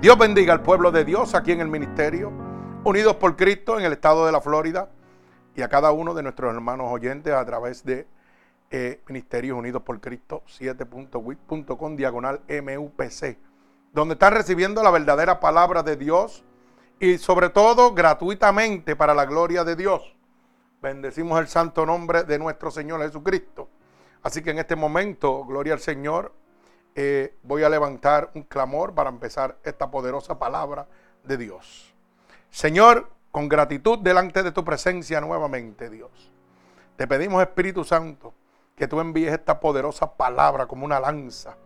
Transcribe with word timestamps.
Dios 0.00 0.16
bendiga 0.16 0.52
al 0.52 0.62
pueblo 0.62 0.92
de 0.92 1.04
Dios 1.04 1.34
aquí 1.34 1.52
en 1.52 1.60
el 1.60 1.68
ministerio, 1.68 2.32
unidos 2.84 3.16
por 3.16 3.36
Cristo 3.36 3.78
en 3.78 3.84
el 3.84 3.92
estado 3.92 4.24
de 4.26 4.32
la 4.32 4.40
Florida 4.40 4.88
y 5.56 5.62
a 5.62 5.68
cada 5.68 5.90
uno 5.90 6.14
de 6.14 6.22
nuestros 6.22 6.54
hermanos 6.54 6.86
oyentes 6.90 7.32
a 7.32 7.44
través 7.44 7.84
de 7.84 8.06
eh, 8.70 9.00
Ministerios 9.08 9.58
Unidos 9.58 9.82
por 9.82 10.00
Cristo 10.00 10.44
7.wit.com 10.46 11.96
diagonal 11.96 12.40
MUPC, 12.48 13.38
donde 13.92 14.14
están 14.14 14.34
recibiendo 14.34 14.82
la 14.84 14.92
verdadera 14.92 15.40
palabra 15.40 15.82
de 15.82 15.96
Dios 15.96 16.44
y 17.00 17.18
sobre 17.18 17.48
todo 17.48 17.92
gratuitamente 17.92 18.94
para 18.94 19.14
la 19.14 19.24
gloria 19.24 19.64
de 19.64 19.74
Dios. 19.74 20.14
Bendecimos 20.80 21.40
el 21.40 21.48
santo 21.48 21.84
nombre 21.84 22.22
de 22.22 22.38
nuestro 22.38 22.70
Señor 22.70 23.02
Jesucristo. 23.02 23.68
Así 24.22 24.42
que 24.42 24.50
en 24.50 24.58
este 24.58 24.76
momento, 24.76 25.44
gloria 25.44 25.72
al 25.72 25.80
Señor, 25.80 26.32
eh, 27.02 27.34
voy 27.42 27.62
a 27.62 27.70
levantar 27.70 28.30
un 28.34 28.42
clamor 28.42 28.94
para 28.94 29.08
empezar 29.08 29.56
esta 29.64 29.90
poderosa 29.90 30.38
palabra 30.38 30.86
de 31.24 31.38
Dios. 31.38 31.94
Señor, 32.50 33.08
con 33.32 33.48
gratitud 33.48 34.00
delante 34.00 34.42
de 34.42 34.52
tu 34.52 34.62
presencia 34.62 35.18
nuevamente, 35.22 35.88
Dios. 35.88 36.10
Te 36.96 37.06
pedimos, 37.06 37.40
Espíritu 37.40 37.84
Santo, 37.84 38.34
que 38.76 38.86
tú 38.86 39.00
envíes 39.00 39.32
esta 39.32 39.60
poderosa 39.60 40.14
palabra 40.14 40.66
como 40.66 40.84
una 40.84 41.00
lanza, 41.00 41.56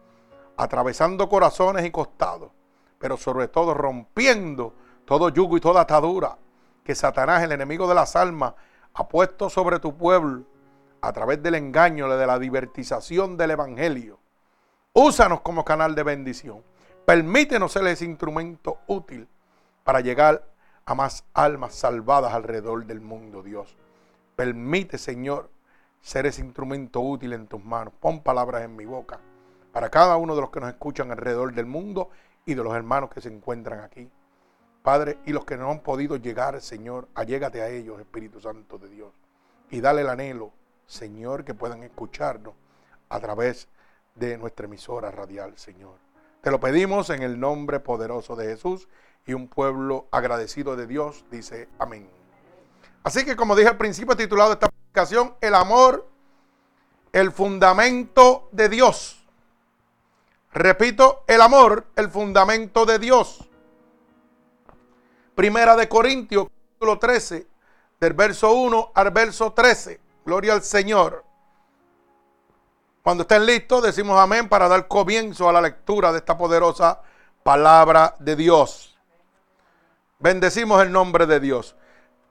atravesando 0.57 1.29
corazones 1.29 1.85
y 1.85 1.91
costados, 1.91 2.53
pero 3.01 3.17
sobre 3.17 3.49
todo 3.49 3.75
rompiendo 3.75 4.73
todo 5.05 5.31
yugo 5.31 5.57
y 5.57 5.61
toda 5.61 5.81
atadura 5.81 6.39
que 6.85 6.95
Satanás, 6.95 7.43
el 7.43 7.51
enemigo 7.51 7.89
de 7.89 7.97
las 7.97 8.15
almas, 8.15 8.55
ha 8.93 9.09
puesto 9.09 9.51
sobre 9.51 9.81
tu 9.81 9.97
pueblo 9.97 10.45
a 11.01 11.13
través 11.13 11.43
del 11.43 11.57
engaño, 11.57 12.09
de 12.09 12.25
la 12.25 12.39
divertización 12.39 13.37
del 13.37 13.51
Evangelio. 13.51 14.21
Úsanos 14.97 15.41
como 15.41 15.65
canal 15.65 15.97
de 15.97 16.05
bendición. 16.05 16.63
Permítenos 17.05 17.73
ser 17.73 17.85
ese 17.89 18.05
instrumento 18.05 18.79
útil 18.87 19.27
para 19.83 19.99
llegar 19.99 20.47
a 20.87 20.95
más 20.95 21.25
almas 21.35 21.75
salvadas 21.75 22.33
alrededor 22.33 22.87
del 22.87 23.01
mundo, 23.01 23.43
Dios. 23.43 23.77
Permite, 24.37 24.97
Señor, 24.97 25.51
ser 26.01 26.27
ese 26.27 26.43
instrumento 26.43 27.01
útil 27.01 27.33
en 27.33 27.49
tus 27.49 27.65
manos. 27.65 27.93
Pon 27.99 28.23
palabras 28.23 28.63
en 28.63 28.77
mi 28.77 28.85
boca 28.85 29.19
para 29.73 29.91
cada 29.91 30.17
uno 30.17 30.37
de 30.37 30.43
los 30.43 30.51
que 30.51 30.61
nos 30.61 30.69
escuchan 30.69 31.11
alrededor 31.11 31.53
del 31.53 31.67
mundo 31.67 32.11
y 32.47 32.55
de 32.55 32.63
los 32.63 32.73
hermanos 32.73 33.11
que 33.11 33.21
se 33.21 33.31
encuentran 33.35 33.81
aquí. 33.81 34.09
Padre, 34.85 35.19
y 35.27 35.33
los 35.33 35.45
que 35.45 35.57
no 35.57 35.73
han 35.73 35.81
podido 35.81 36.19
llegar, 36.19 36.61
Señor, 36.61 37.09
allégate 37.17 37.63
a 37.63 37.69
ellos, 37.69 37.99
Espíritu 37.99 38.41
Santo 38.41 38.79
de 38.79 38.91
Dios. 38.91 39.13
Y 39.71 39.81
dale 39.81 40.03
el 40.03 40.09
anhelo, 40.09 40.53
Señor, 40.87 41.45
que 41.45 41.53
puedan 41.53 41.83
escucharnos 41.83 42.55
a 43.09 43.19
través 43.19 43.67
de 44.15 44.39
nuestra 44.39 44.67
emisora 44.67 45.11
radial, 45.11 45.59
Señor. 45.59 45.99
Te 46.41 46.51
lo 46.51 46.61
pedimos 46.61 47.11
en 47.11 47.23
el 47.23 47.41
nombre 47.41 47.81
poderoso 47.81 48.37
de 48.37 48.47
Jesús 48.47 48.89
y 49.27 49.33
un 49.33 49.49
pueblo 49.49 50.07
agradecido 50.11 50.77
de 50.77 50.87
Dios 50.87 51.25
dice 51.31 51.69
amén. 51.79 52.09
Así 53.03 53.25
que 53.25 53.35
como 53.35 53.57
dije 53.57 53.69
al 53.69 53.77
principio, 53.77 54.17
titulado 54.17 54.53
esta 54.53 54.69
predicación, 54.69 55.35
el 55.41 55.55
amor, 55.55 56.09
el 57.13 57.33
fundamento 57.33 58.49
de 58.53 58.69
Dios. 58.69 59.25
Repito, 60.53 61.25
el 61.27 61.41
amor, 61.41 61.87
el 61.97 62.09
fundamento 62.09 62.87
de 62.87 62.99
Dios. 63.01 63.49
Primera 65.35 65.75
de 65.75 65.89
Corintios, 65.89 66.47
capítulo 66.47 66.99
13, 67.01 67.47
del 67.99 68.13
verso 68.13 68.53
1 68.53 68.93
al 68.95 69.11
verso 69.11 69.53
13. 69.53 70.01
Gloria 70.25 70.53
al 70.53 70.63
Señor. 70.63 71.25
Cuando 73.05 73.25
estén 73.25 73.45
listos, 73.45 73.83
decimos 73.83 74.19
amén 74.19 74.49
para 74.49 74.67
dar 74.67 74.89
comienzo 74.89 75.47
a 75.47 75.53
la 75.53 75.61
lectura 75.61 76.11
de 76.11 76.21
esta 76.21 76.39
poderosa 76.39 77.03
palabra 77.43 78.17
de 78.19 78.35
Dios. 78.35 78.97
Bendecimos 80.19 80.81
el 80.83 80.91
nombre 80.91 81.27
de 81.27 81.39
Dios. 81.39 81.77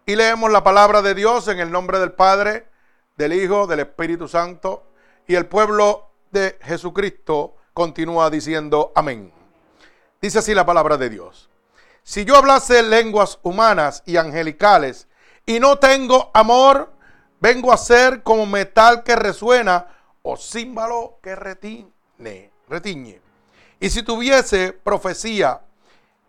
Y 0.08 0.16
leemos 0.16 0.52
la 0.52 0.64
palabra 0.64 1.04
de 1.04 1.14
Dios 1.14 1.48
en 1.48 1.60
el 1.60 1.70
nombre 1.70 2.00
del 2.00 2.14
Padre, 2.14 2.70
del 3.18 3.34
Hijo, 3.34 3.68
del 3.68 3.82
Espíritu 3.82 4.28
Santo. 4.28 4.88
Y 5.28 5.36
el 5.36 5.46
pueblo 5.46 6.10
de 6.32 6.58
Jesucristo 6.64 7.56
continúa 7.76 8.32
diciendo 8.32 8.92
amén. 8.96 9.32
Dice 10.20 10.40
así 10.40 10.56
la 10.56 10.66
palabra 10.66 10.98
de 10.98 11.12
Dios. 11.12 11.52
Si 12.02 12.26
yo 12.26 12.36
hablase 12.36 12.82
lenguas 12.82 13.38
humanas 13.44 14.02
y 14.08 14.18
angelicales 14.18 15.08
y 15.46 15.60
no 15.60 15.78
tengo 15.78 16.32
amor, 16.34 16.92
vengo 17.40 17.72
a 17.72 17.78
ser 17.78 18.24
como 18.24 18.48
metal 18.48 19.04
que 19.04 19.16
resuena 19.16 19.93
o 20.24 20.38
címbalo 20.38 21.20
que 21.22 21.36
retiñe, 21.36 22.52
retiñe. 22.68 23.22
Y 23.80 23.90
si 23.90 24.02
tuviese 24.02 24.72
profecía 24.74 25.62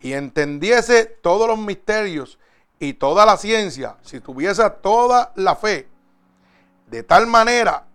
y 0.01 0.13
entendiese 0.13 1.05
todos 1.05 1.47
los 1.47 1.57
misterios 1.57 2.37
y 2.77 2.93
toda 2.93 3.25
la 3.25 3.37
ciencia, 3.37 3.95
si 4.01 4.19
tuviese 4.19 4.69
toda 4.69 5.31
la 5.35 5.55
fe, 5.55 5.87
de 6.87 7.03
tal 7.03 7.25
manera 7.25 7.85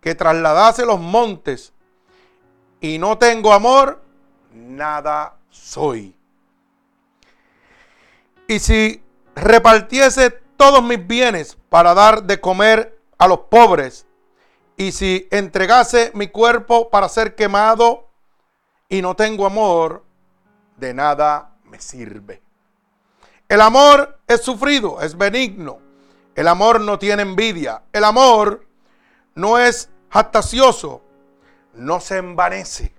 que 0.00 0.14
trasladase 0.14 0.86
los 0.86 0.98
montes 0.98 1.72
y 2.80 2.98
no 2.98 3.18
tengo 3.18 3.52
amor, 3.52 4.02
nada 4.52 5.36
soy. 5.50 6.16
Y 8.48 8.58
si 8.58 9.02
repartiese 9.34 10.30
todos 10.56 10.82
mis 10.82 11.06
bienes 11.06 11.58
para 11.68 11.92
dar 11.92 12.22
de 12.22 12.40
comer 12.40 12.98
a 13.18 13.28
los 13.28 13.40
pobres, 13.40 14.06
y 14.76 14.92
si 14.92 15.28
entregase 15.30 16.10
mi 16.14 16.28
cuerpo 16.28 16.90
para 16.90 17.08
ser 17.08 17.34
quemado 17.34 18.08
y 18.88 19.02
no 19.02 19.14
tengo 19.14 19.46
amor, 19.46 20.04
de 20.76 20.94
nada 20.94 21.54
me 21.64 21.80
sirve. 21.80 22.42
El 23.48 23.60
amor 23.60 24.18
es 24.26 24.42
sufrido, 24.42 25.00
es 25.00 25.16
benigno. 25.16 25.78
El 26.34 26.48
amor 26.48 26.80
no 26.80 26.98
tiene 26.98 27.22
envidia. 27.22 27.82
El 27.92 28.04
amor 28.04 28.66
no 29.34 29.58
es 29.58 29.90
jactacioso, 30.10 31.02
no 31.74 32.00
se 32.00 32.18
envanece. 32.18 32.92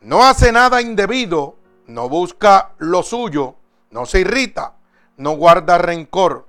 No 0.00 0.24
hace 0.24 0.52
nada 0.52 0.80
indebido, 0.80 1.56
no 1.86 2.08
busca 2.08 2.72
lo 2.78 3.02
suyo 3.02 3.56
no 3.94 4.06
se 4.06 4.20
irrita, 4.20 4.74
no 5.18 5.36
guarda 5.36 5.78
rencor, 5.78 6.48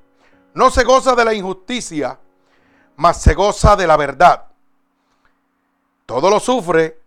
no 0.56 0.72
se 0.72 0.84
goza 0.84 1.14
de 1.14 1.24
la 1.24 1.34
injusticia, 1.36 2.20
mas 2.96 3.22
se 3.22 3.34
goza 3.34 3.76
de 3.76 3.88
la 3.88 3.98
verdad. 3.98 4.46
Todo 6.06 6.30
lo 6.30 6.40
sufre, 6.40 7.02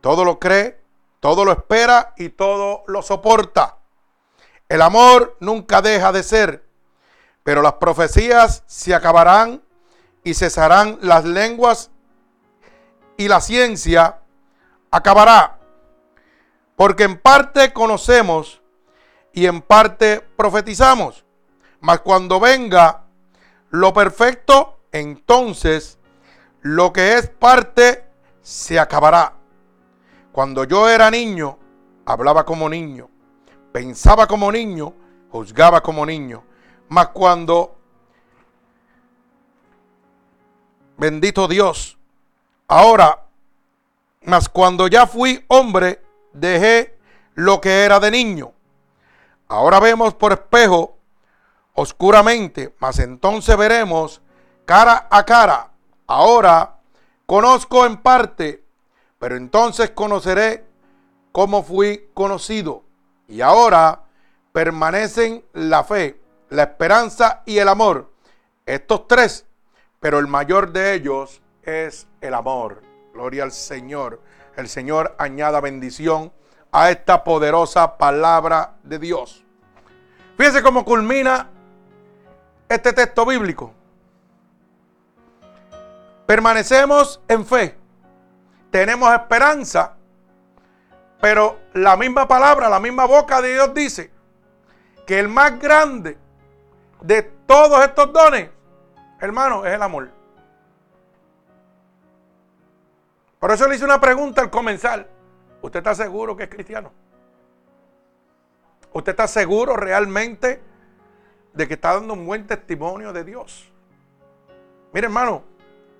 todo 0.00 0.24
lo 0.24 0.38
cree, 0.38 0.80
todo 1.20 1.44
lo 1.44 1.52
espera 1.52 2.14
y 2.16 2.30
todo 2.30 2.84
lo 2.86 3.02
soporta. 3.02 3.76
El 4.68 4.82
amor 4.82 5.36
nunca 5.40 5.82
deja 5.82 6.12
de 6.12 6.22
ser, 6.22 6.64
pero 7.42 7.62
las 7.62 7.74
profecías 7.74 8.62
se 8.66 8.94
acabarán 8.94 9.62
y 10.24 10.34
cesarán 10.34 10.98
las 11.02 11.24
lenguas 11.24 11.90
y 13.16 13.28
la 13.28 13.40
ciencia 13.40 14.20
acabará. 14.90 15.58
Porque 16.76 17.04
en 17.04 17.18
parte 17.18 17.72
conocemos 17.72 18.62
y 19.32 19.46
en 19.46 19.62
parte 19.62 20.20
profetizamos. 20.36 21.24
Mas 21.80 22.00
cuando 22.00 22.40
venga 22.40 23.04
lo 23.70 23.92
perfecto, 23.92 24.78
entonces 24.92 25.98
lo 26.60 26.92
que 26.92 27.14
es 27.14 27.28
parte 27.28 28.04
se 28.42 28.78
acabará. 28.78 29.34
Cuando 30.30 30.64
yo 30.64 30.88
era 30.88 31.10
niño, 31.10 31.58
hablaba 32.06 32.44
como 32.44 32.68
niño, 32.68 33.08
pensaba 33.72 34.26
como 34.26 34.50
niño, 34.52 34.94
juzgaba 35.30 35.82
como 35.82 36.06
niño. 36.06 36.44
Mas 36.88 37.08
cuando, 37.08 37.76
bendito 40.96 41.48
Dios, 41.48 41.98
ahora, 42.68 43.26
mas 44.24 44.48
cuando 44.48 44.86
ya 44.88 45.06
fui 45.06 45.44
hombre, 45.48 46.02
dejé 46.32 46.98
lo 47.34 47.60
que 47.60 47.84
era 47.84 47.98
de 47.98 48.10
niño. 48.10 48.52
Ahora 49.48 49.80
vemos 49.80 50.14
por 50.14 50.32
espejo 50.32 50.96
oscuramente, 51.74 52.74
mas 52.78 52.98
entonces 52.98 53.56
veremos 53.56 54.21
cara 54.64 55.06
a 55.10 55.24
cara. 55.24 55.70
Ahora 56.06 56.76
conozco 57.26 57.86
en 57.86 57.96
parte, 57.98 58.64
pero 59.18 59.36
entonces 59.36 59.90
conoceré 59.90 60.64
cómo 61.32 61.62
fui 61.62 62.10
conocido. 62.14 62.84
Y 63.28 63.40
ahora 63.40 64.02
permanecen 64.52 65.44
la 65.52 65.84
fe, 65.84 66.20
la 66.50 66.64
esperanza 66.64 67.42
y 67.46 67.58
el 67.58 67.68
amor. 67.68 68.12
Estos 68.66 69.08
tres, 69.08 69.46
pero 70.00 70.18
el 70.18 70.26
mayor 70.26 70.72
de 70.72 70.94
ellos 70.94 71.40
es 71.62 72.06
el 72.20 72.34
amor. 72.34 72.82
Gloria 73.12 73.44
al 73.44 73.52
Señor. 73.52 74.20
El 74.56 74.68
Señor 74.68 75.14
añada 75.18 75.60
bendición 75.60 76.32
a 76.70 76.90
esta 76.90 77.24
poderosa 77.24 77.96
palabra 77.96 78.74
de 78.82 78.98
Dios. 78.98 79.44
Fíjense 80.36 80.62
cómo 80.62 80.84
culmina 80.84 81.48
este 82.68 82.92
texto 82.92 83.24
bíblico. 83.24 83.72
Permanecemos 86.26 87.20
en 87.28 87.44
fe. 87.44 87.76
Tenemos 88.70 89.12
esperanza. 89.12 89.96
Pero 91.20 91.60
la 91.74 91.96
misma 91.96 92.26
palabra, 92.26 92.68
la 92.68 92.80
misma 92.80 93.04
boca 93.04 93.40
de 93.40 93.52
Dios 93.52 93.72
dice 93.74 94.10
que 95.06 95.18
el 95.18 95.28
más 95.28 95.58
grande 95.58 96.18
de 97.00 97.22
todos 97.22 97.84
estos 97.84 98.12
dones, 98.12 98.50
hermano, 99.20 99.64
es 99.64 99.74
el 99.74 99.82
amor. 99.82 100.10
Por 103.38 103.50
eso 103.50 103.68
le 103.68 103.74
hice 103.74 103.84
una 103.84 104.00
pregunta 104.00 104.40
al 104.40 104.50
comenzar. 104.50 105.08
¿Usted 105.60 105.78
está 105.78 105.94
seguro 105.94 106.36
que 106.36 106.44
es 106.44 106.48
cristiano? 106.48 106.92
¿Usted 108.92 109.12
está 109.12 109.26
seguro 109.26 109.76
realmente 109.76 110.62
de 111.52 111.68
que 111.68 111.74
está 111.74 111.94
dando 111.94 112.14
un 112.14 112.26
buen 112.26 112.46
testimonio 112.46 113.12
de 113.12 113.24
Dios? 113.24 113.72
Mire, 114.92 115.06
hermano, 115.06 115.42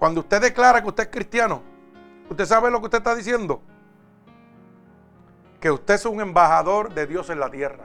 cuando 0.02 0.22
usted 0.22 0.40
declara 0.40 0.82
que 0.82 0.88
usted 0.88 1.04
es 1.04 1.10
cristiano, 1.10 1.62
¿usted 2.28 2.44
sabe 2.44 2.72
lo 2.72 2.80
que 2.80 2.86
usted 2.86 2.98
está 2.98 3.14
diciendo? 3.14 3.62
Que 5.60 5.70
usted 5.70 5.94
es 5.94 6.04
un 6.06 6.20
embajador 6.20 6.92
de 6.92 7.06
Dios 7.06 7.30
en 7.30 7.38
la 7.38 7.48
tierra. 7.48 7.84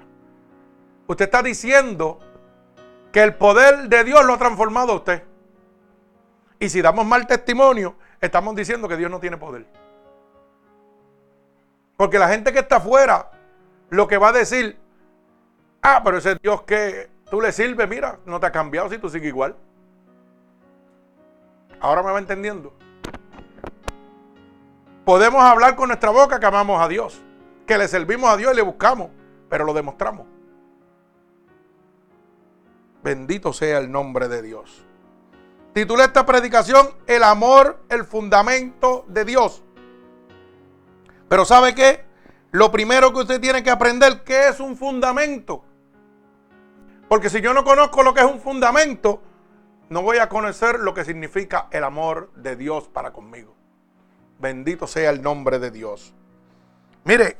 Usted 1.06 1.26
está 1.26 1.44
diciendo 1.44 2.18
que 3.12 3.22
el 3.22 3.36
poder 3.36 3.88
de 3.88 4.04
Dios 4.04 4.26
lo 4.26 4.34
ha 4.34 4.38
transformado 4.40 4.94
a 4.94 4.96
usted. 4.96 5.24
Y 6.60 6.70
si 6.70 6.82
damos 6.82 7.06
mal 7.06 7.28
testimonio, 7.28 7.96
estamos 8.20 8.56
diciendo 8.56 8.88
que 8.88 8.98
Dios 8.98 9.12
no 9.12 9.20
tiene 9.20 9.38
poder. 9.38 9.68
Porque 11.98 12.18
la 12.18 12.30
gente 12.30 12.52
que 12.52 12.62
está 12.62 12.78
afuera, 12.78 13.30
lo 13.92 14.08
que 14.08 14.18
va 14.18 14.30
a 14.30 14.34
decir, 14.34 14.76
ah, 15.84 16.02
pero 16.04 16.18
ese 16.18 16.36
Dios 16.42 16.64
que 16.64 17.12
tú 17.30 17.40
le 17.42 17.52
sirves, 17.52 17.88
mira, 17.88 18.18
no 18.26 18.40
te 18.40 18.48
ha 18.48 18.52
cambiado 18.52 18.90
si 18.90 18.98
tú 18.98 19.08
sigues 19.08 19.28
igual. 19.28 19.56
Ahora 21.80 22.04
me 22.04 22.12
va 22.12 22.20
entendiendo. 22.20 22.74
Podemos 25.06 25.42
hablar 25.44 25.76
con 25.76 25.88
nuestra 25.88 26.10
boca 26.10 26.40
que 26.40 26.46
amamos 26.46 26.82
a 26.82 26.88
Dios, 26.88 27.22
que 27.66 27.78
le 27.78 27.88
servimos 27.88 28.30
a 28.30 28.38
Dios 28.38 28.54
y 28.54 28.56
le 28.56 28.62
buscamos, 28.62 29.10
pero 29.50 29.64
lo 29.64 29.74
demostramos. 29.74 30.28
Bendito 33.04 33.54
sea 33.54 33.78
el 33.78 33.92
nombre 33.92 34.28
de 34.28 34.42
Dios. 34.42 34.84
Titulé 35.74 36.06
esta 36.06 36.26
predicación 36.26 36.90
El 37.06 37.24
amor, 37.24 37.80
el 37.90 38.04
fundamento 38.04 39.06
de 39.08 39.24
Dios. 39.24 39.64
Pero 41.30 41.46
¿sabe 41.46 41.76
qué? 41.76 42.04
Lo 42.52 42.72
primero 42.72 43.14
que 43.14 43.20
usted 43.20 43.40
tiene 43.40 43.62
que 43.62 43.70
aprender, 43.70 44.24
¿qué 44.24 44.48
es 44.48 44.60
un 44.60 44.76
fundamento? 44.76 45.64
Porque 47.08 47.30
si 47.30 47.42
yo 47.42 47.54
no 47.54 47.64
conozco 47.64 48.04
lo 48.04 48.14
que 48.14 48.22
es 48.22 48.26
un 48.26 48.40
fundamento, 48.40 49.22
no 49.90 50.02
voy 50.02 50.18
a 50.18 50.30
conocer 50.30 50.80
lo 50.80 50.94
que 50.94 51.06
significa 51.06 51.68
el 51.72 51.84
amor 51.84 52.32
de 52.36 52.56
Dios 52.56 52.88
para 52.88 53.14
conmigo. 53.14 53.56
Bendito 54.40 54.86
sea 54.88 55.10
el 55.10 55.22
nombre 55.22 55.60
de 55.60 55.72
Dios. 55.72 56.14
Mire, 57.04 57.38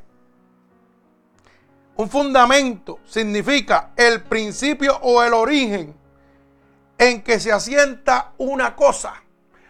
un 1.96 2.08
fundamento 2.08 3.00
significa 3.04 3.90
el 3.96 4.22
principio 4.22 4.96
o 5.02 5.22
el 5.22 5.34
origen 5.34 5.94
en 6.96 7.22
que 7.22 7.38
se 7.38 7.52
asienta 7.52 8.32
una 8.38 8.74
cosa. 8.74 9.14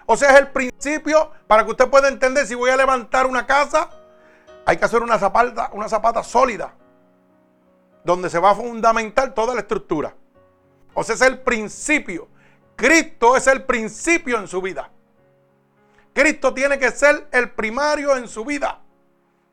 O 0.07 0.17
sea, 0.17 0.31
es 0.33 0.39
el 0.39 0.49
principio 0.49 1.31
para 1.47 1.65
que 1.65 1.73
usted 1.73 1.89
pueda 1.89 2.09
entender 2.09 2.47
si 2.47 2.55
voy 2.55 2.71
a 2.71 2.77
levantar 2.77 3.27
una 3.27 3.47
casa, 3.47 3.91
hay 4.65 4.77
que 4.77 4.85
hacer 4.85 5.03
una 5.03 5.19
zapata, 5.19 5.71
una 5.73 5.89
zapata 5.89 6.23
sólida, 6.23 6.75
donde 8.05 8.31
se 8.31 8.39
va 8.39 8.51
a 8.51 8.55
fundamentar 8.55 9.35
toda 9.35 9.55
la 9.55 9.61
estructura. 9.61 10.15
O 10.95 11.03
sea, 11.03 11.15
es 11.15 11.21
el 11.21 11.41
principio. 11.41 12.29
Cristo 12.79 13.37
es 13.37 13.49
el 13.49 13.65
principio 13.65 14.39
en 14.39 14.47
su 14.47 14.63
vida. 14.63 14.89
Cristo 16.15 16.55
tiene 16.55 16.79
que 16.79 16.93
ser 16.93 17.27
el 17.33 17.51
primario 17.51 18.17
en 18.17 18.29
su 18.29 18.45
vida, 18.45 18.81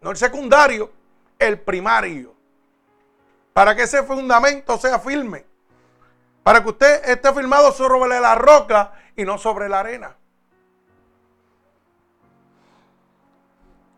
no 0.01 0.11
el 0.11 0.17
secundario, 0.17 0.91
el 1.39 1.59
primario. 1.59 2.35
Para 3.51 3.75
que 3.75 3.81
ese 3.81 4.03
fundamento 4.03 4.77
sea 4.77 4.99
firme. 4.99 5.43
Para 6.43 6.61
que 6.61 6.69
usted 6.69 7.09
esté 7.09 7.33
firmado 7.33 7.71
sobre 7.71 8.19
la 8.19 8.35
roca 8.35 8.93
y 9.15 9.23
no 9.23 9.39
sobre 9.39 9.69
la 9.69 9.79
arena. 9.79 10.15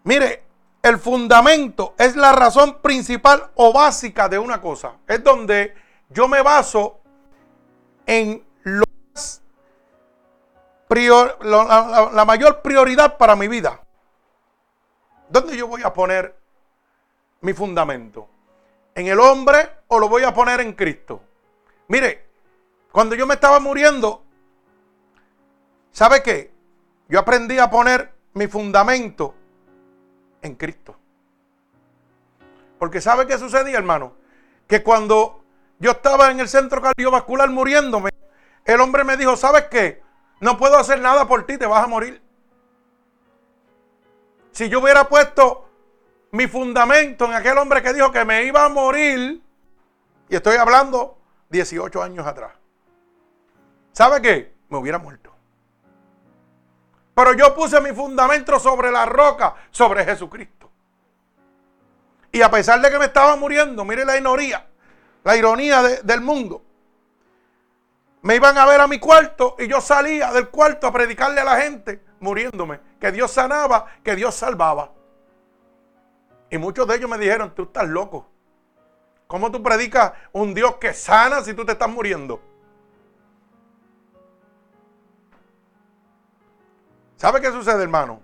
Mire, 0.06 0.46
el 0.82 1.00
fundamento 1.00 1.96
es 1.98 2.16
la 2.16 2.32
razón 2.32 2.82
principal 2.82 3.52
o 3.56 3.74
básica 3.74 4.30
de 4.30 4.40
una 4.40 4.62
cosa. 4.62 4.94
Es 5.06 5.22
donde 5.22 5.76
yo 6.12 6.30
me 6.30 6.42
baso 6.42 7.02
en 8.06 8.47
la, 10.90 12.10
la 12.14 12.26
mayor 12.26 12.62
prioridad 12.62 13.18
para 13.18 13.36
mi 13.36 13.48
vida. 13.48 13.82
¿Dónde 15.30 15.58
yo 15.58 15.68
voy 15.68 15.84
a 15.84 15.94
poner 15.94 16.36
mi 17.42 17.54
fundamento? 17.54 18.30
¿En 18.96 19.08
el 19.08 19.20
hombre 19.20 19.70
o 19.88 20.00
lo 20.00 20.10
voy 20.10 20.24
a 20.24 20.34
poner 20.34 20.62
en 20.62 20.74
Cristo? 20.74 21.22
Mire, 21.90 22.28
cuando 22.92 23.16
yo 23.16 23.28
me 23.28 23.36
estaba 23.36 23.60
muriendo, 23.60 24.24
¿sabe 25.92 26.24
qué? 26.24 26.52
Yo 27.10 27.20
aprendí 27.20 27.60
a 27.60 27.70
poner 27.70 28.14
mi 28.34 28.48
fundamento 28.48 29.36
en 30.42 30.56
Cristo. 30.56 30.98
Porque 32.80 33.02
¿sabe 33.02 33.28
qué 33.28 33.38
sucedía, 33.38 33.78
hermano? 33.78 34.14
Que 34.68 34.84
cuando 34.84 35.44
yo 35.80 35.92
estaba 35.92 36.32
en 36.32 36.40
el 36.40 36.48
centro 36.48 36.82
cardiovascular 36.82 37.50
muriéndome, 37.50 38.10
el 38.66 38.82
hombre 38.82 39.04
me 39.04 39.18
dijo, 39.18 39.36
¿sabes 39.36 39.66
qué? 39.66 40.04
No 40.40 40.58
puedo 40.58 40.78
hacer 40.78 41.02
nada 41.02 41.28
por 41.28 41.46
ti, 41.46 41.58
te 41.58 41.66
vas 41.66 41.84
a 41.84 41.88
morir. 41.88 42.22
Si 44.52 44.70
yo 44.70 44.80
hubiera 44.80 45.08
puesto 45.08 45.70
mi 46.32 46.48
fundamento 46.48 47.26
en 47.26 47.34
aquel 47.34 47.58
hombre 47.58 47.82
que 47.82 47.94
dijo 47.94 48.12
que 48.12 48.26
me 48.26 48.44
iba 48.44 48.66
a 48.66 48.70
morir, 48.70 49.42
y 50.30 50.36
estoy 50.36 50.58
hablando 50.58 51.18
18 51.50 52.04
años 52.04 52.26
atrás, 52.28 52.54
¿sabe 53.94 54.22
qué? 54.22 54.54
Me 54.70 54.78
hubiera 54.78 54.98
muerto. 54.98 55.34
Pero 57.16 57.34
yo 57.34 57.56
puse 57.56 57.82
mi 57.82 57.92
fundamento 57.94 58.60
sobre 58.60 58.92
la 58.92 59.06
roca, 59.06 59.56
sobre 59.72 60.06
Jesucristo. 60.06 60.70
Y 62.32 62.42
a 62.44 62.52
pesar 62.52 62.80
de 62.80 62.92
que 62.92 63.00
me 63.00 63.06
estaba 63.06 63.36
muriendo, 63.36 63.84
mire 63.84 64.06
la 64.06 64.18
ironía, 64.18 64.68
la 65.24 65.36
ironía 65.36 65.82
del 65.82 66.22
mundo. 66.22 66.67
Me 68.22 68.36
iban 68.36 68.58
a 68.58 68.66
ver 68.66 68.82
a 68.82 68.88
mi 68.88 69.00
cuarto 69.00 69.56
y 69.60 69.68
yo 69.68 69.80
salía 69.80 70.32
del 70.32 70.50
cuarto 70.50 70.88
a 70.88 70.92
predicarle 70.92 71.42
a 71.42 71.46
la 71.46 71.62
gente, 71.62 72.04
muriéndome, 72.20 72.80
que 73.00 73.12
Dios 73.12 73.32
sanaba, 73.32 73.86
que 74.04 74.16
Dios 74.16 74.36
salvaba. 74.36 74.92
Y 76.50 76.58
muchos 76.58 76.88
de 76.88 76.96
ellos 76.96 77.10
me 77.10 77.18
dijeron, 77.18 77.54
tú 77.54 77.64
estás 77.64 77.88
loco. 77.88 78.28
¿Cómo 79.28 79.52
tú 79.52 79.62
predicas 79.62 80.14
un 80.32 80.54
Dios 80.54 80.78
que 80.78 80.94
sana 80.94 81.44
si 81.44 81.54
tú 81.54 81.66
te 81.66 81.74
estás 81.74 81.90
muriendo? 81.90 82.42
¿Sabe 87.18 87.42
qué 87.42 87.52
sucede, 87.52 87.84
hermano? 87.84 88.22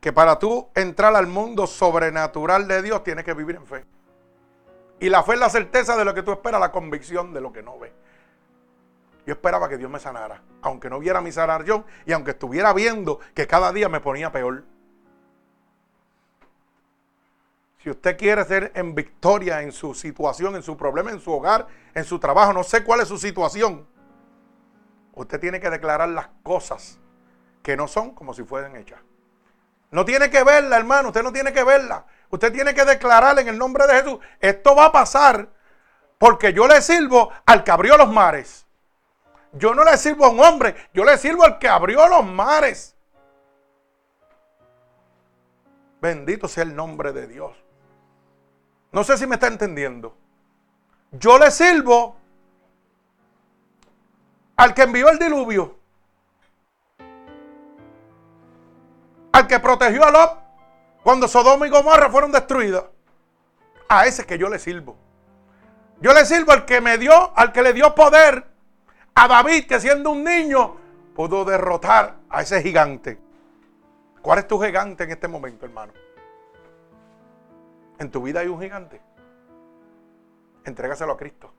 Que 0.00 0.12
para 0.12 0.38
tú 0.38 0.68
entrar 0.74 1.14
al 1.16 1.26
mundo 1.26 1.66
sobrenatural 1.66 2.68
de 2.68 2.82
Dios 2.82 3.02
tienes 3.02 3.24
que 3.24 3.32
vivir 3.32 3.56
en 3.56 3.66
fe. 3.66 3.84
Y 5.00 5.08
la 5.08 5.22
fe 5.22 5.34
es 5.34 5.38
la 5.38 5.50
certeza 5.50 5.96
de 5.96 6.04
lo 6.04 6.14
que 6.14 6.22
tú 6.22 6.32
esperas, 6.32 6.60
la 6.60 6.72
convicción 6.72 7.32
de 7.32 7.40
lo 7.40 7.52
que 7.52 7.62
no 7.62 7.78
ves. 7.78 7.92
Yo 9.26 9.34
esperaba 9.34 9.68
que 9.68 9.76
Dios 9.76 9.90
me 9.90 10.00
sanara, 10.00 10.42
aunque 10.62 10.88
no 10.88 10.98
viera 10.98 11.20
mi 11.20 11.30
sanación 11.30 11.84
y 12.06 12.12
aunque 12.12 12.30
estuviera 12.30 12.72
viendo 12.72 13.20
que 13.34 13.46
cada 13.46 13.72
día 13.72 13.88
me 13.88 14.00
ponía 14.00 14.32
peor. 14.32 14.64
Si 17.82 17.90
usted 17.90 18.16
quiere 18.16 18.44
ser 18.44 18.72
en 18.74 18.94
victoria 18.94 19.62
en 19.62 19.70
su 19.70 19.94
situación, 19.94 20.56
en 20.56 20.62
su 20.62 20.76
problema, 20.76 21.10
en 21.10 21.20
su 21.20 21.30
hogar, 21.32 21.66
en 21.94 22.04
su 22.04 22.18
trabajo, 22.18 22.52
no 22.52 22.64
sé 22.64 22.82
cuál 22.82 23.00
es 23.00 23.08
su 23.08 23.18
situación, 23.18 23.86
usted 25.14 25.38
tiene 25.38 25.60
que 25.60 25.70
declarar 25.70 26.08
las 26.08 26.28
cosas 26.42 26.98
que 27.62 27.76
no 27.76 27.86
son 27.86 28.14
como 28.14 28.34
si 28.34 28.42
fueran 28.42 28.74
hechas. 28.76 29.00
No 29.90 30.04
tiene 30.04 30.30
que 30.30 30.42
verla, 30.42 30.76
hermano, 30.76 31.08
usted 31.08 31.22
no 31.22 31.32
tiene 31.32 31.52
que 31.52 31.62
verla. 31.62 32.06
Usted 32.30 32.52
tiene 32.52 32.74
que 32.74 32.84
declarar 32.84 33.38
en 33.38 33.48
el 33.48 33.58
nombre 33.58 33.86
de 33.86 33.94
Jesús, 33.94 34.18
esto 34.40 34.74
va 34.74 34.86
a 34.86 34.92
pasar 34.92 35.48
porque 36.18 36.52
yo 36.52 36.66
le 36.66 36.82
sirvo 36.82 37.30
al 37.46 37.64
que 37.64 37.70
abrió 37.70 37.96
los 37.96 38.10
mares. 38.10 38.66
Yo 39.52 39.74
no 39.74 39.84
le 39.84 39.96
sirvo 39.96 40.26
a 40.26 40.30
un 40.30 40.40
hombre, 40.40 40.74
yo 40.92 41.04
le 41.04 41.16
sirvo 41.16 41.44
al 41.44 41.58
que 41.58 41.68
abrió 41.68 42.06
los 42.08 42.24
mares. 42.24 42.94
Bendito 46.00 46.46
sea 46.48 46.64
el 46.64 46.76
nombre 46.76 47.12
de 47.12 47.26
Dios. 47.26 47.56
No 48.92 49.04
sé 49.04 49.16
si 49.16 49.26
me 49.26 49.36
está 49.36 49.46
entendiendo. 49.46 50.16
Yo 51.12 51.38
le 51.38 51.50
sirvo 51.50 52.16
al 54.56 54.74
que 54.74 54.82
envió 54.82 55.08
el 55.08 55.18
diluvio. 55.18 55.76
Al 59.32 59.46
que 59.46 59.60
protegió 59.60 60.04
a 60.04 60.10
Lot 60.10 60.47
cuando 61.08 61.26
Sodoma 61.26 61.66
y 61.66 61.70
Gomorra 61.70 62.10
fueron 62.10 62.30
destruidas. 62.30 62.84
A 63.88 64.04
ese 64.06 64.26
que 64.26 64.36
yo 64.36 64.50
le 64.50 64.58
sirvo. 64.58 64.94
Yo 66.02 66.12
le 66.12 66.26
sirvo 66.26 66.52
al 66.52 66.66
que 66.66 66.82
me 66.82 66.98
dio, 66.98 67.34
al 67.34 67.50
que 67.50 67.62
le 67.62 67.72
dio 67.72 67.94
poder 67.94 68.44
a 69.14 69.26
David, 69.26 69.66
que 69.66 69.80
siendo 69.80 70.10
un 70.10 70.22
niño 70.22 70.76
pudo 71.14 71.46
derrotar 71.46 72.16
a 72.28 72.42
ese 72.42 72.60
gigante. 72.60 73.18
¿Cuál 74.20 74.40
es 74.40 74.48
tu 74.48 74.60
gigante 74.60 75.04
en 75.04 75.12
este 75.12 75.28
momento, 75.28 75.64
hermano? 75.64 75.94
En 77.98 78.10
tu 78.10 78.20
vida 78.20 78.40
hay 78.40 78.48
un 78.48 78.60
gigante. 78.60 79.00
Entrégaselo 80.66 81.12
a 81.12 81.16
Cristo. 81.16 81.54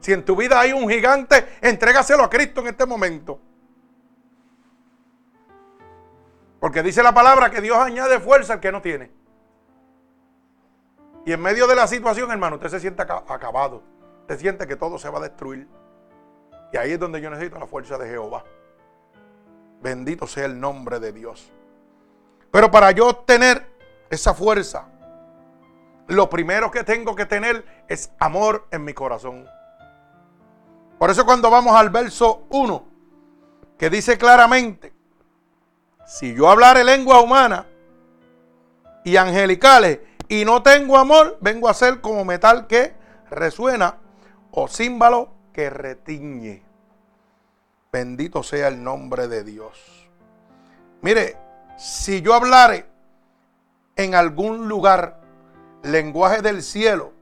Si 0.00 0.12
en 0.12 0.24
tu 0.24 0.34
vida 0.34 0.58
hay 0.58 0.72
un 0.72 0.88
gigante, 0.88 1.56
entrégaselo 1.60 2.24
a 2.24 2.30
Cristo 2.30 2.62
en 2.62 2.66
este 2.66 2.84
momento. 2.84 3.38
Porque 6.66 6.82
dice 6.82 7.00
la 7.00 7.14
palabra 7.14 7.48
que 7.48 7.60
Dios 7.60 7.78
añade 7.78 8.18
fuerza 8.18 8.54
al 8.54 8.58
que 8.58 8.72
no 8.72 8.82
tiene. 8.82 9.12
Y 11.24 11.32
en 11.32 11.40
medio 11.40 11.68
de 11.68 11.76
la 11.76 11.86
situación, 11.86 12.28
hermano, 12.32 12.56
usted 12.56 12.70
se 12.70 12.80
siente 12.80 13.02
acabado. 13.02 13.84
Usted 14.22 14.40
siente 14.40 14.66
que 14.66 14.74
todo 14.74 14.98
se 14.98 15.08
va 15.08 15.18
a 15.18 15.22
destruir. 15.22 15.68
Y 16.72 16.76
ahí 16.76 16.90
es 16.90 16.98
donde 16.98 17.20
yo 17.20 17.30
necesito 17.30 17.56
la 17.60 17.68
fuerza 17.68 17.96
de 17.98 18.08
Jehová. 18.08 18.42
Bendito 19.80 20.26
sea 20.26 20.46
el 20.46 20.58
nombre 20.58 20.98
de 20.98 21.12
Dios. 21.12 21.52
Pero 22.50 22.68
para 22.68 22.90
yo 22.90 23.10
obtener 23.10 23.64
esa 24.10 24.34
fuerza, 24.34 24.88
lo 26.08 26.28
primero 26.28 26.72
que 26.72 26.82
tengo 26.82 27.14
que 27.14 27.26
tener 27.26 27.64
es 27.86 28.10
amor 28.18 28.66
en 28.72 28.82
mi 28.82 28.92
corazón. 28.92 29.46
Por 30.98 31.10
eso 31.10 31.24
cuando 31.24 31.48
vamos 31.48 31.76
al 31.76 31.90
verso 31.90 32.44
1, 32.50 32.88
que 33.78 33.88
dice 33.88 34.18
claramente, 34.18 34.95
si 36.06 36.34
yo 36.34 36.48
hablare 36.48 36.84
lengua 36.84 37.20
humana 37.20 37.66
y 39.04 39.16
angelicales 39.16 40.00
y 40.28 40.44
no 40.44 40.62
tengo 40.62 40.96
amor, 40.96 41.36
vengo 41.40 41.68
a 41.68 41.74
ser 41.74 42.00
como 42.00 42.24
metal 42.24 42.66
que 42.66 42.94
resuena 43.30 43.98
o 44.50 44.68
címbalo 44.68 45.34
que 45.52 45.68
retiñe. 45.68 46.62
Bendito 47.92 48.42
sea 48.42 48.68
el 48.68 48.82
nombre 48.82 49.28
de 49.28 49.44
Dios. 49.44 50.08
Mire, 51.02 51.36
si 51.76 52.22
yo 52.22 52.34
hablare 52.34 52.86
en 53.96 54.14
algún 54.14 54.68
lugar 54.68 55.20
lenguaje 55.82 56.42
del 56.42 56.62
cielo, 56.62 57.12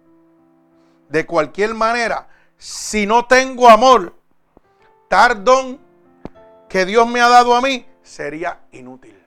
de 1.09 1.27
cualquier 1.27 1.75
manera, 1.75 2.29
si 2.57 3.07
no 3.07 3.27
tengo 3.27 3.69
amor, 3.69 4.15
tardón 5.09 5.79
que 6.69 6.85
Dios 6.87 7.07
me 7.07 7.21
ha 7.21 7.29
dado 7.29 7.55
a 7.55 7.61
mí, 7.61 7.87
sería 8.05 8.61
inútil. 8.71 9.19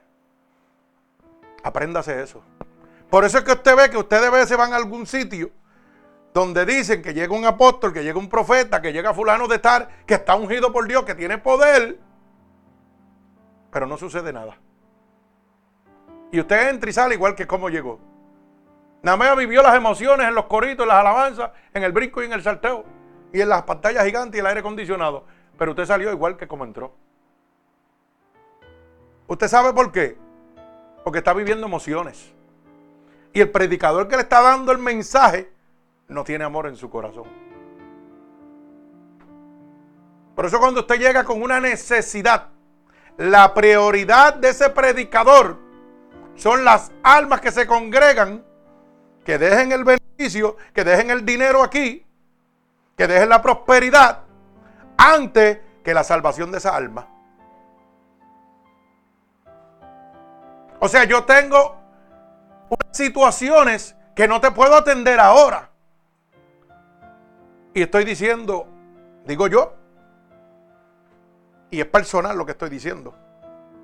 Apréndase 1.64 2.22
eso. 2.22 2.42
Por 3.10 3.26
eso 3.26 3.40
es 3.40 3.44
que 3.44 3.52
usted 3.52 3.76
ve 3.76 3.90
que 3.90 3.98
ustedes 3.98 4.28
a 4.28 4.32
veces 4.32 4.58
van 4.58 4.72
a 4.72 4.78
algún 4.78 5.06
sitio 5.06 5.52
donde 6.34 6.66
dicen 6.66 7.02
que 7.02 7.14
llega 7.14 7.36
un 7.36 7.46
apóstol, 7.46 7.92
que 7.92 8.04
llega 8.04 8.20
un 8.20 8.30
profeta, 8.30 8.82
que 8.82 8.94
llega 8.94 9.14
fulano 9.14 9.48
de 9.48 9.56
estar, 9.56 9.90
que 10.06 10.14
está 10.14 10.36
ungido 10.36 10.72
por 10.72 10.88
Dios, 10.88 11.04
que 11.04 11.16
tiene 11.16 11.40
poder, 11.40 11.98
pero 13.72 13.88
no 13.88 13.98
sucede 13.98 14.32
nada. 14.32 14.56
Y 16.32 16.40
usted 16.40 16.70
entra 16.70 16.90
y 16.90 16.94
sale 16.94 17.16
igual 17.16 17.34
que 17.34 17.48
como 17.48 17.70
llegó. 17.70 18.00
Nada 19.02 19.36
vivió 19.36 19.64
las 19.64 19.76
emociones 19.76 20.28
en 20.28 20.36
los 20.36 20.46
coritos, 20.46 20.84
en 20.84 20.90
las 20.90 20.98
alabanzas, 20.98 21.52
en 21.74 21.84
el 21.84 21.92
brinco 21.92 22.22
y 22.22 22.26
en 22.26 22.34
el 22.34 22.44
salteo, 22.44 22.86
y 23.34 23.42
en 23.42 23.50
las 23.50 23.64
pantallas 23.64 24.06
gigantes 24.06 24.38
y 24.38 24.40
el 24.40 24.46
aire 24.46 24.60
acondicionado. 24.60 25.26
Pero 25.58 25.72
usted 25.72 25.86
salió 25.86 26.12
igual 26.12 26.38
que 26.38 26.48
como 26.48 26.66
entró. 26.66 26.94
¿Usted 29.28 29.48
sabe 29.50 29.74
por 29.74 29.92
qué? 29.92 30.18
Porque 31.04 31.20
está 31.20 31.34
viviendo 31.34 31.68
emociones. 31.68 32.34
Y 33.34 33.42
el 33.42 33.52
predicador 33.52 34.08
que 34.08 34.16
le 34.16 34.24
está 34.24 34.42
dando 34.42 34.72
el 34.72 34.78
mensaje 34.78 35.52
no 36.08 36.24
tiene 36.24 36.46
amor 36.46 36.68
en 36.68 36.78
su 36.78 36.90
corazón. 36.90 37.26
Por 40.34 40.46
eso 40.46 40.60
cuando 40.60 40.82
usted 40.82 41.00
llega 41.00 41.24
con 41.24 41.42
una 41.42 41.60
necesidad, 41.60 42.50
la 43.18 43.54
prioridad 43.54 44.36
de 44.36 44.50
ese 44.50 44.70
predicador 44.70 45.58
son 46.36 46.64
las 46.64 46.92
almas 47.04 47.42
que 47.42 47.52
se 47.52 47.68
congregan, 47.68 48.46
que 49.26 49.38
dejen 49.38 49.72
el 49.72 49.84
beneficio, 49.84 50.56
que 50.74 50.84
dejen 50.84 51.10
el 51.10 51.26
dinero 51.26 51.64
aquí, 51.64 52.06
que 52.96 53.08
dejen 53.08 53.30
la 53.30 53.42
prosperidad, 53.42 54.24
antes 54.98 55.60
que 55.84 55.94
la 55.94 56.04
salvación 56.04 56.52
de 56.52 56.60
esa 56.60 56.76
alma. 56.76 57.17
O 60.80 60.88
sea, 60.88 61.06
yo 61.06 61.24
tengo 61.24 61.78
situaciones 62.92 63.96
que 64.16 64.28
no 64.28 64.42
te 64.42 64.52
puedo 64.52 64.76
atender 64.76 65.20
ahora. 65.20 65.70
Y 67.74 67.82
estoy 67.84 68.06
diciendo, 68.06 68.68
digo 69.26 69.48
yo, 69.48 69.74
y 71.70 71.80
es 71.80 71.86
personal 71.86 72.38
lo 72.38 72.46
que 72.46 72.54
estoy 72.54 72.70
diciendo. 72.70 73.14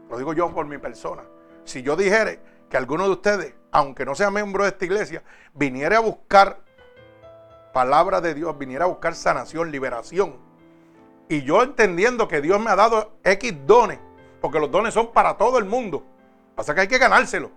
Lo 0.10 0.18
digo 0.18 0.34
yo 0.34 0.54
por 0.54 0.66
mi 0.66 0.78
persona. 0.78 1.24
Si 1.64 1.82
yo 1.82 1.96
dijere 1.96 2.40
que 2.70 2.78
alguno 2.78 3.06
de 3.06 3.12
ustedes, 3.12 3.56
aunque 3.72 4.06
no 4.06 4.16
sea 4.16 4.32
miembro 4.32 4.64
de 4.64 4.70
esta 4.70 4.86
iglesia, 4.86 5.24
viniera 5.54 5.98
a 5.98 6.02
buscar 6.02 6.60
palabra 7.74 8.22
de 8.22 8.34
Dios, 8.34 8.58
viniera 8.58 8.86
a 8.86 8.88
buscar 8.88 9.16
sanación, 9.16 9.72
liberación, 9.72 10.38
y 11.30 11.42
yo 11.44 11.64
entendiendo 11.64 12.28
que 12.28 12.42
Dios 12.42 12.60
me 12.60 12.70
ha 12.70 12.76
dado 12.76 13.14
X 13.24 13.54
dones, 13.66 14.00
porque 14.42 14.60
los 14.60 14.70
dones 14.70 14.94
son 14.94 15.12
para 15.12 15.38
todo 15.38 15.58
el 15.58 15.66
mundo, 15.66 16.06
pasa 16.56 16.74
que 16.74 16.82
hay 16.82 16.88
que 16.88 16.98
ganárselo. 16.98 17.52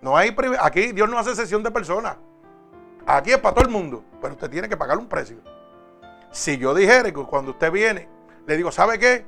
No 0.00 0.16
hay 0.16 0.34
aquí 0.60 0.92
Dios 0.92 1.08
no 1.08 1.18
hace 1.18 1.34
sesión 1.34 1.62
de 1.62 1.70
personas. 1.70 2.16
Aquí 3.06 3.32
es 3.32 3.38
para 3.38 3.54
todo 3.54 3.64
el 3.64 3.70
mundo, 3.70 4.04
pero 4.20 4.34
usted 4.34 4.50
tiene 4.50 4.68
que 4.68 4.76
pagar 4.76 4.98
un 4.98 5.08
precio. 5.08 5.38
Si 6.30 6.58
yo 6.58 6.74
dijera 6.74 7.04
que 7.04 7.12
cuando 7.12 7.52
usted 7.52 7.72
viene, 7.72 8.08
le 8.46 8.56
digo, 8.56 8.70
¿sabe 8.70 8.98
qué? 8.98 9.24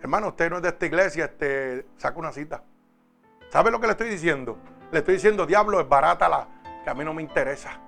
Hermano, 0.00 0.28
usted 0.28 0.50
no 0.50 0.56
es 0.56 0.62
de 0.62 0.68
esta 0.68 0.86
iglesia, 0.86 1.24
este, 1.26 1.86
saca 1.96 2.18
una 2.18 2.32
cita. 2.32 2.62
¿Sabe 3.50 3.70
lo 3.70 3.80
que 3.80 3.86
le 3.86 3.92
estoy 3.92 4.08
diciendo? 4.08 4.58
Le 4.90 4.98
estoy 4.98 5.14
diciendo, 5.14 5.46
diablo, 5.46 5.80
es 5.80 5.88
barata 5.88 6.28
la, 6.28 6.48
que 6.84 6.90
a 6.90 6.94
mí 6.94 7.04
no 7.04 7.14
me 7.14 7.22
interesa. 7.22 7.80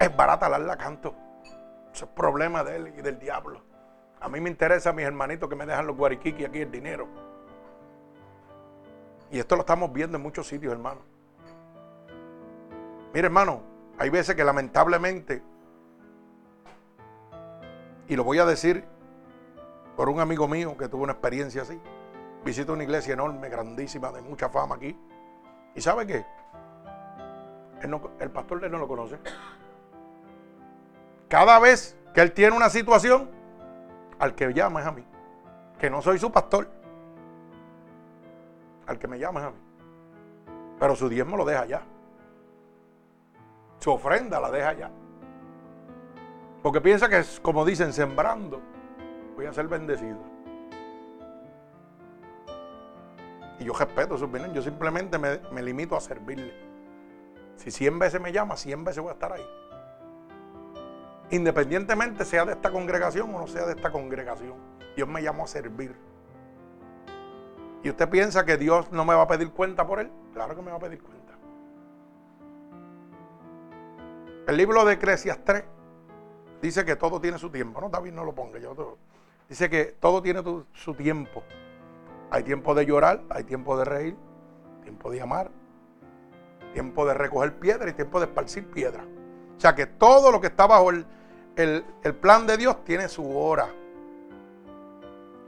Es 0.00 0.14
barata 0.16 0.48
la, 0.48 0.58
la 0.58 0.76
canto. 0.76 1.14
Eso 1.92 2.06
es 2.06 2.10
problema 2.10 2.64
de 2.64 2.76
él 2.76 2.94
y 2.98 3.02
del 3.02 3.18
diablo. 3.18 3.62
A 4.20 4.28
mí 4.28 4.40
me 4.40 4.48
interesa 4.48 4.92
mis 4.92 5.04
hermanitos 5.04 5.48
que 5.48 5.54
me 5.54 5.66
dejan 5.66 5.86
los 5.86 5.96
guariquiqui 5.96 6.44
aquí 6.44 6.60
el 6.60 6.70
dinero. 6.70 7.06
Y 9.34 9.40
esto 9.40 9.56
lo 9.56 9.62
estamos 9.62 9.92
viendo 9.92 10.16
en 10.16 10.22
muchos 10.22 10.46
sitios, 10.46 10.72
hermano. 10.72 11.00
Mire, 13.12 13.26
hermano, 13.26 13.62
hay 13.98 14.08
veces 14.08 14.36
que 14.36 14.44
lamentablemente, 14.44 15.42
y 18.06 18.14
lo 18.14 18.22
voy 18.22 18.38
a 18.38 18.44
decir 18.44 18.84
por 19.96 20.08
un 20.08 20.20
amigo 20.20 20.46
mío 20.46 20.76
que 20.76 20.86
tuvo 20.86 21.02
una 21.02 21.14
experiencia 21.14 21.62
así, 21.62 21.80
visita 22.44 22.70
una 22.70 22.84
iglesia 22.84 23.14
enorme, 23.14 23.48
grandísima, 23.48 24.12
de 24.12 24.22
mucha 24.22 24.50
fama 24.50 24.76
aquí. 24.76 24.96
¿Y 25.74 25.80
sabe 25.80 26.06
qué? 26.06 26.24
el 28.20 28.30
pastor 28.30 28.60
de 28.60 28.66
él 28.66 28.72
no 28.72 28.78
lo 28.78 28.86
conoce. 28.86 29.18
Cada 31.26 31.58
vez 31.58 31.96
que 32.14 32.20
él 32.20 32.30
tiene 32.30 32.56
una 32.56 32.70
situación, 32.70 33.28
al 34.20 34.36
que 34.36 34.54
llama 34.54 34.80
es 34.80 34.86
a 34.86 34.92
mí, 34.92 35.04
que 35.80 35.90
no 35.90 36.02
soy 36.02 36.20
su 36.20 36.30
pastor. 36.30 36.83
Al 38.86 38.98
que 38.98 39.08
me 39.08 39.18
llama 39.18 39.46
a 39.46 39.50
mí. 39.50 39.56
Pero 40.78 40.96
su 40.96 41.08
diezmo 41.08 41.36
lo 41.36 41.44
deja 41.44 41.62
allá. 41.62 41.82
Su 43.78 43.92
ofrenda 43.92 44.40
la 44.40 44.50
deja 44.50 44.68
allá. 44.68 44.90
Porque 46.62 46.80
piensa 46.80 47.08
que 47.08 47.18
es 47.18 47.40
como 47.40 47.64
dicen, 47.64 47.92
sembrando, 47.92 48.60
voy 49.36 49.46
a 49.46 49.52
ser 49.52 49.68
bendecido. 49.68 50.18
Y 53.58 53.64
yo 53.64 53.74
respeto 53.74 54.16
su 54.16 54.24
opinión, 54.24 54.52
yo 54.54 54.62
simplemente 54.62 55.18
me, 55.18 55.40
me 55.52 55.62
limito 55.62 55.96
a 55.96 56.00
servirle. 56.00 56.54
Si 57.56 57.70
100 57.70 57.98
veces 57.98 58.20
me 58.20 58.32
llama, 58.32 58.56
100 58.56 58.84
veces 58.84 59.02
voy 59.02 59.10
a 59.10 59.12
estar 59.12 59.32
ahí. 59.32 59.46
Independientemente 61.30 62.24
sea 62.24 62.44
de 62.44 62.52
esta 62.52 62.70
congregación 62.70 63.34
o 63.34 63.38
no 63.38 63.46
sea 63.46 63.66
de 63.66 63.72
esta 63.72 63.90
congregación. 63.90 64.54
Dios 64.96 65.08
me 65.08 65.22
llamó 65.22 65.44
a 65.44 65.46
servir. 65.46 65.96
¿Y 67.84 67.90
usted 67.90 68.08
piensa 68.08 68.46
que 68.46 68.56
Dios 68.56 68.90
no 68.92 69.04
me 69.04 69.14
va 69.14 69.22
a 69.22 69.28
pedir 69.28 69.50
cuenta 69.50 69.86
por 69.86 70.00
él? 70.00 70.10
Claro 70.32 70.56
que 70.56 70.62
me 70.62 70.70
va 70.70 70.78
a 70.78 70.80
pedir 70.80 71.02
cuenta. 71.02 71.34
El 74.48 74.56
libro 74.56 74.86
de 74.86 74.94
Eclesias 74.94 75.38
3 75.44 75.64
dice 76.62 76.86
que 76.86 76.96
todo 76.96 77.20
tiene 77.20 77.38
su 77.38 77.50
tiempo. 77.50 77.82
No, 77.82 77.90
David, 77.90 78.12
no 78.12 78.24
lo 78.24 78.34
ponga. 78.34 78.58
Yo 78.58 78.96
Dice 79.50 79.68
que 79.68 79.84
todo 80.00 80.22
tiene 80.22 80.42
su 80.72 80.94
tiempo. 80.94 81.42
Hay 82.30 82.42
tiempo 82.42 82.74
de 82.74 82.86
llorar, 82.86 83.20
hay 83.28 83.44
tiempo 83.44 83.76
de 83.76 83.84
reír, 83.84 84.16
tiempo 84.82 85.10
de 85.10 85.20
amar, 85.20 85.50
tiempo 86.72 87.04
de 87.04 87.12
recoger 87.12 87.52
piedra 87.58 87.90
y 87.90 87.92
tiempo 87.92 88.18
de 88.18 88.24
esparcir 88.24 88.66
piedra. 88.70 89.04
O 89.58 89.60
sea 89.60 89.74
que 89.74 89.84
todo 89.84 90.32
lo 90.32 90.40
que 90.40 90.46
está 90.46 90.66
bajo 90.66 90.88
el 90.88 92.14
plan 92.22 92.46
de 92.46 92.56
Dios 92.56 92.82
tiene 92.82 93.08
su 93.08 93.36
hora. 93.36 93.68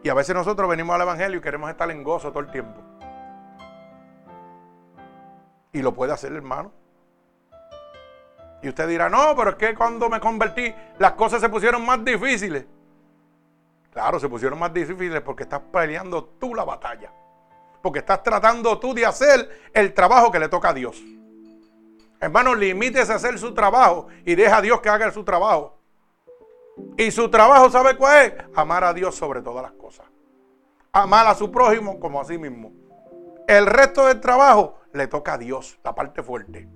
Y 0.06 0.08
a 0.08 0.14
veces 0.14 0.36
nosotros 0.36 0.68
venimos 0.68 0.94
al 0.94 1.02
Evangelio 1.02 1.40
y 1.40 1.42
queremos 1.42 1.68
estar 1.68 1.90
en 1.90 2.04
gozo 2.04 2.28
todo 2.30 2.38
el 2.38 2.48
tiempo. 2.52 2.80
Y 5.72 5.82
lo 5.82 5.94
puede 5.94 6.12
hacer, 6.12 6.32
hermano. 6.32 6.70
Y 8.62 8.68
usted 8.68 8.86
dirá, 8.86 9.08
no, 9.08 9.34
pero 9.34 9.50
es 9.50 9.56
que 9.56 9.75
cuando 9.75 10.08
me 10.08 10.20
convertí 10.20 10.72
las 11.00 11.14
cosas 11.14 11.40
se 11.40 11.48
pusieron 11.48 11.84
más 11.84 12.04
difíciles. 12.04 12.66
Claro, 13.92 14.20
se 14.20 14.28
pusieron 14.28 14.60
más 14.60 14.72
difíciles 14.72 15.20
porque 15.22 15.42
estás 15.42 15.62
peleando 15.72 16.25
tú 16.38 16.54
la 16.54 16.62
batalla. 16.62 17.10
porque 17.82 17.98
estás 17.98 18.22
tratando 18.22 18.78
tú 18.78 18.94
de 18.94 19.06
hacer 19.06 19.70
el 19.75 19.92
trabajo 19.92 20.30
que 20.30 20.38
le 20.38 20.48
toca 20.48 20.68
a 20.68 20.72
Dios. 20.72 21.02
Hermano, 22.20 22.54
limítese 22.54 23.12
a 23.12 23.16
hacer 23.16 23.40
su 23.40 23.52
trabajo 23.54 24.06
y 24.25 24.36
deja 24.36 24.58
a 24.58 24.62
Dios 24.62 24.80
que 24.80 24.88
haga 24.88 25.10
su 25.10 25.25
trabajo. 25.25 25.75
Y 26.97 27.11
su 27.11 27.30
trabajo, 27.30 27.71
¿sabe 27.71 27.97
cuál 27.97 28.26
es? 28.26 28.35
Amar 28.54 28.85
a 28.85 28.95
Dios 28.95 29.14
sobre 29.14 29.42
todas 29.42 29.62
las 29.62 29.73
cosas. 29.73 30.06
Amar 30.92 31.26
a 31.26 31.35
su 31.35 31.50
prójimo 31.50 32.00
como 32.00 32.21
a 32.21 32.25
sí 32.25 32.38
mismo. 32.38 32.73
El 33.47 33.66
resto 33.66 34.06
del 34.06 34.21
trabajo 34.21 34.80
le 34.92 35.06
toca 35.06 35.35
a 35.35 35.38
Dios, 35.38 35.78
la 35.85 35.95
parte 35.95 36.23
fuerte. 36.23 36.68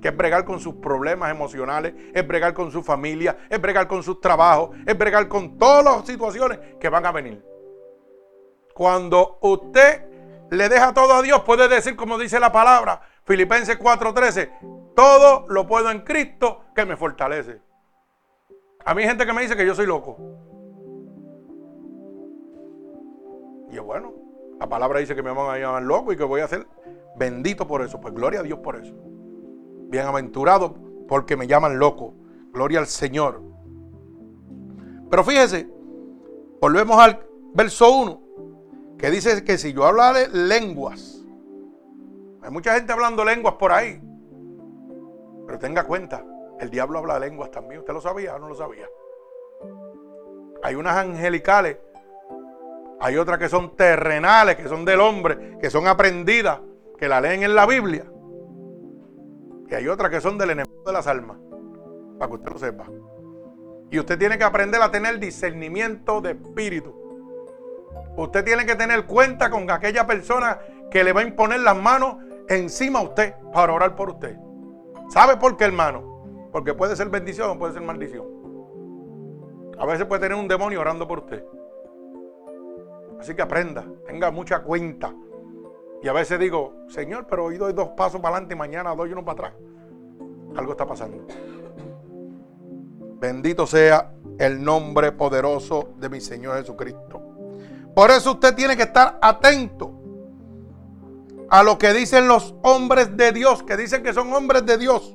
Que 0.00 0.08
es 0.08 0.16
bregar 0.16 0.44
con 0.44 0.60
sus 0.60 0.74
problemas 0.76 1.30
emocionales, 1.30 1.94
es 2.14 2.26
bregar 2.26 2.54
con 2.54 2.70
su 2.70 2.82
familia, 2.82 3.36
es 3.50 3.60
bregar 3.60 3.88
con 3.88 4.02
sus 4.02 4.20
trabajos, 4.20 4.76
es 4.86 4.96
bregar 4.96 5.28
con 5.28 5.58
todas 5.58 5.84
las 5.84 6.06
situaciones 6.06 6.58
que 6.78 6.88
van 6.88 7.06
a 7.06 7.12
venir. 7.12 7.44
Cuando 8.74 9.38
usted 9.40 10.04
le 10.50 10.68
deja 10.68 10.92
todo 10.92 11.14
a 11.14 11.22
Dios, 11.22 11.42
puede 11.42 11.68
decir 11.68 11.96
como 11.96 12.18
dice 12.18 12.38
la 12.38 12.52
palabra, 12.52 13.00
Filipenses 13.24 13.78
4:13, 13.78 14.94
todo 14.94 15.46
lo 15.48 15.66
puedo 15.66 15.90
en 15.90 16.00
Cristo 16.00 16.64
que 16.74 16.84
me 16.84 16.96
fortalece. 16.96 17.60
A 18.84 18.94
mí 18.94 19.02
hay 19.02 19.08
gente 19.08 19.24
que 19.24 19.32
me 19.32 19.42
dice 19.42 19.56
que 19.56 19.66
yo 19.66 19.74
soy 19.74 19.86
loco. 19.86 20.16
Y 23.70 23.76
yo, 23.76 23.84
bueno, 23.84 24.12
la 24.60 24.68
palabra 24.68 25.00
dice 25.00 25.14
que 25.14 25.22
me 25.22 25.32
van 25.32 25.50
a 25.50 25.58
llamar 25.58 25.82
loco 25.82 26.12
y 26.12 26.16
que 26.16 26.24
voy 26.24 26.42
a 26.42 26.48
ser 26.48 26.66
bendito 27.16 27.66
por 27.66 27.82
eso. 27.82 28.00
Pues 28.00 28.12
gloria 28.14 28.40
a 28.40 28.42
Dios 28.42 28.58
por 28.58 28.76
eso. 28.76 28.94
Bienaventurado 29.88 30.74
porque 31.08 31.36
me 31.36 31.46
llaman 31.46 31.78
loco. 31.78 32.14
Gloria 32.52 32.78
al 32.78 32.86
Señor. 32.86 33.42
Pero 35.10 35.24
fíjese, 35.24 35.68
volvemos 36.60 36.98
al 36.98 37.24
verso 37.54 37.90
1, 37.96 38.20
que 38.98 39.10
dice 39.10 39.44
que 39.44 39.58
si 39.58 39.72
yo 39.72 39.84
hablara 39.84 40.26
lenguas, 40.28 41.24
hay 42.42 42.50
mucha 42.50 42.74
gente 42.74 42.92
hablando 42.92 43.24
lenguas 43.24 43.54
por 43.54 43.72
ahí, 43.72 44.02
pero 45.46 45.58
tenga 45.58 45.84
cuenta, 45.84 46.24
el 46.64 46.70
diablo 46.70 46.98
habla 46.98 47.18
lenguas 47.18 47.50
también. 47.50 47.80
¿Usted 47.80 47.92
lo 47.92 48.00
sabía 48.00 48.34
o 48.34 48.38
no 48.38 48.48
lo 48.48 48.54
sabía? 48.54 48.86
Hay 50.62 50.74
unas 50.74 50.96
angelicales, 50.96 51.76
hay 53.00 53.16
otras 53.18 53.38
que 53.38 53.50
son 53.50 53.76
terrenales, 53.76 54.56
que 54.56 54.66
son 54.66 54.84
del 54.84 55.00
hombre, 55.00 55.58
que 55.60 55.68
son 55.68 55.86
aprendidas, 55.86 56.60
que 56.98 57.06
la 57.06 57.20
leen 57.20 57.42
en 57.42 57.54
la 57.54 57.66
Biblia. 57.66 58.06
Y 59.68 59.74
hay 59.74 59.88
otras 59.88 60.10
que 60.10 60.20
son 60.22 60.38
del 60.38 60.50
enemigo 60.50 60.82
de 60.86 60.92
las 60.92 61.06
almas, 61.06 61.36
para 62.18 62.28
que 62.30 62.36
usted 62.36 62.52
lo 62.52 62.58
sepa. 62.58 62.86
Y 63.90 63.98
usted 63.98 64.18
tiene 64.18 64.38
que 64.38 64.44
aprender 64.44 64.80
a 64.80 64.90
tener 64.90 65.18
discernimiento 65.18 66.22
de 66.22 66.30
espíritu. 66.30 66.94
Usted 68.16 68.42
tiene 68.42 68.64
que 68.64 68.74
tener 68.74 69.04
cuenta 69.04 69.50
con 69.50 69.70
aquella 69.70 70.06
persona 70.06 70.58
que 70.90 71.04
le 71.04 71.12
va 71.12 71.20
a 71.20 71.24
imponer 71.24 71.60
las 71.60 71.76
manos 71.76 72.16
encima 72.48 73.00
a 73.00 73.02
usted 73.02 73.34
para 73.52 73.72
orar 73.72 73.94
por 73.94 74.10
usted. 74.10 74.36
¿Sabe 75.10 75.36
por 75.36 75.58
qué, 75.58 75.64
hermano? 75.64 76.13
Porque 76.54 76.72
puede 76.72 76.94
ser 76.94 77.08
bendición 77.08 77.50
o 77.50 77.58
puede 77.58 77.72
ser 77.72 77.82
maldición. 77.82 78.24
A 79.76 79.84
veces 79.86 80.06
puede 80.06 80.20
tener 80.20 80.38
un 80.38 80.46
demonio 80.46 80.80
orando 80.80 81.08
por 81.08 81.18
usted. 81.18 81.44
Así 83.18 83.34
que 83.34 83.42
aprenda, 83.42 83.84
tenga 84.06 84.30
mucha 84.30 84.62
cuenta. 84.62 85.12
Y 86.00 86.06
a 86.06 86.12
veces 86.12 86.38
digo, 86.38 86.84
Señor, 86.86 87.26
pero 87.28 87.46
hoy 87.46 87.58
doy 87.58 87.72
dos 87.72 87.88
pasos 87.96 88.20
para 88.20 88.36
adelante 88.36 88.54
y 88.54 88.56
mañana 88.56 88.94
doy 88.94 89.10
uno 89.10 89.24
para 89.24 89.48
atrás. 89.48 89.62
Algo 90.56 90.70
está 90.70 90.86
pasando. 90.86 91.26
Bendito 93.18 93.66
sea 93.66 94.12
el 94.38 94.62
nombre 94.62 95.10
poderoso 95.10 95.94
de 95.98 96.08
mi 96.08 96.20
Señor 96.20 96.58
Jesucristo. 96.58 97.20
Por 97.96 98.12
eso 98.12 98.30
usted 98.30 98.54
tiene 98.54 98.76
que 98.76 98.84
estar 98.84 99.18
atento 99.20 99.90
a 101.50 101.64
lo 101.64 101.78
que 101.78 101.92
dicen 101.92 102.28
los 102.28 102.54
hombres 102.62 103.16
de 103.16 103.32
Dios, 103.32 103.64
que 103.64 103.76
dicen 103.76 104.04
que 104.04 104.12
son 104.12 104.32
hombres 104.32 104.64
de 104.64 104.78
Dios. 104.78 105.13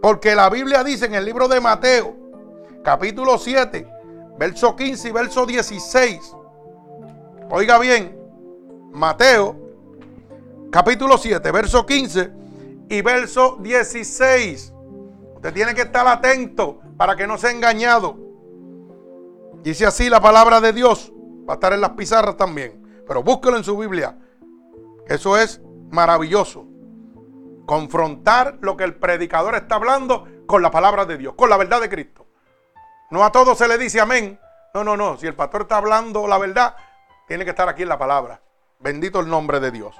Porque 0.00 0.34
la 0.34 0.48
Biblia 0.48 0.84
dice 0.84 1.06
en 1.06 1.14
el 1.14 1.24
libro 1.24 1.48
de 1.48 1.60
Mateo, 1.60 2.14
capítulo 2.84 3.36
7, 3.36 3.86
verso 4.38 4.76
15 4.76 5.08
y 5.08 5.12
verso 5.12 5.44
16. 5.44 6.36
Oiga 7.50 7.78
bien, 7.78 8.16
Mateo, 8.92 9.56
capítulo 10.70 11.18
7, 11.18 11.50
verso 11.50 11.84
15 11.84 12.30
y 12.88 13.02
verso 13.02 13.58
16. 13.60 14.72
Usted 15.34 15.52
tiene 15.52 15.74
que 15.74 15.82
estar 15.82 16.06
atento 16.06 16.80
para 16.96 17.16
que 17.16 17.26
no 17.26 17.38
sea 17.38 17.50
engañado. 17.50 18.16
Dice 19.62 19.86
así 19.86 20.08
la 20.08 20.20
palabra 20.20 20.60
de 20.60 20.72
Dios. 20.72 21.12
Va 21.48 21.54
a 21.54 21.56
estar 21.56 21.72
en 21.72 21.80
las 21.80 21.90
pizarras 21.90 22.36
también. 22.36 23.02
Pero 23.06 23.22
búsquelo 23.22 23.56
en 23.56 23.64
su 23.64 23.76
Biblia. 23.76 24.18
Eso 25.06 25.36
es 25.38 25.60
maravilloso. 25.90 26.67
Confrontar 27.68 28.56
lo 28.62 28.78
que 28.78 28.84
el 28.84 28.94
predicador 28.94 29.54
está 29.54 29.74
hablando 29.74 30.26
con 30.46 30.62
la 30.62 30.70
palabra 30.70 31.04
de 31.04 31.18
Dios, 31.18 31.34
con 31.34 31.50
la 31.50 31.58
verdad 31.58 31.82
de 31.82 31.90
Cristo. 31.90 32.26
No 33.10 33.22
a 33.22 33.30
todos 33.30 33.58
se 33.58 33.68
le 33.68 33.76
dice 33.76 34.00
amén. 34.00 34.40
No, 34.72 34.84
no, 34.84 34.96
no. 34.96 35.18
Si 35.18 35.26
el 35.26 35.34
pastor 35.34 35.62
está 35.62 35.76
hablando 35.76 36.26
la 36.26 36.38
verdad, 36.38 36.74
tiene 37.26 37.44
que 37.44 37.50
estar 37.50 37.68
aquí 37.68 37.82
en 37.82 37.90
la 37.90 37.98
palabra. 37.98 38.40
Bendito 38.78 39.20
el 39.20 39.28
nombre 39.28 39.60
de 39.60 39.70
Dios. 39.70 39.94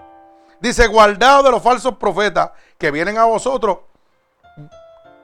Dice, 0.60 0.86
guardado 0.86 1.42
de 1.42 1.50
los 1.50 1.62
falsos 1.62 1.96
profetas 1.98 2.52
que 2.78 2.90
vienen 2.90 3.18
a 3.18 3.26
vosotros 3.26 3.80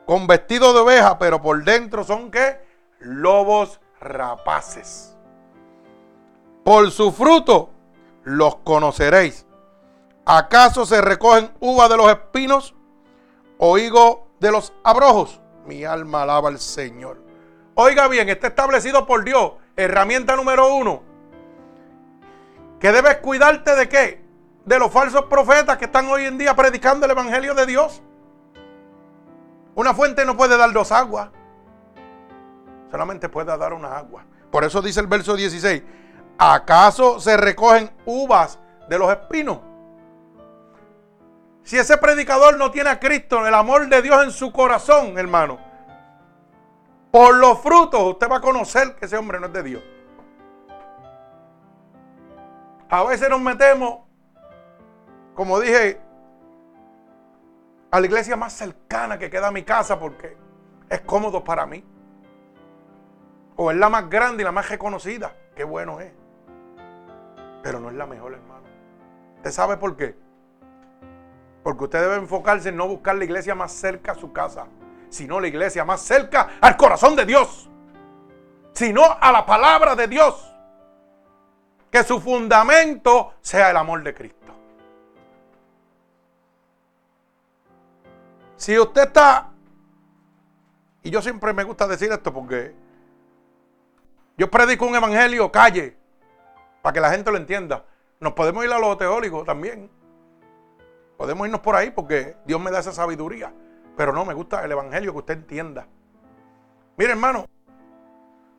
con 0.04 0.26
vestido 0.26 0.74
de 0.74 0.80
oveja, 0.80 1.18
pero 1.18 1.40
por 1.40 1.64
dentro 1.64 2.04
son 2.04 2.30
qué? 2.30 2.60
Lobos 2.98 3.80
rapaces. 4.00 5.16
Por 6.62 6.90
su 6.90 7.10
fruto 7.10 7.70
los 8.22 8.56
conoceréis. 8.56 9.46
¿Acaso 10.26 10.86
se 10.86 11.00
recogen 11.02 11.52
uvas 11.60 11.90
de 11.90 11.96
los 11.98 12.08
espinos 12.08 12.74
o 13.58 13.76
higo 13.76 14.28
de 14.40 14.50
los 14.50 14.72
abrojos? 14.82 15.40
Mi 15.66 15.84
alma 15.84 16.22
alaba 16.22 16.48
al 16.48 16.58
Señor. 16.58 17.22
Oiga 17.74 18.08
bien, 18.08 18.28
está 18.28 18.46
establecido 18.46 19.06
por 19.06 19.24
Dios. 19.24 19.52
Herramienta 19.76 20.34
número 20.36 20.74
uno. 20.74 21.02
Que 22.80 22.92
debes 22.92 23.18
cuidarte 23.18 23.74
de 23.76 23.88
qué? 23.88 24.24
De 24.64 24.78
los 24.78 24.90
falsos 24.90 25.24
profetas 25.24 25.76
que 25.76 25.86
están 25.86 26.06
hoy 26.06 26.24
en 26.24 26.38
día 26.38 26.56
predicando 26.56 27.04
el 27.04 27.12
Evangelio 27.12 27.54
de 27.54 27.66
Dios. 27.66 28.02
Una 29.74 29.92
fuente 29.92 30.24
no 30.24 30.36
puede 30.36 30.56
dar 30.56 30.72
dos 30.72 30.90
aguas. 30.90 31.28
Solamente 32.90 33.28
puede 33.28 33.56
dar 33.56 33.74
una 33.74 33.98
agua. 33.98 34.24
Por 34.50 34.64
eso 34.64 34.80
dice 34.80 35.00
el 35.00 35.06
verso 35.06 35.34
16. 35.34 35.82
¿Acaso 36.38 37.20
se 37.20 37.36
recogen 37.36 37.90
uvas 38.06 38.58
de 38.88 38.98
los 38.98 39.10
espinos? 39.10 39.58
Si 41.64 41.78
ese 41.78 41.96
predicador 41.96 42.58
no 42.58 42.70
tiene 42.70 42.90
a 42.90 43.00
Cristo, 43.00 43.46
el 43.46 43.54
amor 43.54 43.88
de 43.88 44.02
Dios 44.02 44.22
en 44.22 44.30
su 44.30 44.52
corazón, 44.52 45.18
hermano, 45.18 45.58
por 47.10 47.34
los 47.36 47.58
frutos 47.60 48.02
usted 48.02 48.30
va 48.30 48.36
a 48.36 48.40
conocer 48.40 48.94
que 48.96 49.06
ese 49.06 49.16
hombre 49.16 49.40
no 49.40 49.46
es 49.46 49.52
de 49.54 49.62
Dios. 49.62 49.82
A 52.90 53.02
veces 53.04 53.30
nos 53.30 53.40
metemos, 53.40 54.00
como 55.34 55.58
dije, 55.58 56.00
a 57.90 57.98
la 57.98 58.06
iglesia 58.06 58.36
más 58.36 58.52
cercana 58.52 59.18
que 59.18 59.30
queda 59.30 59.48
a 59.48 59.50
mi 59.50 59.62
casa 59.62 59.98
porque 59.98 60.36
es 60.90 61.00
cómodo 61.00 61.42
para 61.42 61.64
mí. 61.64 61.82
O 63.56 63.70
es 63.70 63.76
la 63.78 63.88
más 63.88 64.10
grande 64.10 64.42
y 64.42 64.44
la 64.44 64.52
más 64.52 64.68
reconocida. 64.68 65.34
Qué 65.56 65.64
bueno 65.64 66.00
es. 66.00 66.12
Pero 67.62 67.80
no 67.80 67.88
es 67.88 67.94
la 67.94 68.04
mejor, 68.04 68.34
hermano. 68.34 68.66
¿Usted 69.36 69.50
sabe 69.50 69.76
por 69.78 69.96
qué? 69.96 70.23
Porque 71.64 71.84
usted 71.84 72.00
debe 72.00 72.16
enfocarse 72.16 72.68
en 72.68 72.76
no 72.76 72.86
buscar 72.86 73.16
la 73.16 73.24
iglesia 73.24 73.54
más 73.54 73.72
cerca 73.72 74.12
a 74.12 74.14
su 74.14 74.32
casa, 74.32 74.66
sino 75.08 75.40
la 75.40 75.48
iglesia 75.48 75.84
más 75.84 76.02
cerca 76.02 76.50
al 76.60 76.76
corazón 76.76 77.16
de 77.16 77.24
Dios, 77.24 77.70
sino 78.72 79.02
a 79.02 79.32
la 79.32 79.46
palabra 79.46 79.96
de 79.96 80.06
Dios. 80.06 80.54
Que 81.90 82.04
su 82.04 82.20
fundamento 82.20 83.34
sea 83.40 83.70
el 83.70 83.78
amor 83.78 84.02
de 84.02 84.12
Cristo. 84.14 84.52
Si 88.56 88.78
usted 88.78 89.04
está, 89.04 89.50
y 91.02 91.10
yo 91.10 91.22
siempre 91.22 91.52
me 91.54 91.64
gusta 91.64 91.86
decir 91.86 92.12
esto 92.12 92.32
porque 92.32 92.74
yo 94.36 94.50
predico 94.50 94.84
un 94.84 94.96
evangelio 94.96 95.50
calle, 95.50 95.96
para 96.82 96.92
que 96.92 97.00
la 97.00 97.10
gente 97.10 97.30
lo 97.30 97.38
entienda. 97.38 97.86
Nos 98.20 98.34
podemos 98.34 98.62
ir 98.64 98.70
a 98.70 98.78
los 98.78 98.98
teóricos 98.98 99.46
también. 99.46 99.90
Podemos 101.24 101.46
irnos 101.46 101.62
por 101.62 101.74
ahí 101.74 101.90
porque 101.90 102.36
Dios 102.44 102.60
me 102.60 102.70
da 102.70 102.80
esa 102.80 102.92
sabiduría. 102.92 103.50
Pero 103.96 104.12
no, 104.12 104.26
me 104.26 104.34
gusta 104.34 104.62
el 104.62 104.70
Evangelio 104.70 105.10
que 105.12 105.18
usted 105.20 105.32
entienda. 105.32 105.86
Mire, 106.98 107.12
hermano, 107.12 107.46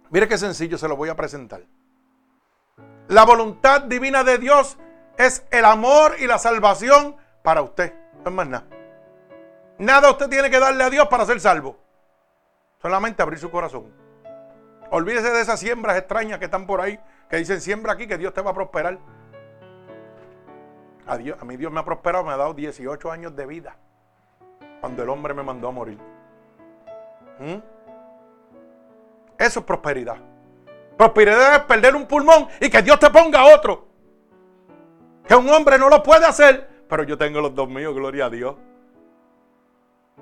mire 0.09 0.27
qué 0.27 0.35
sencillo 0.35 0.75
se 0.75 0.87
lo 0.87 0.95
voy 0.95 1.09
a 1.09 1.15
presentar. 1.15 1.61
La 3.07 3.23
voluntad 3.23 3.83
divina 3.83 4.23
de 4.23 4.39
Dios 4.39 4.79
es 5.15 5.45
el 5.51 5.63
amor 5.63 6.15
y 6.17 6.25
la 6.25 6.39
salvación 6.39 7.15
para 7.43 7.61
usted. 7.61 7.93
No 8.23 8.31
es 8.31 8.35
más 8.35 8.47
nada. 8.47 8.65
Nada 9.77 10.09
usted 10.09 10.27
tiene 10.27 10.49
que 10.49 10.59
darle 10.59 10.85
a 10.85 10.89
Dios 10.89 11.07
para 11.07 11.27
ser 11.27 11.39
salvo. 11.39 11.77
Solamente 12.81 13.21
abrir 13.21 13.37
su 13.37 13.51
corazón. 13.51 13.93
Olvídese 14.89 15.29
de 15.29 15.41
esas 15.41 15.59
siembras 15.59 15.99
extrañas 15.99 16.39
que 16.39 16.45
están 16.45 16.65
por 16.65 16.81
ahí, 16.81 16.99
que 17.29 17.37
dicen 17.37 17.61
siembra 17.61 17.93
aquí 17.93 18.07
que 18.07 18.17
Dios 18.17 18.33
te 18.33 18.41
va 18.41 18.49
a 18.49 18.55
prosperar. 18.55 18.97
A, 21.07 21.17
Dios, 21.17 21.37
a 21.39 21.45
mí 21.45 21.57
Dios 21.57 21.71
me 21.71 21.79
ha 21.79 21.85
prosperado, 21.85 22.23
me 22.23 22.31
ha 22.31 22.37
dado 22.37 22.53
18 22.53 23.11
años 23.11 23.35
de 23.35 23.45
vida. 23.45 23.77
Cuando 24.81 25.03
el 25.03 25.09
hombre 25.09 25.33
me 25.33 25.43
mandó 25.43 25.67
a 25.67 25.71
morir. 25.71 25.97
¿Mm? 27.39 27.57
Eso 29.37 29.59
es 29.59 29.65
prosperidad. 29.65 30.17
Prosperidad 30.97 31.55
es 31.55 31.61
perder 31.63 31.95
un 31.95 32.05
pulmón 32.07 32.47
y 32.59 32.69
que 32.69 32.81
Dios 32.81 32.99
te 32.99 33.09
ponga 33.09 33.53
otro. 33.53 33.87
Que 35.27 35.35
un 35.35 35.49
hombre 35.49 35.77
no 35.77 35.89
lo 35.89 36.01
puede 36.01 36.25
hacer, 36.25 36.85
pero 36.87 37.03
yo 37.03 37.17
tengo 37.17 37.41
los 37.41 37.53
dos 37.53 37.67
míos, 37.67 37.93
gloria 37.93 38.25
a 38.25 38.29
Dios. 38.29 38.55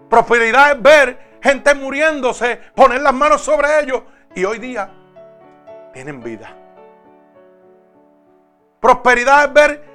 Prosperidad 0.09 0.71
es 0.71 0.81
ver 0.81 1.19
gente 1.41 1.75
muriéndose, 1.75 2.59
poner 2.75 3.01
las 3.01 3.13
manos 3.13 3.41
sobre 3.41 3.81
ellos 3.81 4.03
y 4.33 4.45
hoy 4.45 4.59
día 4.59 4.89
tienen 5.93 6.21
vida. 6.23 6.55
Prosperidad 8.79 9.45
es 9.45 9.53
ver 9.53 9.92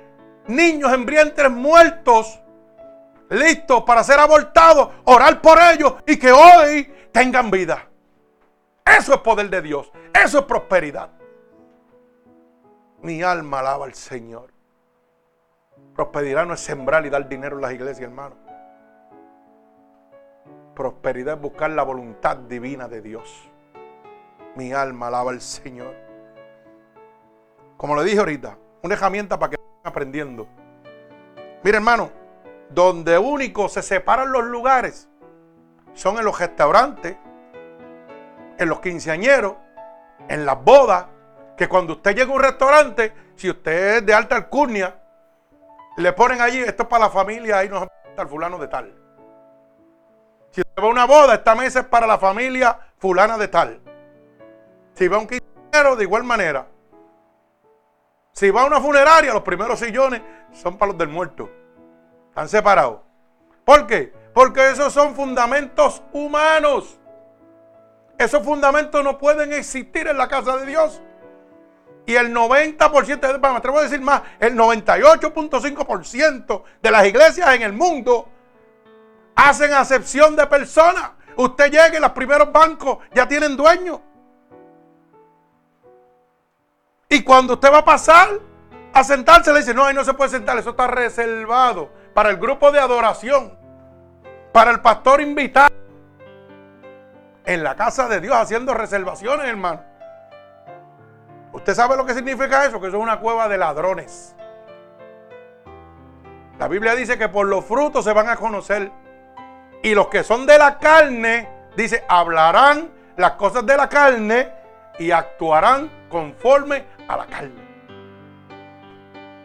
niños 0.48 0.92
en 0.92 1.06
vientres 1.06 1.50
muertos, 1.50 2.40
listos 3.30 3.82
para 3.84 4.02
ser 4.02 4.18
abortados, 4.18 4.90
orar 5.04 5.40
por 5.40 5.58
ellos 5.72 5.94
y 6.06 6.18
que 6.18 6.32
hoy 6.32 6.92
tengan 7.12 7.50
vida. 7.50 7.88
Eso 8.84 9.14
es 9.14 9.20
poder 9.20 9.50
de 9.50 9.62
Dios. 9.62 9.92
Eso 10.12 10.40
es 10.40 10.44
prosperidad. 10.46 11.10
Mi 13.02 13.22
alma 13.22 13.60
alaba 13.60 13.84
al 13.84 13.94
Señor. 13.94 14.52
Prosperidad 15.94 16.46
no 16.46 16.54
es 16.54 16.60
sembrar 16.60 17.04
y 17.06 17.10
dar 17.10 17.28
dinero 17.28 17.56
en 17.56 17.62
las 17.62 17.72
iglesias, 17.72 18.08
hermano. 18.08 18.36
Prosperidad 20.74 21.34
es 21.34 21.40
buscar 21.40 21.70
la 21.70 21.82
voluntad 21.82 22.36
divina 22.36 22.88
de 22.88 23.02
Dios. 23.02 23.48
Mi 24.56 24.72
alma 24.72 25.08
alaba 25.08 25.32
al 25.32 25.40
Señor. 25.40 25.94
Como 27.76 27.94
le 27.94 28.04
dije 28.04 28.18
ahorita, 28.18 28.56
una 28.82 28.94
herramienta 28.94 29.38
para 29.38 29.50
que 29.50 29.58
aprendiendo. 29.88 30.48
Mire, 31.62 31.78
hermano, 31.78 32.10
donde 32.70 33.18
único 33.18 33.68
se 33.68 33.82
separan 33.82 34.30
los 34.30 34.44
lugares 34.44 35.08
son 35.94 36.18
en 36.18 36.24
los 36.24 36.38
restaurantes, 36.38 37.16
en 38.58 38.68
los 38.68 38.80
quinceañeros, 38.80 39.54
en 40.28 40.46
las 40.46 40.62
bodas, 40.62 41.06
que 41.56 41.68
cuando 41.68 41.94
usted 41.94 42.14
llega 42.14 42.30
a 42.30 42.34
un 42.36 42.42
restaurante, 42.42 43.12
si 43.34 43.50
usted 43.50 43.96
es 43.96 44.06
de 44.06 44.14
alta 44.14 44.36
alcurnia, 44.36 45.00
le 45.96 46.12
ponen 46.12 46.40
allí, 46.40 46.60
esto 46.60 46.84
es 46.84 46.88
para 46.88 47.06
la 47.06 47.10
familia, 47.10 47.58
ahí 47.58 47.68
nos 47.68 47.88
el 48.16 48.28
fulano 48.28 48.58
de 48.58 48.68
tal. 48.68 48.94
Si 50.50 50.60
usted 50.60 50.82
va 50.82 50.86
a 50.86 50.90
una 50.90 51.06
boda, 51.06 51.34
esta 51.34 51.54
mesa 51.54 51.80
es 51.80 51.86
para 51.86 52.06
la 52.06 52.18
familia 52.18 52.78
fulana 52.98 53.38
de 53.38 53.48
tal. 53.48 53.80
Si 54.94 55.06
va 55.08 55.16
a 55.16 55.20
un 55.20 55.26
quinceañero, 55.26 55.96
de 55.96 56.04
igual 56.04 56.24
manera. 56.24 56.66
Si 58.38 58.50
va 58.52 58.62
a 58.62 58.66
una 58.66 58.80
funeraria, 58.80 59.32
los 59.32 59.42
primeros 59.42 59.80
sillones 59.80 60.22
son 60.52 60.78
para 60.78 60.92
los 60.92 60.98
del 60.98 61.08
muerto. 61.08 61.50
Están 62.28 62.48
separados. 62.48 63.00
¿Por 63.64 63.88
qué? 63.88 64.12
Porque 64.32 64.70
esos 64.70 64.92
son 64.92 65.16
fundamentos 65.16 66.04
humanos. 66.12 67.00
Esos 68.16 68.44
fundamentos 68.44 69.02
no 69.02 69.18
pueden 69.18 69.52
existir 69.52 70.06
en 70.06 70.16
la 70.16 70.28
casa 70.28 70.56
de 70.56 70.66
Dios. 70.66 71.02
Y 72.06 72.14
el 72.14 72.32
90%, 72.32 73.40
me 73.40 73.56
atrevo 73.56 73.80
a 73.80 73.82
decir 73.82 74.00
más, 74.00 74.22
el 74.38 74.54
98.5% 74.54 76.62
de 76.80 76.90
las 76.92 77.06
iglesias 77.08 77.52
en 77.56 77.62
el 77.62 77.72
mundo 77.72 78.28
hacen 79.34 79.72
acepción 79.72 80.36
de 80.36 80.46
personas. 80.46 81.10
Usted 81.34 81.72
llega 81.72 81.96
y 81.96 82.00
los 82.00 82.12
primeros 82.12 82.52
bancos 82.52 82.98
ya 83.12 83.26
tienen 83.26 83.56
dueño. 83.56 84.00
Y 87.08 87.22
cuando 87.22 87.54
usted 87.54 87.72
va 87.72 87.78
a 87.78 87.84
pasar 87.84 88.28
a 88.92 89.02
sentarse, 89.02 89.52
le 89.52 89.60
dice, 89.60 89.72
no, 89.72 89.84
ahí 89.84 89.94
no 89.94 90.04
se 90.04 90.12
puede 90.12 90.30
sentar, 90.30 90.58
eso 90.58 90.70
está 90.70 90.86
reservado 90.86 91.90
para 92.12 92.30
el 92.30 92.36
grupo 92.36 92.70
de 92.70 92.80
adoración, 92.80 93.56
para 94.52 94.70
el 94.70 94.80
pastor 94.80 95.20
invitado 95.20 95.68
en 97.46 97.62
la 97.62 97.76
casa 97.76 98.08
de 98.08 98.20
Dios 98.20 98.36
haciendo 98.36 98.74
reservaciones, 98.74 99.46
hermano. 99.46 99.82
¿Usted 101.52 101.74
sabe 101.74 101.96
lo 101.96 102.04
que 102.04 102.12
significa 102.12 102.66
eso? 102.66 102.78
Que 102.78 102.88
eso 102.88 102.98
es 102.98 103.02
una 103.02 103.20
cueva 103.20 103.48
de 103.48 103.56
ladrones. 103.56 104.34
La 106.58 106.68
Biblia 106.68 106.94
dice 106.94 107.16
que 107.16 107.28
por 107.30 107.46
los 107.46 107.64
frutos 107.64 108.04
se 108.04 108.12
van 108.12 108.28
a 108.28 108.36
conocer. 108.36 108.92
Y 109.82 109.94
los 109.94 110.08
que 110.08 110.24
son 110.24 110.44
de 110.44 110.58
la 110.58 110.78
carne, 110.78 111.48
dice, 111.74 112.04
hablarán 112.06 112.90
las 113.16 113.32
cosas 113.32 113.64
de 113.64 113.76
la 113.76 113.88
carne 113.88 114.52
y 114.98 115.10
actuarán 115.10 115.90
conforme 116.10 116.97
a 117.08 117.16
la 117.16 117.26
carne. 117.26 117.68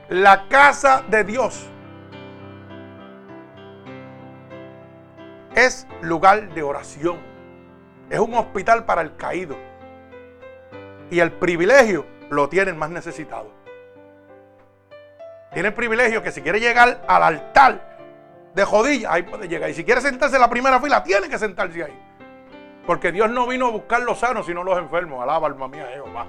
La 0.10 0.48
casa 0.48 1.04
de 1.08 1.24
Dios 1.24 1.66
es 5.56 5.88
lugar 6.02 6.54
de 6.54 6.62
oración. 6.62 7.18
Es 8.10 8.20
un 8.20 8.34
hospital 8.34 8.86
para 8.86 9.02
el 9.02 9.16
caído. 9.16 9.58
Y 11.10 11.20
el 11.20 11.32
privilegio 11.32 12.06
lo 12.30 12.50
tienen 12.50 12.78
más 12.78 12.90
necesitado. 12.90 13.50
Tiene 15.54 15.70
el 15.70 15.74
privilegio 15.74 16.22
que 16.22 16.32
si 16.32 16.42
quiere 16.42 16.60
llegar 16.60 17.04
al 17.08 17.24
altar 17.24 17.98
de 18.54 18.66
jodilla, 18.66 19.14
ahí 19.14 19.24
puede 19.24 19.48
llegar. 19.48 19.70
Y 19.70 19.74
si 19.74 19.84
quiere 19.84 20.02
sentarse 20.02 20.36
en 20.36 20.42
la 20.42 20.50
primera 20.50 20.80
fila, 20.80 21.04
tiene 21.04 21.30
que 21.30 21.38
sentarse 21.38 21.84
ahí. 21.84 22.00
Porque 22.86 23.12
Dios 23.12 23.30
no 23.30 23.48
vino 23.48 23.68
a 23.68 23.72
buscar 23.72 24.02
los 24.02 24.20
sanos, 24.20 24.46
sino 24.46 24.64
los 24.64 24.78
enfermos. 24.78 25.22
Alaba, 25.24 25.48
alma 25.48 25.68
mía, 25.68 25.88
Jehová. 25.94 26.28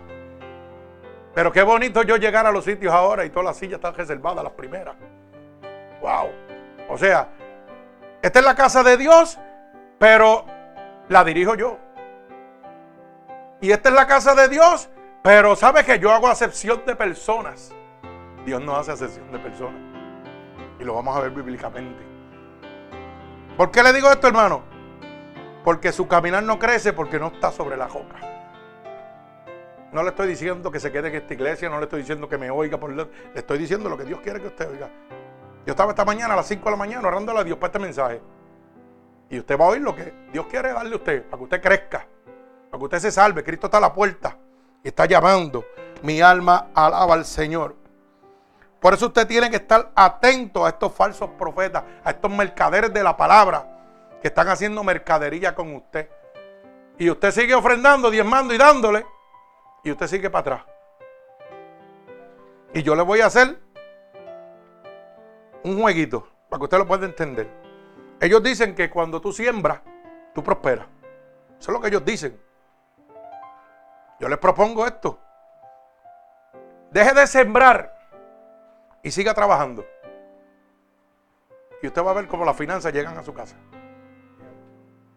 Pero 1.35 1.51
qué 1.51 1.63
bonito 1.63 2.03
yo 2.03 2.17
llegar 2.17 2.47
a 2.47 2.53
los 2.53 2.65
sitios 2.65 2.93
ahora 2.93 3.25
y 3.25 3.31
todas 3.31 3.47
las 3.47 3.57
sillas 3.57 3.79
están 3.79 3.95
reservadas, 3.95 4.45
las 4.45 4.53
primeras. 4.53 4.95
Wow. 6.01 6.31
O 6.89 6.97
sea, 6.97 7.29
esta 8.23 8.39
es 8.39 8.45
la 8.45 8.55
casa 8.55 8.83
de 8.83 8.97
Dios, 8.97 9.39
pero 9.99 10.47
la 11.09 11.25
dirijo 11.25 11.57
yo. 11.57 11.79
Y 13.61 13.73
esta 13.73 13.89
es 13.89 13.95
la 13.95 14.07
casa 14.07 14.35
de 14.35 14.49
Dios, 14.49 14.89
pero 15.23 15.57
sabe 15.57 15.85
que 15.85 15.99
yo 15.99 16.13
hago 16.13 16.29
acepción 16.29 16.83
de 16.87 16.95
personas. 16.95 17.73
Dios 18.45 18.63
no 18.63 18.77
hace 18.77 18.93
acepción 18.93 19.31
de 19.33 19.39
personas. 19.39 19.81
Y 20.79 20.85
lo 20.85 20.95
vamos 20.95 21.17
a 21.17 21.21
ver 21.21 21.31
bíblicamente. 21.31 22.05
¿Por 23.57 23.71
qué 23.71 23.83
le 23.83 23.93
digo 23.93 24.11
esto, 24.11 24.29
hermano? 24.29 24.63
Porque 25.65 25.93
su 25.93 26.07
caminar 26.07 26.43
no 26.43 26.59
crece 26.59 26.93
porque 26.93 27.19
no 27.19 27.29
está 27.29 27.51
sobre 27.51 27.77
la 27.77 27.89
roca. 27.89 28.17
No 29.95 30.03
le 30.03 30.09
estoy 30.09 30.27
diciendo 30.27 30.73
que 30.73 30.81
se 30.81 30.91
quede 30.91 31.07
en 31.07 31.15
esta 31.15 31.35
iglesia, 31.35 31.71
no 31.71 31.79
le 31.79 31.85
estoy 31.85 32.01
diciendo 32.01 32.29
que 32.29 32.37
me 32.37 32.51
oiga, 32.51 32.81
por 32.81 32.91
le 32.91 33.07
estoy 33.33 33.59
diciendo 33.59 33.89
lo 33.89 33.97
que 33.97 34.03
Dios 34.03 34.19
quiere 34.21 34.41
que 34.41 34.49
usted 34.49 34.69
oiga. 34.69 34.91
Yo 35.65 35.71
estaba 35.71 35.93
esta 35.93 36.05
mañana 36.05 36.35
a 36.35 36.37
las 36.37 36.49
5 36.49 36.65
de 36.65 36.71
la 36.73 36.77
mañana 36.77 37.07
orándole 37.07 37.39
a 37.39 37.45
Dios 37.45 37.57
para 37.59 37.69
este 37.69 37.79
mensaje. 37.79 38.21
Y 39.31 39.39
usted 39.39 39.57
va 39.57 39.67
a 39.67 39.69
oír 39.69 39.83
lo 39.83 39.95
que 39.95 40.13
Dios 40.33 40.47
quiere 40.47 40.73
darle 40.73 40.95
a 40.95 40.97
usted, 40.97 41.23
para 41.27 41.39
que 41.39 41.45
usted 41.45 41.63
crezca, 41.63 42.09
para 42.73 42.79
que 42.79 42.85
usted 42.85 42.99
se 42.99 43.13
salve. 43.13 43.45
Cristo 43.45 43.69
está 43.69 43.79
a 43.79 43.83
la 43.83 43.95
puerta 43.95 44.37
y 44.83 44.89
está 44.89 45.07
llamando. 45.07 45.65
Mi 46.03 46.21
alma 46.21 46.71
alaba 46.75 47.15
al 47.15 47.25
Señor. 47.25 47.77
Por 48.81 48.95
eso 48.95 49.07
usted 49.07 49.29
tiene 49.29 49.49
que 49.49 49.57
estar 49.59 49.93
atento 49.95 50.67
a 50.67 50.71
estos 50.71 50.93
falsos 50.93 51.31
profetas, 51.39 51.85
a 52.03 52.11
estos 52.11 52.33
mercaderes 52.33 52.93
de 52.93 53.05
la 53.05 53.17
palabra 53.17 53.65
que 54.21 54.27
están 54.27 54.49
haciendo 54.49 54.83
mercadería 54.83 55.55
con 55.55 55.73
usted. 55.73 56.11
Y 56.99 57.09
usted 57.09 57.31
sigue 57.31 57.55
ofrendando, 57.55 58.11
diezmando 58.11 58.53
y 58.53 58.59
dándole. 58.59 59.14
Y 59.85 59.91
usted 59.91 60.07
sigue 60.07 60.31
para 60.31 60.41
atrás. 60.41 60.63
Y 62.73 62.83
yo 62.83 62.97
le 62.97 63.03
voy 63.03 63.21
a 63.21 63.27
hacer 63.27 63.59
un 65.63 65.81
jueguito 65.81 66.29
para 66.49 66.59
que 66.59 66.65
usted 66.65 66.79
lo 66.79 66.87
pueda 66.87 67.07
entender. 67.07 67.49
Ellos 68.21 68.43
dicen 68.43 68.75
que 68.75 68.91
cuando 68.91 69.21
tú 69.21 69.33
siembras, 69.33 69.81
tú 70.35 70.43
prosperas. 70.43 70.87
Eso 71.59 71.71
es 71.71 71.73
lo 71.75 71.81
que 71.81 71.89
ellos 71.89 72.05
dicen. 72.05 72.41
Yo 74.19 74.29
les 74.29 74.39
propongo 74.39 74.87
esto. 74.87 75.19
Deje 76.91 77.13
de 77.13 77.27
sembrar 77.27 77.95
y 79.03 79.11
siga 79.11 79.35
trabajando. 79.35 79.85
Y 81.83 81.87
usted 81.87 82.03
va 82.03 82.13
a 82.13 82.15
ver 82.15 82.27
cómo 82.27 82.45
las 82.45 82.57
finanzas 82.57 82.93
llegan 82.93 83.19
a 83.19 83.23
su 83.23 83.35
casa. 83.35 83.57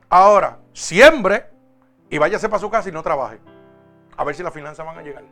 Ahora, 0.10 0.60
siembre 0.73 1.49
y 2.10 2.17
váyase 2.17 2.49
para 2.49 2.60
su 2.60 2.69
casa 2.69 2.89
y 2.89 2.91
no 2.91 3.01
trabaje. 3.03 3.39
A 4.17 4.23
ver 4.23 4.36
si 4.36 4.43
las 4.43 4.53
finanzas 4.53 4.86
van 4.86 4.97
a 4.97 5.03
llegar. 5.03 5.23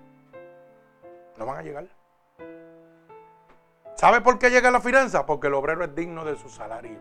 No 1.37 1.45
van 1.45 1.57
a 1.57 1.61
llegar. 1.63 1.87
¿Sabe 3.95 4.21
por 4.21 4.37
qué 4.37 4.49
llega 4.49 4.69
la 4.71 4.79
finanza? 4.79 5.25
Porque 5.25 5.47
el 5.47 5.55
obrero 5.55 5.83
es 5.83 5.95
digno 5.95 6.23
de 6.23 6.35
su 6.35 6.49
salario. 6.49 6.99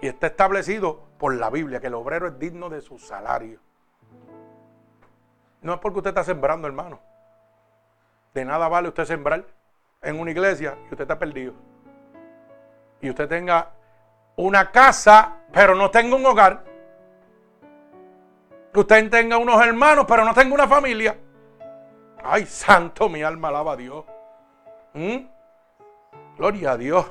Y 0.00 0.06
está 0.06 0.28
establecido 0.28 1.00
por 1.18 1.34
la 1.34 1.50
Biblia 1.50 1.80
que 1.80 1.88
el 1.88 1.94
obrero 1.94 2.28
es 2.28 2.38
digno 2.38 2.68
de 2.68 2.80
su 2.80 2.98
salario. 2.98 3.58
No 5.62 5.74
es 5.74 5.80
porque 5.80 5.98
usted 5.98 6.10
está 6.10 6.24
sembrando, 6.24 6.68
hermano. 6.68 7.00
De 8.34 8.44
nada 8.44 8.68
vale 8.68 8.88
usted 8.88 9.04
sembrar 9.04 9.44
en 10.00 10.18
una 10.18 10.30
iglesia 10.30 10.76
y 10.82 10.92
usted 10.92 11.02
está 11.02 11.18
perdido. 11.18 11.54
Y 13.00 13.10
usted 13.10 13.28
tenga 13.28 13.70
una 14.36 14.70
casa, 14.70 15.36
pero 15.52 15.74
no 15.74 15.90
tenga 15.90 16.16
un 16.16 16.26
hogar. 16.26 16.71
Que 18.72 18.80
usted 18.80 19.10
tenga 19.10 19.36
unos 19.36 19.64
hermanos, 19.64 20.06
pero 20.08 20.24
no 20.24 20.32
tenga 20.32 20.54
una 20.54 20.66
familia. 20.66 21.16
Ay, 22.24 22.46
santo, 22.46 23.08
mi 23.08 23.22
alma 23.22 23.48
alaba 23.48 23.72
a 23.72 23.76
Dios. 23.76 24.04
¿Mm? 24.94 25.26
Gloria 26.38 26.72
a 26.72 26.76
Dios. 26.76 27.06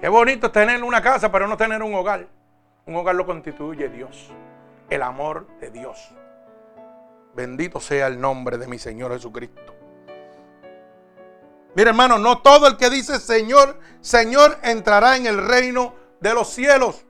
Qué 0.00 0.08
bonito 0.08 0.50
tener 0.50 0.82
una 0.82 1.00
casa, 1.00 1.30
pero 1.30 1.46
no 1.46 1.56
tener 1.56 1.82
un 1.82 1.94
hogar. 1.94 2.26
Un 2.86 2.96
hogar 2.96 3.14
lo 3.14 3.26
constituye 3.26 3.88
Dios, 3.88 4.30
el 4.90 5.02
amor 5.02 5.46
de 5.60 5.70
Dios. 5.70 6.12
Bendito 7.34 7.80
sea 7.80 8.06
el 8.06 8.20
nombre 8.20 8.58
de 8.58 8.66
mi 8.66 8.78
Señor 8.78 9.12
Jesucristo. 9.12 9.74
Mira 11.74 11.90
hermano, 11.90 12.16
no 12.18 12.38
todo 12.38 12.66
el 12.68 12.76
que 12.76 12.88
dice 12.88 13.18
Señor, 13.20 13.78
Señor 14.00 14.56
entrará 14.62 15.16
en 15.16 15.26
el 15.26 15.46
reino 15.46 15.94
de 16.20 16.32
los 16.32 16.48
cielos. 16.48 17.04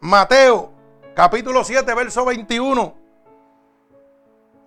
Mateo 0.00 0.75
capítulo 1.16 1.64
7, 1.64 1.94
verso 1.94 2.26
21. 2.26 2.94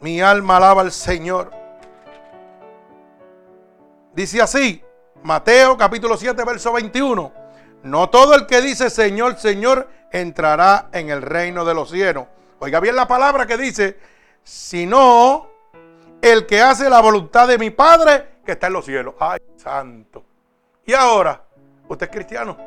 Mi 0.02 0.20
alma 0.20 0.58
alaba 0.58 0.82
al 0.82 0.92
Señor. 0.92 1.52
Dice 4.14 4.42
así, 4.42 4.84
Mateo 5.22 5.78
capítulo 5.78 6.18
7, 6.18 6.44
verso 6.44 6.74
21. 6.74 7.32
No 7.84 8.10
todo 8.10 8.34
el 8.34 8.48
que 8.48 8.62
dice 8.62 8.90
Señor, 8.90 9.38
Señor 9.38 9.88
entrará 10.12 10.90
en 10.92 11.12
el 11.12 11.22
reino 11.22 11.64
de 11.64 11.76
los 11.76 11.92
cielos. 11.92 12.26
Oiga 12.58 12.80
bien 12.80 12.96
la 12.96 13.08
palabra 13.08 13.46
que 13.46 13.56
dice, 13.56 14.00
sino 14.44 15.48
el 16.20 16.48
que 16.48 16.62
hace 16.62 16.90
la 16.90 17.00
voluntad 17.00 17.48
de 17.48 17.60
mi 17.60 17.70
Padre 17.70 18.40
que 18.44 18.54
está 18.54 18.68
en 18.68 18.74
los 18.74 18.86
cielos. 18.86 19.14
Ay, 19.20 19.40
santo. 19.56 20.26
Y 20.84 20.94
ahora, 20.94 21.44
¿usted 21.88 22.08
es 22.08 22.12
cristiano? 22.12 22.58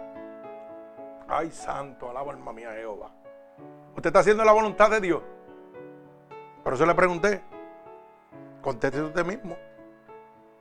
Ay, 1.28 1.50
santo, 1.50 2.08
alaba 2.08 2.32
alma 2.32 2.52
mía 2.52 2.70
Jehová. 2.76 3.21
¿Usted 3.94 4.06
está 4.08 4.20
haciendo 4.20 4.44
la 4.44 4.52
voluntad 4.52 4.90
de 4.90 5.00
Dios? 5.00 5.22
Por 6.62 6.74
eso 6.74 6.86
le 6.86 6.94
pregunté. 6.94 7.42
Conteste 8.60 9.02
usted 9.02 9.24
mismo. 9.24 9.56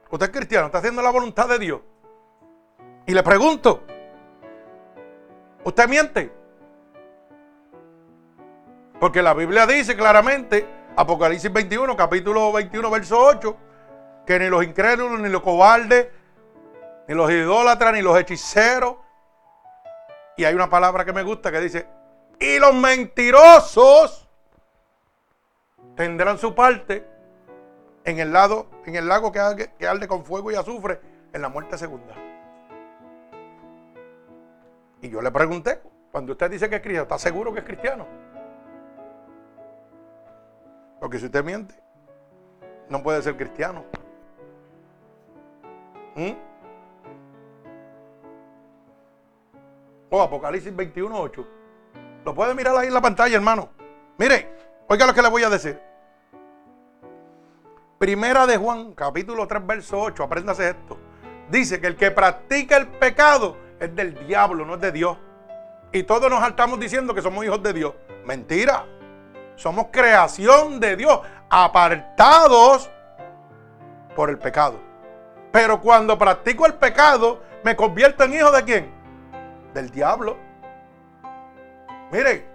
¿Usted 0.09 0.25
es 0.25 0.35
cristiano? 0.35 0.65
¿Está 0.65 0.79
haciendo 0.79 1.01
la 1.01 1.11
voluntad 1.11 1.47
de 1.47 1.59
Dios? 1.59 1.81
Y 3.05 3.13
le 3.13 3.23
pregunto, 3.23 3.83
¿usted 5.63 5.87
miente? 5.87 6.31
Porque 8.99 9.21
la 9.21 9.33
Biblia 9.33 9.65
dice 9.65 9.95
claramente, 9.95 10.67
Apocalipsis 10.95 11.51
21, 11.51 11.95
capítulo 11.95 12.51
21, 12.51 12.91
verso 12.91 13.19
8, 13.19 13.57
que 14.25 14.37
ni 14.37 14.49
los 14.49 14.63
incrédulos, 14.63 15.19
ni 15.19 15.29
los 15.29 15.41
cobardes, 15.41 16.09
ni 17.07 17.15
los 17.15 17.31
idólatras, 17.31 17.93
ni 17.93 18.01
los 18.01 18.19
hechiceros. 18.19 18.97
Y 20.37 20.43
hay 20.43 20.53
una 20.53 20.69
palabra 20.69 21.05
que 21.05 21.13
me 21.13 21.23
gusta 21.23 21.51
que 21.51 21.61
dice, 21.61 21.87
y 22.41 22.57
los 22.59 22.73
mentirosos 22.73 24.27
tendrán 25.95 26.39
su 26.39 26.55
parte 26.55 27.07
en 28.03 28.19
el 28.19 28.33
lado, 28.33 28.67
en 28.85 28.95
el 28.95 29.07
lago 29.07 29.31
que, 29.31 29.71
que 29.77 29.87
arde 29.87 30.07
con 30.07 30.25
fuego 30.25 30.51
y 30.51 30.55
azufre 30.55 30.99
en 31.31 31.41
la 31.41 31.49
muerte 31.49 31.77
segunda. 31.77 32.15
Y 35.01 35.09
yo 35.09 35.21
le 35.21 35.31
pregunté, 35.31 35.81
cuando 36.11 36.31
usted 36.31 36.49
dice 36.49 36.67
que 36.67 36.77
es 36.77 36.81
cristiano, 36.81 37.03
¿está 37.03 37.19
seguro 37.19 37.53
que 37.53 37.59
es 37.59 37.65
cristiano? 37.65 38.07
Porque 40.99 41.19
si 41.19 41.25
usted 41.25 41.43
miente, 41.43 41.75
no 42.89 43.03
puede 43.03 43.21
ser 43.21 43.37
cristiano. 43.37 43.85
¿Mm? 46.15 46.31
Oh, 50.09 50.21
Apocalipsis 50.21 50.75
21, 50.75 51.19
8. 51.19 51.47
Lo 52.25 52.35
puede 52.35 52.53
mirar 52.53 52.75
ahí 52.77 52.87
en 52.87 52.93
la 52.93 53.01
pantalla, 53.01 53.35
hermano. 53.35 53.69
Mire, 54.17 54.53
oiga 54.87 55.07
lo 55.07 55.13
que 55.13 55.21
le 55.21 55.29
voy 55.29 55.43
a 55.43 55.49
decir. 55.49 55.79
Primera 57.97 58.45
de 58.45 58.57
Juan, 58.57 58.93
capítulo 58.93 59.47
3, 59.47 59.65
verso 59.65 59.99
8. 59.99 60.23
Apréndase 60.23 60.69
esto. 60.69 60.97
Dice 61.49 61.81
que 61.81 61.87
el 61.87 61.95
que 61.95 62.11
practica 62.11 62.77
el 62.77 62.87
pecado 62.87 63.57
es 63.79 63.95
del 63.95 64.27
diablo, 64.27 64.65
no 64.65 64.75
es 64.75 64.81
de 64.81 64.91
Dios. 64.91 65.17
Y 65.91 66.03
todos 66.03 66.29
nos 66.29 66.47
estamos 66.47 66.79
diciendo 66.79 67.13
que 67.13 67.21
somos 67.21 67.43
hijos 67.43 67.61
de 67.61 67.73
Dios. 67.73 67.93
Mentira. 68.25 68.85
Somos 69.55 69.87
creación 69.91 70.79
de 70.79 70.95
Dios, 70.95 71.19
apartados 71.49 72.89
por 74.15 74.29
el 74.29 74.39
pecado. 74.39 74.79
Pero 75.51 75.81
cuando 75.81 76.17
practico 76.17 76.65
el 76.65 76.75
pecado, 76.75 77.41
me 77.63 77.75
convierto 77.75 78.23
en 78.23 78.33
hijo 78.33 78.51
de 78.51 78.63
quién? 78.63 78.91
Del 79.73 79.89
diablo. 79.89 80.37
Mire, 82.11 82.45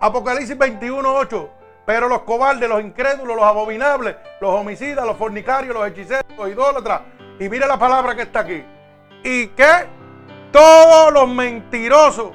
Apocalipsis 0.00 0.56
21, 0.56 1.14
8. 1.14 1.50
Pero 1.86 2.08
los 2.08 2.22
cobardes, 2.22 2.68
los 2.68 2.80
incrédulos, 2.82 3.36
los 3.36 3.44
abominables, 3.44 4.16
los 4.40 4.50
homicidas, 4.50 5.04
los 5.06 5.16
fornicarios, 5.16 5.74
los 5.74 5.88
hechiceros, 5.88 6.36
los 6.36 6.48
idólatras. 6.48 7.02
Y 7.38 7.48
mire 7.48 7.66
la 7.66 7.78
palabra 7.78 8.14
que 8.14 8.22
está 8.22 8.40
aquí. 8.40 8.64
¿Y 9.24 9.48
qué? 9.48 9.86
Todos 10.52 11.12
los 11.12 11.28
mentirosos. 11.28 12.32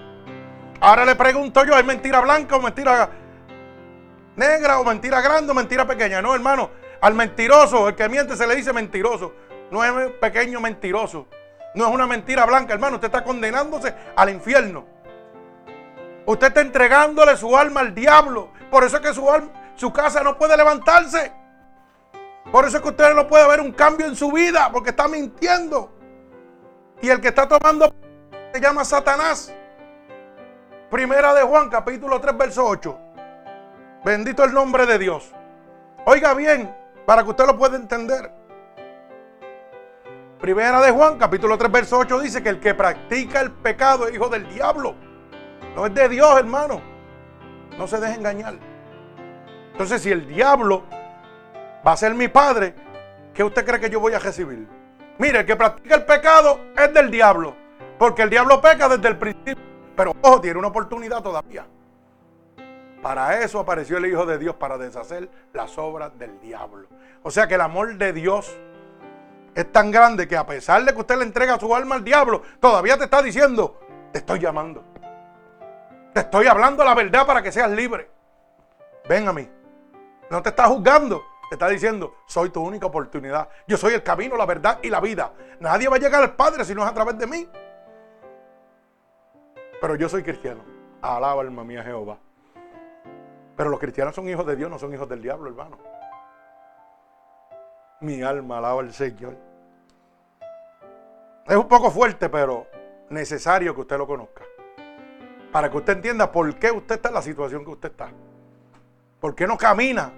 Ahora 0.82 1.06
le 1.06 1.16
pregunto 1.16 1.64
yo, 1.64 1.78
¿es 1.78 1.86
mentira 1.86 2.22
blanca 2.22 2.56
o 2.58 2.62
mentira 2.62 3.10
negra 4.36 4.80
o 4.80 4.84
mentira 4.84 5.22
grande 5.22 5.52
o 5.52 5.56
mentira 5.56 5.86
pequeña? 5.86 6.22
No, 6.22 6.34
hermano. 6.34 6.72
Al 7.02 7.14
mentiroso, 7.14 7.90
el 7.90 7.96
que 7.96 8.10
miente 8.10 8.36
se 8.36 8.48
le 8.48 8.56
dice 8.56 8.74
mentiroso. 8.74 9.34
No 9.72 9.84
es 9.84 10.12
pequeño 10.14 10.60
mentiroso. 10.60 11.28
No 11.76 11.88
es 11.88 11.94
una 11.94 12.08
mentira 12.08 12.46
blanca, 12.46 12.74
hermano. 12.74 12.96
Usted 12.96 13.08
está 13.08 13.24
condenándose 13.24 13.94
al 14.16 14.30
infierno. 14.30 14.95
Usted 16.26 16.48
está 16.48 16.62
entregándole 16.62 17.38
su 17.38 17.56
alma 17.56 17.82
al 17.82 17.94
diablo. 17.94 18.50
Por 18.72 18.84
eso 18.84 18.98
es 18.98 19.04
que 19.04 19.14
su, 19.14 19.30
alma, 19.30 19.52
su 19.76 19.94
casa 19.94 20.24
no 20.24 20.38
puede 20.38 20.58
levantarse. 20.58 21.32
Por 22.52 22.66
eso 22.66 22.78
es 22.78 22.84
que 22.84 22.90
usted 22.90 23.14
no 23.14 23.28
puede 23.28 23.48
ver 23.48 23.62
un 23.62 23.72
cambio 23.72 24.08
en 24.08 24.16
su 24.16 24.32
vida, 24.32 24.70
porque 24.72 24.92
está 24.92 25.08
mintiendo. 25.08 25.92
Y 27.02 27.10
el 27.10 27.22
que 27.22 27.30
está 27.30 27.48
tomando 27.48 27.94
se 28.54 28.62
llama 28.62 28.86
Satanás. 28.86 29.54
Primera 30.90 31.34
de 31.34 31.44
Juan, 31.44 31.70
capítulo 31.70 32.20
3, 32.22 32.38
verso 32.38 32.66
8. 32.66 33.00
Bendito 34.04 34.44
el 34.44 34.54
nombre 34.54 34.86
de 34.86 34.98
Dios. 34.98 35.32
Oiga 36.06 36.34
bien, 36.34 36.74
para 37.06 37.24
que 37.24 37.30
usted 37.32 37.46
lo 37.46 37.58
pueda 37.58 37.76
entender. 37.76 38.32
Primera 40.40 40.80
de 40.82 40.92
Juan, 40.92 41.18
capítulo 41.18 41.58
3, 41.58 41.72
verso 41.72 41.98
8 41.98 42.20
dice 42.20 42.44
que 42.44 42.50
el 42.50 42.60
que 42.60 42.76
practica 42.76 43.42
el 43.42 43.52
pecado 43.52 44.08
es 44.08 44.14
hijo 44.14 44.30
del 44.30 44.48
diablo. 44.54 44.96
No 45.76 45.86
es 45.86 45.94
de 45.94 46.08
Dios, 46.10 46.40
hermano. 46.40 46.82
No 47.78 47.86
se 47.88 48.00
deje 48.00 48.16
engañar. 48.16 48.56
Entonces, 49.74 50.02
si 50.02 50.12
el 50.12 50.26
diablo 50.28 50.84
va 51.86 51.92
a 51.92 51.98
ser 51.98 52.14
mi 52.14 52.30
padre, 52.30 52.74
¿qué 53.34 53.44
usted 53.44 53.66
cree 53.66 53.80
que 53.80 53.90
yo 53.90 54.00
voy 54.00 54.14
a 54.14 54.20
recibir? 54.20 54.68
Mire, 55.18 55.40
el 55.40 55.46
que 55.46 55.56
practica 55.56 55.96
el 55.96 56.06
pecado 56.06 56.62
es 56.78 56.94
del 56.94 57.12
diablo. 57.12 57.56
Porque 58.00 58.22
el 58.22 58.30
diablo 58.30 58.62
peca 58.62 58.88
desde 58.88 59.10
el 59.10 59.18
principio. 59.18 59.64
Pero 59.96 60.14
ojo, 60.22 60.42
tiene 60.42 60.60
una 60.60 60.70
oportunidad 60.70 61.22
todavía. 61.22 61.66
Para 63.02 63.42
eso 63.42 63.60
apareció 63.60 63.98
el 63.98 64.06
Hijo 64.08 64.26
de 64.26 64.38
Dios, 64.38 64.56
para 64.56 64.78
deshacer 64.78 65.30
las 65.54 65.78
obras 65.78 66.18
del 66.18 66.40
diablo. 66.42 66.88
O 67.22 67.32
sea 67.32 67.48
que 67.48 67.56
el 67.56 67.62
amor 67.62 67.98
de 67.98 68.14
Dios 68.14 68.58
es 69.54 69.72
tan 69.72 69.92
grande 69.92 70.28
que 70.28 70.36
a 70.36 70.46
pesar 70.46 70.84
de 70.84 70.94
que 70.94 71.00
usted 71.00 71.18
le 71.18 71.24
entrega 71.24 71.60
su 71.60 71.74
alma 71.76 71.96
al 71.96 72.04
diablo, 72.04 72.42
todavía 72.60 72.98
te 72.98 73.06
está 73.06 73.22
diciendo, 73.22 73.80
te 74.12 74.20
estoy 74.20 74.40
llamando. 74.40 74.84
Te 76.16 76.22
estoy 76.22 76.48
hablando 76.48 76.82
la 76.86 76.96
verdad 76.96 77.28
para 77.28 77.42
que 77.42 77.52
seas 77.52 77.70
libre. 77.70 78.10
Ven 79.10 79.28
a 79.28 79.34
mí. 79.34 79.50
No 80.30 80.42
te 80.42 80.48
está 80.48 80.66
juzgando. 80.68 81.22
Te 81.50 81.56
está 81.56 81.68
diciendo, 81.68 82.16
soy 82.26 82.52
tu 82.52 82.62
única 82.62 82.86
oportunidad. 82.86 83.50
Yo 83.68 83.76
soy 83.76 83.96
el 83.96 84.02
camino, 84.02 84.38
la 84.38 84.46
verdad 84.46 84.80
y 84.82 84.90
la 84.90 85.02
vida. 85.02 85.34
Nadie 85.60 85.90
va 85.90 85.98
a 85.98 86.00
llegar 86.00 86.24
al 86.24 86.34
Padre 86.34 86.64
si 86.64 86.74
no 86.74 86.84
es 86.84 86.90
a 86.90 86.94
través 86.94 87.18
de 87.18 87.28
mí. 87.28 87.50
Pero 89.82 89.96
yo 89.96 90.08
soy 90.08 90.24
cristiano. 90.24 90.64
Alaba 91.02 91.42
alma 91.42 91.66
mía 91.66 91.84
Jehová. 91.84 92.18
Pero 93.58 93.70
los 93.70 93.80
cristianos 93.82 94.16
son 94.16 94.30
hijos 94.30 94.46
de 94.46 94.56
Dios, 94.56 94.70
no 94.70 94.80
son 94.80 94.94
hijos 94.94 95.10
del 95.10 95.22
diablo, 95.22 95.50
hermano. 95.50 95.78
Mi 98.00 98.24
alma 98.24 98.60
alaba 98.60 98.80
al 98.80 98.94
Señor. 98.94 99.36
Es 101.46 101.58
un 101.58 101.68
poco 101.68 101.92
fuerte, 101.92 102.30
pero 102.30 102.68
necesario 103.10 103.76
que 103.76 103.82
usted 103.82 103.98
lo 103.98 104.08
conozca. 104.08 104.44
Para 105.56 105.72
que 105.72 105.78
usted 105.78 105.94
entienda 105.94 106.34
por 106.34 106.54
qué 106.60 106.70
usted 106.70 106.96
está 106.96 107.08
en 107.08 107.16
la 107.16 107.22
situación 107.22 107.64
que 107.64 107.72
usted 107.72 107.92
está. 107.92 108.12
¿Por 109.22 109.34
qué 109.36 109.48
no 109.48 109.58
camina? 109.58 110.12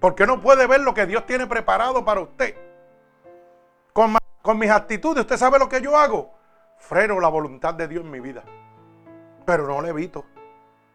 ¿Por 0.00 0.16
qué 0.16 0.26
no 0.26 0.40
puede 0.40 0.66
ver 0.66 0.80
lo 0.80 0.92
que 0.94 1.06
Dios 1.06 1.24
tiene 1.26 1.46
preparado 1.46 2.04
para 2.04 2.22
usted? 2.22 2.56
Con, 3.92 4.58
mis 4.58 4.68
actitudes, 4.68 5.20
¿usted 5.20 5.36
sabe 5.36 5.60
lo 5.60 5.68
que 5.68 5.80
yo 5.80 5.96
hago? 5.96 6.34
Freno 6.76 7.20
la 7.20 7.28
voluntad 7.28 7.74
de 7.74 7.86
Dios 7.86 8.04
en 8.04 8.10
mi 8.10 8.18
vida. 8.18 8.42
Pero 9.46 9.64
no 9.64 9.80
le 9.80 9.90
evito. 9.90 10.24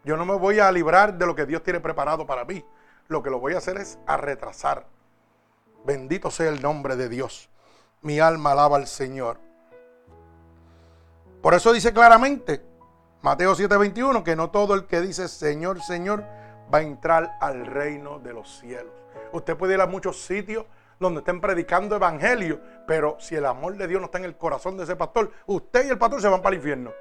Yo 0.04 0.18
no 0.18 0.26
me 0.26 0.34
voy 0.34 0.58
a 0.58 0.70
librar 0.70 1.16
de 1.16 1.24
lo 1.24 1.34
que 1.34 1.46
Dios 1.46 1.62
tiene 1.62 1.80
preparado 1.80 2.26
para 2.26 2.44
mí. 2.44 2.62
Lo 3.08 3.22
que 3.22 3.30
lo 3.30 3.40
voy 3.40 3.54
a 3.54 3.58
hacer 3.58 3.78
es 3.78 3.98
a 4.06 4.18
retrasar. 4.18 4.84
Bendito 5.86 6.30
sea 6.30 6.50
el 6.50 6.60
nombre 6.60 6.96
de 6.96 7.08
Dios. 7.08 7.48
Mi 8.02 8.20
alma 8.20 8.52
alaba 8.52 8.76
al 8.76 8.86
Señor. 8.86 9.40
Por 11.40 11.54
eso 11.54 11.72
dice 11.72 11.94
claramente 11.94 12.73
Mateo 13.24 13.54
7:21 13.54 14.22
que 14.22 14.36
no 14.36 14.50
todo 14.50 14.74
el 14.74 14.84
que 14.84 15.00
dice 15.00 15.28
Señor, 15.28 15.80
Señor 15.80 16.24
va 16.72 16.80
a 16.80 16.82
entrar 16.82 17.38
al 17.40 17.64
reino 17.64 18.18
de 18.18 18.34
los 18.34 18.58
cielos. 18.58 18.92
Usted 19.32 19.56
puede 19.56 19.72
ir 19.72 19.80
a 19.80 19.86
muchos 19.86 20.26
sitios 20.26 20.66
donde 21.00 21.20
estén 21.20 21.40
predicando 21.40 21.96
evangelio, 21.96 22.60
pero 22.86 23.16
si 23.18 23.34
el 23.34 23.46
amor 23.46 23.78
de 23.78 23.88
Dios 23.88 24.02
no 24.02 24.06
está 24.06 24.18
en 24.18 24.26
el 24.26 24.36
corazón 24.36 24.76
de 24.76 24.84
ese 24.84 24.94
pastor, 24.94 25.32
usted 25.46 25.86
y 25.86 25.88
el 25.88 25.96
pastor 25.96 26.20
se 26.20 26.28
van 26.28 26.42
para 26.42 26.54
el 26.54 26.60
infierno. 26.60 26.92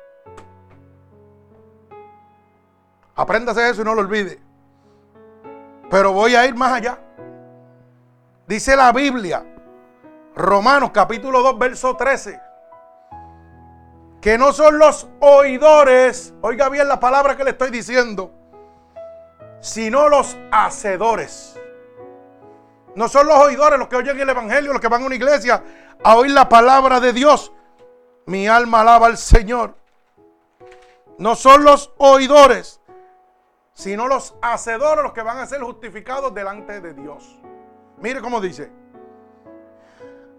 Apréndase 3.15 3.69
eso 3.69 3.81
y 3.81 3.85
no 3.85 3.93
lo 3.93 3.99
olvide. 3.99 4.39
Pero 5.91 6.13
voy 6.13 6.35
a 6.35 6.45
ir 6.45 6.55
más 6.55 6.71
allá. 6.71 6.99
Dice 8.47 8.77
la 8.77 8.93
Biblia, 8.93 9.45
Romanos 10.33 10.91
capítulo 10.93 11.41
2, 11.41 11.59
verso 11.59 11.97
13, 11.97 12.39
que 14.23 14.37
no 14.37 14.53
son 14.53 14.79
los 14.79 15.09
oidores, 15.19 16.33
oiga 16.39 16.69
bien 16.69 16.87
la 16.87 16.97
palabra 16.97 17.35
que 17.35 17.43
le 17.43 17.49
estoy 17.49 17.71
diciendo, 17.71 18.31
sino 19.59 20.07
los 20.07 20.37
hacedores. 20.49 21.59
No 22.95 23.09
son 23.09 23.27
los 23.27 23.37
oidores 23.37 23.77
los 23.77 23.89
que 23.89 23.97
oyen 23.97 24.17
el 24.17 24.29
Evangelio, 24.29 24.71
los 24.71 24.81
que 24.81 24.87
van 24.87 25.03
a 25.03 25.07
una 25.07 25.15
iglesia 25.15 25.61
a 26.01 26.15
oír 26.15 26.31
la 26.31 26.47
palabra 26.47 27.01
de 27.01 27.11
Dios. 27.11 27.51
Mi 28.25 28.47
alma 28.47 28.79
alaba 28.79 29.07
al 29.07 29.17
Señor. 29.17 29.75
No 31.17 31.35
son 31.35 31.65
los 31.65 31.91
oidores, 31.97 32.79
sino 33.73 34.07
los 34.07 34.35
hacedores 34.41 35.03
los 35.03 35.11
que 35.11 35.21
van 35.21 35.39
a 35.39 35.47
ser 35.47 35.59
justificados 35.59 36.33
delante 36.33 36.79
de 36.79 36.93
Dios. 36.93 37.41
Mire 37.97 38.21
cómo 38.21 38.39
dice. 38.39 38.71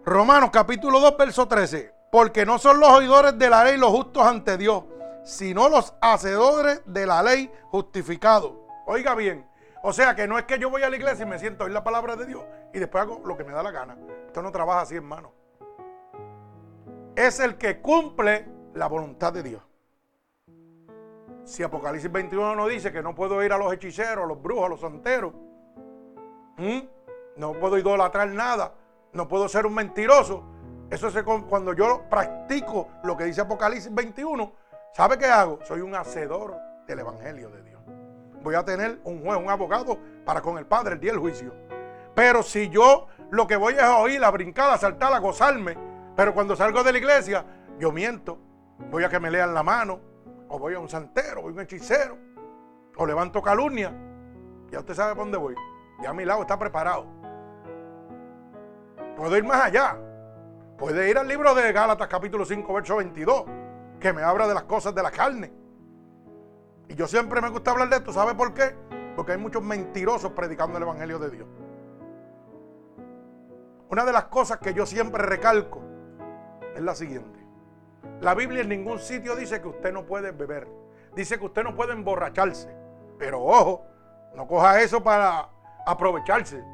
Romanos 0.06 0.48
capítulo 0.50 1.00
2, 1.00 1.18
verso 1.18 1.46
13. 1.46 1.93
Porque 2.14 2.46
no 2.46 2.61
son 2.61 2.79
los 2.79 2.90
oidores 2.90 3.37
de 3.40 3.50
la 3.50 3.64
ley 3.64 3.77
los 3.77 3.90
justos 3.90 4.24
ante 4.24 4.57
Dios, 4.57 4.85
sino 5.24 5.68
los 5.68 5.96
hacedores 6.00 6.81
de 6.87 7.07
la 7.07 7.24
ley 7.24 7.50
justificados. 7.72 8.53
Oiga 8.87 9.16
bien, 9.16 9.44
o 9.83 9.92
sea 9.92 10.14
que 10.14 10.29
no 10.29 10.38
es 10.38 10.44
que 10.44 10.61
yo 10.61 10.70
voy 10.70 10.85
a 10.85 10.90
la 10.90 10.94
iglesia 10.94 11.27
y 11.27 11.29
me 11.29 11.40
siento 11.40 11.64
oír 11.64 11.72
la 11.72 11.83
palabra 11.83 12.14
de 12.14 12.27
Dios 12.27 12.44
y 12.72 12.79
después 12.79 13.03
hago 13.03 13.20
lo 13.24 13.37
que 13.37 13.42
me 13.42 13.50
da 13.50 13.64
la 13.64 13.72
gana. 13.72 13.98
Esto 14.27 14.42
no 14.42 14.53
trabaja 14.53 14.83
así, 14.83 14.94
hermano. 14.94 15.33
Es 17.16 17.40
el 17.40 17.57
que 17.57 17.81
cumple 17.81 18.46
la 18.74 18.87
voluntad 18.87 19.33
de 19.33 19.42
Dios. 19.42 19.62
Si 21.42 21.64
Apocalipsis 21.64 22.12
21 22.12 22.55
no 22.55 22.68
dice 22.68 22.92
que 22.92 23.03
no 23.03 23.12
puedo 23.16 23.42
ir 23.42 23.53
a 23.53 23.59
los 23.59 23.72
hechiceros, 23.72 24.22
a 24.22 24.29
los 24.29 24.40
brujos, 24.40 24.66
a 24.66 24.68
los 24.68 24.81
santeros, 24.81 25.33
no 27.37 27.53
puedo 27.55 27.77
idolatrar 27.77 28.29
nada, 28.29 28.72
no 29.12 29.27
puedo 29.27 29.48
ser 29.48 29.66
un 29.66 29.74
mentiroso. 29.74 30.53
Eso 30.94 31.09
es 31.09 31.22
cuando 31.22 31.72
yo 31.72 32.04
practico 32.09 32.88
lo 33.02 33.16
que 33.16 33.24
dice 33.24 33.40
Apocalipsis 33.40 33.92
21, 33.92 34.52
¿sabe 34.92 35.18
qué 35.18 35.26
hago? 35.26 35.59
Soy 35.64 35.80
un 35.80 35.94
hacedor 35.94 36.57
del 36.87 37.00
Evangelio 37.00 37.50
de 37.50 37.62
Dios 37.62 37.74
voy 38.44 38.54
a 38.54 38.64
tener 38.64 39.00
un 39.04 39.24
juez, 39.24 39.38
un 39.38 39.50
abogado 39.50 39.98
para 40.24 40.40
con 40.42 40.59
el 40.59 40.66
Padre 40.66 40.94
el 40.94 41.00
día 41.00 41.12
del 41.12 41.20
juicio. 41.20 41.52
Pero 42.14 42.42
si 42.42 42.68
yo 42.68 43.09
lo 43.30 43.46
que 43.46 43.57
voy 43.57 43.74
es 43.74 43.83
a 43.83 43.96
oír, 43.96 44.22
a 44.22 44.30
brincar, 44.30 44.70
a 44.70 44.78
saltar, 44.78 45.12
a 45.12 45.18
gozarme, 45.18 45.76
pero 46.14 46.33
cuando 46.33 46.54
salgo 46.54 46.85
de 46.85 46.92
la 46.92 46.98
iglesia, 46.98 47.44
yo 47.78 47.90
miento, 47.90 48.38
voy 48.90 49.02
a 49.02 49.09
que 49.09 49.18
me 49.18 49.30
lean 49.30 49.54
la 49.54 49.64
mano, 49.64 49.98
o 50.48 50.59
voy 50.59 50.74
a 50.74 50.78
un 50.78 50.88
santero, 50.88 51.42
voy 51.42 51.52
a 51.52 51.54
un 51.54 51.61
hechicero, 51.62 52.16
o 52.96 53.07
levanto 53.07 53.42
calumnia, 53.42 53.92
ya 54.70 54.78
usted 54.78 54.94
sabe 54.94 55.14
por 55.14 55.24
dónde 55.24 55.38
voy. 55.38 55.54
Ya 56.02 56.11
a 56.11 56.14
mi 56.14 56.24
lado 56.24 56.42
está 56.42 56.59
preparado. 56.59 57.07
Puedo 59.16 59.37
ir 59.37 59.44
más 59.44 59.62
allá. 59.62 59.96
Puede 60.78 61.08
ir 61.08 61.16
al 61.18 61.28
libro 61.28 61.54
de 61.54 61.72
Gálatas 61.72 62.08
capítulo 62.08 62.44
5, 62.44 62.74
verso 62.74 62.96
22, 62.96 63.44
que 64.00 64.12
me 64.12 64.22
habla 64.22 64.48
de 64.48 64.54
las 64.54 64.64
cosas 64.64 64.92
de 64.92 65.04
la 65.04 65.10
carne. 65.12 65.52
Y 66.88 66.96
yo 66.96 67.06
siempre 67.06 67.40
me 67.40 67.48
gusta 67.48 67.70
hablar 67.70 67.88
de 67.90 67.96
esto, 67.96 68.12
¿sabe 68.12 68.34
por 68.34 68.52
qué? 68.54 68.74
Porque 69.14 69.32
hay 69.32 69.38
muchos 69.38 69.62
mentirosos 69.62 70.32
predicando 70.32 70.76
el 70.76 70.82
Evangelio 70.82 71.20
de 71.20 71.30
Dios. 71.30 71.48
Una 73.88 74.04
de 74.04 74.12
las 74.12 74.24
cosas 74.24 74.58
que 74.58 74.74
yo 74.74 74.84
siempre 74.84 75.22
recalco 75.22 75.80
es 76.74 76.82
la 76.82 76.96
siguiente. 76.96 77.38
La 78.20 78.34
Biblia 78.34 78.62
en 78.62 78.68
ningún 78.68 78.98
sitio 78.98 79.37
dice 79.37 79.62
que 79.62 79.68
usted 79.68 79.92
no 79.92 80.04
puede 80.04 80.32
beber. 80.32 80.66
Dice 81.14 81.38
que 81.38 81.44
usted 81.44 81.62
no 81.62 81.76
puede 81.76 81.92
emborracharse. 81.92 82.74
Pero 83.16 83.44
ojo, 83.44 83.87
no 84.34 84.48
coja 84.48 84.82
eso 84.82 85.04
para 85.04 85.48
aprovecharse. 85.87 86.64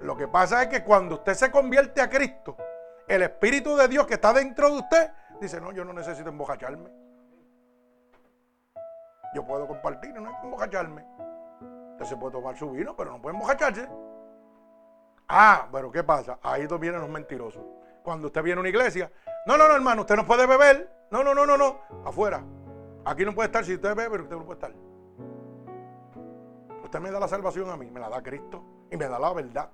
Lo 0.00 0.16
que 0.16 0.28
pasa 0.28 0.62
es 0.62 0.68
que 0.68 0.84
cuando 0.84 1.16
usted 1.16 1.34
se 1.34 1.50
convierte 1.50 2.00
a 2.00 2.08
Cristo, 2.08 2.56
el 3.10 3.22
Espíritu 3.22 3.76
de 3.76 3.88
Dios 3.88 4.06
que 4.06 4.14
está 4.14 4.32
dentro 4.32 4.70
de 4.70 4.78
usted 4.78 5.10
dice, 5.40 5.60
no, 5.60 5.72
yo 5.72 5.84
no 5.84 5.92
necesito 5.92 6.28
emborracharme. 6.28 6.88
Yo 9.34 9.44
puedo 9.44 9.66
compartir, 9.66 10.14
no 10.14 10.28
hay 10.28 10.34
que 10.36 10.44
embojacharme. 10.44 11.04
Usted 11.92 12.04
se 12.04 12.16
puede 12.16 12.32
tomar 12.32 12.56
su 12.56 12.70
vino, 12.70 12.96
pero 12.96 13.10
no 13.10 13.20
puede 13.20 13.34
embojacharse. 13.34 13.88
Ah, 15.28 15.68
pero 15.72 15.90
¿qué 15.90 16.04
pasa? 16.04 16.38
Ahí 16.42 16.66
vienen 16.78 17.00
los 17.00 17.10
mentirosos. 17.10 17.62
Cuando 18.04 18.28
usted 18.28 18.42
viene 18.42 18.58
a 18.58 18.60
una 18.60 18.68
iglesia, 18.68 19.10
no, 19.44 19.56
no, 19.56 19.66
no, 19.66 19.74
hermano, 19.74 20.02
usted 20.02 20.14
no 20.16 20.24
puede 20.24 20.46
beber. 20.46 21.06
No, 21.10 21.24
no, 21.24 21.34
no, 21.34 21.44
no, 21.44 21.56
no. 21.56 21.78
Afuera. 22.04 22.42
Aquí 23.04 23.24
no 23.24 23.34
puede 23.34 23.46
estar 23.46 23.64
si 23.64 23.74
usted 23.74 23.94
bebe, 23.94 24.10
pero 24.10 24.22
usted 24.22 24.36
no 24.36 24.44
puede 24.44 24.58
estar. 24.58 24.72
Usted 26.84 27.00
me 27.00 27.10
da 27.10 27.18
la 27.18 27.28
salvación 27.28 27.70
a 27.70 27.76
mí, 27.76 27.90
me 27.90 27.98
la 27.98 28.08
da 28.08 28.22
Cristo 28.22 28.62
y 28.90 28.96
me 28.96 29.08
da 29.08 29.18
la 29.18 29.32
verdad. 29.32 29.70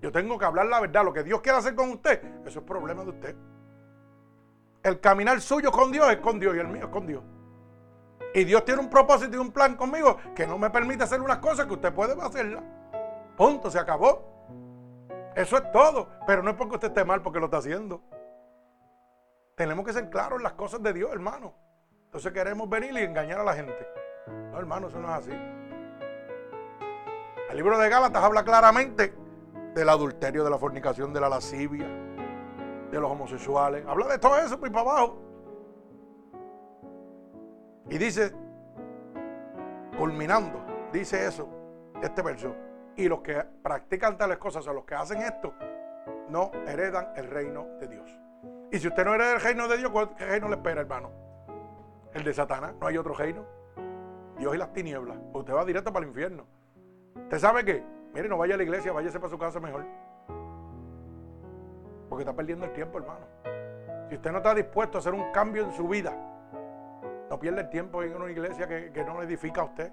Yo 0.00 0.12
tengo 0.12 0.38
que 0.38 0.44
hablar 0.44 0.66
la 0.66 0.80
verdad. 0.80 1.04
Lo 1.04 1.12
que 1.12 1.22
Dios 1.22 1.40
quiere 1.40 1.58
hacer 1.58 1.74
con 1.74 1.90
usted, 1.90 2.22
eso 2.46 2.60
es 2.60 2.64
problema 2.64 3.02
de 3.04 3.10
usted. 3.10 3.36
El 4.82 5.00
caminar 5.00 5.40
suyo 5.40 5.72
con 5.72 5.90
Dios 5.90 6.10
es 6.10 6.18
con 6.18 6.38
Dios 6.38 6.54
y 6.56 6.58
el 6.60 6.68
mío 6.68 6.84
es 6.84 6.90
con 6.90 7.06
Dios. 7.06 7.22
Y 8.34 8.44
Dios 8.44 8.64
tiene 8.64 8.80
un 8.80 8.90
propósito 8.90 9.36
y 9.36 9.40
un 9.40 9.50
plan 9.50 9.76
conmigo 9.76 10.18
que 10.34 10.46
no 10.46 10.58
me 10.58 10.70
permite 10.70 11.04
hacer 11.04 11.20
unas 11.20 11.38
cosas 11.38 11.66
que 11.66 11.74
usted 11.74 11.92
puede 11.92 12.20
hacerlas. 12.20 12.62
Punto, 13.36 13.70
se 13.70 13.78
acabó. 13.78 14.38
Eso 15.34 15.56
es 15.56 15.72
todo. 15.72 16.08
Pero 16.26 16.42
no 16.42 16.50
es 16.50 16.56
porque 16.56 16.74
usted 16.74 16.88
esté 16.88 17.04
mal 17.04 17.22
porque 17.22 17.40
lo 17.40 17.46
está 17.46 17.58
haciendo. 17.58 18.02
Tenemos 19.56 19.84
que 19.84 19.92
ser 19.92 20.08
claros 20.10 20.38
en 20.38 20.44
las 20.44 20.52
cosas 20.52 20.82
de 20.82 20.92
Dios, 20.92 21.10
hermano. 21.12 21.54
Entonces 22.04 22.32
queremos 22.32 22.68
venir 22.68 22.92
y 22.92 23.02
engañar 23.02 23.40
a 23.40 23.44
la 23.44 23.54
gente. 23.54 23.86
No, 24.50 24.58
hermano, 24.58 24.88
eso 24.88 24.98
no 25.00 25.08
es 25.08 25.14
así. 25.14 25.32
El 27.50 27.56
libro 27.56 27.78
de 27.78 27.88
Gálatas 27.88 28.22
habla 28.22 28.44
claramente 28.44 29.14
del 29.74 29.88
adulterio, 29.88 30.44
de 30.44 30.50
la 30.50 30.58
fornicación, 30.58 31.12
de 31.12 31.20
la 31.20 31.28
lascivia, 31.28 31.86
de 32.90 33.00
los 33.00 33.10
homosexuales. 33.10 33.84
Habla 33.86 34.08
de 34.08 34.18
todo 34.18 34.36
eso, 34.38 34.58
pues 34.58 34.72
para 34.72 34.90
abajo. 34.90 35.18
Y 37.90 37.98
dice, 37.98 38.32
culminando, 39.96 40.60
dice 40.92 41.26
eso, 41.26 41.48
este 42.02 42.22
verso. 42.22 42.54
Y 42.96 43.08
los 43.08 43.20
que 43.20 43.42
practican 43.62 44.18
tales 44.18 44.38
cosas, 44.38 44.66
o 44.66 44.72
los 44.72 44.84
que 44.84 44.94
hacen 44.94 45.22
esto, 45.22 45.54
no 46.28 46.50
heredan 46.66 47.12
el 47.16 47.28
reino 47.30 47.66
de 47.80 47.88
Dios. 47.88 48.10
Y 48.70 48.78
si 48.78 48.88
usted 48.88 49.04
no 49.04 49.14
hereda 49.14 49.34
el 49.34 49.40
reino 49.40 49.68
de 49.68 49.78
Dios, 49.78 49.90
¿qué 50.16 50.26
reino 50.26 50.48
le 50.48 50.56
espera, 50.56 50.82
hermano? 50.82 51.10
El 52.12 52.24
de 52.24 52.34
Satanás, 52.34 52.74
no 52.80 52.86
hay 52.86 52.98
otro 52.98 53.14
reino. 53.14 53.44
Dios 54.38 54.54
y 54.54 54.58
las 54.58 54.72
tinieblas. 54.72 55.18
Usted 55.32 55.54
va 55.54 55.64
directo 55.64 55.92
para 55.92 56.04
el 56.04 56.10
infierno. 56.10 56.46
¿Usted 57.14 57.38
sabe 57.38 57.64
qué? 57.64 57.97
Mire, 58.14 58.28
no 58.28 58.38
vaya 58.38 58.54
a 58.54 58.56
la 58.56 58.62
iglesia, 58.62 58.92
váyase 58.92 59.18
para 59.18 59.30
su 59.30 59.38
casa 59.38 59.60
mejor. 59.60 59.84
Porque 62.08 62.22
está 62.22 62.34
perdiendo 62.34 62.64
el 62.64 62.72
tiempo, 62.72 62.98
hermano. 62.98 63.26
Si 64.08 64.14
usted 64.14 64.32
no 64.32 64.38
está 64.38 64.54
dispuesto 64.54 64.98
a 64.98 65.00
hacer 65.00 65.12
un 65.12 65.30
cambio 65.32 65.64
en 65.64 65.72
su 65.72 65.86
vida, 65.86 66.16
no 67.28 67.38
pierda 67.38 67.60
el 67.60 67.68
tiempo 67.68 68.02
en 68.02 68.16
una 68.16 68.30
iglesia 68.30 68.66
que, 68.66 69.04
no 69.04 69.22
edifica 69.22 69.60
a 69.60 69.64
usted. 69.64 69.92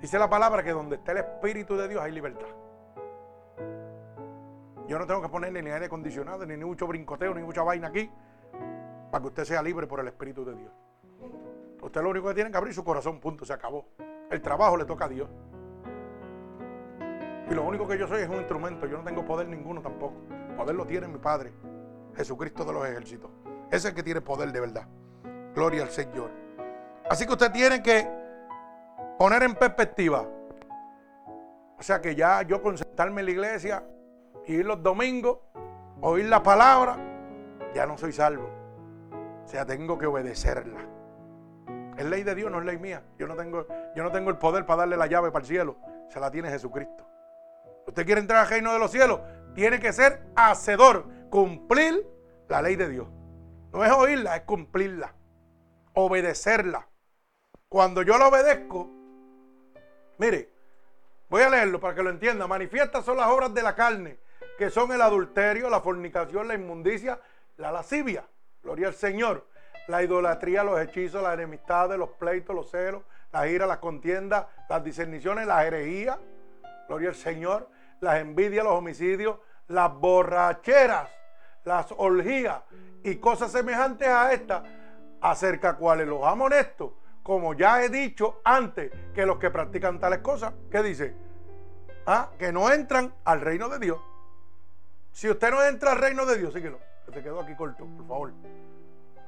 Dice 0.00 0.18
la 0.18 0.30
palabra 0.30 0.62
que 0.62 0.70
donde 0.70 0.96
esté 0.96 1.12
el 1.12 1.18
Espíritu 1.18 1.76
de 1.76 1.88
Dios 1.88 2.02
hay 2.02 2.12
libertad. 2.12 2.46
Yo 4.86 4.98
no 4.98 5.06
tengo 5.06 5.20
que 5.20 5.28
ponerle 5.28 5.62
ni 5.62 5.70
aire 5.70 5.86
acondicionado, 5.86 6.46
ni, 6.46 6.56
mucho 6.56 6.86
brincoteo, 6.86 7.34
ni 7.34 7.42
mucha 7.42 7.62
vaina 7.62 7.88
aquí, 7.88 8.10
para 9.10 9.20
que 9.20 9.28
usted 9.28 9.44
sea 9.44 9.62
libre 9.62 9.86
por 9.86 10.00
el 10.00 10.08
Espíritu 10.08 10.46
de 10.46 10.54
Dios. 10.54 10.72
Usted 11.82 12.00
lo 12.00 12.08
único 12.08 12.28
que 12.28 12.34
tiene 12.34 12.50
que 12.50 12.56
abrir 12.56 12.72
su 12.72 12.82
corazón, 12.82 13.20
punto, 13.20 13.44
se 13.44 13.52
acabó. 13.52 13.86
El 14.30 14.40
trabajo 14.40 14.78
le 14.78 14.86
toca 14.86 15.04
a 15.04 15.08
Dios. 15.08 15.28
Y 17.50 17.54
lo 17.54 17.64
único 17.64 17.88
que 17.88 17.98
yo 17.98 18.06
soy 18.06 18.22
es 18.22 18.28
un 18.28 18.36
instrumento, 18.36 18.86
yo 18.86 18.98
no 18.98 19.04
tengo 19.04 19.24
poder 19.24 19.48
ninguno 19.48 19.80
tampoco. 19.80 20.16
Poder 20.56 20.74
lo 20.74 20.86
tiene 20.86 21.08
mi 21.08 21.18
Padre, 21.18 21.52
Jesucristo 22.14 22.64
de 22.64 22.72
los 22.72 22.86
ejércitos. 22.86 23.30
Ese 23.68 23.76
es 23.76 23.84
el 23.86 23.94
que 23.94 24.02
tiene 24.02 24.20
poder 24.20 24.52
de 24.52 24.60
verdad. 24.60 24.86
Gloria 25.54 25.82
al 25.82 25.90
Señor. 25.90 26.30
Así 27.08 27.26
que 27.26 27.32
usted 27.32 27.50
tiene 27.50 27.82
que 27.82 28.06
poner 29.18 29.42
en 29.42 29.54
perspectiva. 29.54 30.26
O 31.78 31.82
sea 31.82 32.00
que 32.00 32.14
ya 32.14 32.42
yo 32.42 32.60
concentrarme 32.60 33.20
en 33.22 33.26
la 33.26 33.32
iglesia, 33.32 33.84
ir 34.46 34.66
los 34.66 34.82
domingos, 34.82 35.38
oír 36.00 36.26
la 36.26 36.42
palabra, 36.42 36.98
ya 37.74 37.86
no 37.86 37.96
soy 37.96 38.12
salvo. 38.12 38.50
O 39.44 39.48
sea, 39.48 39.64
tengo 39.64 39.96
que 39.96 40.06
obedecerla. 40.06 40.80
Es 41.96 42.04
ley 42.04 42.22
de 42.22 42.34
Dios, 42.34 42.50
no 42.50 42.58
es 42.58 42.66
ley 42.66 42.78
mía. 42.78 43.02
Yo 43.18 43.26
no 43.26 43.34
tengo, 43.34 43.66
yo 43.94 44.02
no 44.02 44.10
tengo 44.12 44.28
el 44.30 44.36
poder 44.36 44.66
para 44.66 44.80
darle 44.80 44.96
la 44.96 45.06
llave 45.06 45.30
para 45.30 45.42
el 45.42 45.48
cielo. 45.48 45.76
Se 46.08 46.20
la 46.20 46.30
tiene 46.30 46.50
Jesucristo. 46.50 47.06
Usted 47.88 48.06
quiere 48.06 48.20
entrar 48.20 48.44
al 48.44 48.50
reino 48.50 48.72
de 48.72 48.78
los 48.78 48.90
cielos, 48.90 49.20
tiene 49.54 49.80
que 49.80 49.92
ser 49.92 50.22
hacedor, 50.36 51.06
cumplir 51.30 52.06
la 52.48 52.62
ley 52.62 52.76
de 52.76 52.88
Dios. 52.88 53.08
No 53.72 53.84
es 53.84 53.92
oírla, 53.92 54.36
es 54.36 54.42
cumplirla 54.42 55.14
obedecerla. 55.94 56.86
Cuando 57.68 58.02
yo 58.02 58.18
la 58.18 58.28
obedezco, 58.28 58.88
mire, 60.18 60.52
Voy 61.30 61.42
a 61.42 61.50
leerlo 61.50 61.78
para 61.78 61.94
que 61.94 62.02
lo 62.02 62.10
entienda. 62.10 62.46
Manifiestas 62.46 63.04
son 63.04 63.18
las 63.18 63.26
obras 63.26 63.52
de 63.52 63.62
la 63.62 63.74
carne, 63.74 64.18
que 64.56 64.70
son 64.70 64.90
el 64.92 65.02
adulterio, 65.02 65.68
la 65.68 65.80
fornicación, 65.80 66.48
la 66.48 66.54
inmundicia, 66.54 67.20
la 67.58 67.70
lascivia. 67.70 68.24
Gloria 68.62 68.88
al 68.88 68.94
Señor. 68.94 69.46
La 69.88 70.02
idolatría, 70.02 70.64
los 70.64 70.80
hechizos, 70.80 71.22
las 71.22 71.34
enemistades, 71.34 71.98
los 71.98 72.10
pleitos, 72.10 72.54
los 72.54 72.70
celos, 72.70 73.02
la 73.32 73.46
ira, 73.46 73.66
las 73.66 73.78
contiendas, 73.78 74.46
las 74.68 74.82
discerniciones, 74.82 75.46
las 75.46 75.66
herejías. 75.66 76.18
Gloria 76.88 77.10
al 77.10 77.14
Señor. 77.14 77.68
Las 78.00 78.20
envidias, 78.20 78.64
los 78.64 78.74
homicidios, 78.74 79.38
las 79.68 79.92
borracheras, 79.92 81.08
las 81.64 81.86
orgías 81.96 82.62
y 83.02 83.16
cosas 83.16 83.52
semejantes 83.52 84.08
a 84.08 84.32
estas, 84.32 84.62
acerca 85.20 85.76
cuales 85.76 86.06
los 86.06 86.24
amonesto 86.24 86.98
como 87.28 87.52
ya 87.52 87.84
he 87.84 87.90
dicho 87.90 88.40
antes, 88.42 88.90
que 89.14 89.26
los 89.26 89.36
que 89.36 89.50
practican 89.50 90.00
tales 90.00 90.20
cosas, 90.20 90.54
¿qué 90.70 90.82
dice? 90.82 91.14
¿Ah? 92.06 92.30
Que 92.38 92.50
no 92.50 92.72
entran 92.72 93.12
al 93.22 93.42
reino 93.42 93.68
de 93.68 93.78
Dios. 93.78 94.00
Si 95.12 95.28
usted 95.28 95.50
no 95.50 95.62
entra 95.62 95.92
al 95.92 95.98
reino 95.98 96.24
de 96.24 96.38
Dios, 96.38 96.54
síguelo, 96.54 96.78
que 97.04 97.12
se 97.12 97.22
quedó 97.22 97.40
aquí 97.40 97.54
corto, 97.54 97.84
por 97.84 98.08
favor. 98.08 98.32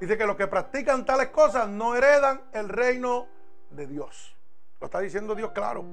Dice 0.00 0.16
que 0.16 0.24
los 0.24 0.36
que 0.36 0.46
practican 0.46 1.04
tales 1.04 1.28
cosas 1.28 1.68
no 1.68 1.94
heredan 1.94 2.40
el 2.54 2.70
reino 2.70 3.28
de 3.68 3.86
Dios. 3.86 4.34
Lo 4.80 4.86
está 4.86 5.00
diciendo 5.00 5.34
Dios 5.34 5.50
claro. 5.50 5.84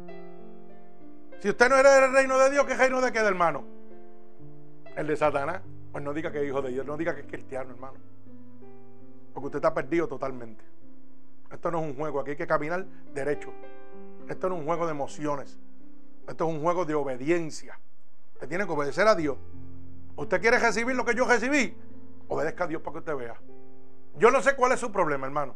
Si 1.40 1.50
usted 1.50 1.70
no 1.70 1.78
hereda 1.78 2.06
el 2.06 2.14
reino 2.14 2.38
de 2.40 2.50
Dios, 2.50 2.66
¿qué 2.66 2.76
reino 2.76 3.00
de 3.00 3.12
qué, 3.12 3.20
hermano? 3.20 3.64
El 4.96 5.08
de 5.08 5.16
Satanás. 5.16 5.62
Pues 5.92 6.04
no 6.04 6.14
diga 6.14 6.32
que 6.32 6.40
es 6.40 6.48
hijo 6.48 6.62
de 6.62 6.72
Dios, 6.72 6.86
no 6.86 6.98
diga 6.98 7.16
que 7.16 7.22
es 7.22 7.28
cristiano, 7.28 7.72
hermano. 7.72 7.98
Porque 9.34 9.46
usted 9.48 9.58
está 9.58 9.74
perdido 9.74 10.08
totalmente. 10.08 10.64
Esto 11.52 11.72
no 11.72 11.80
es 11.80 11.86
un 11.86 11.96
juego, 11.96 12.20
aquí 12.20 12.32
hay 12.32 12.36
que 12.38 12.48
caminar 12.48 12.86
derecho. 13.14 13.54
Esto 14.28 14.50
no 14.50 14.56
es 14.56 14.62
un 14.62 14.68
juego 14.68 14.86
de 14.86 14.92
emociones. 14.92 15.58
Esto 16.28 16.48
es 16.48 16.54
un 16.54 16.62
juego 16.62 16.86
de 16.86 16.96
obediencia. 16.96 17.80
Usted 18.34 18.50
tiene 18.50 18.66
que 18.66 18.72
obedecer 18.72 19.08
a 19.08 19.16
Dios. 19.16 19.38
¿Usted 20.16 20.42
quiere 20.42 20.60
recibir 20.60 20.96
lo 20.96 21.06
que 21.06 21.16
yo 21.16 21.26
recibí? 21.26 21.78
Obedezca 22.28 22.66
a 22.66 22.68
Dios 22.68 22.82
para 22.82 22.94
que 22.94 23.00
usted 23.00 23.16
vea. 23.16 23.40
Yo 24.18 24.32
no 24.32 24.42
sé 24.42 24.56
cuál 24.56 24.72
es 24.72 24.80
su 24.80 24.92
problema, 24.92 25.28
hermano. 25.28 25.56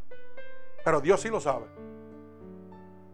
Pero 0.86 1.02
Dios 1.02 1.22
sí 1.22 1.30
lo 1.30 1.42
sabe. 1.42 1.66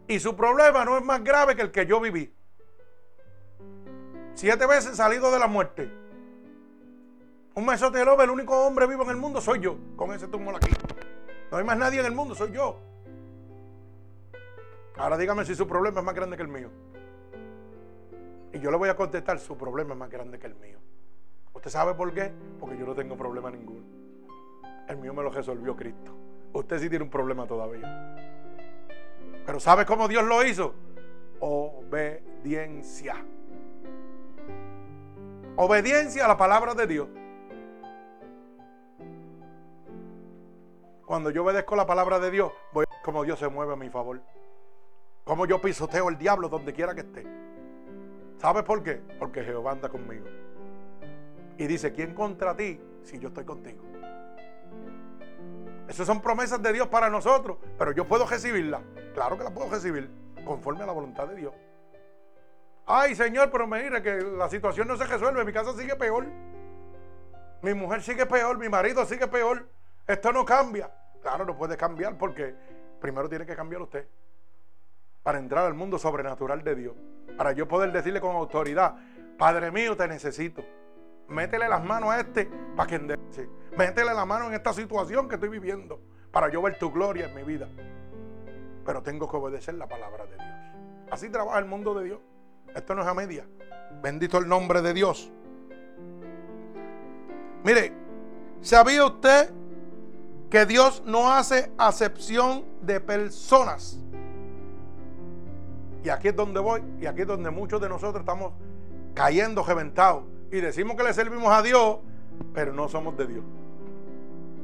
Y 0.07 0.19
su 0.19 0.35
problema 0.35 0.85
no 0.85 0.97
es 0.97 1.03
más 1.03 1.23
grave 1.23 1.55
que 1.55 1.63
el 1.63 1.71
que 1.71 1.85
yo 1.85 1.99
viví. 1.99 2.36
Siete 4.37 4.67
veces 4.67 4.95
salido 4.95 5.31
de 5.31 5.39
la 5.39 5.47
muerte. 5.47 5.91
Un 7.55 7.65
mesotelove, 7.65 8.23
el 8.23 8.29
único 8.29 8.67
hombre 8.67 8.85
vivo 8.85 9.01
en 9.01 9.09
el 9.09 9.15
mundo 9.17 9.41
soy 9.41 9.59
yo, 9.59 9.77
con 9.95 10.13
ese 10.13 10.27
tumor 10.27 10.55
aquí. 10.55 10.69
No 11.49 11.57
hay 11.57 11.63
más 11.63 11.75
nadie 11.75 12.01
en 12.01 12.05
el 12.05 12.11
mundo, 12.11 12.35
soy 12.35 12.51
yo. 12.51 12.79
Ahora 14.95 15.17
dígame 15.17 15.43
si 15.43 15.55
su 15.55 15.67
problema 15.67 16.01
es 16.01 16.05
más 16.05 16.13
grande 16.13 16.37
que 16.37 16.43
el 16.43 16.49
mío. 16.49 16.69
Y 18.53 18.59
yo 18.59 18.69
le 18.69 18.77
voy 18.77 18.89
a 18.89 18.95
contestar, 18.95 19.39
su 19.39 19.57
problema 19.57 19.93
es 19.93 19.97
más 19.97 20.11
grande 20.11 20.37
que 20.37 20.45
el 20.45 20.53
mío. 20.53 20.77
¿Usted 21.55 21.71
sabe 21.71 21.95
por 21.95 22.13
qué? 22.13 22.31
Porque 22.59 22.77
yo 22.77 22.85
no 22.85 22.93
tengo 22.93 23.17
problema 23.17 23.49
ninguno. 23.49 23.87
El 24.87 24.97
mío 24.97 25.15
me 25.15 25.23
lo 25.23 25.31
resolvió 25.31 25.75
Cristo. 25.75 26.15
Usted 26.53 26.77
sí 26.77 26.89
tiene 26.89 27.03
un 27.03 27.09
problema 27.09 27.47
todavía. 27.47 28.15
Pero 29.47 29.59
¿sabe 29.59 29.83
cómo 29.83 30.07
Dios 30.07 30.23
lo 30.25 30.45
hizo? 30.45 30.75
Obediencia. 31.39 33.15
Obediencia 35.59 36.25
a 36.25 36.27
la 36.27 36.37
palabra 36.37 36.75
de 36.75 36.85
Dios. 36.85 37.07
Cuando 41.03 41.31
yo 41.31 41.43
obedezco 41.43 41.75
la 41.75 41.87
palabra 41.87 42.19
de 42.19 42.29
Dios, 42.29 42.51
voy 42.71 42.85
a 42.87 42.93
ver 42.93 43.01
cómo 43.03 43.23
Dios 43.23 43.39
se 43.39 43.47
mueve 43.47 43.73
a 43.73 43.75
mi 43.75 43.89
favor. 43.89 44.21
Cómo 45.23 45.47
yo 45.47 45.59
pisoteo 45.59 46.09
el 46.09 46.17
diablo 46.19 46.47
donde 46.47 46.73
quiera 46.73 46.93
que 46.93 47.01
esté. 47.01 47.25
¿Sabes 48.37 48.61
por 48.65 48.83
qué? 48.83 49.01
Porque 49.17 49.43
Jehová 49.43 49.71
anda 49.71 49.89
conmigo. 49.89 50.27
Y 51.57 51.65
dice, 51.65 51.91
¿quién 51.91 52.13
contra 52.13 52.55
ti 52.55 52.79
si 53.01 53.17
yo 53.17 53.29
estoy 53.29 53.45
contigo? 53.45 53.83
Esas 55.87 56.05
son 56.05 56.21
promesas 56.21 56.61
de 56.61 56.71
Dios 56.71 56.87
para 56.87 57.09
nosotros, 57.09 57.57
pero 57.79 57.93
yo 57.93 58.07
puedo 58.07 58.27
recibirlas. 58.27 58.83
Claro 59.15 59.39
que 59.39 59.43
las 59.43 59.53
puedo 59.53 59.71
recibir, 59.71 60.07
conforme 60.45 60.83
a 60.83 60.85
la 60.85 60.93
voluntad 60.93 61.27
de 61.27 61.35
Dios. 61.35 61.53
Ay, 62.89 63.15
Señor, 63.15 63.51
pero 63.51 63.67
mire 63.67 64.01
que 64.01 64.21
la 64.21 64.49
situación 64.49 64.87
no 64.87 64.95
se 64.95 65.05
resuelve, 65.05 65.43
mi 65.43 65.51
casa 65.51 65.73
sigue 65.73 65.95
peor. 65.97 66.25
Mi 67.61 67.73
mujer 67.73 68.01
sigue 68.01 68.25
peor, 68.25 68.57
mi 68.57 68.69
marido 68.69 69.05
sigue 69.05 69.27
peor. 69.27 69.67
Esto 70.07 70.31
no 70.31 70.45
cambia. 70.45 70.89
Claro, 71.21 71.43
no 71.43 71.57
puede 71.57 71.75
cambiar 71.75 72.17
porque 72.17 72.55
primero 73.01 73.27
tiene 73.27 73.45
que 73.45 73.57
cambiar 73.57 73.81
usted 73.81 74.07
para 75.21 75.37
entrar 75.39 75.65
al 75.65 75.73
mundo 75.73 75.99
sobrenatural 75.99 76.63
de 76.63 76.75
Dios. 76.75 76.95
Para 77.35 77.51
yo 77.51 77.67
poder 77.67 77.91
decirle 77.91 78.21
con 78.21 78.37
autoridad, 78.37 78.95
Padre 79.37 79.69
mío, 79.69 79.97
te 79.97 80.07
necesito. 80.07 80.63
Métele 81.27 81.67
las 81.67 81.83
manos 81.83 82.11
a 82.11 82.21
este 82.21 82.49
para 82.77 82.87
que 82.87 82.95
enderece. 82.95 83.49
Métele 83.77 84.13
la 84.13 84.25
mano 84.25 84.47
en 84.47 84.53
esta 84.53 84.71
situación 84.71 85.27
que 85.27 85.35
estoy 85.35 85.49
viviendo 85.49 85.99
para 86.31 86.47
yo 86.47 86.61
ver 86.61 86.79
tu 86.79 86.89
gloria 86.89 87.25
en 87.25 87.35
mi 87.35 87.43
vida. 87.43 87.67
Pero 88.85 89.03
tengo 89.03 89.29
que 89.29 89.35
obedecer 89.35 89.73
la 89.73 89.87
palabra 89.87 90.25
de 90.25 90.35
Dios. 90.35 91.11
Así 91.11 91.29
trabaja 91.29 91.59
el 91.59 91.65
mundo 91.65 91.93
de 91.93 92.05
Dios. 92.05 92.19
Esto 92.75 92.95
no 92.95 93.01
es 93.01 93.07
a 93.07 93.13
media. 93.13 93.45
Bendito 94.01 94.37
el 94.37 94.47
nombre 94.47 94.81
de 94.81 94.93
Dios. 94.93 95.31
Mire, 97.63 97.93
¿sabía 98.61 99.05
usted 99.05 99.51
que 100.49 100.65
Dios 100.65 101.03
no 101.05 101.31
hace 101.31 101.71
acepción 101.77 102.63
de 102.81 102.99
personas. 102.99 103.99
Y 106.03 106.09
aquí 106.09 106.29
es 106.29 106.35
donde 106.35 106.59
voy, 106.59 106.81
y 107.01 107.05
aquí 107.05 107.21
es 107.21 107.27
donde 107.27 107.49
muchos 107.49 107.81
de 107.81 107.89
nosotros 107.89 108.21
estamos 108.21 108.53
cayendo 109.13 109.63
reventados. 109.63 110.23
Y 110.51 110.61
decimos 110.61 110.95
que 110.95 111.03
le 111.03 111.13
servimos 111.13 111.51
a 111.51 111.61
Dios, 111.61 111.97
pero 112.53 112.71
no 112.71 112.87
somos 112.87 113.17
de 113.17 113.27
Dios. 113.27 113.43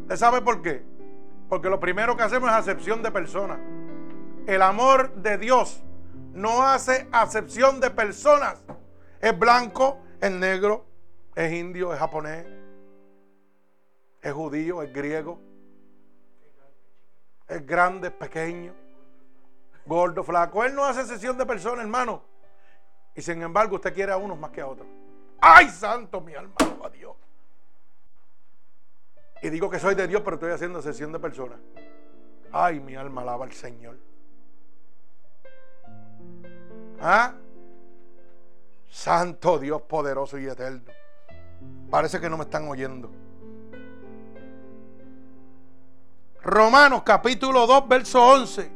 ¿Usted 0.03 0.15
sabe 0.15 0.41
por 0.41 0.61
qué? 0.61 0.83
Porque 1.49 1.69
lo 1.69 1.79
primero 1.79 2.15
que 2.15 2.23
hacemos 2.23 2.49
es 2.49 2.55
acepción 2.55 3.03
de 3.03 3.11
personas. 3.11 3.59
El 4.47 4.61
amor 4.61 5.13
de 5.15 5.37
Dios 5.37 5.83
no 6.33 6.63
hace 6.63 7.07
acepción 7.11 7.79
de 7.79 7.89
personas. 7.89 8.61
Es 9.21 9.37
blanco, 9.37 9.99
es 10.19 10.31
negro, 10.31 10.85
es 11.35 11.51
indio, 11.53 11.93
es 11.93 11.99
japonés, 11.99 12.45
es 14.21 14.33
judío, 14.33 14.81
es 14.83 14.91
griego 14.91 15.39
es 17.47 17.65
grande, 17.65 18.07
es 18.07 18.13
pequeño, 18.13 18.73
gordo, 19.85 20.23
flaco. 20.23 20.63
Él 20.63 20.73
no 20.75 20.85
hace 20.85 21.05
sesión 21.05 21.37
de 21.37 21.45
personas, 21.45 21.83
hermano. 21.83 22.23
Y 23.15 23.21
sin 23.21 23.41
embargo, 23.41 23.75
usted 23.75 23.93
quiere 23.93 24.11
a 24.11 24.17
unos 24.17 24.37
más 24.37 24.51
que 24.51 24.61
a 24.61 24.67
otros. 24.67 24.87
¡Ay, 25.39 25.69
santo, 25.69 26.21
mi 26.21 26.33
alma 26.33 26.55
a 26.83 26.89
Dios! 26.89 27.15
Y 29.41 29.49
digo 29.49 29.69
que 29.69 29.77
soy 29.77 29.93
de 29.93 30.07
Dios, 30.07 30.21
pero 30.23 30.35
estoy 30.35 30.51
haciendo 30.51 30.81
sesión 30.81 31.11
de 31.11 31.19
personas. 31.19 31.59
¡Ay, 32.51 32.79
mi 32.79 32.95
alma 32.95 33.21
alaba 33.21 33.45
al 33.45 33.51
Señor! 33.51 33.97
¿Ah? 37.05 37.33
Santo 38.89 39.59
Dios 39.59 39.81
poderoso 39.81 40.37
y 40.37 40.45
eterno. 40.45 40.83
Parece 41.89 42.21
que 42.21 42.29
no 42.29 42.37
me 42.37 42.45
están 42.45 42.65
oyendo. 42.69 43.11
Romanos 46.41 47.03
capítulo 47.03 47.67
2, 47.67 47.87
verso 47.89 48.25
11. 48.25 48.71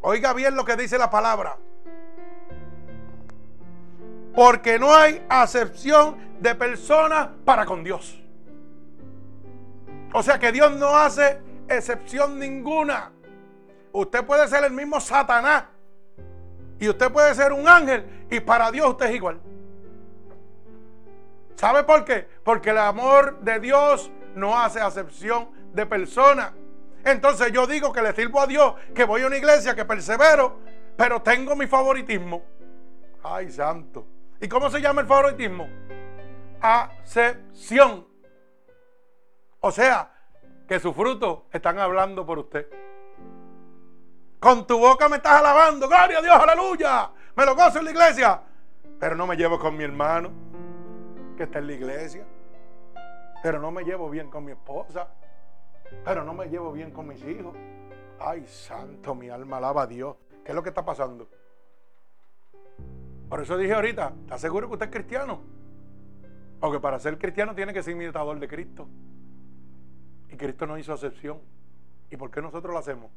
Oiga 0.00 0.32
bien 0.32 0.56
lo 0.56 0.64
que 0.64 0.74
dice 0.74 0.98
la 0.98 1.08
palabra. 1.08 1.56
Porque 4.34 4.80
no 4.80 4.92
hay 4.92 5.24
acepción 5.28 6.16
de 6.40 6.56
personas 6.56 7.28
para 7.44 7.64
con 7.64 7.84
Dios. 7.84 8.20
O 10.12 10.20
sea 10.20 10.36
que 10.40 10.50
Dios 10.50 10.74
no 10.74 10.96
hace 10.96 11.40
excepción 11.68 12.40
ninguna. 12.40 13.12
Usted 13.92 14.26
puede 14.26 14.48
ser 14.48 14.64
el 14.64 14.72
mismo 14.72 14.98
Satanás. 14.98 15.75
Y 16.78 16.88
usted 16.88 17.10
puede 17.10 17.34
ser 17.34 17.52
un 17.52 17.66
ángel. 17.68 18.26
Y 18.30 18.40
para 18.40 18.70
Dios 18.70 18.88
usted 18.88 19.06
es 19.06 19.14
igual. 19.14 19.40
¿Sabe 21.56 21.84
por 21.84 22.04
qué? 22.04 22.28
Porque 22.44 22.70
el 22.70 22.78
amor 22.78 23.40
de 23.40 23.58
Dios 23.60 24.10
no 24.34 24.58
hace 24.58 24.80
acepción 24.80 25.48
de 25.72 25.86
personas. 25.86 26.52
Entonces 27.04 27.50
yo 27.52 27.66
digo 27.66 27.92
que 27.92 28.02
le 28.02 28.12
sirvo 28.12 28.40
a 28.40 28.46
Dios, 28.46 28.74
que 28.94 29.04
voy 29.04 29.22
a 29.22 29.26
una 29.26 29.36
iglesia, 29.36 29.74
que 29.74 29.84
persevero, 29.84 30.58
pero 30.96 31.22
tengo 31.22 31.56
mi 31.56 31.66
favoritismo. 31.66 32.42
Ay, 33.22 33.50
santo. 33.50 34.06
¿Y 34.40 34.48
cómo 34.48 34.70
se 34.70 34.80
llama 34.80 35.00
el 35.00 35.06
favoritismo? 35.06 35.68
Acepción. 36.60 38.06
O 39.60 39.70
sea, 39.70 40.12
que 40.68 40.78
sus 40.78 40.94
frutos 40.94 41.40
están 41.52 41.78
hablando 41.78 42.26
por 42.26 42.38
usted. 42.38 42.66
Con 44.38 44.66
tu 44.66 44.78
boca 44.78 45.08
me 45.08 45.16
estás 45.16 45.40
alabando, 45.40 45.88
gloria 45.88 46.18
a 46.18 46.22
Dios, 46.22 46.34
aleluya. 46.34 47.10
Me 47.34 47.44
lo 47.44 47.54
gozo 47.54 47.78
en 47.78 47.86
la 47.86 47.90
iglesia. 47.90 48.40
Pero 48.98 49.16
no 49.16 49.26
me 49.26 49.36
llevo 49.36 49.58
con 49.58 49.76
mi 49.76 49.84
hermano 49.84 50.30
que 51.36 51.44
está 51.44 51.58
en 51.58 51.66
la 51.66 51.72
iglesia 51.72 52.26
pero 53.46 53.60
no 53.60 53.70
me 53.70 53.84
llevo 53.84 54.10
bien 54.10 54.28
con 54.28 54.44
mi 54.44 54.50
esposa, 54.50 55.08
pero 56.04 56.24
no 56.24 56.34
me 56.34 56.46
llevo 56.46 56.72
bien 56.72 56.90
con 56.90 57.06
mis 57.06 57.22
hijos. 57.24 57.54
Ay, 58.18 58.44
santo, 58.46 59.14
mi 59.14 59.28
alma 59.28 59.58
alaba 59.58 59.82
a 59.82 59.86
Dios. 59.86 60.16
¿Qué 60.44 60.50
es 60.50 60.54
lo 60.56 60.64
que 60.64 60.70
está 60.70 60.84
pasando? 60.84 61.28
Por 63.28 63.40
eso 63.40 63.56
dije 63.56 63.74
ahorita, 63.74 64.14
¿está 64.22 64.36
seguro 64.38 64.66
que 64.66 64.72
usted 64.72 64.86
es 64.86 64.92
cristiano? 64.92 65.42
Porque 66.58 66.80
para 66.80 66.98
ser 66.98 67.18
cristiano 67.18 67.54
tiene 67.54 67.72
que 67.72 67.84
ser 67.84 67.92
imitador 67.92 68.40
de 68.40 68.48
Cristo. 68.48 68.88
Y 70.28 70.36
Cristo 70.36 70.66
no 70.66 70.76
hizo 70.76 70.94
excepción. 70.94 71.40
¿Y 72.10 72.16
por 72.16 72.32
qué 72.32 72.42
nosotros 72.42 72.72
lo 72.72 72.80
hacemos? 72.80 73.12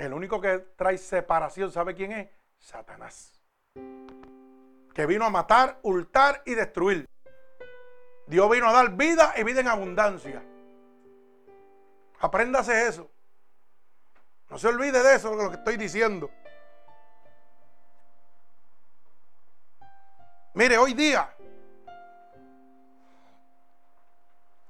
El 0.00 0.14
único 0.14 0.40
que 0.40 0.60
trae 0.76 0.96
separación, 0.96 1.70
¿sabe 1.70 1.94
quién 1.94 2.12
es? 2.12 2.30
Satanás. 2.58 3.38
Que 4.94 5.04
vino 5.04 5.26
a 5.26 5.30
matar, 5.30 5.78
hurtar 5.82 6.42
y 6.46 6.54
destruir. 6.54 7.06
Dios 8.26 8.50
vino 8.50 8.66
a 8.66 8.72
dar 8.72 8.92
vida 8.92 9.34
y 9.36 9.44
vida 9.44 9.60
en 9.60 9.68
abundancia. 9.68 10.42
Apréndase 12.18 12.88
eso. 12.88 13.10
No 14.48 14.56
se 14.56 14.68
olvide 14.68 15.02
de 15.02 15.16
eso, 15.16 15.36
de 15.36 15.44
lo 15.44 15.50
que 15.50 15.56
estoy 15.56 15.76
diciendo. 15.76 16.30
Mire, 20.54 20.78
hoy 20.78 20.94
día, 20.94 21.30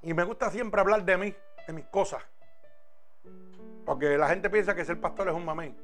y 0.02 0.12
me 0.12 0.24
gusta 0.24 0.50
siempre 0.50 0.80
hablar 0.80 1.04
de 1.04 1.16
mí, 1.16 1.36
de 1.68 1.72
mis 1.72 1.86
cosas, 1.86 2.20
porque 3.90 4.16
la 4.16 4.28
gente 4.28 4.48
piensa 4.48 4.72
que 4.72 4.84
ser 4.84 5.00
pastor 5.00 5.30
es 5.30 5.34
un 5.34 5.44
mamén. 5.44 5.76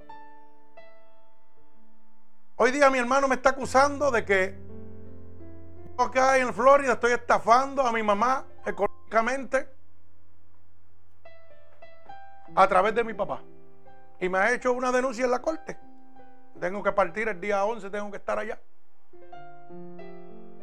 Hoy 2.54 2.70
día 2.70 2.88
mi 2.88 2.98
hermano 2.98 3.26
me 3.26 3.34
está 3.34 3.50
acusando 3.50 4.12
de 4.12 4.24
que 4.24 4.56
yo 5.98 6.04
acá 6.04 6.38
en 6.38 6.54
Florida 6.54 6.92
estoy 6.92 7.10
estafando 7.10 7.82
a 7.82 7.90
mi 7.90 8.04
mamá 8.04 8.44
económicamente 8.64 9.68
a 12.54 12.68
través 12.68 12.94
de 12.94 13.02
mi 13.02 13.12
papá. 13.12 13.42
Y 14.20 14.28
me 14.28 14.38
ha 14.38 14.52
hecho 14.52 14.72
una 14.72 14.92
denuncia 14.92 15.24
en 15.24 15.32
la 15.32 15.42
corte. 15.42 15.76
Tengo 16.60 16.84
que 16.84 16.92
partir 16.92 17.26
el 17.26 17.40
día 17.40 17.64
11, 17.64 17.90
tengo 17.90 18.08
que 18.12 18.18
estar 18.18 18.38
allá. 18.38 18.60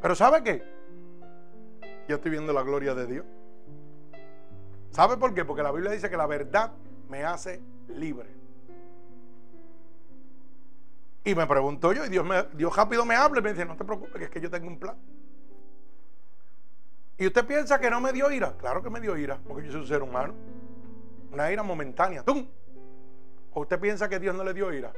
Pero 0.01 0.15
¿sabe 0.15 0.41
qué? 0.43 0.63
Yo 2.07 2.15
estoy 2.15 2.31
viendo 2.31 2.53
la 2.53 2.61
gloria 2.61 2.95
de 2.95 3.05
Dios. 3.05 3.25
¿Sabe 4.91 5.17
por 5.17 5.33
qué? 5.33 5.43
Porque 5.43 5.61
la 5.61 5.73
Biblia 5.73 5.91
dice 5.91 6.09
que 6.09 6.15
la 6.15 6.25
verdad 6.25 6.71
me 7.13 7.23
hace 7.23 7.61
libre. 7.89 8.27
Y 11.23 11.35
me 11.35 11.45
pregunto 11.45 11.93
yo, 11.93 12.03
y 12.05 12.09
Dios, 12.09 12.25
me, 12.25 12.41
Dios 12.55 12.75
rápido 12.75 13.05
me 13.05 13.15
habla 13.15 13.39
y 13.39 13.43
me 13.43 13.51
dice, 13.51 13.65
no 13.65 13.77
te 13.77 13.85
preocupes, 13.85 14.15
que 14.15 14.23
es 14.23 14.29
que 14.31 14.41
yo 14.41 14.49
tengo 14.49 14.67
un 14.67 14.79
plan. 14.79 14.97
¿Y 17.19 17.27
usted 17.27 17.45
piensa 17.45 17.79
que 17.79 17.91
no 17.91 18.01
me 18.01 18.11
dio 18.13 18.31
ira? 18.31 18.57
Claro 18.57 18.81
que 18.81 18.89
me 18.89 18.99
dio 18.99 19.15
ira, 19.15 19.39
porque 19.47 19.67
yo 19.67 19.73
soy 19.73 19.81
un 19.81 19.87
ser 19.87 20.01
humano. 20.01 20.33
Una 21.31 21.51
ira 21.51 21.61
momentánea. 21.61 22.23
¡Tum! 22.23 22.47
¿O 23.53 23.61
usted 23.61 23.79
piensa 23.79 24.09
que 24.09 24.19
Dios 24.19 24.33
no 24.33 24.43
le 24.43 24.55
dio 24.55 24.73
ira? 24.73 24.91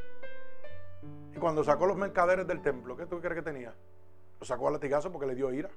Y 1.35 1.37
cuando 1.37 1.65
sacó 1.65 1.85
los 1.85 1.97
mercaderes 1.97 2.47
del 2.47 2.61
templo, 2.61 2.95
¿qué 2.95 3.07
tú 3.07 3.19
crees 3.19 3.35
que 3.35 3.41
tenía? 3.41 3.73
Lo 4.39 4.45
sacó 4.45 4.69
a 4.69 4.71
latigazo 4.71 5.11
porque 5.11 5.27
le 5.27 5.35
dio 5.35 5.51
ira. 5.51 5.69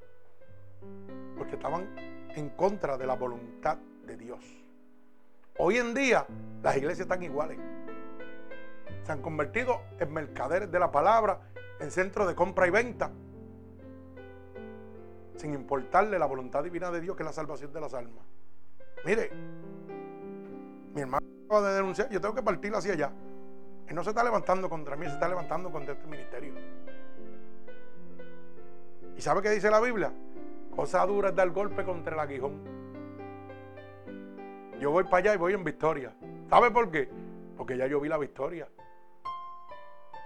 Porque 1.37 1.57
estaban 1.57 1.89
en 2.37 2.51
contra 2.51 2.97
de 2.97 3.09
la 3.09 3.15
voluntad 3.17 3.77
de 4.07 4.17
Dios. 4.17 4.58
Hoy 5.61 5.77
en 5.77 5.93
día 5.93 6.25
las 6.63 6.77
iglesias 6.77 7.01
están 7.01 7.21
iguales. 7.23 7.59
Se 9.03 9.11
han 9.11 9.21
convertido 9.21 9.81
en 9.99 10.13
mercaderes 10.13 10.71
de 10.71 10.79
la 10.79 10.93
palabra, 10.93 11.41
en 11.81 11.91
centros 11.91 12.29
de 12.29 12.37
compra 12.37 12.69
y 12.69 12.71
venta. 12.71 13.11
Sin 15.37 15.55
importarle 15.55 16.17
la 16.17 16.27
voluntad 16.27 16.63
divina 16.63 16.93
de 16.93 17.01
Dios 17.01 17.17
que 17.17 17.25
es 17.25 17.27
la 17.27 17.33
salvación 17.33 17.73
de 17.73 17.81
las 17.81 17.93
almas. 17.93 18.25
Mire, 19.05 19.31
mi 20.95 21.01
hermano 21.01 21.27
acaba 21.47 21.69
de 21.69 21.75
denunciar, 21.75 22.09
yo 22.09 22.21
tengo 22.21 22.37
que 22.37 22.43
partir 22.43 22.73
hacia 22.75 22.93
allá. 22.93 23.13
Él 23.89 23.97
no 23.97 24.05
se 24.05 24.11
está 24.11 24.23
levantando 24.23 24.69
contra 24.69 24.95
mí, 24.95 25.07
se 25.07 25.15
está 25.15 25.29
levantando 25.29 25.73
contra 25.73 25.95
este 25.95 26.07
ministerio. 26.07 26.55
¿Y 29.17 29.21
sabe 29.21 29.43
qué 29.43 29.51
dice 29.51 29.71
la 29.71 29.81
Biblia? 29.81 30.13
Cosa 30.77 31.05
dura 31.05 31.31
es 31.31 31.35
dar 31.35 31.51
golpe 31.51 31.85
contra 31.85 32.15
el 32.15 32.21
aguijón. 32.21 32.78
Yo 34.81 34.91
voy 34.91 35.05
para 35.05 35.19
allá 35.19 35.35
y 35.35 35.37
voy 35.37 35.55
en 35.55 35.65
victoria. 35.65 36.15
¿Sabe 36.49 36.71
por 36.71 36.91
qué? 36.91 37.09
Porque 37.57 37.77
ya 37.77 37.87
yo 37.87 38.01
vi 38.01 38.09
la 38.09 38.19
victoria. 38.19 38.69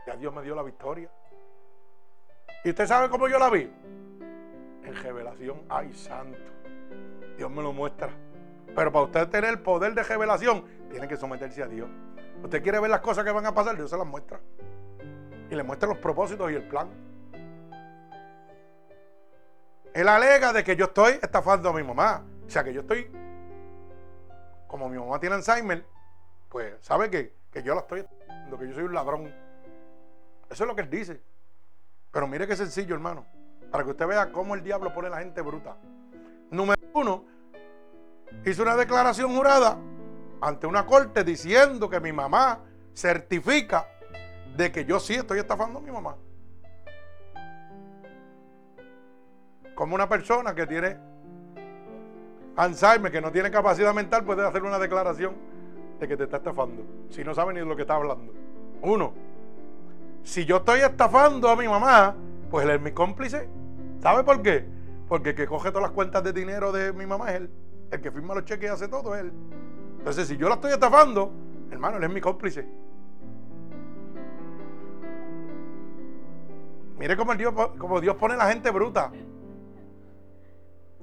Ya 0.06 0.16
Dios 0.16 0.34
me 0.34 0.42
dio 0.42 0.54
la 0.54 0.62
victoria. 0.62 1.10
¿Y 2.64 2.70
usted 2.70 2.86
sabe 2.86 3.08
cómo 3.08 3.28
yo 3.28 3.38
la 3.38 3.50
vi? 3.50 3.70
En 4.84 4.94
revelación. 5.02 5.62
¡Ay, 5.68 5.92
santo! 5.92 6.38
Dios 7.36 7.50
me 7.50 7.62
lo 7.62 7.72
muestra. 7.72 8.10
Pero 8.74 8.92
para 8.92 9.04
usted 9.04 9.28
tener 9.28 9.50
el 9.50 9.60
poder 9.60 9.94
de 9.94 10.02
revelación, 10.02 10.64
tiene 10.90 11.08
que 11.08 11.16
someterse 11.16 11.62
a 11.62 11.66
Dios. 11.66 11.88
Usted 12.42 12.62
quiere 12.62 12.80
ver 12.80 12.90
las 12.90 13.00
cosas 13.00 13.24
que 13.24 13.30
van 13.30 13.46
a 13.46 13.54
pasar, 13.54 13.76
Dios 13.76 13.90
se 13.90 13.96
las 13.96 14.06
muestra. 14.06 14.40
Y 15.50 15.54
le 15.54 15.62
muestra 15.62 15.88
los 15.88 15.98
propósitos 15.98 16.50
y 16.50 16.54
el 16.54 16.66
plan. 16.68 16.88
Él 19.92 20.08
alega 20.08 20.52
de 20.52 20.64
que 20.64 20.74
yo 20.74 20.86
estoy 20.86 21.18
estafando 21.22 21.68
a 21.68 21.72
mi 21.72 21.82
mamá. 21.82 22.24
O 22.46 22.50
sea, 22.50 22.64
que 22.64 22.72
yo 22.72 22.80
estoy, 22.80 23.10
como 24.72 24.88
mi 24.88 24.98
mamá 24.98 25.20
tiene 25.20 25.34
Alzheimer, 25.34 25.84
pues 26.48 26.76
sabe 26.80 27.10
que, 27.10 27.36
que 27.50 27.62
yo 27.62 27.74
la 27.74 27.82
estoy 27.82 28.00
estafando, 28.00 28.58
que 28.58 28.68
yo 28.68 28.74
soy 28.74 28.84
un 28.84 28.94
ladrón. 28.94 29.26
Eso 30.48 30.64
es 30.64 30.66
lo 30.66 30.74
que 30.74 30.80
él 30.80 30.88
dice. 30.88 31.20
Pero 32.10 32.26
mire 32.26 32.46
qué 32.46 32.56
sencillo, 32.56 32.94
hermano. 32.94 33.26
Para 33.70 33.84
que 33.84 33.90
usted 33.90 34.06
vea 34.06 34.32
cómo 34.32 34.54
el 34.54 34.62
diablo 34.62 34.94
pone 34.94 35.08
a 35.08 35.10
la 35.10 35.18
gente 35.18 35.42
bruta. 35.42 35.76
Número 36.50 36.80
uno, 36.94 37.22
hizo 38.46 38.62
una 38.62 38.74
declaración 38.74 39.36
jurada 39.36 39.76
ante 40.40 40.66
una 40.66 40.86
corte 40.86 41.22
diciendo 41.22 41.90
que 41.90 42.00
mi 42.00 42.12
mamá 42.12 42.60
certifica 42.94 43.86
de 44.56 44.72
que 44.72 44.86
yo 44.86 44.98
sí 45.00 45.16
estoy 45.16 45.40
estafando 45.40 45.80
a 45.80 45.82
mi 45.82 45.90
mamá. 45.90 46.16
Como 49.74 49.94
una 49.94 50.08
persona 50.08 50.54
que 50.54 50.66
tiene 50.66 51.11
Alzheimer, 52.56 53.10
que 53.10 53.20
no 53.20 53.32
tiene 53.32 53.50
capacidad 53.50 53.94
mental, 53.94 54.24
puede 54.24 54.46
hacer 54.46 54.62
una 54.62 54.78
declaración 54.78 55.34
de 55.98 56.08
que 56.08 56.16
te 56.16 56.24
está 56.24 56.38
estafando. 56.38 56.82
Si 57.10 57.24
no 57.24 57.34
sabe 57.34 57.54
ni 57.54 57.60
de 57.60 57.66
lo 57.66 57.76
que 57.76 57.82
está 57.82 57.94
hablando. 57.94 58.32
Uno, 58.82 59.12
si 60.22 60.44
yo 60.44 60.58
estoy 60.58 60.80
estafando 60.80 61.48
a 61.48 61.56
mi 61.56 61.66
mamá, 61.66 62.14
pues 62.50 62.64
él 62.64 62.72
es 62.72 62.80
mi 62.80 62.92
cómplice. 62.92 63.48
¿Sabe 64.00 64.24
por 64.24 64.42
qué? 64.42 64.64
Porque 65.08 65.30
el 65.30 65.36
que 65.36 65.46
coge 65.46 65.70
todas 65.70 65.82
las 65.82 65.92
cuentas 65.92 66.22
de 66.24 66.32
dinero 66.32 66.72
de 66.72 66.92
mi 66.92 67.06
mamá 67.06 67.30
es 67.30 67.36
él. 67.36 67.50
El 67.90 68.00
que 68.00 68.10
firma 68.10 68.34
los 68.34 68.44
cheques 68.44 68.68
y 68.68 68.72
hace 68.72 68.88
todo 68.88 69.14
es 69.14 69.22
él. 69.22 69.32
Entonces, 69.98 70.26
si 70.26 70.36
yo 70.36 70.48
la 70.48 70.56
estoy 70.56 70.72
estafando, 70.72 71.30
hermano, 71.70 71.98
él 71.98 72.04
es 72.04 72.10
mi 72.10 72.20
cómplice. 72.20 72.66
Mire 76.98 77.16
cómo 77.16 77.34
Dios, 77.34 77.54
cómo 77.78 78.00
Dios 78.00 78.16
pone 78.16 78.36
la 78.36 78.48
gente 78.48 78.70
bruta. 78.70 79.12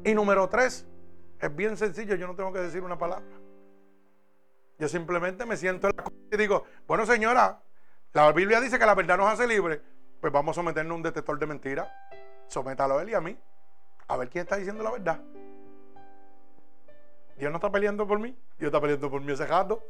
Y 0.03 0.13
número 0.13 0.47
tres, 0.47 0.85
es 1.39 1.55
bien 1.55 1.77
sencillo, 1.77 2.15
yo 2.15 2.27
no 2.27 2.35
tengo 2.35 2.51
que 2.51 2.59
decir 2.59 2.83
una 2.83 2.97
palabra. 2.97 3.25
Yo 4.77 4.87
simplemente 4.87 5.45
me 5.45 5.57
siento 5.57 5.87
en 5.87 5.95
la 5.95 6.03
y 6.31 6.37
digo, 6.37 6.65
bueno 6.87 7.05
señora, 7.05 7.61
la 8.13 8.31
Biblia 8.31 8.59
dice 8.61 8.79
que 8.79 8.85
la 8.85 8.95
verdad 8.95 9.17
nos 9.17 9.27
hace 9.27 9.47
libre, 9.47 9.81
pues 10.19 10.31
vamos 10.33 10.55
a 10.55 10.59
someternos 10.59 10.93
a 10.93 10.95
un 10.95 11.03
detector 11.03 11.37
de 11.39 11.45
mentiras. 11.45 11.87
Sométalo 12.47 12.97
a 12.97 13.01
él 13.03 13.09
y 13.09 13.13
a 13.13 13.21
mí. 13.21 13.37
A 14.07 14.17
ver 14.17 14.29
quién 14.29 14.43
está 14.43 14.55
diciendo 14.55 14.83
la 14.83 14.91
verdad. 14.91 15.19
Dios 17.37 17.51
no 17.51 17.57
está 17.57 17.71
peleando 17.71 18.07
por 18.07 18.19
mí, 18.19 18.35
Dios 18.57 18.69
está 18.69 18.81
peleando 18.81 19.09
por 19.09 19.21
mí 19.21 19.31
ese 19.31 19.45
gato. 19.45 19.83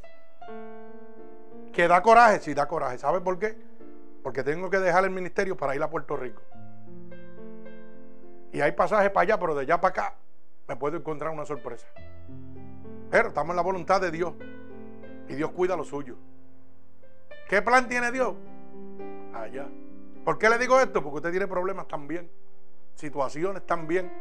¿Que 1.74 1.88
da 1.88 2.02
coraje? 2.02 2.40
Sí, 2.42 2.54
da 2.54 2.68
coraje. 2.68 2.98
¿Sabe 2.98 3.22
por 3.22 3.40
qué? 3.40 3.58
Porque 4.22 4.44
tengo 4.44 4.70
que 4.70 4.80
dejar 4.80 5.06
el 5.06 5.12
ministerio 5.12 5.56
para 5.56 5.76
ir 5.76 5.82
a 5.82 5.90
Puerto 5.90 6.16
Rico. 6.18 6.42
Y 8.52 8.62
hay 8.62 8.72
pasajes 8.74 9.10
para 9.12 9.24
allá, 9.24 9.40
pero 9.40 9.56
de 9.56 9.62
allá 9.62 9.80
para 9.80 9.92
acá 9.92 10.16
me 10.70 10.76
puedo 10.76 10.98
encontrar 10.98 11.34
una 11.34 11.46
sorpresa. 11.46 11.88
Pero 13.10 13.30
estamos 13.30 13.50
en 13.50 13.56
la 13.56 13.64
voluntad 13.64 14.00
de 14.00 14.12
Dios. 14.12 14.36
Y 15.28 15.34
Dios 15.34 15.52
cuida 15.52 15.76
lo 15.76 15.84
suyo. 15.84 16.16
¿Qué 17.50 17.64
plan 17.64 17.90
tiene 17.90 18.12
Dios? 18.12 18.36
Allá. 19.34 19.68
¿Por 20.24 20.38
qué 20.38 20.48
le 20.48 20.60
digo 20.60 20.80
esto? 20.80 21.02
Porque 21.02 21.18
usted 21.18 21.32
tiene 21.32 21.48
problemas 21.48 21.88
también. 21.88 22.30
Situaciones 22.94 23.66
también. 23.66 24.12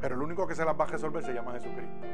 Pero 0.00 0.14
el 0.14 0.22
único 0.22 0.46
que 0.46 0.54
se 0.54 0.64
las 0.64 0.78
va 0.78 0.84
a 0.84 0.86
resolver 0.86 1.24
se 1.24 1.34
llama 1.34 1.54
Jesucristo. 1.54 2.06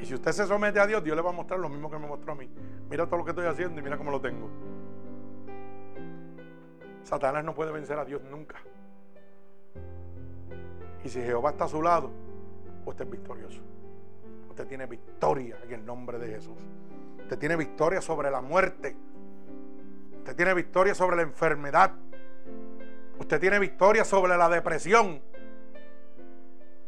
Y 0.00 0.04
si 0.04 0.14
usted 0.14 0.32
se 0.32 0.44
somete 0.44 0.80
a 0.80 0.86
Dios, 0.88 1.04
Dios 1.04 1.14
le 1.14 1.22
va 1.22 1.30
a 1.30 1.34
mostrar 1.34 1.60
lo 1.60 1.68
mismo 1.68 1.88
que 1.88 1.98
me 1.98 2.08
mostró 2.08 2.32
a 2.32 2.34
mí. 2.34 2.50
Mira 2.90 3.06
todo 3.06 3.18
lo 3.18 3.24
que 3.24 3.30
estoy 3.30 3.46
haciendo 3.46 3.78
y 3.80 3.84
mira 3.84 3.96
cómo 3.96 4.10
lo 4.10 4.20
tengo. 4.20 4.50
Satanás 7.04 7.44
no 7.44 7.54
puede 7.54 7.70
vencer 7.70 8.00
a 8.00 8.04
Dios 8.04 8.20
nunca. 8.24 8.56
Y 11.04 11.08
si 11.08 11.20
Jehová 11.20 11.50
está 11.50 11.64
a 11.64 11.68
su 11.68 11.80
lado, 11.82 12.10
usted 12.84 13.04
es 13.04 13.10
victorioso. 13.10 13.60
Usted 14.48 14.66
tiene 14.66 14.86
victoria 14.86 15.58
en 15.64 15.72
el 15.72 15.86
nombre 15.86 16.18
de 16.18 16.28
Jesús. 16.28 16.58
Usted 17.18 17.38
tiene 17.38 17.56
victoria 17.56 18.00
sobre 18.00 18.30
la 18.30 18.40
muerte. 18.40 18.96
Usted 20.18 20.36
tiene 20.36 20.54
victoria 20.54 20.94
sobre 20.94 21.16
la 21.16 21.22
enfermedad. 21.22 21.92
Usted 23.18 23.40
tiene 23.40 23.58
victoria 23.58 24.04
sobre 24.04 24.36
la 24.36 24.48
depresión. 24.48 25.22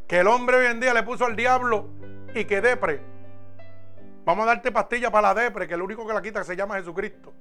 Que 0.07 0.21
el 0.21 0.27
hombre 0.27 0.59
hoy 0.59 0.67
en 0.67 0.81
día 0.81 0.93
le 0.93 1.03
puso 1.03 1.25
al 1.25 1.37
diablo 1.37 1.89
y 2.35 2.45
que 2.45 2.61
depre. 2.61 3.01
Vamos 4.25 4.45
a 4.45 4.49
darte 4.49 4.73
pastilla 4.73 5.11
para 5.11 5.35
la 5.35 5.43
depre, 5.43 5.69
que 5.69 5.75
el 5.75 5.83
único 5.83 6.07
que 6.07 6.13
la 6.13 6.23
quita 6.23 6.45
se 6.45 6.57
llama 6.57 6.77
Jesucristo. 6.77 7.33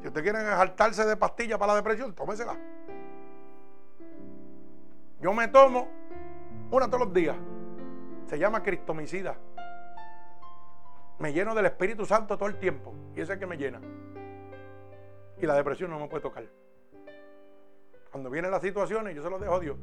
Si 0.00 0.08
usted 0.08 0.22
quiere 0.22 0.38
saltarse 0.40 1.04
de 1.04 1.16
pastillas 1.16 1.58
para 1.58 1.72
la 1.72 1.76
depresión, 1.76 2.14
tómesela. 2.14 2.56
Yo 5.26 5.32
me 5.32 5.48
tomo 5.48 5.88
una 6.70 6.86
todos 6.86 7.06
los 7.06 7.12
días. 7.12 7.36
Se 8.28 8.38
llama 8.38 8.62
cristomicida. 8.62 9.36
Me 11.18 11.32
lleno 11.32 11.52
del 11.52 11.66
Espíritu 11.66 12.06
Santo 12.06 12.38
todo 12.38 12.48
el 12.48 12.60
tiempo. 12.60 12.94
Y 13.10 13.14
ese 13.14 13.22
es 13.22 13.30
el 13.30 13.38
que 13.40 13.46
me 13.46 13.56
llena. 13.56 13.80
Y 15.42 15.46
la 15.46 15.54
depresión 15.54 15.90
no 15.90 15.98
me 15.98 16.06
puede 16.06 16.22
tocar. 16.22 16.44
Cuando 18.12 18.30
vienen 18.30 18.52
las 18.52 18.62
situaciones, 18.62 19.16
yo 19.16 19.22
se 19.24 19.28
los 19.28 19.40
dejo 19.40 19.56
a 19.56 19.58
Dios. 19.58 19.76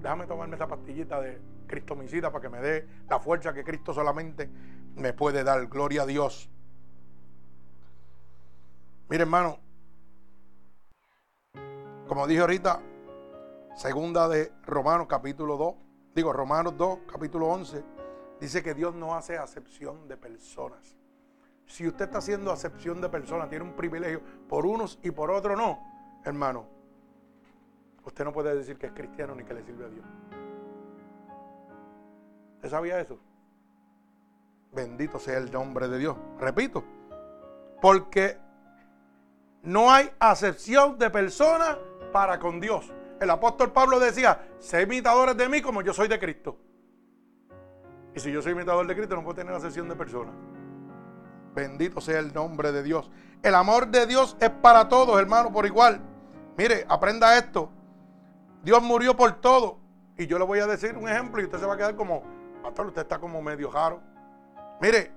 Déjame 0.00 0.26
tomarme 0.26 0.56
esa 0.56 0.66
pastillita 0.66 1.20
de 1.20 1.38
cristomicida 1.66 2.32
para 2.32 2.40
que 2.40 2.48
me 2.48 2.62
dé 2.62 2.88
la 3.06 3.20
fuerza 3.20 3.52
que 3.52 3.64
Cristo 3.64 3.92
solamente 3.92 4.48
me 4.96 5.12
puede 5.12 5.44
dar. 5.44 5.66
Gloria 5.66 6.04
a 6.04 6.06
Dios. 6.06 6.48
Mire, 9.10 9.24
hermano, 9.24 9.58
como 12.06 12.26
dije 12.26 12.40
ahorita, 12.40 12.80
segunda 13.78 14.28
de 14.28 14.52
Romanos 14.66 15.06
capítulo 15.08 15.56
2, 15.56 15.74
digo 16.12 16.32
Romanos 16.32 16.76
2 16.76 16.98
capítulo 17.06 17.46
11, 17.46 17.84
dice 18.40 18.60
que 18.60 18.74
Dios 18.74 18.92
no 18.92 19.14
hace 19.14 19.38
acepción 19.38 20.08
de 20.08 20.16
personas. 20.16 20.96
Si 21.64 21.86
usted 21.86 22.06
está 22.06 22.18
haciendo 22.18 22.50
acepción 22.50 23.00
de 23.00 23.08
personas, 23.08 23.48
tiene 23.48 23.64
un 23.64 23.76
privilegio 23.76 24.20
por 24.48 24.66
unos 24.66 24.98
y 25.04 25.12
por 25.12 25.30
otros 25.30 25.56
no, 25.56 25.78
hermano, 26.24 26.66
usted 28.04 28.24
no 28.24 28.32
puede 28.32 28.52
decir 28.56 28.78
que 28.78 28.86
es 28.86 28.92
cristiano 28.92 29.36
ni 29.36 29.44
que 29.44 29.54
le 29.54 29.62
sirve 29.62 29.84
a 29.84 29.88
Dios. 29.88 30.06
¿Usted 32.56 32.70
sabía 32.70 32.98
eso? 32.98 33.20
Bendito 34.72 35.20
sea 35.20 35.38
el 35.38 35.52
nombre 35.52 35.86
de 35.86 35.98
Dios. 35.98 36.16
Repito, 36.40 36.82
porque 37.80 38.38
no 39.62 39.92
hay 39.92 40.10
acepción 40.18 40.98
de 40.98 41.10
personas 41.10 41.78
para 42.12 42.40
con 42.40 42.58
Dios. 42.58 42.92
El 43.20 43.30
apóstol 43.30 43.72
Pablo 43.72 43.98
decía, 43.98 44.48
sé 44.58 44.82
imitadores 44.82 45.36
de 45.36 45.48
mí 45.48 45.60
como 45.60 45.82
yo 45.82 45.92
soy 45.92 46.08
de 46.08 46.18
Cristo. 46.18 46.56
Y 48.14 48.20
si 48.20 48.32
yo 48.32 48.42
soy 48.42 48.52
imitador 48.52 48.86
de 48.86 48.94
Cristo, 48.96 49.16
no 49.16 49.22
puedo 49.22 49.36
tener 49.36 49.54
acepción 49.54 49.88
de 49.88 49.96
personas. 49.96 50.34
Bendito 51.54 52.00
sea 52.00 52.18
el 52.20 52.32
nombre 52.32 52.72
de 52.72 52.82
Dios. 52.82 53.10
El 53.42 53.54
amor 53.54 53.88
de 53.88 54.06
Dios 54.06 54.36
es 54.40 54.50
para 54.50 54.88
todos, 54.88 55.18
hermano, 55.18 55.52
por 55.52 55.66
igual. 55.66 56.00
Mire, 56.56 56.84
aprenda 56.88 57.36
esto. 57.36 57.70
Dios 58.62 58.82
murió 58.82 59.16
por 59.16 59.40
todo. 59.40 59.78
Y 60.16 60.26
yo 60.26 60.38
le 60.38 60.44
voy 60.44 60.58
a 60.58 60.66
decir 60.66 60.96
un 60.96 61.08
ejemplo 61.08 61.40
y 61.40 61.44
usted 61.44 61.58
se 61.58 61.66
va 61.66 61.74
a 61.74 61.76
quedar 61.76 61.94
como, 61.94 62.22
pastor, 62.62 62.86
usted 62.86 63.02
está 63.02 63.18
como 63.18 63.40
medio 63.40 63.70
jaro. 63.70 64.00
Mire, 64.80 65.12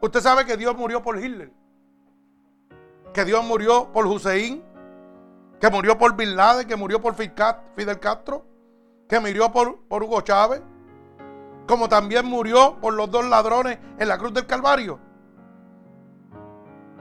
usted 0.00 0.20
sabe 0.20 0.46
que 0.46 0.56
Dios 0.56 0.76
murió 0.76 1.02
por 1.02 1.22
Hitler. 1.22 1.52
Que 3.12 3.24
Dios 3.24 3.44
murió 3.44 3.92
por 3.92 4.06
Hussein. 4.06 4.62
Que 5.60 5.70
murió 5.70 5.98
por 5.98 6.16
Bin 6.16 6.36
Laden. 6.36 6.66
Que 6.66 6.76
murió 6.76 7.00
por 7.00 7.14
Fidel 7.14 8.00
Castro. 8.00 8.44
Que 9.08 9.20
murió 9.20 9.52
por, 9.52 9.80
por 9.88 10.02
Hugo 10.02 10.20
Chávez. 10.20 10.62
Como 11.66 11.88
también 11.88 12.26
murió 12.26 12.78
por 12.80 12.94
los 12.94 13.10
dos 13.10 13.24
ladrones 13.24 13.78
en 13.98 14.08
la 14.08 14.18
cruz 14.18 14.32
del 14.32 14.46
Calvario. 14.46 15.00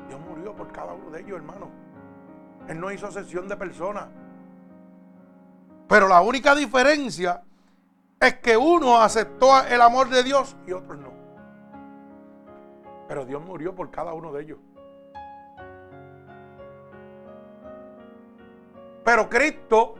Dios 0.07 0.19
murió 0.21 0.55
por 0.55 0.71
cada 0.71 0.93
uno 0.93 1.11
de 1.11 1.21
ellos, 1.21 1.37
hermano. 1.37 1.69
Él 2.67 2.79
no 2.79 2.91
hizo 2.91 3.11
sesión 3.11 3.47
de 3.47 3.55
personas. 3.55 4.07
Pero 5.87 6.07
la 6.07 6.21
única 6.21 6.55
diferencia 6.55 7.43
es 8.19 8.35
que 8.35 8.57
uno 8.57 8.99
aceptó 8.99 9.63
el 9.65 9.81
amor 9.81 10.09
de 10.09 10.23
Dios 10.23 10.55
y 10.65 10.71
otros 10.71 10.97
no. 10.97 11.13
Pero 13.07 13.25
Dios 13.25 13.43
murió 13.43 13.75
por 13.75 13.91
cada 13.91 14.13
uno 14.13 14.31
de 14.31 14.43
ellos. 14.43 14.57
Pero 19.05 19.29
Cristo 19.29 19.95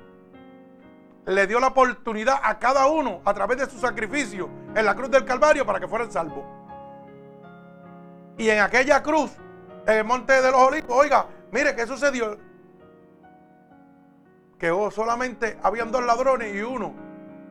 le 1.28 1.46
dio 1.46 1.60
la 1.60 1.68
oportunidad 1.68 2.40
a 2.42 2.58
cada 2.58 2.88
uno 2.88 3.22
a 3.24 3.34
través 3.36 3.60
de 3.60 3.70
su 3.70 3.78
sacrificio 3.78 4.50
en 4.76 4.84
la 4.84 4.96
cruz 4.96 5.12
del 5.12 5.24
Calvario 5.24 5.64
para 5.64 5.80
que 5.80 5.88
fueran 5.88 6.12
salvos. 6.12 6.44
Y 8.38 8.50
en 8.50 8.60
aquella 8.60 9.04
cruz, 9.04 9.32
en 9.86 10.00
el 10.00 10.04
monte 10.04 10.42
de 10.42 10.52
los 10.52 10.60
olivos, 10.60 10.90
oiga, 10.90 11.28
mire 11.52 11.76
qué 11.76 11.86
sucedió. 11.86 12.38
Que 14.58 14.70
solamente 14.92 15.60
habían 15.62 15.92
dos 15.92 16.04
ladrones 16.04 16.56
y 16.56 16.62
uno, 16.64 16.96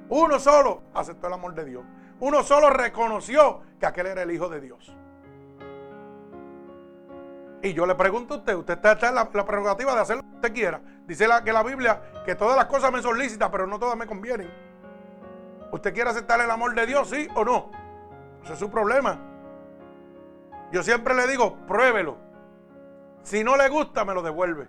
uno 0.08 0.40
solo 0.40 0.82
aceptó 0.92 1.28
el 1.28 1.34
amor 1.34 1.54
de 1.54 1.64
Dios. 1.64 1.84
Uno 2.18 2.42
solo 2.42 2.70
reconoció 2.70 3.62
que 3.78 3.86
aquel 3.86 4.06
era 4.06 4.22
el 4.22 4.30
Hijo 4.32 4.48
de 4.48 4.60
Dios. 4.60 4.96
Y 7.64 7.72
yo 7.72 7.86
le 7.86 7.94
pregunto 7.94 8.34
a 8.34 8.36
usted, 8.36 8.54
usted 8.56 8.74
está 8.74 9.08
en 9.08 9.14
la, 9.14 9.30
prerrogativa 9.30 9.94
de 9.94 10.00
hacer 10.02 10.16
lo 10.16 10.22
que 10.22 10.34
usted 10.36 10.52
quiera. 10.52 10.82
Dice 11.06 11.26
la, 11.26 11.42
que 11.42 11.50
la 11.50 11.62
Biblia 11.62 11.98
que 12.26 12.34
todas 12.34 12.58
las 12.58 12.66
cosas 12.66 12.92
me 12.92 13.00
son 13.00 13.18
lícitas, 13.18 13.48
pero 13.48 13.66
no 13.66 13.78
todas 13.78 13.96
me 13.96 14.06
convienen. 14.06 14.52
¿Usted 15.72 15.94
quiere 15.94 16.10
aceptar 16.10 16.38
el 16.42 16.50
amor 16.50 16.74
de 16.74 16.84
Dios, 16.84 17.08
sí 17.08 17.26
o 17.34 17.42
no? 17.42 17.70
Ese 18.44 18.52
es 18.52 18.58
su 18.58 18.70
problema. 18.70 19.18
Yo 20.72 20.82
siempre 20.82 21.14
le 21.14 21.26
digo, 21.26 21.56
pruébelo. 21.66 22.18
Si 23.22 23.42
no 23.42 23.56
le 23.56 23.70
gusta, 23.70 24.04
me 24.04 24.12
lo 24.12 24.20
devuelve. 24.20 24.68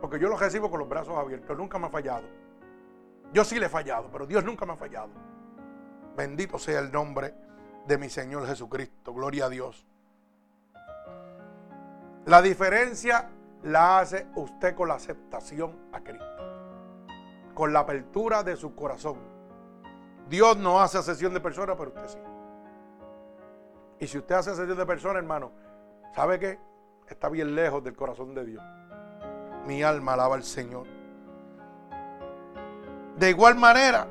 Porque 0.00 0.20
yo 0.20 0.28
lo 0.28 0.36
recibo 0.36 0.70
con 0.70 0.78
los 0.78 0.88
brazos 0.88 1.18
abiertos. 1.18 1.58
Nunca 1.58 1.80
me 1.80 1.88
ha 1.88 1.90
fallado. 1.90 2.22
Yo 3.32 3.42
sí 3.42 3.58
le 3.58 3.66
he 3.66 3.68
fallado, 3.68 4.08
pero 4.12 4.24
Dios 4.24 4.44
nunca 4.44 4.64
me 4.66 4.74
ha 4.74 4.76
fallado. 4.76 5.10
Bendito 6.16 6.60
sea 6.60 6.78
el 6.78 6.92
nombre 6.92 7.34
de 7.88 7.98
mi 7.98 8.08
Señor 8.08 8.46
Jesucristo. 8.46 9.12
Gloria 9.12 9.46
a 9.46 9.48
Dios. 9.48 9.89
La 12.26 12.42
diferencia 12.42 13.30
la 13.62 13.98
hace 13.98 14.26
usted 14.34 14.74
con 14.74 14.88
la 14.88 14.94
aceptación 14.94 15.76
a 15.92 16.00
Cristo, 16.00 16.26
con 17.54 17.72
la 17.72 17.80
apertura 17.80 18.42
de 18.42 18.56
su 18.56 18.74
corazón. 18.74 19.18
Dios 20.28 20.56
no 20.56 20.80
hace 20.80 20.98
asesión 20.98 21.34
de 21.34 21.40
personas, 21.40 21.76
pero 21.78 21.90
usted 21.90 22.06
sí. 22.08 22.18
Y 24.00 24.06
si 24.06 24.18
usted 24.18 24.34
hace 24.34 24.50
asesión 24.50 24.76
de 24.76 24.86
personas, 24.86 25.16
hermano, 25.16 25.50
¿sabe 26.14 26.38
qué? 26.38 26.58
Está 27.08 27.28
bien 27.28 27.54
lejos 27.54 27.82
del 27.82 27.96
corazón 27.96 28.34
de 28.34 28.44
Dios. 28.44 28.62
Mi 29.66 29.82
alma 29.82 30.12
alaba 30.12 30.36
al 30.36 30.44
Señor. 30.44 30.86
De 33.16 33.30
igual 33.30 33.56
manera, 33.56 34.06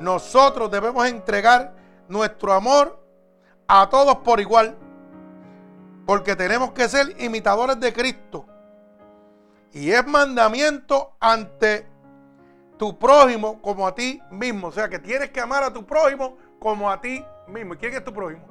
nosotros 0.00 0.70
debemos 0.70 1.06
entregar 1.06 1.74
nuestro 2.08 2.52
amor 2.52 2.98
a 3.68 3.88
todos 3.88 4.16
por 4.18 4.40
igual 4.40 4.76
porque 6.08 6.34
tenemos 6.34 6.72
que 6.72 6.88
ser 6.88 7.20
imitadores 7.20 7.78
de 7.78 7.92
Cristo. 7.92 8.46
Y 9.72 9.90
es 9.90 10.06
mandamiento 10.06 11.12
ante 11.20 11.86
tu 12.78 12.98
prójimo 12.98 13.60
como 13.60 13.86
a 13.86 13.94
ti 13.94 14.18
mismo. 14.30 14.68
O 14.68 14.72
sea 14.72 14.88
que 14.88 14.98
tienes 14.98 15.28
que 15.28 15.38
amar 15.38 15.64
a 15.64 15.70
tu 15.70 15.84
prójimo 15.84 16.38
como 16.58 16.90
a 16.90 16.98
ti 16.98 17.22
mismo. 17.46 17.74
¿Y 17.74 17.76
quién 17.76 17.92
es 17.92 18.02
tu 18.02 18.14
prójimo? 18.14 18.42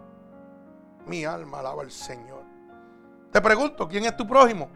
Mi 1.07 1.25
alma 1.25 1.61
alaba 1.61 1.81
al 1.81 1.89
Señor. 1.89 2.43
Te 3.31 3.41
pregunto, 3.41 3.87
¿quién 3.87 4.05
es 4.05 4.15
tu 4.15 4.27
prójimo? 4.27 4.69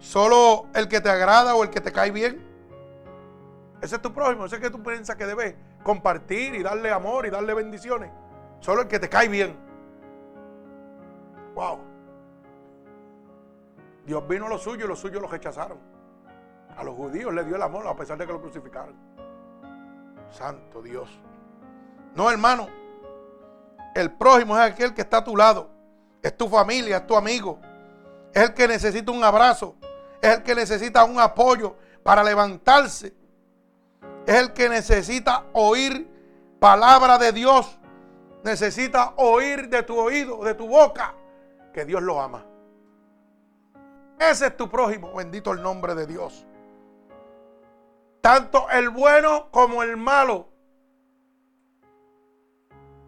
¿Solo 0.00 0.66
el 0.74 0.88
que 0.88 1.00
te 1.00 1.10
agrada 1.10 1.54
o 1.54 1.62
el 1.62 1.70
que 1.70 1.80
te 1.80 1.92
cae 1.92 2.10
bien? 2.10 2.44
Ese 3.80 3.94
es 3.94 4.02
tu 4.02 4.12
prójimo, 4.12 4.46
ese 4.46 4.56
es 4.56 4.62
que 4.62 4.70
tú 4.70 4.82
piensas 4.82 5.14
que 5.14 5.26
debes 5.26 5.54
compartir 5.84 6.56
y 6.56 6.64
darle 6.64 6.90
amor 6.90 7.24
y 7.24 7.30
darle 7.30 7.54
bendiciones. 7.54 8.10
Solo 8.58 8.82
el 8.82 8.88
que 8.88 8.98
te 8.98 9.08
cae 9.08 9.28
bien. 9.28 9.62
Wow. 11.54 11.78
Dios 14.04 14.28
vino 14.28 14.46
a 14.46 14.48
los 14.48 14.62
suyos 14.62 14.84
y 14.84 14.88
los 14.88 14.98
suyos 14.98 15.22
los 15.22 15.30
rechazaron. 15.30 15.78
A 16.76 16.82
los 16.82 16.94
judíos 16.94 17.32
le 17.32 17.44
dio 17.44 17.56
el 17.56 17.62
amor 17.62 17.86
a 17.86 17.94
pesar 17.94 18.18
de 18.18 18.26
que 18.26 18.32
lo 18.32 18.40
crucificaron. 18.40 18.94
Santo 20.30 20.82
Dios. 20.82 21.08
No, 22.14 22.30
hermano. 22.30 22.68
El 23.94 24.10
prójimo 24.12 24.58
es 24.58 24.72
aquel 24.72 24.92
que 24.92 25.02
está 25.02 25.18
a 25.18 25.24
tu 25.24 25.36
lado. 25.36 25.70
Es 26.20 26.36
tu 26.36 26.48
familia, 26.48 26.98
es 26.98 27.06
tu 27.06 27.16
amigo. 27.16 27.60
Es 28.32 28.42
el 28.42 28.54
que 28.54 28.66
necesita 28.66 29.12
un 29.12 29.22
abrazo. 29.22 29.76
Es 30.20 30.36
el 30.36 30.42
que 30.42 30.54
necesita 30.54 31.04
un 31.04 31.20
apoyo 31.20 31.76
para 32.02 32.24
levantarse. 32.24 33.14
Es 34.26 34.34
el 34.34 34.52
que 34.52 34.68
necesita 34.68 35.44
oír 35.52 36.10
palabra 36.58 37.16
de 37.18 37.30
Dios. 37.30 37.78
Necesita 38.42 39.14
oír 39.16 39.68
de 39.68 39.82
tu 39.84 39.96
oído, 39.96 40.42
de 40.42 40.54
tu 40.54 40.66
boca 40.66 41.14
que 41.74 41.84
Dios 41.84 42.02
lo 42.02 42.22
ama. 42.22 42.46
Ese 44.18 44.46
es 44.46 44.56
tu 44.56 44.70
prójimo, 44.70 45.12
bendito 45.12 45.52
el 45.52 45.60
nombre 45.60 45.94
de 45.94 46.06
Dios. 46.06 46.46
Tanto 48.22 48.70
el 48.70 48.88
bueno 48.88 49.50
como 49.50 49.82
el 49.82 49.96
malo. 49.98 50.48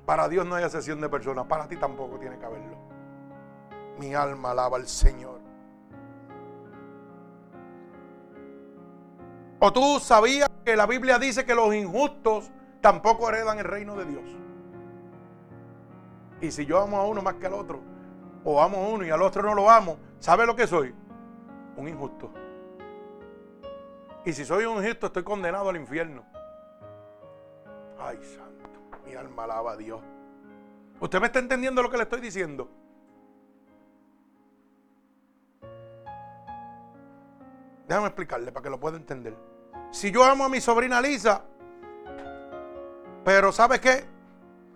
Para 0.05 0.29
Dios 0.29 0.45
no 0.45 0.57
hay 0.57 0.65
excepción 0.65 1.01
de 1.01 1.09
personas, 1.09 1.47
para 1.47 1.69
ti 1.69 1.77
tampoco 1.77 2.19
tiene 2.19 2.39
que 2.39 2.45
haberlo. 2.45 2.77
Mi 3.99 4.15
alma 4.15 4.51
alaba 4.51 4.77
al 4.77 4.87
Señor. 4.87 5.41
¿O 9.59 9.73
tú 9.73 9.99
sabías 10.01 10.51
que 10.65 10.77
la 10.77 10.87
Biblia 10.87 11.19
dice 11.19 11.47
que 11.47 11.55
los 11.55 11.75
injustos 11.75 12.51
tampoco 12.81 13.29
heredan 13.29 13.59
el 13.59 13.65
reino 13.65 13.97
de 13.97 14.05
Dios? 14.05 14.25
Y 16.41 16.51
si 16.51 16.67
yo 16.67 16.83
amo 16.83 16.99
a 16.99 17.07
uno 17.07 17.23
más 17.23 17.35
que 17.35 17.47
al 17.47 17.55
otro, 17.55 17.96
o 18.49 18.63
amo 18.63 18.91
uno 18.91 19.05
y 19.05 19.11
al 19.11 19.21
otro 19.23 19.43
no 19.43 19.55
lo 19.55 19.69
amo, 19.69 19.99
¿sabe 20.21 20.47
lo 20.47 20.55
que 20.55 20.69
soy? 20.69 20.95
Un 21.77 21.89
injusto. 21.89 22.31
Y 24.25 24.33
si 24.33 24.45
soy 24.45 24.65
un 24.65 24.79
injusto, 24.79 25.09
estoy 25.09 25.25
condenado 25.25 25.69
al 25.69 25.77
infierno. 25.77 26.25
Ay, 27.99 28.19
santo, 28.23 28.99
mi 29.05 29.15
alma 29.15 29.45
alaba 29.45 29.73
a 29.73 29.77
Dios. 29.77 30.01
¿Usted 31.01 31.21
me 31.21 31.27
está 31.27 31.41
entendiendo 31.41 31.83
lo 31.83 31.91
que 31.91 31.97
le 31.97 32.05
estoy 32.05 32.21
diciendo? 32.21 32.71
Déjame 37.89 38.07
explicarle 38.07 38.53
para 38.53 38.63
que 38.63 38.71
lo 38.71 38.79
pueda 38.79 38.97
entender. 38.97 39.37
Si 39.91 40.13
yo 40.13 40.23
amo 40.23 40.45
a 40.45 40.49
mi 40.49 40.61
sobrina 40.61 41.01
Lisa, 41.01 41.43
pero 43.25 43.51
¿sabe 43.51 43.81
qué? 43.81 44.05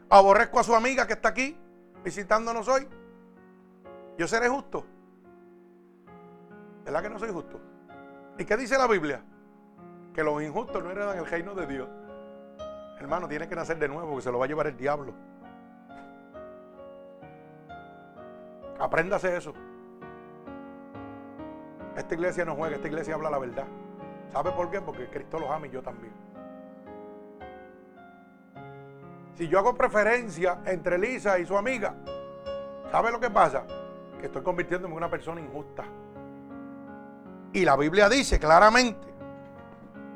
Aborrezco 0.08 0.58
a 0.58 0.64
su 0.64 0.74
amiga 0.74 1.06
que 1.06 1.12
está 1.12 1.28
aquí 1.28 1.56
visitándonos 2.02 2.66
hoy. 2.66 2.88
Yo 4.18 4.28
seré 4.28 4.48
justo. 4.48 4.84
¿Verdad 6.84 7.02
que 7.02 7.10
no 7.10 7.18
soy 7.18 7.30
justo? 7.30 7.60
¿Y 8.38 8.44
qué 8.44 8.56
dice 8.56 8.76
la 8.78 8.86
Biblia? 8.86 9.22
Que 10.14 10.24
los 10.24 10.42
injustos 10.42 10.82
no 10.82 10.90
heredan 10.90 11.18
el 11.18 11.26
reino 11.26 11.54
de 11.54 11.66
Dios. 11.66 11.88
Hermano, 12.98 13.28
tiene 13.28 13.48
que 13.48 13.56
nacer 13.56 13.78
de 13.78 13.88
nuevo, 13.88 14.16
que 14.16 14.22
se 14.22 14.32
lo 14.32 14.38
va 14.38 14.44
a 14.44 14.48
llevar 14.48 14.66
el 14.66 14.76
diablo. 14.76 15.14
Apréndase 18.78 19.36
eso. 19.36 19.54
Esta 21.96 22.14
iglesia 22.14 22.44
no 22.44 22.54
juega, 22.54 22.76
esta 22.76 22.88
iglesia 22.88 23.14
habla 23.14 23.30
la 23.30 23.38
verdad. 23.38 23.66
¿Sabe 24.32 24.52
por 24.52 24.70
qué? 24.70 24.80
Porque 24.80 25.08
Cristo 25.08 25.38
los 25.38 25.50
ama 25.50 25.66
y 25.66 25.70
yo 25.70 25.82
también. 25.82 26.12
Si 29.34 29.48
yo 29.48 29.58
hago 29.58 29.74
preferencia 29.74 30.60
entre 30.66 30.98
Lisa 30.98 31.38
y 31.38 31.46
su 31.46 31.56
amiga, 31.56 31.94
¿sabe 32.90 33.10
lo 33.10 33.20
que 33.20 33.30
pasa? 33.30 33.64
Que 34.20 34.26
estoy 34.26 34.42
convirtiéndome 34.42 34.92
en 34.92 34.98
una 34.98 35.10
persona 35.10 35.40
injusta. 35.40 35.84
Y 37.52 37.64
la 37.64 37.76
Biblia 37.76 38.08
dice 38.08 38.38
claramente 38.38 39.08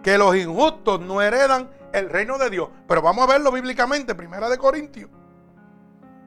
que 0.02 0.18
los 0.18 0.36
injustos 0.36 1.00
no 1.00 1.22
heredan 1.22 1.70
el 1.92 2.10
reino 2.10 2.36
de 2.38 2.50
Dios. 2.50 2.68
Pero 2.86 3.00
vamos 3.00 3.24
a 3.24 3.32
verlo 3.32 3.50
bíblicamente, 3.50 4.14
Primera 4.14 4.48
de 4.48 4.58
Corintios. 4.58 5.10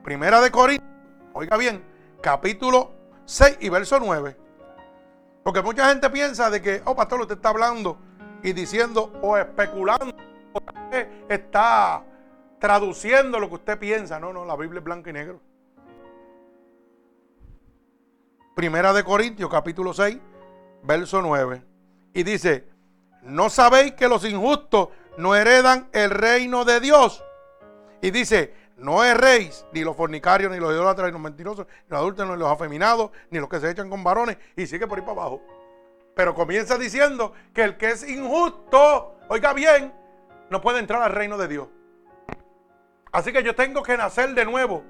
Primera 0.03 0.41
de 0.41 0.49
Corintios, 0.49 0.89
oiga 1.33 1.57
bien, 1.57 1.83
capítulo 2.21 2.93
6 3.25 3.57
y 3.61 3.69
verso 3.69 3.99
9. 3.99 4.37
Porque 5.43 5.61
mucha 5.61 5.87
gente 5.89 6.09
piensa 6.09 6.49
de 6.49 6.61
que, 6.61 6.81
oh 6.85 6.95
pastor, 6.95 7.21
usted 7.21 7.35
está 7.35 7.49
hablando 7.49 7.97
y 8.43 8.53
diciendo 8.53 9.13
o 9.21 9.37
especulando, 9.37 10.13
o 10.53 10.59
está 11.29 12.03
traduciendo 12.59 13.39
lo 13.39 13.47
que 13.49 13.55
usted 13.55 13.79
piensa. 13.79 14.19
No, 14.19 14.33
no, 14.33 14.45
la 14.45 14.55
Biblia 14.55 14.79
es 14.79 14.83
blanco 14.83 15.09
y 15.09 15.13
negro. 15.13 15.41
Primera 18.57 18.91
de 18.91 19.03
Corintios, 19.03 19.51
capítulo 19.51 19.93
6, 19.93 20.17
verso 20.81 21.21
9. 21.21 21.61
Y 22.15 22.23
dice, 22.23 22.67
¿no 23.21 23.51
sabéis 23.51 23.93
que 23.93 24.07
los 24.07 24.25
injustos 24.25 24.89
no 25.15 25.35
heredan 25.35 25.87
el 25.93 26.09
reino 26.09 26.65
de 26.65 26.79
Dios? 26.79 27.23
Y 28.01 28.09
dice, 28.09 28.55
no 28.75 29.03
erréis, 29.03 29.63
ni 29.73 29.81
los 29.81 29.95
fornicarios, 29.95 30.51
ni 30.51 30.57
los 30.57 30.73
idólatras, 30.73 31.05
ni 31.05 31.11
los 31.11 31.21
mentirosos, 31.21 31.67
ni 31.67 31.91
los 31.91 31.99
adultos, 31.99 32.27
ni 32.27 32.35
los 32.35 32.51
afeminados, 32.51 33.11
ni 33.29 33.37
los 33.37 33.47
que 33.47 33.59
se 33.59 33.69
echan 33.69 33.91
con 33.91 34.03
varones, 34.03 34.39
y 34.55 34.65
sigue 34.65 34.87
por 34.87 34.97
ahí 34.97 35.05
para 35.05 35.21
abajo. 35.21 35.43
Pero 36.15 36.33
comienza 36.33 36.79
diciendo 36.79 37.33
que 37.53 37.61
el 37.61 37.77
que 37.77 37.91
es 37.91 38.09
injusto, 38.09 39.19
oiga 39.29 39.53
bien, 39.53 39.93
no 40.49 40.61
puede 40.61 40.79
entrar 40.79 41.03
al 41.03 41.11
reino 41.11 41.37
de 41.37 41.47
Dios. 41.47 41.67
Así 43.11 43.31
que 43.31 43.43
yo 43.43 43.53
tengo 43.53 43.83
que 43.83 43.95
nacer 43.97 44.33
de 44.33 44.45
nuevo. 44.45 44.83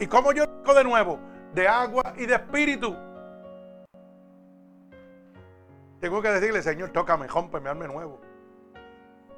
¿Y 0.00 0.08
cómo 0.08 0.32
yo 0.32 0.44
nazco 0.44 0.74
de 0.74 0.82
nuevo? 0.82 1.35
De 1.56 1.66
agua 1.66 2.12
y 2.18 2.26
de 2.26 2.34
espíritu. 2.34 2.94
Tengo 5.98 6.20
que 6.20 6.28
decirle, 6.28 6.62
Señor, 6.62 6.90
tócame, 6.90 7.28
me 7.62 7.70
alme 7.70 7.88
nuevo. 7.88 8.20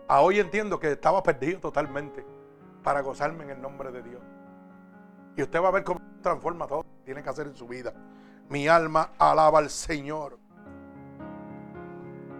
A 0.09 0.21
hoy 0.21 0.41
entiendo 0.41 0.81
que 0.81 0.91
estaba 0.91 1.23
perdido 1.23 1.61
totalmente 1.61 2.27
para 2.83 3.03
gozarme 3.03 3.45
en 3.45 3.51
el 3.51 3.62
nombre 3.62 3.93
de 3.93 4.03
Dios. 4.03 4.21
Y 5.37 5.43
usted 5.43 5.62
va 5.62 5.69
a 5.69 5.71
ver 5.71 5.85
cómo 5.85 6.01
transforma 6.21 6.66
todo 6.66 6.79
lo 6.79 6.83
que 6.83 7.05
tiene 7.05 7.23
que 7.23 7.31
hacer 7.31 7.47
en 7.47 7.55
su 7.55 7.69
vida. 7.69 7.95
Mi 8.49 8.66
alma 8.66 9.12
alaba 9.16 9.61
al 9.61 9.71
Señor. 9.71 10.41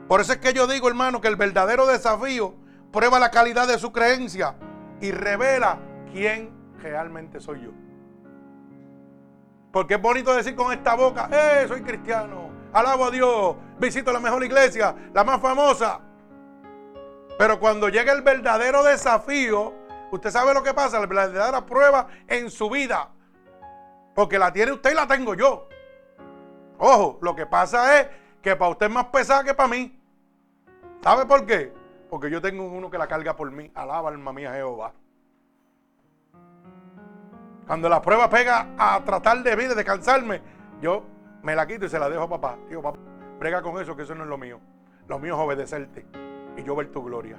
Por 0.09 0.21
eso 0.21 0.33
es 0.33 0.39
que 0.39 0.53
yo 0.55 0.67
digo, 0.67 0.89
hermano, 0.89 1.21
que 1.21 1.29
el 1.29 1.37
verdadero 1.37 1.87
desafío 1.87 2.57
prueba 2.93 3.21
la 3.21 3.31
calidad 3.31 3.69
de 3.69 3.79
su 3.79 3.93
creencia 3.93 4.57
y 5.01 5.13
revela 5.13 5.79
quién 6.11 6.51
realmente 6.83 7.39
soy 7.39 7.63
yo. 7.63 7.88
Porque 9.73 9.95
es 9.95 10.03
bonito 10.03 10.35
decir 10.35 10.55
con 10.55 10.73
esta 10.73 10.95
boca, 10.95 11.29
¡eh, 11.31 11.67
soy 11.69 11.83
cristiano! 11.83 12.49
Alabo 12.73 13.07
a 13.07 13.11
Dios, 13.11 13.57
visito 13.79 14.13
la 14.13 14.21
mejor 14.21 14.45
iglesia, 14.45 14.95
la 15.13 15.25
más 15.25 15.41
famosa. 15.41 16.01
Pero 17.39 17.59
cuando 17.61 17.89
llega 17.89 18.13
el 18.13 18.23
verdadero 18.23 18.83
desafío, 18.83 19.75
Usted 20.11 20.31
sabe 20.31 20.55
lo 20.55 20.63
que 20.63 20.73
pasa, 20.73 20.99
la 21.01 21.07
verdadera 21.07 21.67
prueba 21.67 22.09
en 22.27 22.51
su 22.51 22.71
vida. 22.71 23.11
Porque 24.15 24.39
la 24.39 24.53
tiene 24.53 24.73
usted 24.73 24.93
y 24.93 24.95
la 24.95 25.07
tengo 25.07 25.35
yo. 25.35 25.69
Ojo, 26.79 27.19
lo 27.21 27.35
que 27.35 27.47
pasa 27.47 28.01
es 28.01 28.09
que 28.41 28.57
para 28.57 28.71
usted 28.71 28.87
es 28.87 28.93
más 28.93 29.07
pesada 29.07 29.45
que 29.45 29.55
para 29.55 29.69
mí. 29.69 30.01
¿Sabe 31.03 31.27
por 31.27 31.45
qué? 31.45 31.73
Porque 32.09 32.31
yo 32.31 32.41
tengo 32.41 32.65
uno 32.65 32.91
que 32.91 32.99
la 32.99 33.07
carga 33.07 33.37
por 33.37 33.51
mí. 33.51 33.71
Alaba 33.75 34.09
alma 34.09 34.33
mía 34.33 34.53
Jehová. 34.55 34.93
Cuando 37.69 37.91
la 37.91 38.01
prueba 38.01 38.31
pega 38.31 38.69
a 38.79 38.99
tratar 39.05 39.43
de 39.43 39.55
mí, 39.55 39.67
de 39.67 39.85
cansarme, 39.85 40.41
yo 40.81 41.05
me 41.43 41.55
la 41.55 41.67
quito 41.67 41.85
y 41.85 41.91
se 41.91 41.99
la 41.99 42.09
dejo 42.09 42.23
a 42.23 42.29
papá. 42.31 42.57
Digo, 42.67 42.81
papá, 42.81 42.99
brega 43.39 43.61
con 43.61 43.79
eso, 43.79 43.95
que 43.95 44.05
eso 44.05 44.15
no 44.15 44.25
es 44.25 44.31
lo 44.31 44.39
mío. 44.39 44.59
Lo 45.07 45.19
mío 45.19 45.35
es 45.35 45.41
obedecerte 45.41 46.07
y 46.57 46.63
yo 46.63 46.75
ver 46.75 46.91
tu 46.91 47.05
gloria. 47.05 47.37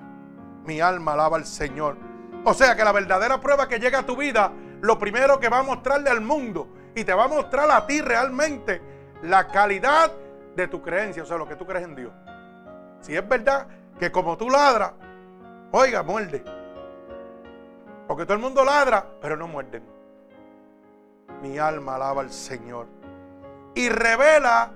Mi 0.66 0.82
alma 0.82 1.14
alaba 1.14 1.38
al 1.38 1.48
Señor. 1.48 1.98
O 2.46 2.54
sea 2.54 2.76
que 2.76 2.84
la 2.84 2.92
verdadera 2.92 3.42
prueba 3.42 3.68
que 3.68 3.80
llega 3.80 4.00
a 4.00 4.06
tu 4.06 4.16
vida, 4.16 4.52
lo 4.82 5.00
primero 5.00 5.40
que 5.40 5.50
va 5.50 5.60
a 5.60 5.64
mostrarle 5.64 6.12
al 6.12 6.22
mundo 6.22 6.70
y 6.94 7.04
te 7.04 7.14
va 7.14 7.24
a 7.24 7.28
mostrar 7.28 7.70
a 7.72 7.88
ti 7.88 8.00
realmente 8.00 8.84
la 9.24 9.48
calidad 9.48 10.12
de 10.56 10.68
tu 10.68 10.80
creencia, 10.80 11.24
o 11.24 11.26
sea, 11.26 11.38
lo 11.38 11.48
que 11.48 11.56
tú 11.56 11.66
crees 11.66 11.86
en 11.86 11.96
Dios. 11.96 12.14
Si 13.02 13.16
es 13.16 13.28
verdad 13.28 13.66
que 13.98 14.12
como 14.12 14.38
tú 14.38 14.48
ladras, 14.48 14.92
oiga, 15.72 16.04
muerde. 16.04 16.44
Porque 18.08 18.26
todo 18.26 18.36
el 18.36 18.42
mundo 18.42 18.64
ladra, 18.64 19.04
pero 19.20 19.36
no 19.36 19.48
muerden. 19.48 19.99
Mi 21.42 21.58
alma 21.58 21.96
alaba 21.96 22.22
al 22.22 22.32
Señor. 22.32 22.88
Y 23.76 23.90
revela 23.90 24.72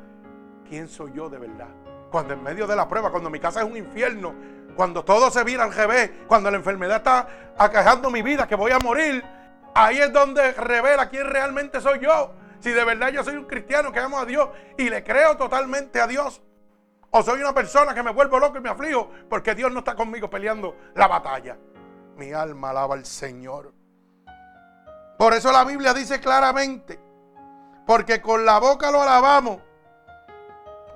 quién 0.67 0.87
soy 0.87 1.13
yo 1.13 1.29
de 1.29 1.39
verdad. 1.39 1.69
Cuando 2.11 2.33
en 2.33 2.43
medio 2.43 2.67
de 2.67 2.75
la 2.75 2.87
prueba, 2.87 3.11
cuando 3.11 3.29
mi 3.29 3.39
casa 3.39 3.61
es 3.61 3.69
un 3.69 3.75
infierno, 3.75 4.33
cuando 4.75 5.03
todo 5.03 5.29
se 5.29 5.43
vira 5.43 5.63
al 5.63 5.73
revés, 5.73 6.11
cuando 6.27 6.49
la 6.49 6.57
enfermedad 6.57 6.97
está 6.97 7.27
aquejando 7.57 8.09
mi 8.09 8.21
vida, 8.21 8.47
que 8.47 8.55
voy 8.55 8.71
a 8.71 8.79
morir, 8.79 9.23
ahí 9.75 9.97
es 9.99 10.11
donde 10.11 10.53
revela 10.53 11.09
quién 11.09 11.27
realmente 11.27 11.81
soy 11.81 11.99
yo. 11.99 12.33
Si 12.59 12.71
de 12.71 12.83
verdad 12.85 13.09
yo 13.09 13.23
soy 13.23 13.35
un 13.35 13.45
cristiano 13.45 13.91
que 13.91 13.99
amo 13.99 14.19
a 14.19 14.25
Dios 14.25 14.49
y 14.77 14.89
le 14.89 15.03
creo 15.03 15.35
totalmente 15.37 15.99
a 15.99 16.07
Dios. 16.07 16.41
O 17.11 17.21
soy 17.21 17.41
una 17.41 17.53
persona 17.53 17.93
que 17.93 18.01
me 18.01 18.11
vuelvo 18.11 18.39
loco 18.39 18.57
y 18.57 18.61
me 18.61 18.69
aflijo 18.69 19.11
porque 19.29 19.53
Dios 19.53 19.71
no 19.71 19.79
está 19.79 19.95
conmigo 19.95 20.29
peleando 20.29 20.75
la 20.95 21.07
batalla. 21.07 21.57
Mi 22.17 22.31
alma 22.31 22.69
alaba 22.69 22.95
al 22.95 23.05
Señor. 23.05 23.73
Por 25.23 25.33
eso 25.33 25.53
la 25.53 25.63
Biblia 25.63 25.93
dice 25.93 26.19
claramente, 26.19 26.99
porque 27.87 28.21
con 28.21 28.43
la 28.43 28.59
boca 28.59 28.91
lo 28.91 29.01
alabamos 29.01 29.59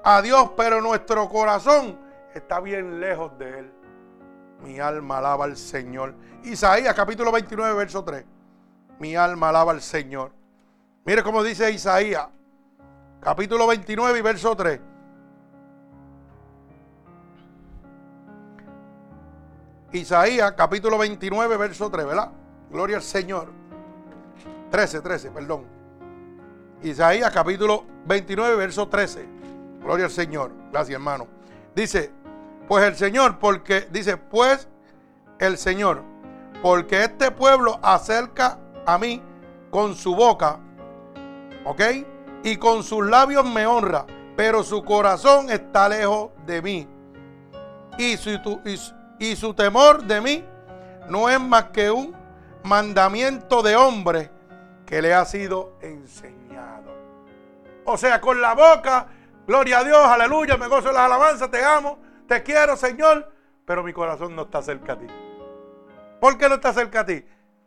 a 0.04 0.22
Dios, 0.22 0.52
pero 0.58 0.82
nuestro 0.82 1.30
corazón 1.30 1.98
está 2.36 2.60
bien 2.60 3.00
lejos 3.00 3.40
de 3.40 3.60
él. 3.60 3.74
Mi 4.66 4.82
alma 4.82 5.20
alaba 5.20 5.46
al 5.46 5.56
Señor. 5.56 6.14
Isaías 6.44 6.94
capítulo 6.94 7.32
29, 7.32 7.74
verso 7.74 8.04
3. 8.04 8.26
Mi 9.00 9.16
alma 9.16 9.48
alaba 9.48 9.72
al 9.72 9.82
Señor. 9.82 10.34
Mire 11.06 11.24
cómo 11.24 11.42
dice 11.42 11.72
Isaías, 11.72 12.28
capítulo 13.22 13.66
29 13.66 14.20
y 14.20 14.22
verso 14.22 14.54
3. 14.58 14.82
Isaías 19.94 20.52
capítulo 20.52 20.98
29, 20.98 21.56
verso 21.56 21.90
3, 21.90 22.06
¿verdad? 22.06 22.32
Gloria 22.70 22.98
al 22.98 23.04
Señor. 23.04 23.67
13, 24.72 25.02
13, 25.02 25.32
perdón. 25.32 25.66
Isaías 26.84 27.32
capítulo 27.32 27.86
29, 28.06 28.56
verso 28.56 28.88
13. 28.88 29.26
Gloria 29.82 30.06
al 30.06 30.12
Señor. 30.12 30.52
Gracias, 30.72 30.96
hermano. 30.96 31.28
Dice, 31.76 32.12
pues 32.68 32.84
el 32.86 32.96
Señor, 32.96 33.40
porque, 33.40 33.88
dice, 33.92 34.18
pues 34.18 34.68
el 35.40 35.58
Señor, 35.58 36.04
porque 36.62 37.04
este 37.04 37.32
pueblo 37.32 37.80
acerca 37.82 38.60
a 38.86 38.98
mí 38.98 39.22
con 39.70 39.96
su 39.96 40.16
boca, 40.16 40.60
¿ok? 41.66 41.82
Y 42.44 42.58
con 42.58 42.84
sus 42.84 43.06
labios 43.06 43.46
me 43.46 43.66
honra, 43.66 44.06
pero 44.36 44.64
su 44.64 44.84
corazón 44.84 45.50
está 45.50 45.88
lejos 45.90 46.32
de 46.46 46.62
mí. 46.62 46.88
Y 47.98 48.18
su, 48.18 48.60
y, 49.20 49.36
su 49.36 49.54
temor 49.54 50.04
de 50.04 50.22
mí 50.22 50.44
no 51.10 51.30
es 51.30 51.40
más 51.40 51.66
que 51.66 51.90
un 51.90 52.16
mandamiento 52.64 53.64
de 53.64 53.76
hombre 53.76 54.30
que 54.88 55.02
le 55.02 55.14
ha 55.14 55.26
sido 55.26 55.74
enseñado. 55.82 56.96
O 57.84 57.98
sea, 57.98 58.20
con 58.22 58.42
la 58.42 58.56
boca, 58.56 59.08
gloria 59.46 59.80
a 59.80 59.84
Dios, 59.84 60.00
aleluya, 60.00 60.58
me 60.58 60.68
gozo 60.68 60.88
de 60.88 60.94
las 60.94 61.04
alabanzas, 61.04 61.52
te 61.52 61.64
amo, 61.64 62.00
te 62.26 62.42
quiero, 62.42 62.78
Señor, 62.78 63.32
pero 63.66 63.84
mi 63.84 63.92
corazón 63.92 64.36
no 64.36 64.44
está 64.44 64.62
cerca 64.62 64.94
a 64.94 64.98
ti. 64.98 65.08
¿Por 66.22 66.38
qué 66.38 66.48
no 66.48 66.56
está 66.56 66.74
cerca 66.74 67.02
a 67.02 67.06
ti? 67.06 67.24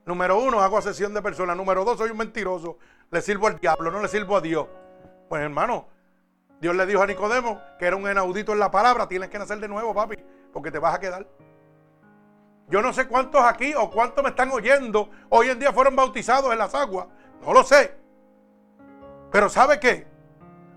Número 0.06 0.40
uno, 0.40 0.60
hago 0.60 0.80
sesión 0.80 1.12
de 1.14 1.22
personas. 1.22 1.56
Número 1.56 1.84
dos, 1.84 1.98
soy 1.98 2.10
un 2.10 2.16
mentiroso. 2.16 2.78
Le 3.10 3.20
sirvo 3.20 3.46
al 3.46 3.60
diablo, 3.60 3.90
no 3.90 4.00
le 4.00 4.08
sirvo 4.08 4.36
a 4.36 4.40
Dios. 4.40 4.66
Pues 5.28 5.42
hermano, 5.42 5.88
Dios 6.60 6.74
le 6.74 6.86
dijo 6.86 7.02
a 7.02 7.06
Nicodemo 7.06 7.60
que 7.78 7.86
era 7.86 7.96
un 7.96 8.08
enaudito 8.08 8.52
en 8.52 8.58
la 8.58 8.70
palabra. 8.70 9.06
Tienes 9.06 9.28
que 9.28 9.38
nacer 9.38 9.60
de 9.60 9.68
nuevo, 9.68 9.94
papi, 9.94 10.16
porque 10.52 10.70
te 10.70 10.78
vas 10.78 10.94
a 10.94 11.00
quedar. 11.00 11.26
Yo 12.70 12.80
no 12.80 12.92
sé 12.92 13.08
cuántos 13.08 13.42
aquí 13.42 13.74
o 13.74 13.90
cuántos 13.90 14.22
me 14.22 14.30
están 14.30 14.50
oyendo 14.52 15.10
hoy 15.28 15.48
en 15.48 15.58
día 15.58 15.72
fueron 15.72 15.96
bautizados 15.96 16.52
en 16.52 16.58
las 16.58 16.72
aguas. 16.74 17.08
No 17.42 17.52
lo 17.52 17.64
sé. 17.64 17.96
Pero 19.32 19.48
¿sabe 19.48 19.80
qué? 19.80 20.06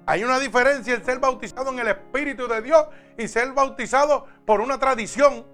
Hay 0.08 0.24
una 0.24 0.40
diferencia 0.40 0.96
en 0.96 1.06
ser 1.06 1.20
bautizado 1.20 1.72
en 1.72 1.80
el 1.80 1.88
Espíritu 1.88 2.48
de 2.48 2.62
Dios 2.62 2.88
y 3.18 3.28
ser 3.28 3.52
bautizado 3.54 4.26
por 4.46 4.60
una 4.60 4.80
tradición, 4.80 5.46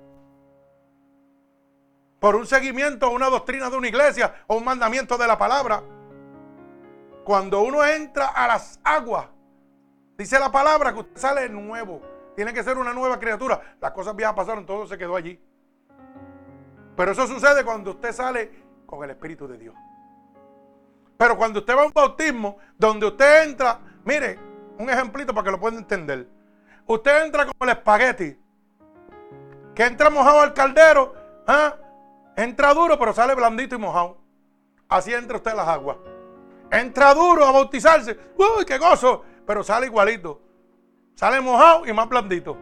por 2.19 2.35
un 2.35 2.47
seguimiento, 2.47 3.09
una 3.11 3.29
doctrina 3.29 3.69
de 3.69 3.77
una 3.77 3.89
iglesia 3.89 4.33
o 4.47 4.55
un 4.55 4.63
mandamiento 4.63 5.17
de 5.17 5.27
la 5.27 5.37
palabra. 5.37 5.83
Cuando 7.25 7.61
uno 7.61 7.85
entra 7.85 8.27
a 8.27 8.47
las 8.47 8.79
aguas, 8.83 9.27
dice 10.17 10.39
la 10.39 10.51
palabra 10.51 10.93
que 10.93 10.99
usted 10.99 11.17
sale 11.17 11.49
nuevo. 11.49 12.01
Tiene 12.35 12.53
que 12.53 12.63
ser 12.63 12.77
una 12.77 12.93
nueva 12.93 13.19
criatura. 13.19 13.75
Las 13.81 13.91
cosas 13.91 14.15
viejas 14.15 14.35
pasaron, 14.35 14.65
todo 14.65 14.87
se 14.87 14.97
quedó 14.97 15.17
allí. 15.17 15.39
Pero 17.00 17.14
eso 17.14 17.26
sucede 17.28 17.64
cuando 17.64 17.91
usted 17.91 18.12
sale 18.12 18.52
con 18.86 19.02
el 19.06 19.12
Espíritu 19.12 19.47
de 19.47 19.58
Dios. 19.58 19.74
Pero 21.16 21.38
cuando 21.38 21.60
usted 21.62 21.74
va 21.74 21.84
a 21.84 21.86
un 21.86 21.93
bautismo, 21.93 22.58
donde 22.78 23.06
usted 23.06 23.43
entra, 23.45 23.80
mire, 24.04 24.38
un 24.78 24.89
ejemplito 24.89 25.34
para 25.34 25.45
que 25.45 25.52
lo 25.52 25.62
pueda 25.62 25.78
entender. 25.78 26.28
Usted 26.86 27.24
entra 27.24 27.45
como 27.45 27.56
el 27.62 27.70
espagueti, 27.70 28.38
que 29.74 29.86
entra 29.86 30.10
mojado 30.10 30.41
al 30.41 30.54
caldero, 30.54 31.16
¿ah? 31.47 31.74
entra 32.36 32.74
duro, 32.74 33.00
pero 33.00 33.14
sale 33.14 33.34
blandito 33.34 33.76
y 33.76 33.80
mojado. 33.80 34.18
Así 34.89 35.14
entra 35.14 35.38
usted 35.38 35.52
a 35.52 35.56
las 35.56 35.70
aguas. 35.70 35.95
Entra 36.70 37.14
duro 37.14 37.45
a 37.45 37.54
bautizarse, 37.54 38.20
uy, 38.36 38.66
qué 38.66 38.78
gozo, 38.78 39.24
pero 39.47 39.64
sale 39.64 39.86
igualito. 39.86 40.41
Sale 41.16 41.39
mojado 41.39 41.86
y 41.88 41.93
más 41.93 42.10
blandito. 42.10 42.58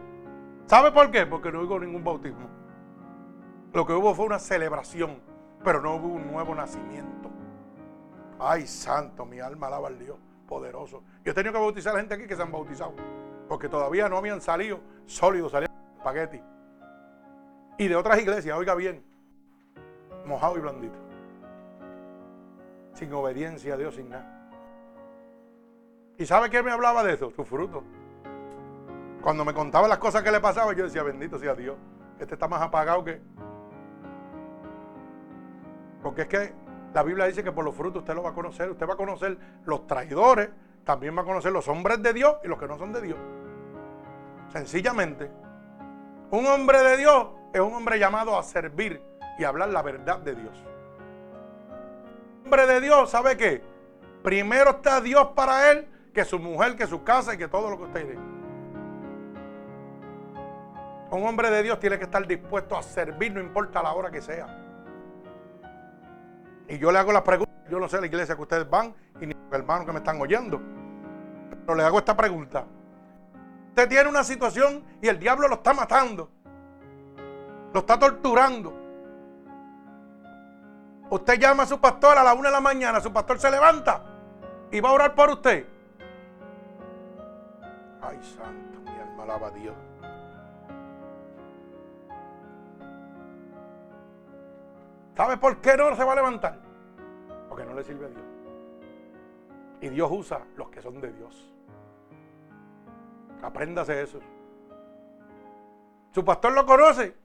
¿Sabe 0.66 0.92
por 0.92 1.10
qué? 1.10 1.26
Porque 1.26 1.50
no 1.50 1.62
hubo 1.62 1.80
ningún 1.80 2.04
bautismo. 2.04 2.57
Lo 3.72 3.86
que 3.86 3.92
hubo 3.92 4.14
fue 4.14 4.26
una 4.26 4.38
celebración, 4.38 5.20
pero 5.62 5.80
no 5.80 5.96
hubo 5.96 6.08
un 6.08 6.30
nuevo 6.30 6.54
nacimiento. 6.54 7.30
Ay, 8.38 8.66
santo, 8.66 9.26
mi 9.26 9.40
alma 9.40 9.66
alaba 9.66 9.88
al 9.88 9.98
Dios 9.98 10.16
poderoso. 10.48 11.02
Yo 11.24 11.32
he 11.32 11.34
tenido 11.34 11.52
que 11.52 11.60
bautizar 11.60 11.94
a 11.94 11.98
gente 11.98 12.14
aquí 12.14 12.26
que 12.26 12.34
se 12.34 12.42
han 12.42 12.50
bautizado, 12.50 12.94
porque 13.48 13.68
todavía 13.68 14.08
no 14.08 14.16
habían 14.16 14.40
salido 14.40 14.80
sólidos, 15.06 15.52
salían 15.52 15.70
espagueti. 15.96 16.42
Y 17.76 17.86
de 17.86 17.94
otras 17.94 18.18
iglesias, 18.18 18.56
oiga 18.56 18.74
bien, 18.74 19.04
mojado 20.24 20.56
y 20.56 20.60
blandito. 20.60 20.98
Sin 22.94 23.12
obediencia 23.12 23.74
a 23.74 23.76
Dios, 23.76 23.94
sin 23.94 24.08
nada. 24.08 24.50
¿Y 26.16 26.26
sabe 26.26 26.48
quién 26.48 26.64
me 26.64 26.72
hablaba 26.72 27.04
de 27.04 27.14
eso? 27.14 27.30
Su 27.30 27.44
fruto. 27.44 27.84
Cuando 29.22 29.44
me 29.44 29.54
contaba 29.54 29.86
las 29.86 29.98
cosas 29.98 30.22
que 30.22 30.32
le 30.32 30.40
pasaban, 30.40 30.74
yo 30.74 30.84
decía, 30.84 31.04
bendito 31.04 31.38
sea 31.38 31.54
Dios. 31.54 31.76
Este 32.18 32.34
está 32.34 32.48
más 32.48 32.60
apagado 32.62 33.04
que... 33.04 33.20
Porque 36.02 36.22
es 36.22 36.28
que 36.28 36.52
la 36.94 37.02
Biblia 37.02 37.26
dice 37.26 37.44
que 37.44 37.52
por 37.52 37.64
los 37.64 37.74
frutos 37.74 38.00
usted 38.00 38.14
lo 38.14 38.22
va 38.22 38.30
a 38.30 38.34
conocer. 38.34 38.70
Usted 38.70 38.88
va 38.88 38.94
a 38.94 38.96
conocer 38.96 39.36
los 39.64 39.86
traidores, 39.86 40.50
también 40.84 41.16
va 41.16 41.22
a 41.22 41.24
conocer 41.24 41.52
los 41.52 41.68
hombres 41.68 42.02
de 42.02 42.12
Dios 42.12 42.36
y 42.44 42.48
los 42.48 42.58
que 42.58 42.66
no 42.66 42.78
son 42.78 42.92
de 42.92 43.02
Dios. 43.02 43.18
Sencillamente, 44.52 45.30
un 46.30 46.46
hombre 46.46 46.82
de 46.82 46.96
Dios 46.96 47.28
es 47.52 47.60
un 47.60 47.74
hombre 47.74 47.98
llamado 47.98 48.38
a 48.38 48.42
servir 48.42 49.02
y 49.38 49.44
hablar 49.44 49.68
la 49.68 49.82
verdad 49.82 50.18
de 50.18 50.34
Dios. 50.34 50.56
Un 52.38 52.44
hombre 52.44 52.66
de 52.66 52.80
Dios, 52.80 53.10
¿sabe 53.10 53.36
qué? 53.36 53.62
Primero 54.22 54.70
está 54.70 55.00
Dios 55.00 55.28
para 55.34 55.70
él 55.70 55.86
que 56.14 56.24
su 56.24 56.38
mujer, 56.38 56.76
que 56.76 56.86
su 56.86 57.04
casa 57.04 57.34
y 57.34 57.38
que 57.38 57.48
todo 57.48 57.70
lo 57.70 57.76
que 57.76 57.84
usted 57.84 58.06
dice. 58.06 58.18
Un 61.10 61.26
hombre 61.26 61.50
de 61.50 61.62
Dios 61.62 61.78
tiene 61.80 61.98
que 61.98 62.04
estar 62.04 62.26
dispuesto 62.26 62.76
a 62.76 62.82
servir, 62.82 63.32
no 63.32 63.40
importa 63.40 63.82
la 63.82 63.92
hora 63.92 64.10
que 64.10 64.20
sea. 64.20 64.67
Y 66.68 66.78
yo 66.78 66.92
le 66.92 66.98
hago 66.98 67.12
la 67.12 67.24
pregunta, 67.24 67.52
yo 67.70 67.80
no 67.80 67.88
sé 67.88 67.98
la 68.00 68.06
iglesia 68.06 68.36
que 68.36 68.42
ustedes 68.42 68.68
van 68.68 68.94
y 69.20 69.26
ni 69.26 69.32
los 69.32 69.52
hermanos 69.52 69.86
que 69.86 69.92
me 69.92 69.98
están 69.98 70.20
oyendo. 70.20 70.60
Pero 71.66 71.74
le 71.74 71.82
hago 71.82 71.98
esta 71.98 72.16
pregunta. 72.16 72.64
Usted 73.68 73.88
tiene 73.88 74.08
una 74.08 74.22
situación 74.22 74.84
y 75.00 75.08
el 75.08 75.18
diablo 75.18 75.48
lo 75.48 75.54
está 75.54 75.72
matando. 75.72 76.30
Lo 77.72 77.80
está 77.80 77.98
torturando. 77.98 78.74
Usted 81.10 81.38
llama 81.38 81.62
a 81.62 81.66
su 81.66 81.80
pastor 81.80 82.18
a 82.18 82.22
la 82.22 82.34
una 82.34 82.48
de 82.48 82.52
la 82.52 82.60
mañana, 82.60 83.00
su 83.00 83.12
pastor 83.12 83.38
se 83.38 83.50
levanta 83.50 84.02
y 84.70 84.80
va 84.80 84.90
a 84.90 84.92
orar 84.92 85.14
por 85.14 85.30
usted. 85.30 85.66
Ay, 88.02 88.18
santo, 88.22 88.80
mi 88.84 88.98
alma 88.98 89.22
alaba 89.22 89.46
a 89.46 89.50
Dios. 89.50 89.74
¿Sabe 95.18 95.36
por 95.36 95.56
qué 95.56 95.76
no 95.76 95.96
se 95.96 96.04
va 96.04 96.12
a 96.12 96.14
levantar? 96.14 96.60
Porque 97.48 97.64
no 97.64 97.74
le 97.74 97.82
sirve 97.82 98.06
a 98.06 98.08
Dios. 98.08 98.22
Y 99.80 99.88
Dios 99.88 100.08
usa 100.12 100.42
los 100.54 100.70
que 100.70 100.80
son 100.80 101.00
de 101.00 101.12
Dios. 101.12 101.52
Apréndase 103.42 104.00
eso. 104.00 104.20
¿Su 106.12 106.24
pastor 106.24 106.52
lo 106.52 106.64
conoce? 106.64 107.16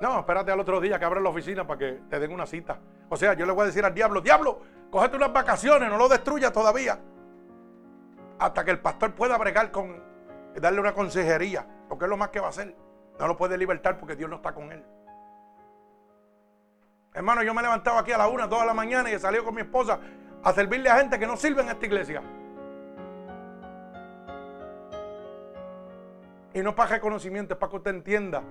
No, 0.00 0.18
espérate 0.18 0.50
al 0.50 0.58
otro 0.58 0.80
día 0.80 0.98
que 0.98 1.04
abra 1.04 1.20
la 1.20 1.28
oficina 1.28 1.64
para 1.64 1.78
que 1.78 2.00
te 2.10 2.18
den 2.18 2.32
una 2.32 2.46
cita. 2.46 2.80
O 3.08 3.16
sea, 3.16 3.34
yo 3.34 3.46
le 3.46 3.52
voy 3.52 3.62
a 3.62 3.66
decir 3.66 3.84
al 3.84 3.94
diablo, 3.94 4.20
diablo, 4.20 4.58
cógete 4.90 5.18
unas 5.18 5.32
vacaciones, 5.32 5.88
no 5.88 5.98
lo 5.98 6.08
destruya 6.08 6.52
todavía. 6.52 6.98
Hasta 8.40 8.64
que 8.64 8.72
el 8.72 8.80
pastor 8.80 9.14
pueda 9.14 9.38
bregar 9.38 9.70
con, 9.70 10.02
darle 10.56 10.80
una 10.80 10.94
consejería, 10.94 11.64
porque 11.88 12.06
es 12.06 12.10
lo 12.10 12.16
más 12.16 12.30
que 12.30 12.40
va 12.40 12.48
a 12.48 12.50
hacer. 12.50 12.74
No 13.20 13.28
lo 13.28 13.36
puede 13.36 13.56
libertar 13.56 13.98
porque 13.98 14.16
Dios 14.16 14.28
no 14.28 14.36
está 14.36 14.52
con 14.52 14.72
él. 14.72 14.84
Hermano, 17.12 17.42
yo 17.42 17.52
me 17.52 17.60
he 17.60 17.62
levantado 17.64 17.98
aquí 17.98 18.12
a 18.12 18.18
la 18.18 18.28
una, 18.28 18.48
toda 18.48 18.64
la 18.64 18.74
mañana 18.74 19.10
y 19.10 19.18
salido 19.18 19.44
con 19.44 19.54
mi 19.54 19.62
esposa 19.62 19.98
a 20.42 20.52
servirle 20.52 20.88
a 20.88 20.96
gente 20.96 21.18
que 21.18 21.26
no 21.26 21.36
sirve 21.36 21.62
en 21.62 21.68
esta 21.68 21.84
iglesia. 21.84 22.22
Y 26.54 26.62
no 26.62 26.74
para 26.74 26.90
reconocimiento, 26.90 27.54
es 27.54 27.60
para 27.60 27.70
que 27.70 27.76
usted 27.76 27.90
entienda, 27.90 28.42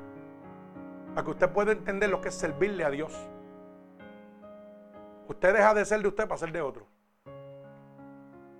para 1.14 1.26
que 1.26 1.32
usted 1.32 1.49
pueda 1.49 1.72
entender 1.72 2.10
lo 2.10 2.22
que 2.22 2.30
es 2.30 2.36
servirle 2.36 2.84
a 2.84 2.89
Dios. 2.89 3.14
Usted 5.28 5.53
deja 5.53 5.74
de 5.74 5.86
ser 5.86 6.01
de 6.01 6.07
usted 6.07 6.28
para 6.28 6.38
ser 6.38 6.51
de 6.51 6.62
otro. 6.62 6.88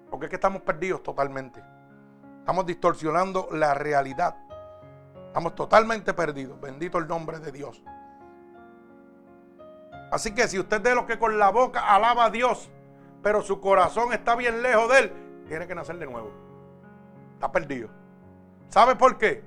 Porque 0.10 0.26
es 0.26 0.30
que 0.30 0.36
estamos 0.36 0.62
perdidos 0.62 1.04
totalmente. 1.04 1.62
Estamos 2.40 2.66
distorsionando 2.66 3.50
la 3.52 3.74
realidad. 3.74 4.36
Estamos 5.28 5.56
totalmente 5.56 6.14
perdidos. 6.14 6.60
Bendito 6.60 6.98
el 6.98 7.08
nombre 7.08 7.40
de 7.40 7.52
Dios. 7.52 7.84
Así 10.12 10.34
que 10.34 10.48
si 10.48 10.58
usted 10.58 10.78
es 10.78 10.84
de 10.84 10.96
los 10.96 11.06
que 11.06 11.20
con 11.20 11.38
la 11.38 11.50
boca 11.50 11.94
alaba 11.94 12.26
a 12.26 12.30
Dios, 12.30 12.70
pero 13.22 13.42
su 13.42 13.60
corazón 13.60 14.12
está 14.14 14.36
bien 14.36 14.62
lejos 14.62 14.90
de 14.90 15.00
Él, 15.00 15.14
tiene 15.48 15.68
que 15.68 15.76
nacer 15.76 15.98
de 15.98 16.06
nuevo. 16.06 16.32
Está 17.34 17.52
perdido. 17.52 17.90
¿Sabe 18.70 18.96
por 18.96 19.18
qué? 19.18 19.44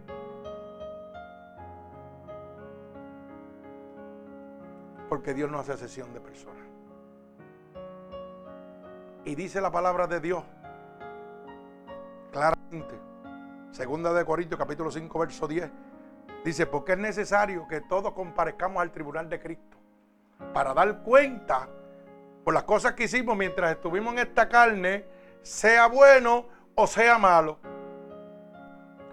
Porque 5.08 5.34
Dios 5.34 5.50
no 5.50 5.58
hace 5.58 5.76
sesión 5.76 6.12
de 6.14 6.20
personas. 6.20 6.62
Y 9.24 9.34
dice 9.34 9.60
la 9.60 9.70
palabra 9.70 10.06
de 10.06 10.20
Dios 10.20 10.42
claramente. 12.32 12.98
Segunda 13.72 14.12
de 14.12 14.24
Corintios 14.24 14.58
capítulo 14.58 14.90
5 14.90 15.18
verso 15.18 15.46
10. 15.46 15.70
Dice, 16.44 16.66
porque 16.66 16.92
es 16.92 16.98
necesario 16.98 17.68
que 17.68 17.80
todos 17.80 18.12
comparezcamos 18.12 18.82
al 18.82 18.90
tribunal 18.90 19.28
de 19.28 19.40
Cristo 19.40 19.81
para 20.52 20.74
dar 20.74 21.02
cuenta 21.02 21.68
por 22.44 22.54
las 22.54 22.64
cosas 22.64 22.94
que 22.94 23.04
hicimos 23.04 23.36
mientras 23.36 23.72
estuvimos 23.72 24.12
en 24.14 24.20
esta 24.20 24.48
carne, 24.48 25.04
sea 25.42 25.86
bueno 25.86 26.46
o 26.74 26.86
sea 26.86 27.18
malo. 27.18 27.58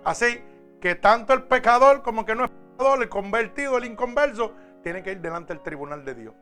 Así 0.03 0.41
que 0.82 0.95
tanto 0.95 1.34
el 1.34 1.43
pecador 1.43 2.01
como 2.01 2.25
que 2.25 2.36
no 2.36 2.45
es 2.45 2.51
pecador, 2.51 3.03
el 3.03 3.09
convertido, 3.09 3.77
el 3.77 3.86
inconverso, 3.86 4.53
tiene 4.82 5.03
que 5.03 5.11
ir 5.11 5.21
delante 5.21 5.53
del 5.53 5.61
tribunal 5.61 6.05
de 6.05 6.15
Dios. 6.15 6.34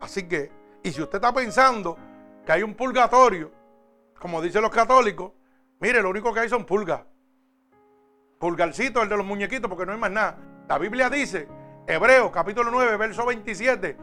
Así 0.00 0.28
que, 0.28 0.50
y 0.82 0.92
si 0.92 1.02
usted 1.02 1.16
está 1.16 1.32
pensando 1.32 1.96
que 2.44 2.52
hay 2.52 2.62
un 2.62 2.74
purgatorio, 2.74 3.50
como 4.18 4.40
dicen 4.40 4.62
los 4.62 4.70
católicos, 4.70 5.32
mire, 5.80 6.02
lo 6.02 6.10
único 6.10 6.32
que 6.32 6.40
hay 6.40 6.48
son 6.48 6.64
pulgas. 6.64 7.02
Pulgarcito, 8.38 9.02
el 9.02 9.08
de 9.08 9.16
los 9.16 9.26
muñequitos, 9.26 9.68
porque 9.68 9.84
no 9.84 9.92
hay 9.92 9.98
más 9.98 10.10
nada. 10.10 10.38
La 10.68 10.78
Biblia 10.78 11.10
dice 11.10 11.48
Hebreos 11.86 12.30
capítulo 12.30 12.70
9, 12.70 12.96
verso 12.96 13.26
27, 13.26 13.96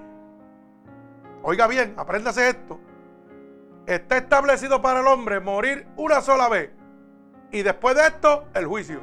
oiga 1.43 1.67
bien, 1.67 1.93
apréndase 1.97 2.49
esto. 2.49 2.79
Está 3.85 4.17
establecido 4.17 4.81
para 4.81 4.99
el 4.99 5.07
hombre 5.07 5.39
morir 5.39 5.87
una 5.95 6.21
sola 6.21 6.49
vez. 6.49 6.71
Y 7.51 7.61
después 7.61 7.95
de 7.95 8.07
esto, 8.07 8.45
el 8.53 8.65
juicio. 8.65 8.99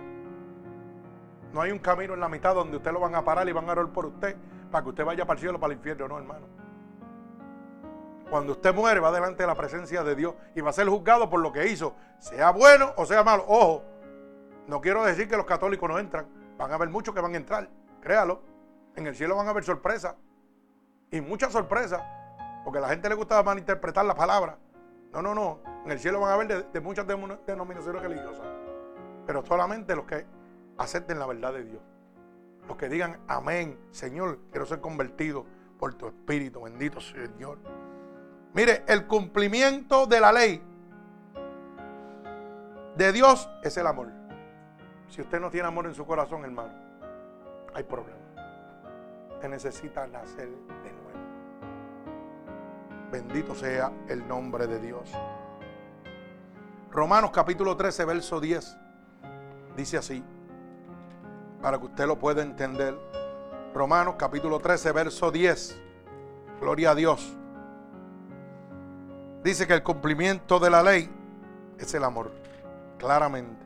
No 1.54 1.62
hay 1.62 1.70
un 1.70 1.78
camino 1.78 2.12
en 2.12 2.20
la 2.20 2.28
mitad 2.28 2.54
donde 2.54 2.76
usted 2.76 2.92
lo 2.92 3.00
van 3.00 3.14
a 3.14 3.24
parar 3.24 3.48
y 3.48 3.52
van 3.52 3.68
a 3.68 3.72
orar 3.72 3.86
por 3.88 4.06
usted 4.06 4.36
para 4.70 4.82
que 4.82 4.90
usted 4.90 5.04
vaya 5.04 5.24
para 5.24 5.38
el 5.38 5.40
cielo 5.40 5.56
o 5.56 5.60
para 5.60 5.72
el 5.72 5.78
infierno, 5.78 6.08
no, 6.08 6.18
hermano. 6.18 6.46
Cuando 8.28 8.52
usted 8.52 8.74
muere, 8.74 9.00
va 9.00 9.12
delante 9.12 9.44
de 9.44 9.46
la 9.46 9.54
presencia 9.54 10.02
de 10.02 10.14
Dios 10.14 10.34
y 10.54 10.60
va 10.60 10.70
a 10.70 10.72
ser 10.72 10.88
juzgado 10.88 11.30
por 11.30 11.40
lo 11.40 11.52
que 11.52 11.68
hizo, 11.68 11.94
sea 12.18 12.50
bueno 12.50 12.92
o 12.96 13.06
sea 13.06 13.22
malo. 13.22 13.44
Ojo, 13.46 13.84
no 14.66 14.80
quiero 14.80 15.04
decir 15.04 15.28
que 15.28 15.36
los 15.36 15.46
católicos 15.46 15.88
no 15.88 15.98
entran. 15.98 16.26
Van 16.58 16.70
a 16.70 16.74
haber 16.74 16.88
muchos 16.88 17.14
que 17.14 17.20
van 17.20 17.34
a 17.34 17.36
entrar, 17.36 17.68
créalo. 18.00 18.53
En 18.96 19.06
el 19.06 19.14
cielo 19.14 19.36
van 19.36 19.46
a 19.46 19.50
haber 19.50 19.64
sorpresas. 19.64 20.14
Y 21.10 21.20
muchas 21.20 21.52
sorpresas. 21.52 22.02
Porque 22.64 22.78
a 22.78 22.82
la 22.82 22.88
gente 22.88 23.08
le 23.08 23.14
gusta 23.14 23.42
malinterpretar 23.42 24.04
la 24.04 24.14
palabra. 24.14 24.58
No, 25.12 25.22
no, 25.22 25.34
no. 25.34 25.60
En 25.84 25.92
el 25.92 25.98
cielo 25.98 26.20
van 26.20 26.30
a 26.30 26.34
haber 26.34 26.70
de, 26.72 26.80
muchas 26.80 27.06
denominaciones 27.06 28.02
religiosas. 28.02 28.46
Pero 29.26 29.44
solamente 29.44 29.94
los 29.94 30.06
que 30.06 30.24
acepten 30.78 31.18
la 31.18 31.26
verdad 31.26 31.52
de 31.52 31.64
Dios. 31.64 31.82
Los 32.66 32.76
que 32.76 32.88
digan, 32.88 33.18
amén, 33.28 33.78
Señor, 33.90 34.38
quiero 34.50 34.66
ser 34.66 34.80
convertido 34.80 35.44
por 35.78 35.94
tu 35.94 36.06
Espíritu, 36.06 36.62
bendito 36.62 37.00
Señor. 37.00 37.58
Mire, 38.54 38.84
el 38.86 39.06
cumplimiento 39.06 40.06
de 40.06 40.20
la 40.20 40.32
ley 40.32 40.62
de 42.96 43.12
Dios 43.12 43.50
es 43.62 43.76
el 43.76 43.86
amor. 43.86 44.08
Si 45.08 45.20
usted 45.20 45.40
no 45.40 45.50
tiene 45.50 45.68
amor 45.68 45.86
en 45.86 45.94
su 45.94 46.06
corazón, 46.06 46.44
hermano, 46.44 46.72
hay 47.74 47.82
problema. 47.82 48.23
Usted 49.34 49.48
necesita 49.48 50.06
nacer 50.06 50.48
de 50.48 50.92
nuevo. 50.92 51.20
Bendito 53.10 53.54
sea 53.54 53.92
el 54.08 54.26
nombre 54.26 54.66
de 54.66 54.80
Dios. 54.80 55.12
Romanos 56.90 57.30
capítulo 57.32 57.76
13, 57.76 58.04
verso 58.04 58.40
10. 58.40 58.76
Dice 59.76 59.98
así, 59.98 60.24
para 61.60 61.78
que 61.78 61.86
usted 61.86 62.06
lo 62.06 62.18
pueda 62.18 62.42
entender. 62.42 62.98
Romanos 63.74 64.14
capítulo 64.18 64.58
13, 64.60 64.92
verso 64.92 65.30
10. 65.30 65.80
Gloria 66.60 66.92
a 66.92 66.94
Dios 66.94 67.36
dice 69.44 69.66
que 69.66 69.74
el 69.74 69.82
cumplimiento 69.82 70.58
de 70.58 70.70
la 70.70 70.82
ley 70.82 71.08
es 71.78 71.92
el 71.94 72.02
amor, 72.02 72.32
claramente. 72.98 73.62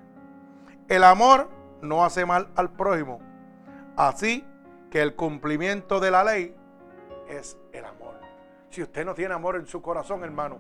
El 0.88 1.04
amor 1.04 1.48
no 1.80 2.04
hace 2.04 2.26
mal 2.26 2.48
al 2.56 2.70
prójimo, 2.70 3.20
así 3.96 4.44
que 4.90 5.02
el 5.02 5.14
cumplimiento 5.14 6.00
de 6.00 6.10
la 6.10 6.24
ley 6.24 6.56
es 7.28 7.58
el 7.72 7.84
amor. 7.84 8.20
Si 8.70 8.82
usted 8.82 9.04
no 9.04 9.14
tiene 9.14 9.34
amor 9.34 9.56
en 9.56 9.66
su 9.66 9.82
corazón, 9.82 10.24
hermano, 10.24 10.58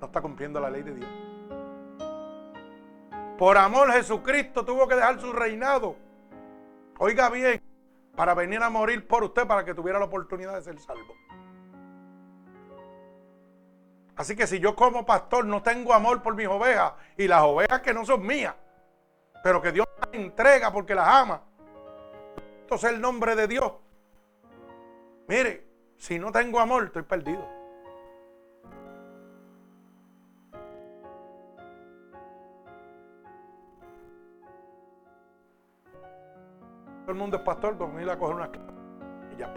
no 0.00 0.06
está 0.06 0.20
cumpliendo 0.20 0.60
la 0.60 0.70
ley 0.70 0.82
de 0.82 0.94
Dios. 0.94 1.10
Por 3.38 3.56
amor 3.56 3.90
Jesucristo 3.92 4.64
tuvo 4.64 4.86
que 4.86 4.96
dejar 4.96 5.18
su 5.20 5.32
reinado. 5.32 5.96
Oiga 6.98 7.30
bien, 7.30 7.62
para 8.14 8.34
venir 8.34 8.62
a 8.62 8.68
morir 8.68 9.06
por 9.06 9.24
usted, 9.24 9.46
para 9.46 9.64
que 9.64 9.74
tuviera 9.74 9.98
la 9.98 10.04
oportunidad 10.04 10.54
de 10.54 10.62
ser 10.62 10.78
salvo. 10.78 11.14
Así 14.16 14.36
que 14.36 14.46
si 14.46 14.60
yo 14.60 14.76
como 14.76 15.06
pastor 15.06 15.46
no 15.46 15.62
tengo 15.62 15.94
amor 15.94 16.22
por 16.22 16.34
mis 16.34 16.46
ovejas 16.46 16.92
y 17.16 17.26
las 17.26 17.40
ovejas 17.40 17.80
que 17.80 17.94
no 17.94 18.04
son 18.04 18.26
mías, 18.26 18.54
pero 19.42 19.62
que 19.62 19.72
Dios 19.72 19.86
las 19.98 20.12
entrega 20.12 20.70
porque 20.70 20.94
las 20.94 21.08
ama, 21.08 21.42
entonces 22.70 22.92
el 22.92 23.00
nombre 23.00 23.34
de 23.34 23.48
Dios. 23.48 23.72
Mire, 25.26 25.66
si 25.96 26.20
no 26.20 26.30
tengo 26.30 26.60
amor, 26.60 26.84
estoy 26.84 27.02
perdido. 27.02 27.44
Todo 37.00 37.08
el 37.10 37.14
mundo 37.16 37.38
es 37.38 37.42
pastor, 37.42 37.76
con 37.76 38.00
ir 38.00 38.08
a 38.08 38.16
coger 38.16 38.36
una 38.36 38.50
y 39.32 39.36
ya 39.36 39.52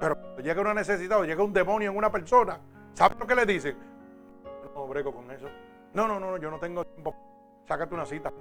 Pero 0.00 0.20
cuando 0.20 0.40
llega 0.42 0.60
una 0.60 0.74
necesidad 0.74 1.20
o 1.20 1.24
llega 1.24 1.44
un 1.44 1.52
demonio 1.52 1.92
en 1.92 1.96
una 1.96 2.10
persona, 2.10 2.58
¿Sabe 2.94 3.14
lo 3.20 3.26
que 3.26 3.36
le 3.36 3.46
dicen? 3.46 3.76
No 4.74 4.88
brego 4.88 5.14
con 5.14 5.30
eso. 5.30 5.46
No, 5.94 6.08
no, 6.08 6.18
no, 6.18 6.36
yo 6.38 6.50
no 6.50 6.58
tengo 6.58 6.84
tiempo. 6.84 7.14
Sácate 7.68 7.94
una 7.94 8.04
cita. 8.04 8.32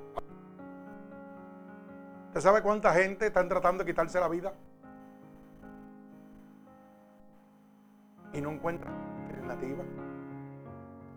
¿Usted 2.31 2.43
sabe 2.43 2.61
cuánta 2.61 2.93
gente 2.93 3.27
están 3.27 3.49
tratando 3.49 3.83
de 3.83 3.91
quitarse 3.91 4.17
la 4.17 4.29
vida? 4.29 4.53
Y 8.31 8.39
no 8.39 8.51
encuentran 8.51 8.93
alternativa. 9.25 9.83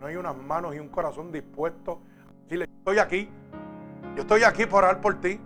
No 0.01 0.07
hay 0.07 0.17
unas 0.17 0.35
manos 0.35 0.75
y 0.75 0.79
un 0.79 0.89
corazón 0.89 1.31
dispuesto 1.31 2.01
a 2.27 2.43
decirle, 2.43 2.65
estoy 2.65 2.99
aquí. 2.99 3.29
Yo 4.17 4.23
estoy 4.23 4.43
aquí 4.43 4.65
por 4.65 4.83
orar 4.83 4.99
por 4.99 5.21
ti. 5.21 5.39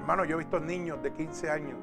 Hermano, 0.00 0.24
yo 0.24 0.34
he 0.34 0.38
visto 0.38 0.58
niños 0.58 1.00
de 1.00 1.12
15 1.12 1.48
años 1.48 1.78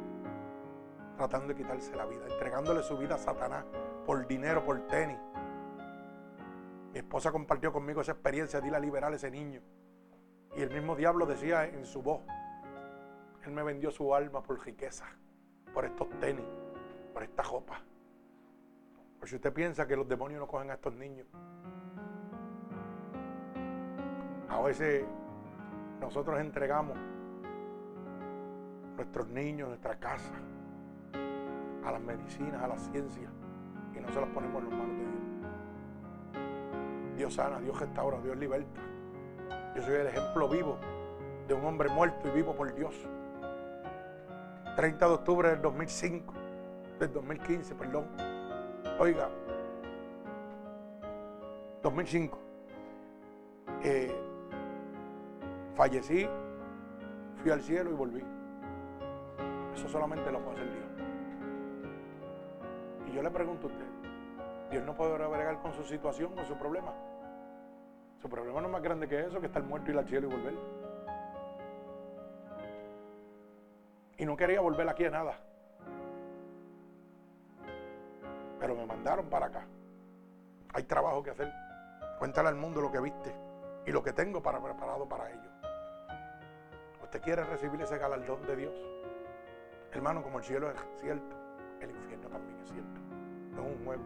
tratando 1.15 1.47
de 1.47 1.55
quitarse 1.55 1.95
la 1.95 2.05
vida, 2.05 2.25
entregándole 2.29 2.83
su 2.83 2.97
vida 2.97 3.15
a 3.15 3.17
Satanás 3.17 3.63
por 4.05 4.27
dinero, 4.27 4.65
por 4.65 4.81
tenis. 4.87 5.17
Mi 6.93 6.99
esposa 6.99 7.31
compartió 7.31 7.73
conmigo 7.73 8.01
esa 8.01 8.11
experiencia 8.11 8.61
de 8.61 8.67
ir 8.67 8.75
a 8.75 8.79
liberar 8.79 9.11
a 9.11 9.15
ese 9.15 9.31
niño. 9.31 9.61
Y 10.55 10.61
el 10.61 10.69
mismo 10.69 10.95
diablo 10.95 11.25
decía 11.25 11.65
en 11.65 11.87
su 11.87 12.03
voz, 12.03 12.21
Él 13.43 13.51
me 13.51 13.63
vendió 13.63 13.89
su 13.89 14.13
alma 14.13 14.43
por 14.43 14.63
riqueza, 14.63 15.05
por 15.73 15.85
estos 15.85 16.07
tenis, 16.19 16.45
por 17.11 17.23
esta 17.23 17.41
ropa. 17.41 17.81
Por 19.17 19.27
si 19.27 19.35
usted 19.35 19.51
piensa 19.51 19.87
que 19.87 19.95
los 19.95 20.07
demonios 20.07 20.39
no 20.39 20.47
cogen 20.47 20.69
a 20.69 20.75
estos 20.75 20.93
niños. 20.93 21.25
A 24.49 24.61
veces 24.61 25.03
nosotros 25.99 26.39
entregamos 26.39 26.95
nuestros 28.95 29.27
niños, 29.29 29.67
nuestra 29.69 29.99
casa, 29.99 30.33
a 31.83 31.91
las 31.91 32.01
medicinas, 32.01 32.61
a 32.61 32.67
la 32.67 32.77
ciencia, 32.77 33.31
y 33.95 33.99
no 33.99 34.09
se 34.09 34.21
las 34.21 34.29
ponemos 34.29 34.61
en 34.63 34.69
las 34.69 34.77
manos 34.77 34.95
de 34.95 35.07
Dios. 35.07 35.22
Dios 37.23 37.35
sana, 37.35 37.57
Dios 37.61 37.79
restaura, 37.79 38.19
Dios 38.19 38.35
liberta. 38.35 38.81
Yo 39.77 39.81
soy 39.81 39.93
el 39.93 40.07
ejemplo 40.07 40.49
vivo 40.49 40.77
de 41.47 41.53
un 41.53 41.63
hombre 41.63 41.87
muerto 41.87 42.27
y 42.27 42.31
vivo 42.31 42.53
por 42.53 42.75
Dios. 42.75 42.93
30 44.75 45.07
de 45.07 45.13
octubre 45.13 45.49
del 45.51 45.61
2005, 45.61 46.33
del 46.99 47.13
2015, 47.13 47.75
perdón. 47.75 48.07
Oiga, 48.99 49.29
2005. 51.81 52.37
Eh, 53.83 54.13
fallecí, 55.75 56.27
fui 57.41 57.51
al 57.51 57.61
cielo 57.61 57.89
y 57.89 57.93
volví. 57.93 58.23
Eso 59.73 59.87
solamente 59.87 60.29
lo 60.29 60.41
puede 60.41 60.57
hacer 60.57 60.73
Dios. 60.73 60.85
Y 63.07 63.15
yo 63.15 63.23
le 63.23 63.31
pregunto 63.31 63.67
a 63.67 63.69
usted, 63.69 63.87
Dios 64.71 64.83
no 64.83 64.93
puede 64.93 65.13
bregar 65.25 65.61
con 65.61 65.71
su 65.71 65.85
situación, 65.85 66.35
con 66.35 66.45
su 66.45 66.55
problema. 66.55 66.91
Su 68.23 68.29
problema 68.29 68.61
no 68.61 68.67
es 68.67 68.71
más 68.71 68.81
grande 68.81 69.05
que 69.05 69.19
eso, 69.19 69.41
que 69.41 69.47
estar 69.47 69.61
muerto 69.61 69.91
y 69.91 69.93
ir 69.93 69.99
al 69.99 70.07
cielo 70.07 70.29
y 70.29 70.31
volver. 70.31 70.53
Y 74.17 74.25
no 74.25 74.37
quería 74.37 74.61
volver 74.61 74.87
aquí 74.87 75.03
a 75.03 75.09
nada. 75.09 75.37
Pero 78.61 78.75
me 78.75 78.85
mandaron 78.85 79.25
para 79.25 79.47
acá. 79.47 79.67
Hay 80.73 80.83
trabajo 80.83 81.21
que 81.21 81.31
hacer. 81.31 81.51
Cuéntale 82.17 82.47
al 82.47 82.55
mundo 82.55 82.79
lo 82.79 82.93
que 82.93 83.01
viste 83.01 83.35
y 83.85 83.91
lo 83.91 84.01
que 84.01 84.13
tengo 84.13 84.41
para 84.41 84.63
preparado 84.63 85.05
para 85.05 85.29
ello. 85.29 85.49
¿Usted 87.03 87.21
quiere 87.21 87.43
recibir 87.43 87.81
ese 87.81 87.97
galardón 87.97 88.41
de 88.47 88.55
Dios? 88.55 88.73
Hermano, 89.91 90.23
como 90.23 90.37
el 90.37 90.45
cielo 90.45 90.71
es 90.71 90.77
cierto, 91.01 91.35
el 91.81 91.89
infierno 91.89 92.29
también 92.29 92.57
es 92.61 92.71
cierto. 92.71 93.01
No 93.53 93.67
es 93.67 93.77
un 93.77 93.83
juego. 93.83 94.03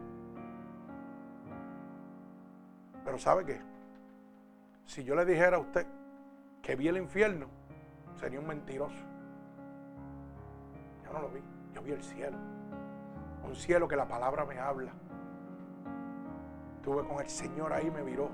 Pero 3.05 3.19
¿sabe 3.19 3.45
qué? 3.45 3.76
Si 4.87 5.03
yo 5.03 5.15
le 5.15 5.25
dijera 5.25 5.57
a 5.57 5.59
usted 5.59 5.85
que 6.61 6.75
vi 6.77 6.87
el 6.87 6.97
infierno, 6.97 7.47
sería 8.15 8.39
un 8.39 8.47
mentiroso. 8.47 8.95
Yo 11.05 11.13
no 11.13 11.21
lo 11.21 11.29
vi, 11.29 11.41
yo 11.73 11.81
vi 11.81 11.91
el 11.91 12.01
cielo. 12.01 12.37
Un 13.43 13.53
cielo 13.53 13.87
que 13.87 13.97
la 13.97 14.07
palabra 14.07 14.45
me 14.45 14.57
habla. 14.57 14.93
Estuve 16.77 17.05
con 17.05 17.19
el 17.19 17.29
Señor 17.29 17.73
ahí, 17.73 17.91
me 17.91 18.01
miró. 18.01 18.29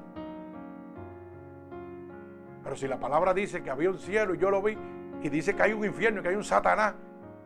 Pero 2.64 2.76
si 2.76 2.88
la 2.88 3.00
palabra 3.00 3.34
dice 3.34 3.64
que 3.64 3.72
había 3.72 3.90
un 3.90 3.98
cielo 3.98 4.36
y 4.36 4.38
yo 4.38 4.52
lo 4.52 4.62
vi, 4.62 4.78
y 5.24 5.30
dice 5.30 5.56
que 5.56 5.64
hay 5.64 5.74
un 5.74 5.84
infierno 5.84 6.20
y 6.20 6.24
que 6.24 6.30
hay 6.30 6.36
un 6.36 6.44
Satanás, 6.44 6.94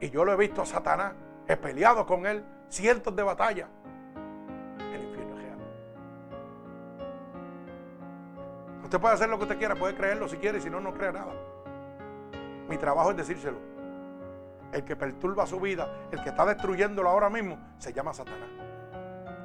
y 0.02 0.10
yo 0.10 0.26
lo 0.26 0.34
he 0.34 0.38
visto 0.38 0.62
a 0.62 0.66
Satanás, 0.66 1.14
he 1.48 1.56
peleado 1.56 2.06
con 2.06 2.26
él 2.26 2.44
cientos 2.68 3.16
de 3.16 3.24
batallas. 3.24 3.70
Usted 8.88 9.02
puede 9.02 9.16
hacer 9.16 9.28
lo 9.28 9.36
que 9.36 9.44
usted 9.44 9.58
quiera, 9.58 9.76
puede 9.76 9.96
creerlo 9.96 10.30
si 10.30 10.38
quiere, 10.38 10.62
si 10.62 10.70
no, 10.70 10.80
no 10.80 10.94
crea 10.94 11.12
nada. 11.12 11.34
Mi 12.70 12.78
trabajo 12.78 13.12
es 13.12 13.18
decírselo. 13.18 13.58
El 14.72 14.86
que 14.86 14.96
perturba 14.96 15.46
su 15.46 15.60
vida, 15.60 16.08
el 16.10 16.24
que 16.24 16.30
está 16.30 16.46
destruyéndolo 16.46 17.10
ahora 17.10 17.30
mismo, 17.30 17.60
se 17.80 17.92
llama 17.92 18.14
Satanás. 18.14 18.48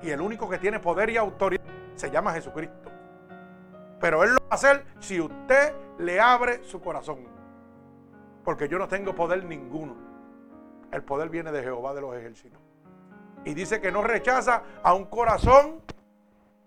Y 0.01 0.11
el 0.11 0.21
único 0.21 0.49
que 0.49 0.59
tiene 0.59 0.79
poder 0.79 1.11
y 1.11 1.17
autoridad 1.17 1.65
se 1.97 2.09
llama 2.09 2.33
Jesucristo. 2.35 2.89
Pero 4.01 4.23
Él 4.23 4.31
lo 4.31 4.39
va 4.39 4.47
a 4.51 4.55
hacer 4.55 4.87
si 5.01 5.21
usted 5.21 5.75
le 5.99 6.21
abre 6.21 6.63
su 6.63 6.81
corazón. 6.81 7.27
Porque 8.45 8.69
yo 8.69 8.79
no 8.79 8.87
tengo 8.87 9.13
poder 9.13 9.45
ninguno. 9.45 9.97
El 10.93 11.03
poder 11.03 11.31
viene 11.31 11.51
de 11.51 11.65
Jehová 11.65 11.95
de 11.95 12.01
los 12.01 12.15
ejércitos. 12.15 12.61
Y 13.45 13.55
dice 13.55 13.81
que 13.81 13.91
no 13.91 14.05
rechaza 14.05 14.63
a 14.85 14.95
un 14.95 15.07
corazón 15.07 15.81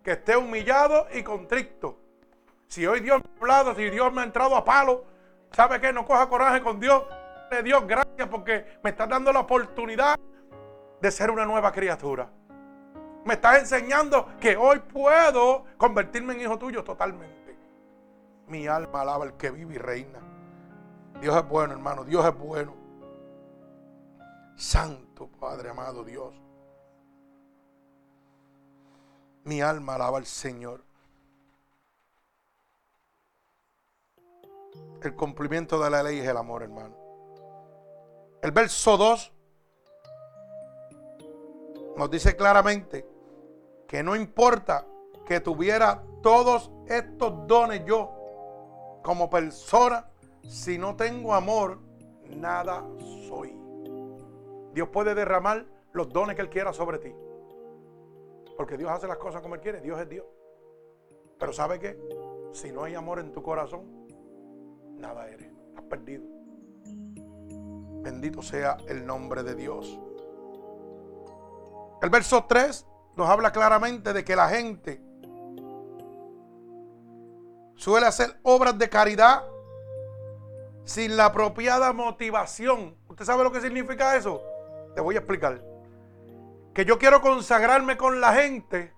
que 0.03 0.11
esté 0.11 0.36
humillado 0.36 1.07
y 1.13 1.23
contrito. 1.23 2.01
Si 2.68 2.86
hoy 2.86 2.99
Dios 2.99 3.22
me 3.24 3.30
ha 3.30 3.39
hablado, 3.41 3.76
si 3.76 3.89
Dios 3.89 4.11
me 4.13 4.22
ha 4.22 4.24
entrado 4.24 4.55
a 4.55 4.66
palo, 4.66 5.05
¿sabe 5.51 5.80
qué? 5.80 5.93
No 5.93 6.05
coja 6.05 6.28
coraje 6.28 6.61
con 6.61 6.80
Dios. 6.80 7.03
De 7.51 7.61
Dios, 7.61 7.86
gracias 7.88 8.28
porque 8.30 8.80
me 8.84 8.89
está 8.89 9.05
dando 9.05 9.32
la 9.32 9.41
oportunidad 9.41 10.20
de 10.99 11.11
ser 11.11 11.30
una 11.30 11.45
nueva 11.45 11.72
criatura. 11.72 12.30
Me 13.24 13.36
estás 13.36 13.59
enseñando 13.59 14.28
que 14.39 14.55
hoy 14.55 14.80
puedo 14.80 15.66
convertirme 15.78 16.34
en 16.34 16.41
hijo 16.41 16.59
tuyo 16.59 16.84
totalmente. 16.84 17.57
Mi 18.47 18.68
alma 18.68 19.01
alaba 19.01 19.26
al 19.26 19.38
que 19.38 19.49
vive 19.49 19.76
y 19.76 19.78
reina. 19.78 20.20
Dios 21.20 21.36
es 21.36 21.47
bueno, 21.47 21.74
hermano. 21.74 22.03
Dios 22.03 22.24
es 22.24 22.38
bueno. 22.38 22.76
Santo 24.55 25.28
Padre 25.28 25.70
amado 25.70 26.03
Dios. 26.03 26.34
Mi 29.43 29.61
alma 29.61 29.95
alaba 29.95 30.20
al 30.20 30.26
Señor. 30.28 30.84
El 35.01 35.15
cumplimiento 35.15 35.80
de 35.80 35.89
la 35.89 36.03
ley 36.03 36.19
es 36.19 36.28
el 36.28 36.38
amor, 36.38 36.63
hermano. 36.63 36.95
El 38.41 38.51
verso 38.51 38.97
2 38.97 39.34
nos 41.97 42.11
dice 42.11 42.36
claramente 42.36 43.07
que 43.88 44.03
no 44.03 44.15
importa 44.15 44.86
que 45.26 45.39
tuviera 45.39 46.03
todos 46.21 46.71
estos 46.88 47.47
dones 47.47 47.84
yo 47.86 48.99
como 49.03 49.30
persona, 49.30 50.09
si 50.47 50.78
no 50.78 50.95
tengo 50.95 51.34
amor, 51.34 51.80
nada 52.30 52.84
soy. 53.28 53.55
Dios 54.73 54.89
puede 54.89 55.15
derramar 55.15 55.65
los 55.93 56.09
dones 56.09 56.36
que 56.36 56.41
Él 56.41 56.49
quiera 56.49 56.73
sobre 56.73 56.97
ti. 56.99 57.15
Porque 58.57 58.78
Dios 58.78 58.91
hace 58.91 59.07
las 59.07 59.17
cosas 59.17 59.41
como 59.41 59.55
Él 59.55 59.61
quiere. 59.61 59.82
Dios 59.82 59.99
es 59.99 60.09
Dios. 60.09 60.26
Pero 61.39 61.53
¿sabe 61.53 61.80
qué? 61.80 61.97
Si 62.51 62.71
no 62.71 62.84
hay 62.84 62.95
amor 62.95 63.19
en 63.19 63.32
tu 63.32 63.41
corazón, 63.41 64.05
nada 64.97 65.27
eres. 65.27 65.51
Estás 65.69 65.83
perdido. 65.85 66.23
Bendito 68.01 68.41
sea 68.41 68.77
el 68.87 69.05
nombre 69.05 69.43
de 69.43 69.55
Dios. 69.55 69.99
El 72.01 72.09
verso 72.09 72.45
3 72.45 72.85
nos 73.15 73.29
habla 73.29 73.51
claramente 73.51 74.13
de 74.13 74.23
que 74.23 74.35
la 74.35 74.49
gente 74.49 75.01
suele 77.75 78.05
hacer 78.05 78.39
obras 78.43 78.77
de 78.77 78.89
caridad 78.89 79.43
sin 80.83 81.17
la 81.17 81.25
apropiada 81.25 81.93
motivación. 81.93 82.95
¿Usted 83.07 83.25
sabe 83.25 83.43
lo 83.43 83.51
que 83.51 83.61
significa 83.61 84.15
eso? 84.15 84.41
Te 84.93 85.01
voy 85.01 85.15
a 85.15 85.19
explicar. 85.19 85.61
Que 86.73 86.85
yo 86.85 86.99
quiero 86.99 87.21
consagrarme 87.21 87.97
con 87.97 88.21
la 88.21 88.33
gente 88.33 88.93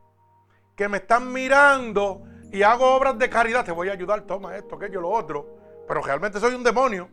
que 0.75 0.89
me 0.89 0.97
están 0.97 1.31
mirando 1.31 2.23
y 2.51 2.63
hago 2.63 2.93
obras 2.93 3.17
de 3.17 3.29
caridad. 3.29 3.63
Te 3.63 3.71
voy 3.71 3.89
a 3.89 3.93
ayudar, 3.93 4.21
toma 4.21 4.55
esto, 4.57 4.75
aquello, 4.75 5.01
lo 5.01 5.09
otro. 5.09 5.57
Pero 5.88 6.01
realmente 6.01 6.39
soy 6.39 6.53
un 6.53 6.63
demonio. 6.63 7.09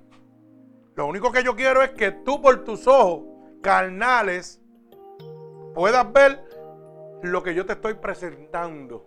Lo 0.97 1.07
único 1.07 1.31
que 1.33 1.43
yo 1.43 1.55
quiero 1.55 1.83
es 1.83 1.91
que 1.91 2.13
tú 2.13 2.41
por 2.41 2.65
tus 2.65 2.87
ojos 2.87 3.23
carnales 3.63 4.61
puedas 5.75 6.13
ver 6.13 6.45
lo 7.23 7.43
que 7.43 7.55
yo 7.55 7.65
te 7.67 7.73
estoy 7.73 7.95
presentando. 7.95 9.07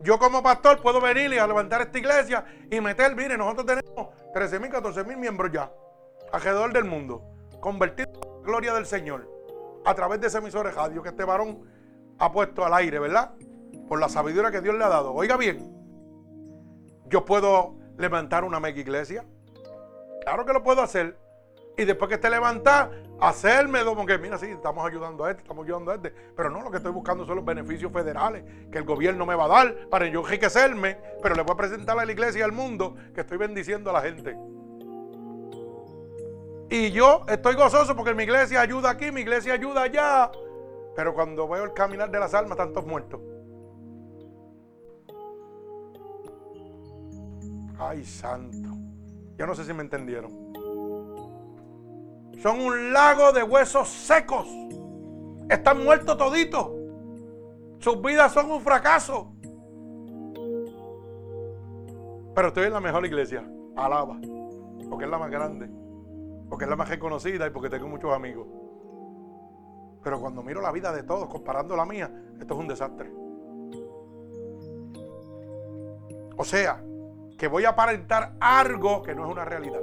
Yo 0.00 0.18
como 0.18 0.42
pastor 0.42 0.82
puedo 0.82 1.00
venir 1.00 1.32
y 1.32 1.38
a 1.38 1.46
levantar 1.46 1.80
esta 1.80 1.98
iglesia 1.98 2.44
y 2.70 2.80
meter, 2.80 3.14
mire, 3.14 3.38
nosotros 3.38 3.66
tenemos 3.66 4.08
13 4.32 4.58
mil, 4.58 4.70
14 4.70 5.04
mil 5.04 5.16
miembros 5.16 5.50
ya, 5.52 5.72
alrededor 6.32 6.72
del 6.72 6.84
mundo, 6.84 7.22
convertidos 7.60 8.18
en 8.22 8.42
la 8.42 8.46
gloria 8.46 8.74
del 8.74 8.86
Señor, 8.86 9.30
a 9.84 9.94
través 9.94 10.20
de 10.20 10.26
ese 10.26 10.38
emisor 10.38 10.66
de 10.66 10.72
radio 10.72 11.02
que 11.02 11.10
este 11.10 11.24
varón 11.24 11.62
ha 12.18 12.32
puesto 12.32 12.64
al 12.64 12.74
aire, 12.74 12.98
¿verdad? 12.98 13.34
Por 13.88 14.00
la 14.00 14.08
sabiduría 14.08 14.50
que 14.50 14.60
Dios 14.60 14.74
le 14.74 14.84
ha 14.84 14.88
dado. 14.88 15.14
Oiga 15.14 15.36
bien, 15.36 15.72
yo 17.06 17.24
puedo 17.24 17.76
levantar 17.96 18.44
una 18.44 18.60
mega 18.60 18.80
iglesia. 18.80 19.24
Claro 20.22 20.44
que 20.44 20.52
lo 20.52 20.62
puedo 20.62 20.82
hacer. 20.82 21.16
Y 21.76 21.84
después 21.84 22.08
que 22.08 22.14
esté 22.14 22.30
levantada, 22.30 22.90
hacerme 23.20 23.84
como 23.84 24.06
que, 24.06 24.16
mira, 24.18 24.38
sí, 24.38 24.46
estamos 24.46 24.86
ayudando 24.86 25.24
a 25.24 25.30
este, 25.30 25.42
estamos 25.42 25.64
ayudando 25.64 25.90
a 25.90 25.96
este. 25.96 26.14
Pero 26.36 26.50
no, 26.50 26.62
lo 26.62 26.70
que 26.70 26.76
estoy 26.76 26.92
buscando 26.92 27.26
son 27.26 27.36
los 27.36 27.44
beneficios 27.44 27.92
federales 27.92 28.44
que 28.70 28.78
el 28.78 28.84
gobierno 28.84 29.26
me 29.26 29.34
va 29.34 29.46
a 29.46 29.48
dar 29.48 29.88
para 29.88 30.06
yo 30.06 30.20
enriquecerme. 30.20 30.98
Pero 31.22 31.34
le 31.34 31.42
voy 31.42 31.52
a 31.52 31.56
presentar 31.56 31.98
a 31.98 32.04
la 32.04 32.12
iglesia 32.12 32.40
y 32.40 32.42
al 32.42 32.52
mundo 32.52 32.96
que 33.14 33.22
estoy 33.22 33.38
bendiciendo 33.38 33.90
a 33.90 33.94
la 33.94 34.02
gente. 34.02 34.36
Y 36.70 36.90
yo 36.92 37.24
estoy 37.28 37.54
gozoso 37.54 37.94
porque 37.94 38.14
mi 38.14 38.22
iglesia 38.22 38.60
ayuda 38.60 38.90
aquí, 38.90 39.10
mi 39.10 39.20
iglesia 39.20 39.54
ayuda 39.54 39.82
allá. 39.82 40.30
Pero 40.96 41.12
cuando 41.12 41.48
veo 41.48 41.64
el 41.64 41.72
caminar 41.72 42.10
de 42.10 42.20
las 42.20 42.34
almas, 42.34 42.56
tantos 42.56 42.86
muertos. 42.86 43.20
Ay, 47.88 48.04
santo. 48.04 48.70
Yo 49.36 49.46
no 49.46 49.54
sé 49.54 49.64
si 49.64 49.72
me 49.72 49.82
entendieron 49.82 50.44
son 52.44 52.60
un 52.60 52.92
lago 52.92 53.32
de 53.32 53.42
huesos 53.42 53.88
secos. 53.88 54.46
Están 55.48 55.82
muertos 55.82 56.14
toditos. 56.18 56.72
Sus 57.78 58.02
vidas 58.02 58.32
son 58.32 58.50
un 58.50 58.60
fracaso. 58.60 59.32
Pero 62.34 62.48
estoy 62.48 62.64
en 62.64 62.74
la 62.74 62.80
mejor 62.80 63.06
iglesia. 63.06 63.48
Alaba. 63.74 64.18
Porque 64.90 65.06
es 65.06 65.10
la 65.10 65.16
más 65.16 65.30
grande. 65.30 65.70
Porque 66.50 66.64
es 66.66 66.70
la 66.70 66.76
más 66.76 66.90
reconocida 66.90 67.46
y 67.46 67.50
porque 67.50 67.70
tengo 67.70 67.88
muchos 67.88 68.12
amigos. 68.12 68.46
Pero 70.02 70.20
cuando 70.20 70.42
miro 70.42 70.60
la 70.60 70.70
vida 70.70 70.92
de 70.92 71.02
todos, 71.02 71.28
comparando 71.28 71.74
la 71.76 71.86
mía, 71.86 72.10
esto 72.38 72.52
es 72.52 72.60
un 72.60 72.68
desastre. 72.68 73.10
O 76.36 76.44
sea, 76.44 76.84
que 77.44 77.48
voy 77.48 77.66
a 77.66 77.68
aparentar 77.68 78.32
algo 78.40 79.02
que 79.02 79.14
no 79.14 79.26
es 79.26 79.30
una 79.30 79.44
realidad. 79.44 79.82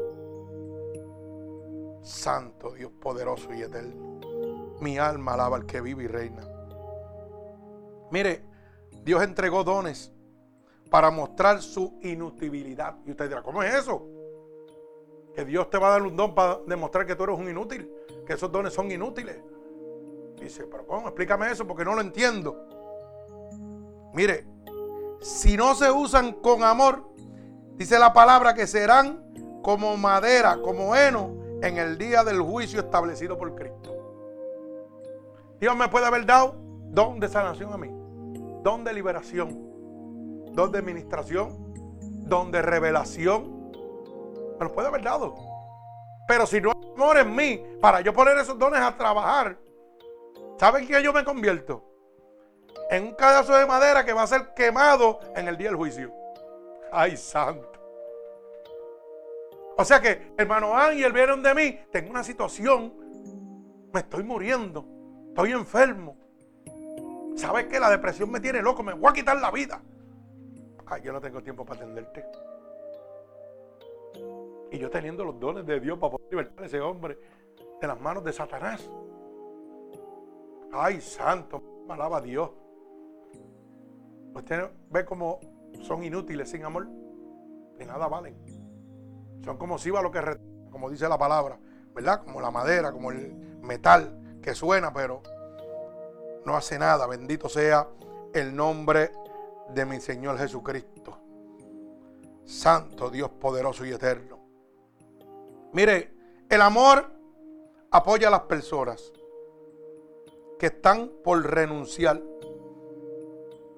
Santo 2.01 2.71
Dios 2.71 2.91
poderoso 2.99 3.53
y 3.53 3.61
eterno. 3.61 4.19
Mi 4.79 4.97
alma 4.97 5.35
alaba 5.35 5.57
al 5.57 5.67
que 5.67 5.79
vive 5.79 6.05
y 6.05 6.07
reina. 6.07 6.41
Mire, 8.09 8.43
Dios 9.03 9.21
entregó 9.21 9.63
dones 9.63 10.11
para 10.89 11.11
mostrar 11.11 11.61
su 11.61 11.99
inutilidad. 12.01 12.95
Y 13.05 13.11
usted 13.11 13.27
dirá, 13.27 13.43
¿cómo 13.43 13.61
es 13.61 13.75
eso? 13.75 14.07
Que 15.35 15.45
Dios 15.45 15.69
te 15.69 15.77
va 15.77 15.89
a 15.89 15.91
dar 15.91 16.01
un 16.01 16.17
don 16.17 16.33
para 16.33 16.61
demostrar 16.65 17.05
que 17.05 17.15
tú 17.15 17.25
eres 17.25 17.37
un 17.37 17.47
inútil, 17.47 17.87
que 18.25 18.33
esos 18.33 18.51
dones 18.51 18.73
son 18.73 18.89
inútiles. 18.89 19.37
Dice, 20.41 20.63
pero 20.63 20.87
¿cómo? 20.87 21.09
Explícame 21.09 21.51
eso 21.51 21.67
porque 21.67 21.85
no 21.85 21.93
lo 21.93 22.01
entiendo. 22.01 22.57
Mire, 24.15 24.47
si 25.21 25.55
no 25.55 25.75
se 25.75 25.91
usan 25.91 26.33
con 26.41 26.63
amor, 26.63 27.11
dice 27.81 27.97
la 27.97 28.13
palabra 28.13 28.53
que 28.53 28.67
serán 28.67 29.23
como 29.63 29.97
madera, 29.97 30.59
como 30.61 30.95
heno 30.95 31.31
en 31.63 31.79
el 31.79 31.97
día 31.97 32.23
del 32.23 32.39
juicio 32.39 32.79
establecido 32.79 33.39
por 33.39 33.55
Cristo. 33.55 33.89
Dios 35.59 35.75
me 35.75 35.87
puede 35.87 36.05
haber 36.05 36.27
dado 36.27 36.57
don 36.91 37.19
de 37.19 37.27
sanación 37.27 37.73
a 37.73 37.77
mí, 37.77 37.89
don 38.61 38.83
de 38.83 38.93
liberación, 38.93 40.45
don 40.53 40.71
de 40.71 40.77
administración, 40.77 41.73
don 42.27 42.51
de 42.51 42.61
revelación. 42.61 43.71
Me 44.59 44.65
los 44.65 44.73
puede 44.73 44.87
haber 44.87 45.01
dado. 45.01 45.33
Pero 46.27 46.45
si 46.45 46.61
no 46.61 46.73
hay 46.73 46.91
amor 46.95 47.17
en 47.17 47.35
mí, 47.35 47.63
para 47.81 48.01
yo 48.01 48.13
poner 48.13 48.37
esos 48.37 48.59
dones 48.59 48.79
a 48.79 48.95
trabajar, 48.95 49.57
¿saben 50.59 50.85
qué 50.85 51.01
yo 51.01 51.11
me 51.13 51.25
convierto? 51.25 51.83
En 52.91 53.07
un 53.07 53.15
pedazo 53.15 53.55
de 53.55 53.65
madera 53.65 54.05
que 54.05 54.13
va 54.13 54.21
a 54.21 54.27
ser 54.27 54.53
quemado 54.53 55.19
en 55.35 55.47
el 55.47 55.57
día 55.57 55.69
del 55.69 55.77
juicio. 55.77 56.13
Ay, 56.91 57.17
santo. 57.17 57.70
O 59.81 59.83
sea 59.83 59.99
que, 59.99 60.35
hermano 60.37 60.77
Ángel, 60.77 61.11
vieron 61.11 61.41
de 61.41 61.55
mí, 61.55 61.79
tengo 61.91 62.11
una 62.11 62.23
situación, 62.23 62.93
me 63.91 64.01
estoy 64.01 64.23
muriendo, 64.23 64.85
estoy 65.29 65.53
enfermo. 65.53 66.15
¿Sabes 67.35 67.65
que 67.65 67.79
la 67.79 67.89
depresión 67.89 68.29
me 68.29 68.39
tiene 68.39 68.61
loco? 68.61 68.83
Me 68.83 68.93
voy 68.93 69.09
a 69.09 69.13
quitar 69.13 69.41
la 69.41 69.49
vida. 69.49 69.81
Ay, 70.85 71.01
yo 71.01 71.11
no 71.11 71.19
tengo 71.19 71.41
tiempo 71.41 71.65
para 71.65 71.81
atenderte. 71.81 72.23
Y 74.71 74.77
yo 74.77 74.87
teniendo 74.91 75.25
los 75.25 75.39
dones 75.39 75.65
de 75.65 75.79
Dios 75.79 75.97
para 75.97 76.11
poder 76.11 76.27
libertar 76.29 76.63
a 76.63 76.67
ese 76.67 76.79
hombre 76.79 77.17
de 77.81 77.87
las 77.87 77.99
manos 77.99 78.23
de 78.23 78.33
Satanás. 78.33 78.87
Ay, 80.71 81.01
santo, 81.01 81.87
alaba 81.89 82.17
a 82.17 82.21
Dios. 82.21 82.51
Usted 84.35 84.69
ve 84.91 85.05
cómo 85.05 85.39
son 85.81 86.03
inútiles 86.03 86.51
sin 86.51 86.65
amor. 86.65 86.87
De 87.79 87.85
nada 87.87 88.07
valen. 88.07 88.60
Son 89.43 89.57
como 89.57 89.77
lo 89.77 90.11
que 90.11 90.39
como 90.71 90.89
dice 90.89 91.07
la 91.09 91.17
palabra, 91.17 91.57
¿verdad? 91.93 92.23
Como 92.23 92.41
la 92.41 92.51
madera, 92.51 92.91
como 92.91 93.11
el 93.11 93.33
metal 93.61 94.39
que 94.41 94.55
suena, 94.55 94.93
pero 94.93 95.21
no 96.45 96.55
hace 96.55 96.79
nada. 96.79 97.05
Bendito 97.07 97.49
sea 97.49 97.87
el 98.33 98.55
nombre 98.55 99.11
de 99.73 99.85
mi 99.85 99.99
Señor 99.99 100.37
Jesucristo. 100.37 101.17
Santo 102.45 103.09
Dios 103.09 103.29
poderoso 103.29 103.85
y 103.85 103.91
eterno. 103.91 104.39
Mire, 105.73 106.13
el 106.49 106.61
amor 106.61 107.05
apoya 107.91 108.27
a 108.27 108.31
las 108.31 108.41
personas 108.41 109.11
que 110.59 110.67
están 110.67 111.11
por 111.23 111.43
renunciar. 111.43 112.21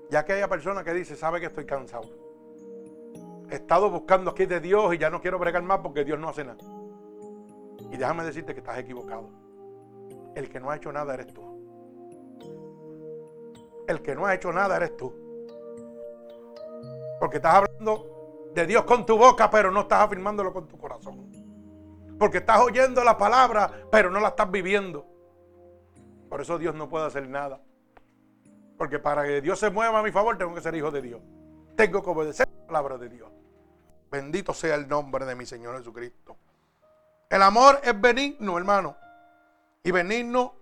Ya 0.09 0.25
que 0.25 0.33
haya 0.33 0.47
personas 0.47 0.83
que 0.83 0.93
dicen, 0.93 1.17
sabe 1.17 1.39
que 1.39 1.47
estoy 1.47 1.65
cansado. 1.65 2.22
He 3.53 3.57
estado 3.57 3.87
buscando 3.87 4.31
aquí 4.31 4.47
de 4.47 4.59
Dios 4.59 4.95
y 4.95 4.97
ya 4.97 5.11
no 5.11 5.21
quiero 5.21 5.37
bregar 5.37 5.61
más 5.61 5.77
porque 5.77 6.03
Dios 6.03 6.17
no 6.17 6.27
hace 6.27 6.43
nada. 6.43 6.57
Y 7.91 7.97
déjame 7.97 8.23
decirte 8.23 8.51
que 8.55 8.61
estás 8.61 8.79
equivocado. 8.79 9.29
El 10.33 10.49
que 10.49 10.59
no 10.59 10.71
ha 10.71 10.75
hecho 10.75 10.91
nada 10.91 11.13
eres 11.13 11.31
tú. 11.31 11.43
El 13.87 14.01
que 14.01 14.15
no 14.15 14.25
ha 14.25 14.33
hecho 14.33 14.51
nada 14.51 14.77
eres 14.77 14.97
tú. 14.97 15.13
Porque 17.19 17.37
estás 17.37 17.53
hablando 17.53 18.49
de 18.55 18.65
Dios 18.65 18.85
con 18.85 19.05
tu 19.05 19.19
boca, 19.19 19.51
pero 19.51 19.69
no 19.69 19.81
estás 19.81 20.01
afirmándolo 20.01 20.51
con 20.51 20.67
tu 20.67 20.75
corazón. 20.79 21.29
Porque 22.17 22.39
estás 22.39 22.59
oyendo 22.59 23.03
la 23.03 23.19
palabra, 23.19 23.69
pero 23.91 24.09
no 24.09 24.19
la 24.19 24.29
estás 24.29 24.49
viviendo. 24.49 25.05
Por 26.27 26.41
eso 26.41 26.57
Dios 26.57 26.73
no 26.73 26.89
puede 26.89 27.05
hacer 27.05 27.29
nada. 27.29 27.61
Porque 28.79 28.97
para 28.97 29.23
que 29.25 29.41
Dios 29.41 29.59
se 29.59 29.69
mueva 29.69 29.99
a 29.99 30.03
mi 30.03 30.11
favor, 30.11 30.39
tengo 30.39 30.55
que 30.55 30.61
ser 30.61 30.73
hijo 30.73 30.89
de 30.89 31.03
Dios. 31.03 31.21
Tengo 31.75 32.01
que 32.01 32.09
obedecer 32.09 32.49
la 32.49 32.65
palabra 32.65 32.97
de 32.97 33.09
Dios. 33.09 33.42
Bendito 34.13 34.53
sea 34.53 34.75
el 34.75 34.87
nombre 34.87 35.25
de 35.25 35.33
mi 35.33 35.43
Señor 35.43 35.75
Jesucristo. 35.75 36.37
El 37.31 37.41
amor 37.41 37.81
es 37.83 37.99
benigno, 37.99 38.59
hermano. 38.59 38.95
Y 39.81 39.89
benigno 39.89 40.53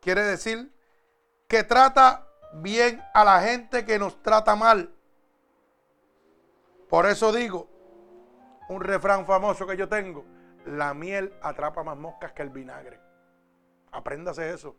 quiere 0.00 0.22
decir 0.22 0.72
que 1.48 1.64
trata 1.64 2.24
bien 2.52 3.02
a 3.12 3.24
la 3.24 3.40
gente 3.42 3.84
que 3.84 3.98
nos 3.98 4.22
trata 4.22 4.54
mal. 4.54 4.94
Por 6.88 7.06
eso 7.06 7.32
digo, 7.32 7.68
un 8.68 8.80
refrán 8.80 9.26
famoso 9.26 9.66
que 9.66 9.76
yo 9.76 9.88
tengo, 9.88 10.24
la 10.66 10.94
miel 10.94 11.34
atrapa 11.42 11.82
más 11.82 11.96
moscas 11.96 12.30
que 12.30 12.42
el 12.42 12.50
vinagre. 12.50 13.00
Apréndase 13.90 14.54
eso. 14.54 14.76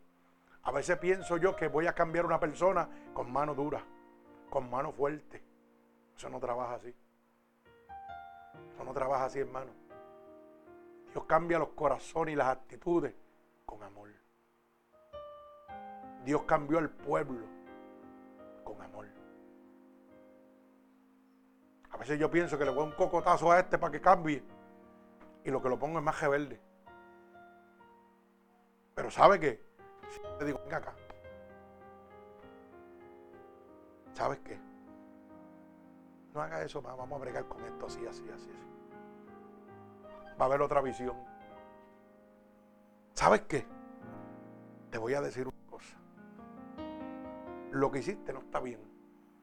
A 0.62 0.72
veces 0.72 0.96
pienso 0.96 1.36
yo 1.36 1.54
que 1.54 1.68
voy 1.68 1.86
a 1.86 1.92
cambiar 1.92 2.24
una 2.24 2.40
persona 2.40 2.88
con 3.12 3.30
mano 3.30 3.54
dura, 3.54 3.84
con 4.48 4.70
mano 4.70 4.90
fuerte. 4.90 5.44
Eso 6.16 6.30
no 6.30 6.40
trabaja 6.40 6.76
así. 6.76 6.94
No 8.84 8.92
trabaja 8.92 9.26
así, 9.26 9.38
hermano. 9.38 9.70
Dios 11.10 11.24
cambia 11.24 11.58
los 11.58 11.70
corazones 11.70 12.34
y 12.34 12.36
las 12.36 12.48
actitudes 12.48 13.14
con 13.64 13.82
amor. 13.82 14.10
Dios 16.24 16.42
cambió 16.42 16.78
el 16.78 16.90
pueblo 16.90 17.46
con 18.64 18.80
amor. 18.80 19.06
A 21.90 21.96
veces 21.96 22.18
yo 22.18 22.30
pienso 22.30 22.58
que 22.58 22.64
le 22.64 22.70
voy 22.70 22.84
un 22.84 22.92
cocotazo 22.92 23.50
a 23.50 23.60
este 23.60 23.78
para 23.78 23.92
que 23.92 24.00
cambie 24.00 24.42
y 25.44 25.50
lo 25.50 25.60
que 25.60 25.68
lo 25.68 25.78
pongo 25.78 25.98
es 25.98 26.04
más 26.04 26.20
rebelde. 26.20 26.60
Pero 28.94 29.10
¿sabe 29.10 29.40
qué? 29.40 29.64
Si 30.10 30.20
te 30.38 30.44
digo, 30.44 30.60
venga 30.64 30.78
acá. 30.78 30.94
¿Sabes 34.12 34.38
qué? 34.40 34.58
No 36.34 36.40
haga 36.40 36.62
eso, 36.62 36.80
vamos 36.80 37.12
a 37.12 37.18
bregar 37.18 37.46
con 37.46 37.64
esto 37.64 37.86
así, 37.86 38.06
así, 38.06 38.22
así, 38.30 38.50
así. 38.50 38.71
Va 40.40 40.44
a 40.44 40.48
haber 40.48 40.62
otra 40.62 40.80
visión. 40.80 41.16
¿Sabes 43.14 43.42
qué? 43.42 43.66
Te 44.90 44.98
voy 44.98 45.14
a 45.14 45.20
decir 45.20 45.46
una 45.46 45.70
cosa. 45.70 45.96
Lo 47.70 47.90
que 47.90 48.00
hiciste 48.00 48.32
no 48.32 48.40
está 48.40 48.60
bien. 48.60 48.80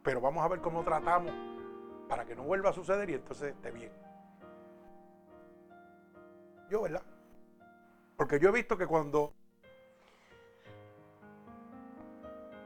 Pero 0.03 0.21
vamos 0.21 0.43
a 0.43 0.47
ver 0.47 0.61
cómo 0.61 0.83
tratamos 0.83 1.33
para 2.07 2.25
que 2.25 2.35
no 2.35 2.43
vuelva 2.43 2.71
a 2.71 2.73
suceder 2.73 3.09
y 3.09 3.13
entonces 3.13 3.53
esté 3.53 3.71
bien. 3.71 3.91
Yo, 6.69 6.81
¿verdad? 6.81 7.03
Porque 8.17 8.39
yo 8.39 8.49
he 8.49 8.51
visto 8.51 8.77
que 8.77 8.85
cuando 8.85 9.33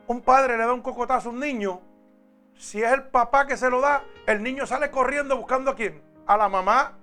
un 0.08 0.22
padre 0.22 0.58
le 0.58 0.66
da 0.66 0.74
un 0.74 0.82
cocotazo 0.82 1.30
a 1.30 1.32
un 1.32 1.40
niño, 1.40 1.82
si 2.56 2.82
es 2.82 2.92
el 2.92 3.04
papá 3.04 3.48
que 3.48 3.58
se 3.58 3.70
lo 3.70 3.82
da, 3.82 4.04
el 4.26 4.44
niño 4.44 4.66
sale 4.66 4.92
corriendo 4.92 5.38
buscando 5.38 5.72
a 5.72 5.76
quién? 5.76 6.02
A 6.26 6.38
la 6.38 6.50
mamá. 6.50 6.98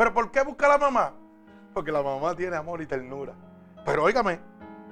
¿Pero 0.00 0.14
por 0.14 0.30
qué 0.30 0.40
busca 0.40 0.64
a 0.64 0.70
la 0.70 0.78
mamá? 0.78 1.12
Porque 1.74 1.92
la 1.92 2.02
mamá 2.02 2.34
tiene 2.34 2.56
amor 2.56 2.80
y 2.80 2.86
ternura. 2.86 3.34
Pero 3.84 4.04
óigame, 4.04 4.40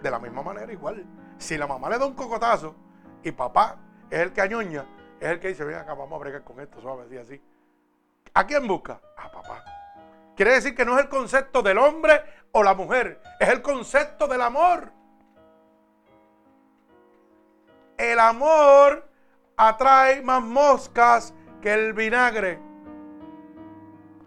de 0.03 0.11
la 0.11 0.19
misma 0.19 0.43
manera 0.43 0.71
igual. 0.71 1.03
Si 1.39 1.57
la 1.57 1.67
mamá 1.67 1.89
le 1.89 1.99
da 1.99 2.05
un 2.05 2.13
cocotazo 2.13 2.77
y 3.23 3.33
papá 3.33 3.79
es 4.11 4.19
el 4.21 4.35
que 4.35 4.43
añoña, 4.43 4.85
es 5.19 5.31
el 5.31 5.41
que 5.41 5.49
dice, 5.49 5.65
ven 5.65 5.77
acá, 5.77 5.95
vamos 5.95 6.13
a 6.13 6.19
bregar 6.19 6.45
con 6.45 6.61
esto, 6.61 6.79
suave, 6.83 7.05
así, 7.07 7.17
así. 7.17 7.43
¿A 8.35 8.47
quién 8.47 8.69
busca? 8.69 9.01
A 9.17 9.31
papá. 9.31 9.65
Quiere 10.37 10.53
decir 10.53 10.75
que 10.75 10.85
no 10.85 10.99
es 10.99 11.05
el 11.05 11.09
concepto 11.09 11.63
del 11.63 11.79
hombre 11.79 12.21
o 12.53 12.63
la 12.63 12.75
mujer, 12.75 13.23
es 13.41 13.49
el 13.49 13.63
concepto 13.63 14.29
del 14.29 14.43
amor. 14.43 14.93
El 17.97 18.21
amor 18.21 19.09
atrae 19.57 20.21
más 20.21 20.43
moscas 20.43 21.33
que 21.63 21.73
el 21.73 21.95
vinagre. 21.95 22.68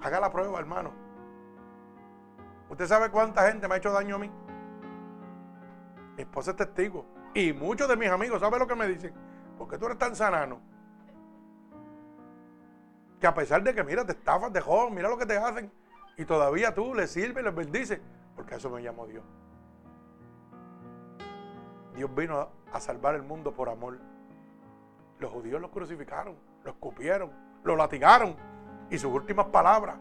Haga 0.01 0.19
la 0.19 0.31
prueba, 0.31 0.59
hermano. 0.59 0.91
¿Usted 2.69 2.87
sabe 2.87 3.09
cuánta 3.09 3.47
gente 3.47 3.67
me 3.67 3.75
ha 3.75 3.77
hecho 3.77 3.91
daño 3.91 4.15
a 4.15 4.19
mí? 4.19 4.31
Mi 6.15 6.23
esposa 6.23 6.51
es 6.51 6.57
testigo. 6.57 7.05
Y 7.33 7.53
muchos 7.53 7.87
de 7.87 7.95
mis 7.95 8.09
amigos, 8.09 8.39
¿sabe 8.39 8.59
lo 8.59 8.67
que 8.67 8.75
me 8.75 8.87
dicen? 8.87 9.13
¿Por 9.57 9.67
qué 9.67 9.77
tú 9.77 9.85
eres 9.85 9.97
tan 9.97 10.15
sanano? 10.15 10.59
Que 13.19 13.27
a 13.27 13.33
pesar 13.33 13.61
de 13.61 13.75
que, 13.75 13.83
mira, 13.83 14.05
te 14.05 14.13
estafas 14.13 14.51
de 14.51 14.61
joven, 14.61 14.95
mira 14.95 15.09
lo 15.09 15.17
que 15.17 15.25
te 15.25 15.37
hacen. 15.37 15.71
Y 16.17 16.25
todavía 16.25 16.73
tú 16.73 16.93
les 16.95 17.11
sirves 17.11 17.43
les 17.43 17.53
bendices. 17.53 17.99
Porque 18.35 18.55
eso 18.55 18.69
me 18.69 18.81
llamó 18.81 19.05
Dios. 19.05 19.23
Dios 21.95 22.13
vino 22.15 22.49
a 22.71 22.79
salvar 22.79 23.15
el 23.15 23.23
mundo 23.23 23.53
por 23.53 23.69
amor. 23.69 23.99
Los 25.19 25.31
judíos 25.31 25.61
los 25.61 25.69
crucificaron, 25.69 26.35
los 26.63 26.73
escupieron, 26.73 27.31
los 27.63 27.77
latigaron. 27.77 28.35
Y 28.91 28.97
sus 28.97 29.11
últimas 29.11 29.47
palabras 29.47 29.95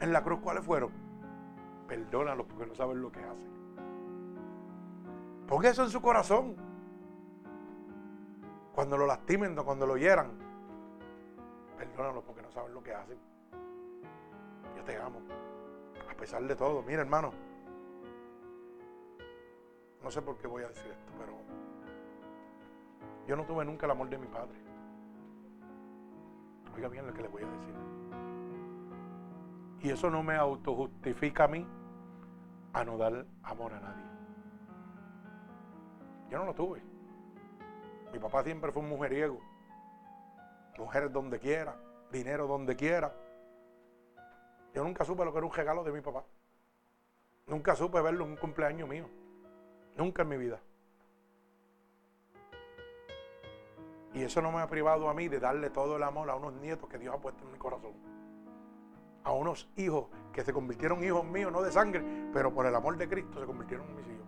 en 0.00 0.12
la 0.12 0.22
cruz, 0.22 0.40
¿cuáles 0.40 0.64
fueron? 0.64 0.90
Perdónalos 1.86 2.46
porque 2.46 2.66
no 2.66 2.74
saben 2.74 3.00
lo 3.00 3.10
que 3.10 3.20
hacen. 3.20 3.48
Ponga 5.46 5.70
eso 5.70 5.84
en 5.84 5.90
su 5.90 6.02
corazón. 6.02 6.56
Cuando 8.74 8.98
lo 8.98 9.06
lastimen, 9.06 9.54
cuando 9.54 9.86
lo 9.86 9.96
hieran, 9.96 10.32
perdónalos 11.78 12.24
porque 12.24 12.42
no 12.42 12.50
saben 12.50 12.74
lo 12.74 12.82
que 12.82 12.92
hacen. 12.92 13.18
Yo 14.76 14.82
te 14.82 14.96
amo 14.96 15.20
a 16.10 16.14
pesar 16.16 16.42
de 16.42 16.56
todo. 16.56 16.82
Mira, 16.82 17.02
hermano, 17.02 17.30
no 20.02 20.10
sé 20.10 20.20
por 20.22 20.36
qué 20.38 20.48
voy 20.48 20.64
a 20.64 20.68
decir 20.68 20.90
esto, 20.90 21.12
pero 21.18 21.34
yo 23.28 23.36
no 23.36 23.44
tuve 23.44 23.64
nunca 23.64 23.86
el 23.86 23.92
amor 23.92 24.08
de 24.08 24.18
mi 24.18 24.26
padre. 24.26 24.63
Oiga 26.74 26.88
bien 26.88 27.06
lo 27.06 27.14
que 27.14 27.22
le 27.22 27.28
voy 27.28 27.42
a 27.42 27.46
decir. 27.46 27.74
Y 29.80 29.90
eso 29.90 30.10
no 30.10 30.22
me 30.22 30.34
autojustifica 30.34 31.44
a 31.44 31.48
mí 31.48 31.66
a 32.72 32.84
no 32.84 32.96
dar 32.96 33.26
amor 33.42 33.72
a 33.74 33.80
nadie. 33.80 34.04
Yo 36.30 36.38
no 36.38 36.46
lo 36.46 36.54
tuve. 36.54 36.82
Mi 38.12 38.18
papá 38.18 38.42
siempre 38.42 38.72
fue 38.72 38.82
un 38.82 38.88
mujeriego. 38.88 39.38
Mujeres 40.78 41.12
donde 41.12 41.38
quiera, 41.38 41.76
dinero 42.10 42.46
donde 42.46 42.74
quiera. 42.74 43.14
Yo 44.74 44.82
nunca 44.82 45.04
supe 45.04 45.24
lo 45.24 45.32
que 45.32 45.38
era 45.38 45.46
un 45.46 45.52
regalo 45.52 45.84
de 45.84 45.92
mi 45.92 46.00
papá. 46.00 46.24
Nunca 47.46 47.76
supe 47.76 48.00
verlo 48.00 48.24
en 48.24 48.32
un 48.32 48.36
cumpleaños 48.36 48.88
mío. 48.88 49.08
Nunca 49.96 50.22
en 50.22 50.28
mi 50.28 50.36
vida. 50.36 50.60
Y 54.14 54.22
eso 54.22 54.40
no 54.40 54.52
me 54.52 54.60
ha 54.60 54.68
privado 54.68 55.08
a 55.08 55.14
mí 55.14 55.28
de 55.28 55.40
darle 55.40 55.70
todo 55.70 55.96
el 55.96 56.02
amor 56.04 56.30
a 56.30 56.36
unos 56.36 56.54
nietos 56.54 56.88
que 56.88 56.98
Dios 56.98 57.14
ha 57.14 57.18
puesto 57.18 57.44
en 57.44 57.52
mi 57.52 57.58
corazón. 57.58 57.92
A 59.24 59.32
unos 59.32 59.68
hijos 59.76 60.06
que 60.32 60.42
se 60.42 60.52
convirtieron 60.52 61.02
hijos 61.02 61.24
míos, 61.24 61.50
no 61.50 61.62
de 61.62 61.72
sangre, 61.72 62.30
pero 62.32 62.54
por 62.54 62.66
el 62.66 62.74
amor 62.74 62.96
de 62.96 63.08
Cristo 63.08 63.40
se 63.40 63.46
convirtieron 63.46 63.88
en 63.88 63.96
mis 63.96 64.06
hijos. 64.06 64.26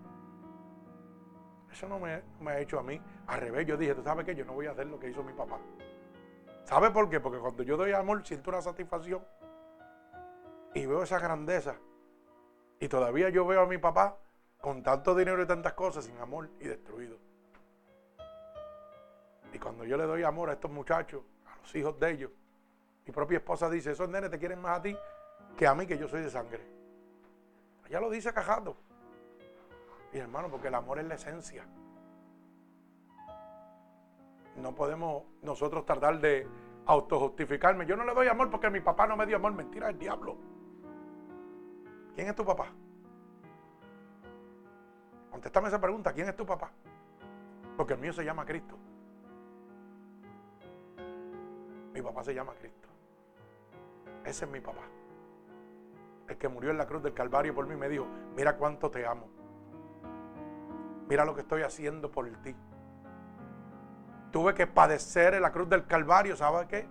Eso 1.70 1.88
no 1.88 2.00
me, 2.00 2.22
me 2.40 2.50
ha 2.50 2.60
hecho 2.60 2.80
a 2.80 2.82
mí. 2.82 3.00
Al 3.28 3.40
revés, 3.40 3.66
yo 3.66 3.76
dije, 3.76 3.94
¿tú 3.94 4.02
sabes 4.02 4.24
qué? 4.24 4.34
Yo 4.34 4.44
no 4.44 4.54
voy 4.54 4.66
a 4.66 4.72
hacer 4.72 4.86
lo 4.86 4.98
que 4.98 5.08
hizo 5.08 5.22
mi 5.22 5.32
papá. 5.32 5.58
¿Sabe 6.64 6.90
por 6.90 7.08
qué? 7.08 7.20
Porque 7.20 7.38
cuando 7.38 7.62
yo 7.62 7.76
doy 7.76 7.92
amor 7.92 8.26
siento 8.26 8.50
una 8.50 8.60
satisfacción 8.60 9.22
y 10.74 10.84
veo 10.84 11.04
esa 11.04 11.20
grandeza. 11.20 11.76
Y 12.80 12.88
todavía 12.88 13.28
yo 13.28 13.46
veo 13.46 13.62
a 13.62 13.66
mi 13.66 13.78
papá 13.78 14.18
con 14.60 14.82
tanto 14.82 15.14
dinero 15.14 15.42
y 15.42 15.46
tantas 15.46 15.74
cosas 15.74 16.06
sin 16.06 16.18
amor 16.18 16.50
y 16.60 16.66
destruido. 16.66 17.25
Y 19.56 19.58
cuando 19.58 19.86
yo 19.86 19.96
le 19.96 20.04
doy 20.04 20.22
amor 20.22 20.50
a 20.50 20.52
estos 20.52 20.70
muchachos, 20.70 21.22
a 21.46 21.56
los 21.56 21.74
hijos 21.74 21.98
de 21.98 22.10
ellos, 22.10 22.30
mi 23.06 23.10
propia 23.10 23.38
esposa 23.38 23.70
dice, 23.70 23.90
esos 23.90 24.06
nenes 24.06 24.30
te 24.30 24.38
quieren 24.38 24.60
más 24.60 24.80
a 24.80 24.82
ti 24.82 24.94
que 25.56 25.66
a 25.66 25.74
mí 25.74 25.86
que 25.86 25.96
yo 25.96 26.06
soy 26.08 26.20
de 26.20 26.28
sangre. 26.28 26.60
Ella 27.88 28.00
lo 28.00 28.10
dice 28.10 28.34
cajado. 28.34 28.76
Y 30.12 30.18
hermano, 30.18 30.50
porque 30.50 30.68
el 30.68 30.74
amor 30.74 30.98
es 30.98 31.06
la 31.06 31.14
esencia. 31.14 31.64
No 34.56 34.74
podemos 34.74 35.24
nosotros 35.40 35.86
tratar 35.86 36.20
de 36.20 36.46
autojustificarme. 36.84 37.86
Yo 37.86 37.96
no 37.96 38.04
le 38.04 38.12
doy 38.12 38.28
amor 38.28 38.50
porque 38.50 38.68
mi 38.68 38.80
papá 38.80 39.06
no 39.06 39.16
me 39.16 39.24
dio 39.24 39.36
amor. 39.36 39.54
Mentira, 39.54 39.88
el 39.88 39.98
diablo. 39.98 40.36
¿Quién 42.14 42.28
es 42.28 42.34
tu 42.34 42.44
papá? 42.44 42.66
Contéstame 45.30 45.68
esa 45.68 45.80
pregunta. 45.80 46.12
¿Quién 46.12 46.28
es 46.28 46.36
tu 46.36 46.44
papá? 46.44 46.70
Porque 47.74 47.94
el 47.94 48.00
mío 48.00 48.12
se 48.12 48.22
llama 48.22 48.44
Cristo. 48.44 48.76
Mi 51.96 52.02
papá 52.02 52.22
se 52.22 52.34
llama 52.34 52.52
Cristo. 52.52 52.88
Ese 54.22 54.44
es 54.44 54.50
mi 54.50 54.60
papá. 54.60 54.82
El 56.28 56.36
que 56.36 56.46
murió 56.46 56.70
en 56.70 56.76
la 56.76 56.86
cruz 56.86 57.02
del 57.02 57.14
Calvario 57.14 57.54
por 57.54 57.66
mí 57.66 57.74
me 57.74 57.88
dijo, 57.88 58.06
mira 58.36 58.58
cuánto 58.58 58.90
te 58.90 59.06
amo. 59.06 59.30
Mira 61.08 61.24
lo 61.24 61.34
que 61.34 61.40
estoy 61.40 61.62
haciendo 61.62 62.10
por 62.10 62.30
ti. 62.42 62.54
Tuve 64.30 64.52
que 64.52 64.66
padecer 64.66 65.32
en 65.32 65.40
la 65.40 65.50
cruz 65.50 65.70
del 65.70 65.86
Calvario, 65.86 66.36
¿sabes 66.36 66.68
qué? 66.68 66.86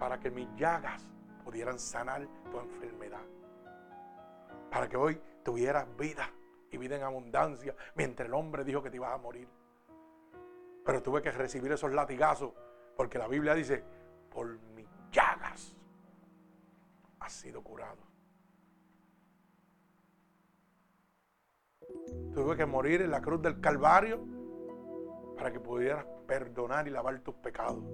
Para 0.00 0.18
que 0.18 0.32
mis 0.32 0.52
llagas 0.56 1.08
pudieran 1.44 1.78
sanar 1.78 2.26
tu 2.50 2.58
enfermedad. 2.58 3.22
Para 4.68 4.88
que 4.88 4.96
hoy 4.96 5.22
tuvieras 5.44 5.86
vida 5.96 6.28
y 6.72 6.76
vida 6.76 6.96
en 6.96 7.04
abundancia, 7.04 7.76
mientras 7.94 8.26
el 8.26 8.34
hombre 8.34 8.64
dijo 8.64 8.82
que 8.82 8.90
te 8.90 8.96
ibas 8.96 9.12
a 9.12 9.18
morir. 9.18 9.48
Pero 10.84 11.00
tuve 11.04 11.22
que 11.22 11.30
recibir 11.30 11.70
esos 11.70 11.92
latigazos, 11.92 12.52
porque 12.96 13.18
la 13.18 13.28
Biblia 13.28 13.54
dice, 13.54 13.82
por 14.30 14.58
mis 14.74 14.86
llagas 15.10 15.76
has 17.20 17.32
sido 17.32 17.62
curado. 17.62 18.02
Tuve 22.34 22.56
que 22.56 22.66
morir 22.66 23.02
en 23.02 23.10
la 23.10 23.20
cruz 23.20 23.42
del 23.42 23.60
Calvario 23.60 24.24
para 25.36 25.52
que 25.52 25.60
pudieras 25.60 26.06
perdonar 26.26 26.86
y 26.88 26.90
lavar 26.90 27.20
tus 27.20 27.34
pecados. 27.36 27.84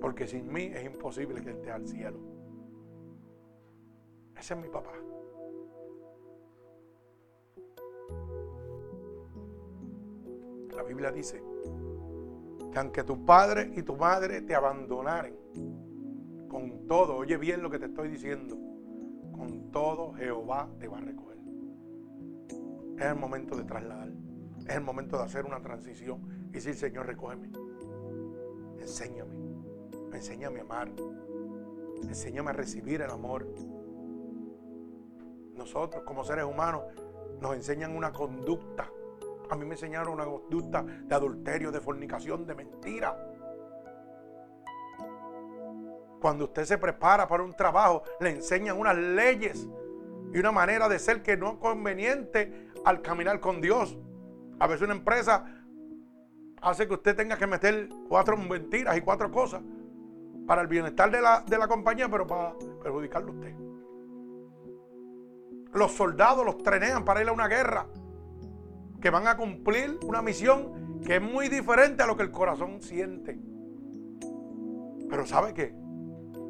Porque 0.00 0.26
sin 0.26 0.52
mí 0.52 0.70
es 0.72 0.84
imposible 0.84 1.42
que 1.42 1.50
esté 1.50 1.70
al 1.70 1.86
cielo. 1.86 2.18
Ese 4.36 4.54
es 4.54 4.60
mi 4.60 4.68
papá. 4.68 4.92
La 10.74 10.82
Biblia 10.82 11.10
dice 11.10 11.42
que 12.72 12.78
aunque 12.78 13.04
tu 13.04 13.24
padre 13.24 13.72
y 13.76 13.82
tu 13.82 13.96
madre 13.96 14.42
te 14.42 14.54
abandonaren, 14.54 15.34
con 16.48 16.86
todo, 16.86 17.16
oye 17.16 17.36
bien 17.36 17.62
lo 17.62 17.70
que 17.70 17.78
te 17.78 17.86
estoy 17.86 18.08
diciendo, 18.08 18.56
con 19.32 19.70
todo 19.70 20.12
Jehová 20.14 20.68
te 20.78 20.88
va 20.88 20.98
a 20.98 21.00
recoger. 21.00 21.38
Es 22.98 23.06
el 23.06 23.16
momento 23.16 23.56
de 23.56 23.64
trasladar, 23.64 24.12
es 24.66 24.74
el 24.74 24.82
momento 24.82 25.16
de 25.16 25.24
hacer 25.24 25.46
una 25.46 25.60
transición 25.60 26.20
y 26.48 26.52
decir, 26.52 26.74
Señor, 26.74 27.06
recógeme, 27.06 27.50
enséñame, 28.78 29.34
enséñame 30.12 30.60
a 30.60 30.62
amar, 30.62 30.92
enséñame 32.02 32.50
a 32.50 32.52
recibir 32.52 33.00
el 33.00 33.10
amor. 33.10 33.46
Nosotros 35.56 36.02
como 36.04 36.24
seres 36.24 36.44
humanos 36.44 36.82
nos 37.40 37.54
enseñan 37.54 37.96
una 37.96 38.12
conducta. 38.12 38.90
A 39.50 39.56
mí 39.56 39.64
me 39.64 39.74
enseñaron 39.74 40.12
una 40.12 40.24
conducta 40.24 40.82
de 40.82 41.14
adulterio, 41.14 41.72
de 41.72 41.80
fornicación, 41.80 42.46
de 42.46 42.54
mentira. 42.54 43.16
Cuando 46.20 46.44
usted 46.44 46.64
se 46.64 46.78
prepara 46.78 47.26
para 47.26 47.42
un 47.42 47.54
trabajo, 47.54 48.04
le 48.20 48.30
enseñan 48.30 48.78
unas 48.78 48.96
leyes 48.96 49.66
y 50.32 50.38
una 50.38 50.52
manera 50.52 50.88
de 50.88 50.98
ser 50.98 51.22
que 51.22 51.36
no 51.36 51.52
es 51.52 51.56
conveniente 51.56 52.70
al 52.84 53.02
caminar 53.02 53.40
con 53.40 53.60
Dios. 53.60 53.98
A 54.60 54.68
veces 54.68 54.82
una 54.82 54.94
empresa 54.94 55.44
hace 56.60 56.86
que 56.86 56.94
usted 56.94 57.16
tenga 57.16 57.36
que 57.36 57.46
meter 57.46 57.88
cuatro 58.08 58.36
mentiras 58.36 58.96
y 58.96 59.00
cuatro 59.00 59.30
cosas 59.32 59.62
para 60.46 60.62
el 60.62 60.68
bienestar 60.68 61.10
de 61.10 61.20
la, 61.20 61.40
de 61.40 61.58
la 61.58 61.66
compañía, 61.66 62.08
pero 62.08 62.26
para 62.26 62.54
perjudicarlo 62.82 63.32
a 63.32 63.34
usted. 63.34 63.54
Los 65.72 65.92
soldados 65.92 66.44
los 66.44 66.58
trenean 66.58 67.04
para 67.04 67.22
ir 67.22 67.28
a 67.28 67.32
una 67.32 67.48
guerra, 67.48 67.86
que 69.00 69.10
van 69.10 69.26
a 69.26 69.36
cumplir 69.36 69.98
una 70.04 70.22
misión 70.22 71.00
que 71.04 71.16
es 71.16 71.22
muy 71.22 71.48
diferente 71.48 72.02
a 72.02 72.06
lo 72.06 72.16
que 72.16 72.22
el 72.22 72.30
corazón 72.30 72.82
siente. 72.82 73.38
Pero 75.08 75.26
¿sabe 75.26 75.54
qué? 75.54 75.74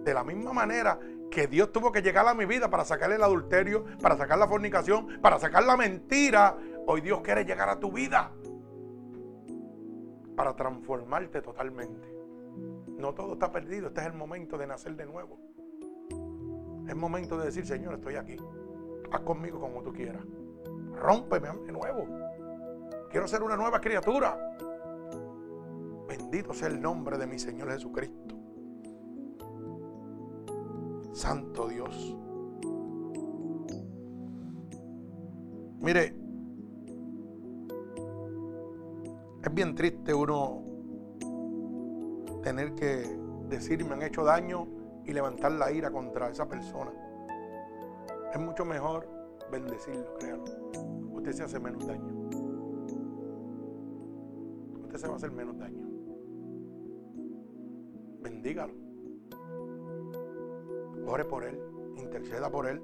De 0.05 0.15
la 0.15 0.25
misma 0.25 0.53
manera 0.53 0.99
que 1.31 1.47
Dios 1.47 1.73
tuvo 1.73 1.93
que 1.93 2.03
llegar 2.03 2.27
a 2.27 2.35
mi 2.35 2.45
vida 2.45 2.69
para 2.69 2.85
sacar 2.85 3.13
el 3.13 3.23
adulterio, 3.23 3.85
para 4.03 4.17
sacar 4.17 4.39
la 4.39 4.49
fornicación, 4.49 5.21
para 5.23 5.39
sacar 5.39 5.65
la 5.65 5.77
mentira, 5.77 6.57
hoy 6.87 7.01
Dios 7.01 7.21
quiere 7.21 7.45
llegar 7.45 7.69
a 7.69 7.79
tu 7.79 7.93
vida 7.93 8.33
para 10.37 10.57
transformarte 10.57 11.41
totalmente. 11.43 12.09
No 12.99 13.15
todo 13.15 13.35
está 13.35 13.53
perdido, 13.53 13.89
este 13.89 14.01
es 14.01 14.07
el 14.09 14.15
momento 14.15 14.59
de 14.59 14.67
nacer 14.67 14.97
de 14.97 15.07
nuevo. 15.07 15.39
Es 16.89 16.97
momento 16.97 17.39
de 17.39 17.47
decir, 17.47 17.65
Señor, 17.65 17.95
estoy 17.95 18.17
aquí. 18.17 18.37
Haz 19.13 19.21
conmigo 19.21 19.61
como 19.61 19.83
tú 19.83 19.93
quieras. 19.93 20.25
Rómpeme 20.95 21.49
de 21.67 21.73
nuevo. 21.73 22.07
Quiero 23.11 23.27
ser 23.27 23.43
una 23.43 23.57
nueva 23.57 23.81
criatura. 23.81 24.39
Bendito 26.07 26.55
sea 26.55 26.69
el 26.69 26.81
nombre 26.81 27.19
de 27.19 27.27
mi 27.27 27.39
Señor 27.41 27.71
Jesucristo. 27.73 28.37
Santo 31.13 31.69
Dios. 31.69 32.17
Mire, 35.81 36.15
es 39.43 39.55
bien 39.55 39.75
triste 39.75 40.15
uno 40.15 40.63
tener 42.43 42.75
que 42.75 43.19
decir 43.49 43.85
me 43.85 43.95
han 43.95 44.03
hecho 44.03 44.23
daño 44.23 44.69
y 45.05 45.13
levantar 45.13 45.53
la 45.53 45.73
ira 45.73 45.91
contra 45.91 46.31
esa 46.31 46.47
persona. 46.47 46.93
Es 48.33 48.39
mucho 48.39 48.65
mejor 48.65 49.09
bendecirlo, 49.51 50.15
créanlo. 50.19 50.71
Usted 51.13 51.33
se 51.33 51.43
hace 51.43 51.59
menos 51.59 51.87
daño. 51.87 52.20
Usted 54.91 55.03
se 55.03 55.07
va 55.07 55.13
a 55.13 55.17
hacer 55.19 55.31
menos 55.31 55.57
daño. 55.57 55.87
Bendígalo. 58.23 58.75
Ore 61.07 61.25
por 61.27 61.45
él, 61.45 61.63
interceda 61.97 62.51
por 62.51 62.67
él. 62.67 62.83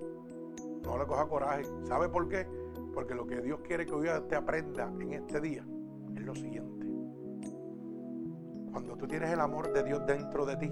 No 0.85 0.99
le 0.99 1.05
coja 1.05 1.27
coraje. 1.27 1.65
¿Sabe 1.83 2.09
por 2.09 2.29
qué? 2.29 2.47
Porque 2.95 3.17
lo 3.17 3.27
que 3.27 3.43
Dios 3.43 3.59
quiere 3.65 3.85
que 3.85 3.93
hoy 3.93 4.07
te 4.29 4.37
aprenda 4.37 4.89
en 5.01 5.15
este 5.15 5.41
día 5.41 5.67
es 6.15 6.23
lo 6.23 6.33
siguiente. 6.37 6.87
Cuando 8.71 8.97
tú 8.97 9.09
tienes 9.09 9.33
el 9.33 9.41
amor 9.41 9.73
de 9.73 9.83
Dios 9.83 10.07
dentro 10.07 10.47
de 10.47 10.57
ti, 10.59 10.71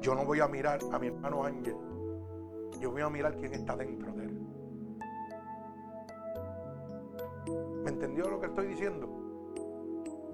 yo 0.00 0.14
no 0.14 0.24
voy 0.24 0.40
a 0.40 0.48
mirar 0.48 0.80
a 0.90 0.98
mi 0.98 1.08
hermano 1.08 1.44
Ángel. 1.44 1.76
Yo 2.80 2.92
voy 2.92 3.02
a 3.02 3.10
mirar 3.10 3.36
quién 3.36 3.52
está 3.52 3.76
dentro 3.76 4.10
de 4.14 4.24
él. 4.24 4.40
¿Me 7.84 7.90
entendió 7.90 8.30
lo 8.30 8.40
que 8.40 8.46
estoy 8.46 8.68
diciendo? 8.68 9.21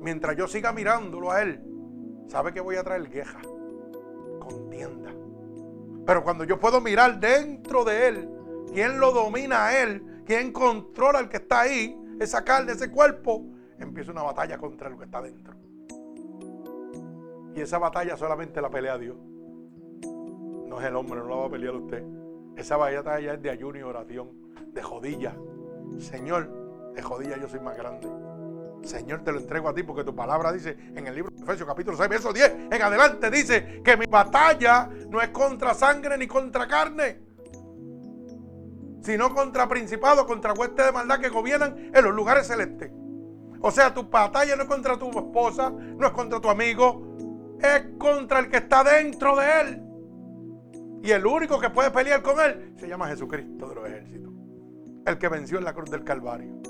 Mientras 0.01 0.37
yo 0.37 0.47
siga 0.47 0.73
mirándolo 0.73 1.31
a 1.31 1.43
él, 1.43 1.61
¿sabe 2.27 2.53
que 2.53 2.61
voy 2.61 2.77
a 2.77 2.85
traer 2.85 3.09
queja? 3.09 3.41
Contienda. 4.39 5.13
Pero 6.07 6.23
cuando 6.23 6.45
yo 6.45 6.59
puedo 6.59 6.81
mirar 6.81 7.21
dentro 7.21 7.85
de 7.85 8.09
él, 8.09 8.29
quién 8.73 8.99
lo 9.01 9.13
domina 9.13 9.67
a 9.67 9.83
él, 9.83 10.23
quién 10.25 10.53
controla 10.53 11.19
al 11.19 11.29
que 11.29 11.39
está 11.39 11.61
ahí, 11.63 11.99
esa 12.21 12.45
carne, 12.45 12.73
ese 12.73 12.91
cuerpo, 12.91 13.45
empieza 13.79 14.13
una 14.13 14.23
batalla 14.23 14.59
contra 14.59 14.89
lo 14.89 14.99
que 14.99 15.05
está 15.05 15.21
dentro. 15.21 15.55
Y 17.55 17.61
esa 17.61 17.79
batalla 17.79 18.17
solamente 18.17 18.61
la 18.63 18.71
pelea 18.71 18.99
Dios. 18.99 19.17
No 20.67 20.81
es 20.81 20.87
el 20.87 20.97
hombre, 20.97 21.19
no 21.21 21.29
la 21.29 21.37
va 21.37 21.47
a 21.47 21.51
pelear 21.51 21.75
usted. 21.75 22.05
Esa 22.57 22.77
batalla 22.77 23.35
es 23.35 23.43
de 23.43 23.51
ayuno 23.51 23.79
y 23.79 23.83
oración, 23.83 24.31
de 24.73 24.83
jodilla. 24.83 25.35
Señor, 25.99 26.93
de 26.95 27.03
jodilla 27.03 27.37
yo 27.37 27.49
soy 27.49 27.61
más 27.61 27.77
grande. 27.77 28.09
Señor, 28.83 29.23
te 29.23 29.33
lo 29.33 29.39
entrego 29.39 29.69
a 29.69 29.75
ti 29.75 29.83
porque 29.83 30.05
tu 30.05 30.15
palabra 30.15 30.53
dice 30.53 30.77
en 30.95 31.07
el 31.07 31.15
libro 31.15 31.31
de 31.35 31.43
Efesios 31.43 31.69
capítulo 31.69 31.97
6, 31.97 32.09
verso 32.09 32.33
10, 32.33 32.53
en 32.71 32.83
adelante 32.83 33.31
dice 33.31 33.83
que 33.85 33.97
mi 33.97 34.07
batalla 34.07 34.89
no 35.11 35.21
es 35.21 35.29
contra 35.29 35.75
sangre 35.75 36.17
ni 36.17 36.27
contra 36.27 36.67
carne, 36.67 37.21
sino 39.03 39.35
contra 39.35 39.69
principados, 39.69 40.25
contra 40.25 40.53
huestes 40.53 40.87
de 40.87 40.93
maldad 40.93 41.21
que 41.21 41.29
gobiernan 41.29 41.91
en 41.93 42.05
los 42.05 42.15
lugares 42.15 42.47
celestes. 42.47 42.91
O 43.61 43.71
sea, 43.71 43.93
tu 43.93 44.09
batalla 44.09 44.55
no 44.57 44.63
es 44.63 44.69
contra 44.69 44.99
tu 44.99 45.11
esposa, 45.11 45.71
no 45.71 46.07
es 46.07 46.13
contra 46.13 46.41
tu 46.41 46.49
amigo, 46.49 47.17
es 47.61 47.99
contra 47.99 48.39
el 48.39 48.49
que 48.49 48.59
está 48.59 48.85
dentro 48.85 49.37
de 49.37 49.61
él. 49.61 49.83
Y 51.03 51.11
el 51.11 51.27
único 51.27 51.59
que 51.59 51.71
puede 51.71 51.91
pelear 51.91 52.23
con 52.23 52.41
él 52.41 52.75
se 52.77 52.89
llama 52.89 53.09
Jesucristo 53.09 53.69
de 53.69 53.75
los 53.75 53.87
ejércitos, 53.87 54.33
el 55.07 55.19
que 55.19 55.29
venció 55.29 55.59
en 55.59 55.65
la 55.65 55.73
cruz 55.73 55.91
del 55.91 56.05
Calvario. 56.05 56.61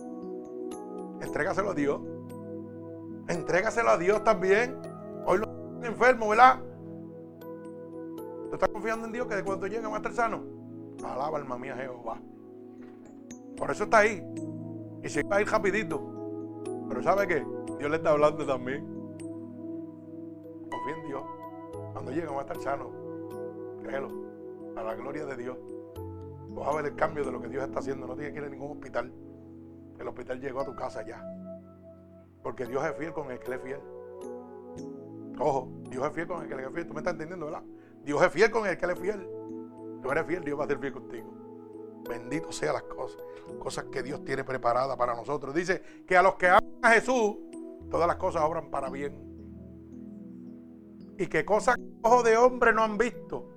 Entrégaselo 1.20 1.70
a 1.70 1.74
Dios. 1.74 2.00
Entrégaselo 3.28 3.90
a 3.90 3.98
Dios 3.98 4.24
también. 4.24 4.76
Hoy 5.26 5.38
lo 5.38 5.86
enfermo, 5.86 6.28
¿verdad? 6.28 6.60
¿Tú 8.48 8.54
estás 8.54 8.68
confiando 8.70 9.06
en 9.06 9.12
Dios 9.12 9.26
que 9.26 9.36
de 9.36 9.44
cuando 9.44 9.66
llegue 9.66 9.86
va 9.86 9.94
a 9.94 9.96
estar 9.98 10.12
sano? 10.12 10.42
Alaba 11.04 11.38
alma 11.38 11.58
mía 11.58 11.76
Jehová. 11.76 12.18
Por 13.56 13.70
eso 13.70 13.84
está 13.84 13.98
ahí. 13.98 14.24
Y 15.02 15.08
se 15.08 15.22
va 15.22 15.36
a 15.36 15.40
ir 15.42 15.48
rapidito. 15.48 16.00
Pero 16.88 17.02
¿sabe 17.02 17.26
qué? 17.26 17.46
Dios 17.78 17.90
le 17.90 17.96
está 17.96 18.10
hablando 18.10 18.46
también. 18.46 18.86
Confía 20.70 20.96
en 20.96 21.06
Dios. 21.08 21.22
Cuando 21.92 22.10
llegue 22.10 22.26
va 22.26 22.38
a 22.38 22.40
estar 22.42 22.60
sano. 22.60 22.90
Créelo. 23.82 24.08
A 24.76 24.82
la 24.82 24.94
gloria 24.94 25.26
de 25.26 25.36
Dios. 25.36 25.58
Vas 26.50 26.68
a 26.68 26.76
ver 26.76 26.86
el 26.86 26.94
cambio 26.94 27.24
de 27.24 27.32
lo 27.32 27.40
que 27.40 27.48
Dios 27.48 27.64
está 27.64 27.80
haciendo. 27.80 28.06
No 28.06 28.14
tiene 28.14 28.32
que 28.32 28.38
ir 28.38 28.44
a 28.44 28.48
ningún 28.48 28.72
hospital. 28.72 29.12
El 29.98 30.08
hospital 30.08 30.40
llegó 30.40 30.60
a 30.60 30.64
tu 30.64 30.74
casa 30.74 31.04
ya. 31.04 31.22
Porque 32.42 32.66
Dios 32.66 32.84
es 32.84 32.94
fiel 32.96 33.12
con 33.12 33.30
el 33.30 33.38
que 33.38 33.50
le 33.50 33.56
es 33.56 33.62
fiel. 33.62 33.80
Ojo, 35.38 35.68
Dios 35.90 36.06
es 36.06 36.12
fiel 36.12 36.26
con 36.26 36.42
el 36.42 36.48
que 36.48 36.56
le 36.56 36.62
es 36.64 36.72
fiel. 36.72 36.86
¿Tú 36.86 36.94
me 36.94 37.00
estás 37.00 37.12
entendiendo, 37.12 37.46
verdad? 37.46 37.62
Dios 38.04 38.22
es 38.22 38.32
fiel 38.32 38.50
con 38.50 38.66
el 38.66 38.76
que 38.76 38.86
le 38.86 38.92
es 38.92 38.98
fiel. 38.98 39.28
Tú 40.02 40.10
eres 40.10 40.26
fiel, 40.26 40.44
Dios 40.44 40.58
va 40.58 40.64
a 40.64 40.66
ser 40.66 40.78
fiel 40.78 40.92
contigo. 40.92 41.38
Bendito 42.08 42.52
sean 42.52 42.74
las 42.74 42.84
cosas, 42.84 43.22
cosas 43.58 43.84
que 43.92 44.02
Dios 44.02 44.24
tiene 44.24 44.44
preparadas 44.44 44.96
para 44.96 45.14
nosotros. 45.14 45.54
Dice 45.54 45.82
que 46.06 46.16
a 46.16 46.22
los 46.22 46.36
que 46.36 46.48
aman 46.48 46.78
a 46.82 46.90
Jesús, 46.90 47.36
todas 47.90 48.06
las 48.06 48.16
cosas 48.16 48.42
obran 48.42 48.70
para 48.70 48.88
bien. 48.88 49.26
Y 51.18 51.26
que 51.26 51.44
cosas 51.44 51.76
que 51.76 51.82
ojos 52.02 52.24
de 52.24 52.36
hombre 52.36 52.72
no 52.72 52.82
han 52.82 52.96
visto, 52.96 53.50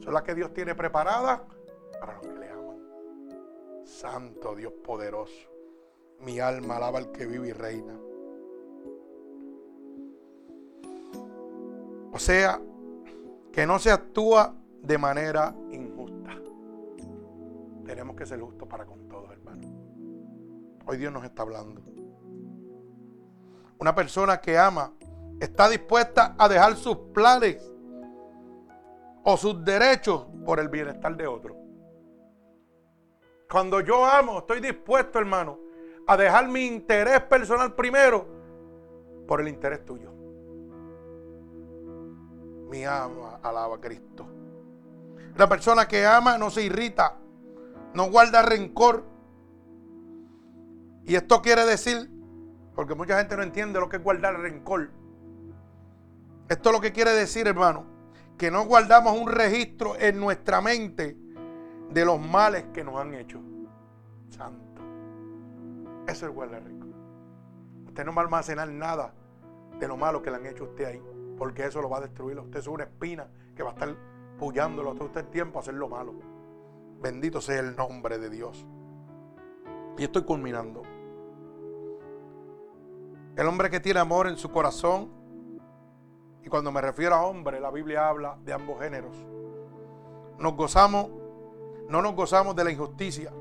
son 0.00 0.14
las 0.14 0.22
que 0.22 0.34
Dios 0.34 0.54
tiene 0.54 0.74
preparadas 0.74 1.42
para 1.98 2.14
los 2.14 2.26
que 2.26 2.38
le 2.38 2.48
aman. 2.48 2.78
Santo 3.84 4.54
Dios 4.54 4.72
poderoso. 4.84 5.55
Mi 6.20 6.40
alma 6.40 6.76
alaba 6.76 6.98
al 6.98 7.12
que 7.12 7.26
vive 7.26 7.48
y 7.48 7.52
reina. 7.52 7.94
O 12.12 12.18
sea, 12.18 12.60
que 13.52 13.66
no 13.66 13.78
se 13.78 13.90
actúa 13.90 14.54
de 14.82 14.98
manera 14.98 15.54
injusta. 15.70 16.30
Tenemos 17.84 18.16
que 18.16 18.26
ser 18.26 18.40
justos 18.40 18.66
para 18.68 18.86
con 18.86 19.06
todos, 19.08 19.30
hermano. 19.30 19.62
Hoy 20.86 20.96
Dios 20.96 21.12
nos 21.12 21.24
está 21.24 21.42
hablando. 21.42 21.82
Una 23.78 23.94
persona 23.94 24.40
que 24.40 24.58
ama 24.58 24.92
está 25.40 25.68
dispuesta 25.68 26.34
a 26.38 26.48
dejar 26.48 26.76
sus 26.76 26.96
planes 27.12 27.62
o 29.22 29.36
sus 29.36 29.64
derechos 29.64 30.26
por 30.44 30.60
el 30.60 30.68
bienestar 30.68 31.16
de 31.16 31.26
otro. 31.26 31.56
Cuando 33.50 33.80
yo 33.80 34.04
amo, 34.04 34.38
estoy 34.38 34.60
dispuesto, 34.60 35.18
hermano, 35.18 35.58
a 36.06 36.16
dejar 36.16 36.48
mi 36.48 36.66
interés 36.66 37.20
personal 37.22 37.74
primero 37.74 38.26
por 39.26 39.40
el 39.40 39.48
interés 39.48 39.84
tuyo. 39.84 40.12
Mi 42.70 42.84
ama 42.84 43.40
alaba 43.42 43.76
a 43.76 43.80
Cristo. 43.80 44.26
La 45.36 45.48
persona 45.48 45.86
que 45.86 46.06
ama 46.06 46.38
no 46.38 46.50
se 46.50 46.62
irrita, 46.62 47.16
no 47.94 48.10
guarda 48.10 48.42
rencor. 48.42 49.04
Y 51.04 51.14
esto 51.14 51.42
quiere 51.42 51.64
decir, 51.64 52.10
porque 52.74 52.94
mucha 52.94 53.18
gente 53.18 53.36
no 53.36 53.42
entiende 53.42 53.80
lo 53.80 53.88
que 53.88 53.96
es 53.96 54.02
guardar 54.02 54.38
rencor. 54.38 54.90
Esto 56.48 56.72
lo 56.72 56.80
que 56.80 56.92
quiere 56.92 57.12
decir, 57.12 57.46
hermano, 57.46 57.84
que 58.38 58.50
no 58.50 58.64
guardamos 58.64 59.18
un 59.18 59.30
registro 59.30 59.96
en 59.98 60.20
nuestra 60.20 60.60
mente 60.60 61.16
de 61.90 62.04
los 62.04 62.20
males 62.20 62.64
que 62.72 62.84
nos 62.84 62.96
han 62.96 63.14
hecho. 63.14 63.40
Santo. 64.30 64.65
Eso 66.06 66.26
es 66.26 66.32
guardar 66.32 66.62
rencor. 66.64 66.94
Usted 67.86 68.04
no 68.04 68.14
va 68.14 68.22
a 68.22 68.24
almacenar 68.24 68.68
nada 68.68 69.12
de 69.78 69.88
lo 69.88 69.96
malo 69.96 70.22
que 70.22 70.30
le 70.30 70.36
han 70.36 70.46
hecho 70.46 70.64
a 70.64 70.68
usted 70.68 70.84
ahí, 70.84 71.02
porque 71.36 71.66
eso 71.66 71.80
lo 71.80 71.90
va 71.90 71.98
a 71.98 72.02
destruir. 72.02 72.38
Usted 72.38 72.60
es 72.60 72.66
una 72.66 72.84
espina 72.84 73.28
que 73.54 73.62
va 73.62 73.70
a 73.70 73.72
estar 73.72 73.96
pullándolo 74.38 74.94
todo 74.94 75.06
usted 75.06 75.26
tiempo 75.26 75.58
a 75.58 75.62
hacer 75.62 75.74
lo 75.74 75.88
malo. 75.88 76.14
Bendito 77.00 77.40
sea 77.40 77.60
el 77.60 77.76
nombre 77.76 78.18
de 78.18 78.30
Dios. 78.30 78.66
Y 79.98 80.04
estoy 80.04 80.24
culminando. 80.24 80.82
El 83.36 83.46
hombre 83.46 83.68
que 83.68 83.80
tiene 83.80 84.00
amor 84.00 84.28
en 84.28 84.36
su 84.38 84.50
corazón, 84.50 85.10
y 86.42 86.48
cuando 86.48 86.70
me 86.70 86.80
refiero 86.80 87.14
a 87.14 87.22
hombre, 87.22 87.60
la 87.60 87.70
Biblia 87.70 88.08
habla 88.08 88.38
de 88.44 88.52
ambos 88.52 88.80
géneros. 88.80 89.16
Nos 90.38 90.54
gozamos, 90.54 91.08
no 91.88 92.00
nos 92.02 92.14
gozamos 92.14 92.54
de 92.56 92.64
la 92.64 92.70
injusticia, 92.70 93.32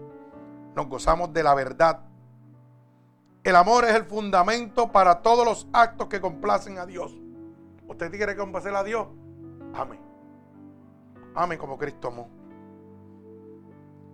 nos 0.76 0.88
gozamos 0.88 1.32
de 1.32 1.44
la 1.44 1.54
verdad. 1.54 2.02
El 3.46 3.56
amor 3.56 3.86
es 3.86 3.94
el 3.94 4.06
fundamento 4.06 4.92
para 4.92 5.22
todos 5.22 5.46
los 5.46 5.68
actos 5.72 6.08
que 6.08 6.20
complacen 6.20 6.80
a 6.80 6.86
Dios. 6.88 7.16
¿Usted 7.88 8.10
quiere 8.10 8.36
complacer 8.36 8.74
a 8.76 8.84
Dios? 8.84 9.08
Amén. 9.76 10.00
Amén 11.36 11.60
como 11.60 11.78
Cristo 11.78 12.08
amó. 12.08 12.28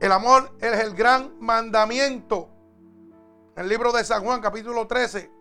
El 0.02 0.12
amor 0.12 0.52
es 0.60 0.82
el 0.82 0.94
gran 0.94 1.40
mandamiento. 1.40 2.50
En 3.56 3.64
el 3.64 3.70
libro 3.70 3.94
de 3.94 4.04
San 4.04 4.22
Juan, 4.22 4.42
capítulo 4.42 4.86
13, 4.86 5.32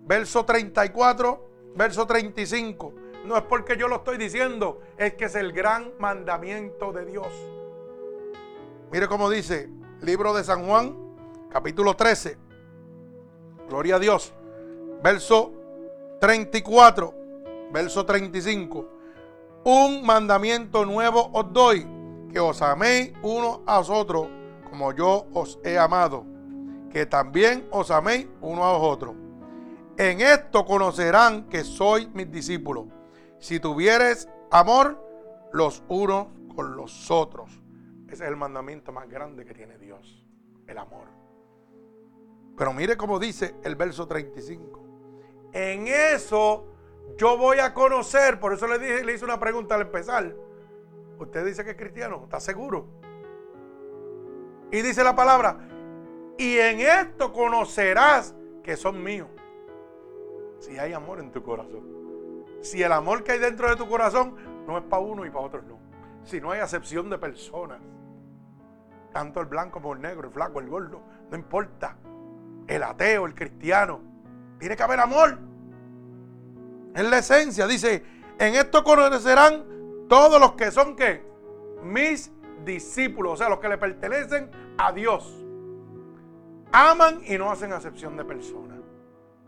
verso 0.00 0.44
34, 0.44 1.50
verso 1.74 2.06
35. 2.06 2.92
No 3.24 3.34
es 3.38 3.44
porque 3.44 3.78
yo 3.78 3.88
lo 3.88 3.96
estoy 3.96 4.18
diciendo, 4.18 4.82
es 4.98 5.14
que 5.14 5.24
es 5.24 5.34
el 5.36 5.54
gran 5.54 5.90
mandamiento 5.98 6.92
de 6.92 7.06
Dios. 7.06 7.28
Mire 8.92 9.08
cómo 9.08 9.30
dice, 9.30 9.70
libro 10.02 10.34
de 10.34 10.44
San 10.44 10.66
Juan, 10.66 11.03
capítulo 11.54 11.94
13. 11.94 12.36
Gloria 13.68 13.94
a 13.94 13.98
Dios. 14.00 14.34
Verso 15.04 15.52
34, 16.20 17.14
verso 17.72 18.04
35. 18.04 18.88
Un 19.64 20.04
mandamiento 20.04 20.84
nuevo 20.84 21.30
os 21.32 21.52
doy, 21.52 21.86
que 22.32 22.40
os 22.40 22.60
améis 22.60 23.12
uno 23.22 23.62
a 23.66 23.78
otros 23.78 24.26
como 24.68 24.92
yo 24.92 25.26
os 25.32 25.60
he 25.62 25.78
amado, 25.78 26.26
que 26.90 27.06
también 27.06 27.68
os 27.70 27.92
améis 27.92 28.26
uno 28.40 28.64
a 28.64 28.76
otros. 28.76 29.14
En 29.96 30.22
esto 30.22 30.64
conocerán 30.64 31.48
que 31.48 31.62
sois 31.62 32.08
mis 32.12 32.32
discípulos, 32.32 32.86
si 33.38 33.60
tuvieres 33.60 34.28
amor 34.50 35.00
los 35.52 35.84
unos 35.86 36.26
con 36.56 36.76
los 36.76 37.12
otros. 37.12 37.62
Ese 38.08 38.24
es 38.24 38.30
el 38.30 38.36
mandamiento 38.36 38.90
más 38.90 39.08
grande 39.08 39.44
que 39.44 39.54
tiene 39.54 39.78
Dios, 39.78 40.26
el 40.66 40.78
amor. 40.78 41.23
Pero 42.56 42.72
mire 42.72 42.96
cómo 42.96 43.18
dice 43.18 43.54
el 43.64 43.76
verso 43.76 44.06
35. 44.06 44.80
En 45.52 45.86
eso 45.86 46.66
yo 47.16 47.36
voy 47.36 47.58
a 47.58 47.74
conocer, 47.74 48.40
por 48.40 48.52
eso 48.52 48.66
le 48.66 48.78
dije, 48.78 49.04
le 49.04 49.14
hice 49.14 49.24
una 49.24 49.38
pregunta 49.38 49.74
al 49.74 49.82
empezar. 49.82 50.34
Usted 51.18 51.44
dice 51.46 51.64
que 51.64 51.70
es 51.70 51.76
cristiano, 51.76 52.22
¿está 52.24 52.40
seguro? 52.40 52.86
Y 54.72 54.82
dice 54.82 55.04
la 55.04 55.14
palabra, 55.14 55.68
y 56.36 56.58
en 56.58 56.80
esto 56.80 57.32
conocerás 57.32 58.34
que 58.62 58.76
son 58.76 59.02
míos. 59.02 59.28
Si 60.58 60.78
hay 60.78 60.92
amor 60.92 61.20
en 61.20 61.30
tu 61.30 61.42
corazón. 61.42 62.44
Si 62.60 62.82
el 62.82 62.92
amor 62.92 63.22
que 63.22 63.32
hay 63.32 63.38
dentro 63.38 63.68
de 63.68 63.76
tu 63.76 63.88
corazón 63.88 64.34
no 64.66 64.78
es 64.78 64.84
para 64.84 65.02
uno 65.02 65.24
y 65.26 65.30
para 65.30 65.44
otros 65.44 65.64
no. 65.64 65.78
Si 66.24 66.40
no 66.40 66.50
hay 66.50 66.60
acepción 66.60 67.10
de 67.10 67.18
personas. 67.18 67.80
Tanto 69.12 69.40
el 69.40 69.46
blanco 69.46 69.74
como 69.80 69.92
el 69.92 70.00
negro, 70.00 70.26
el 70.26 70.34
flaco, 70.34 70.58
el 70.58 70.68
gordo. 70.68 71.02
No 71.30 71.36
importa. 71.36 71.96
El 72.66 72.82
ateo, 72.82 73.26
el 73.26 73.34
cristiano. 73.34 74.00
Tiene 74.58 74.76
que 74.76 74.82
haber 74.82 75.00
amor. 75.00 75.38
Es 76.94 77.04
la 77.04 77.18
esencia. 77.18 77.66
Dice, 77.66 78.04
en 78.38 78.54
esto 78.54 78.84
conocerán 78.84 79.64
todos 80.08 80.40
los 80.40 80.52
que 80.52 80.70
son 80.70 80.96
que 80.96 81.24
mis 81.82 82.30
discípulos, 82.64 83.34
o 83.34 83.36
sea, 83.36 83.48
los 83.48 83.58
que 83.58 83.68
le 83.68 83.78
pertenecen 83.78 84.50
a 84.78 84.92
Dios. 84.92 85.44
Aman 86.72 87.20
y 87.26 87.38
no 87.38 87.50
hacen 87.50 87.72
acepción 87.72 88.16
de 88.16 88.24
personas. 88.24 88.78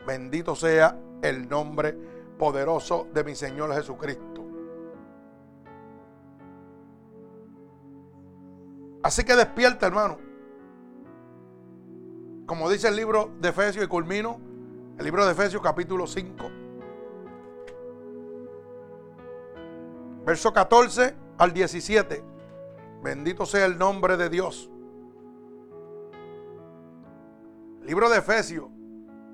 Bendito 0.05 0.55
sea 0.55 0.97
el 1.21 1.49
nombre 1.49 1.97
poderoso 2.37 3.07
de 3.13 3.23
mi 3.23 3.35
Señor 3.35 3.73
Jesucristo. 3.73 4.45
Así 9.03 9.23
que 9.23 9.35
despierta, 9.35 9.87
hermano. 9.87 10.26
Como 12.47 12.69
dice 12.69 12.87
el 12.87 12.95
libro 12.95 13.29
de 13.41 13.49
Efesios 13.49 13.83
y 13.83 13.87
culmino, 13.89 14.39
el 14.97 15.03
libro 15.03 15.25
de 15.25 15.33
Efesios 15.33 15.61
capítulo 15.61 16.07
5. 16.07 16.49
Verso 20.25 20.53
14 20.53 21.13
al 21.37 21.51
17. 21.51 22.23
Bendito 23.03 23.45
sea 23.45 23.65
el 23.65 23.77
nombre 23.77 24.15
de 24.15 24.29
Dios. 24.29 24.71
Libro 27.83 28.09
de 28.09 28.19
Efesios, 28.19 28.67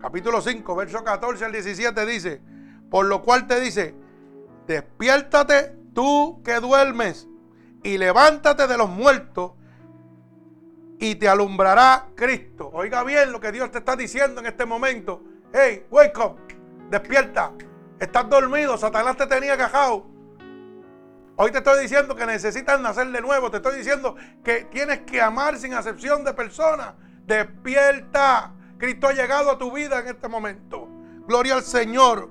capítulo 0.01 0.41
5, 0.41 0.75
verso 0.75 1.03
14 1.03 1.45
al 1.45 1.51
17 1.51 2.05
dice, 2.07 2.41
por 2.89 3.05
lo 3.05 3.21
cual 3.21 3.45
te 3.45 3.59
dice, 3.59 3.95
despiértate 4.65 5.75
tú 5.93 6.41
que 6.43 6.59
duermes 6.59 7.27
y 7.83 7.99
levántate 7.99 8.65
de 8.65 8.77
los 8.77 8.89
muertos 8.89 9.51
y 11.03 11.15
te 11.15 11.27
alumbrará 11.27 12.07
Cristo. 12.15 12.69
Oiga 12.71 13.03
bien 13.03 13.33
lo 13.33 13.41
que 13.41 13.51
Dios 13.51 13.69
te 13.71 13.79
está 13.79 13.97
diciendo 13.97 14.39
en 14.39 14.47
este 14.47 14.65
momento. 14.65 15.21
Hey, 15.51 15.85
wake 15.91 16.17
up, 16.17 16.37
despierta. 16.89 17.51
Estás 17.99 18.29
dormido, 18.29 18.77
Satanás 18.77 19.17
te 19.17 19.27
tenía 19.27 19.57
cajado 19.57 20.05
Hoy 21.35 21.51
te 21.51 21.57
estoy 21.57 21.81
diciendo 21.81 22.15
que 22.15 22.25
necesitas 22.25 22.79
nacer 22.79 23.07
de 23.07 23.19
nuevo. 23.19 23.51
Te 23.51 23.57
estoy 23.57 23.75
diciendo 23.75 24.15
que 24.45 24.63
tienes 24.71 25.01
que 25.01 25.21
amar 25.21 25.57
sin 25.57 25.73
acepción 25.73 26.23
de 26.23 26.33
personas. 26.33 26.93
Despierta. 27.25 28.53
Cristo 28.77 29.07
ha 29.07 29.13
llegado 29.13 29.51
a 29.51 29.57
tu 29.57 29.73
vida 29.73 29.99
en 29.99 30.07
este 30.07 30.29
momento. 30.29 30.87
Gloria 31.27 31.55
al 31.55 31.63
Señor. 31.63 32.29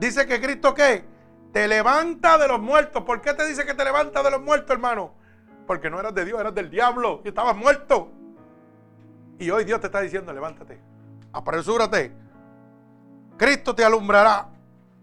Dice 0.00 0.26
que 0.26 0.40
Cristo 0.40 0.72
qué? 0.72 1.04
Te 1.52 1.68
levanta 1.68 2.38
de 2.38 2.48
los 2.48 2.60
muertos. 2.60 3.02
¿Por 3.02 3.20
qué 3.20 3.34
te 3.34 3.44
dice 3.46 3.66
que 3.66 3.74
te 3.74 3.84
levanta 3.84 4.22
de 4.22 4.30
los 4.30 4.40
muertos, 4.40 4.70
hermano? 4.70 5.17
Porque 5.68 5.90
no 5.90 6.00
eras 6.00 6.14
de 6.14 6.24
Dios, 6.24 6.40
eras 6.40 6.54
del 6.54 6.70
diablo 6.70 7.20
y 7.24 7.28
estabas 7.28 7.54
muerto. 7.54 8.10
Y 9.38 9.50
hoy 9.50 9.64
Dios 9.64 9.78
te 9.80 9.86
está 9.88 10.00
diciendo, 10.00 10.32
levántate, 10.32 10.80
apresúrate. 11.30 12.10
Cristo 13.36 13.74
te 13.74 13.84
alumbrará. 13.84 14.48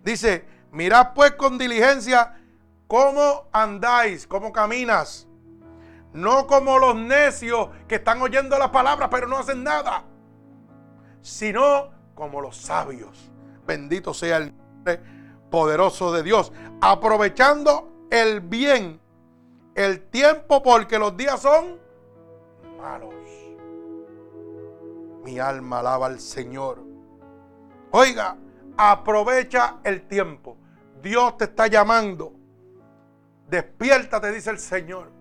Dice, 0.04 0.44
mirad 0.72 1.14
pues 1.14 1.34
con 1.34 1.60
diligencia 1.60 2.42
cómo 2.88 3.48
andáis, 3.52 4.26
cómo 4.26 4.52
caminas. 4.52 5.28
No 6.14 6.48
como 6.48 6.80
los 6.80 6.96
necios 6.96 7.70
que 7.88 7.96
están 7.96 8.20
oyendo 8.24 8.58
las 8.58 8.70
palabras 8.70 9.10
pero 9.12 9.28
no 9.28 9.38
hacen 9.38 9.64
nada. 9.64 10.04
Sino 11.22 11.92
como 12.16 12.42
los 12.42 12.58
sabios. 12.58 13.32
Bendito 13.68 14.16
sea 14.16 14.38
el 14.38 14.52
poderoso 15.52 16.12
de 16.12 16.24
Dios. 16.24 16.52
Aprovechando 16.82 18.08
el 18.10 18.42
bien, 18.42 19.00
el 19.76 20.10
tiempo 20.10 20.64
porque 20.64 20.98
los 20.98 21.16
días 21.16 21.42
son 21.42 21.80
malos. 22.78 23.14
Mi 25.24 25.40
alma 25.40 25.80
alaba 25.80 26.06
al 26.06 26.20
Señor. 26.20 26.80
Oiga, 27.92 28.38
aprovecha 28.78 29.80
el 29.84 30.08
tiempo. 30.08 30.58
Dios 31.02 31.38
te 31.38 31.46
está 31.46 31.68
llamando. 31.68 32.34
Despiértate, 33.48 34.32
dice 34.32 34.50
el 34.50 34.60
Señor. 34.60 35.12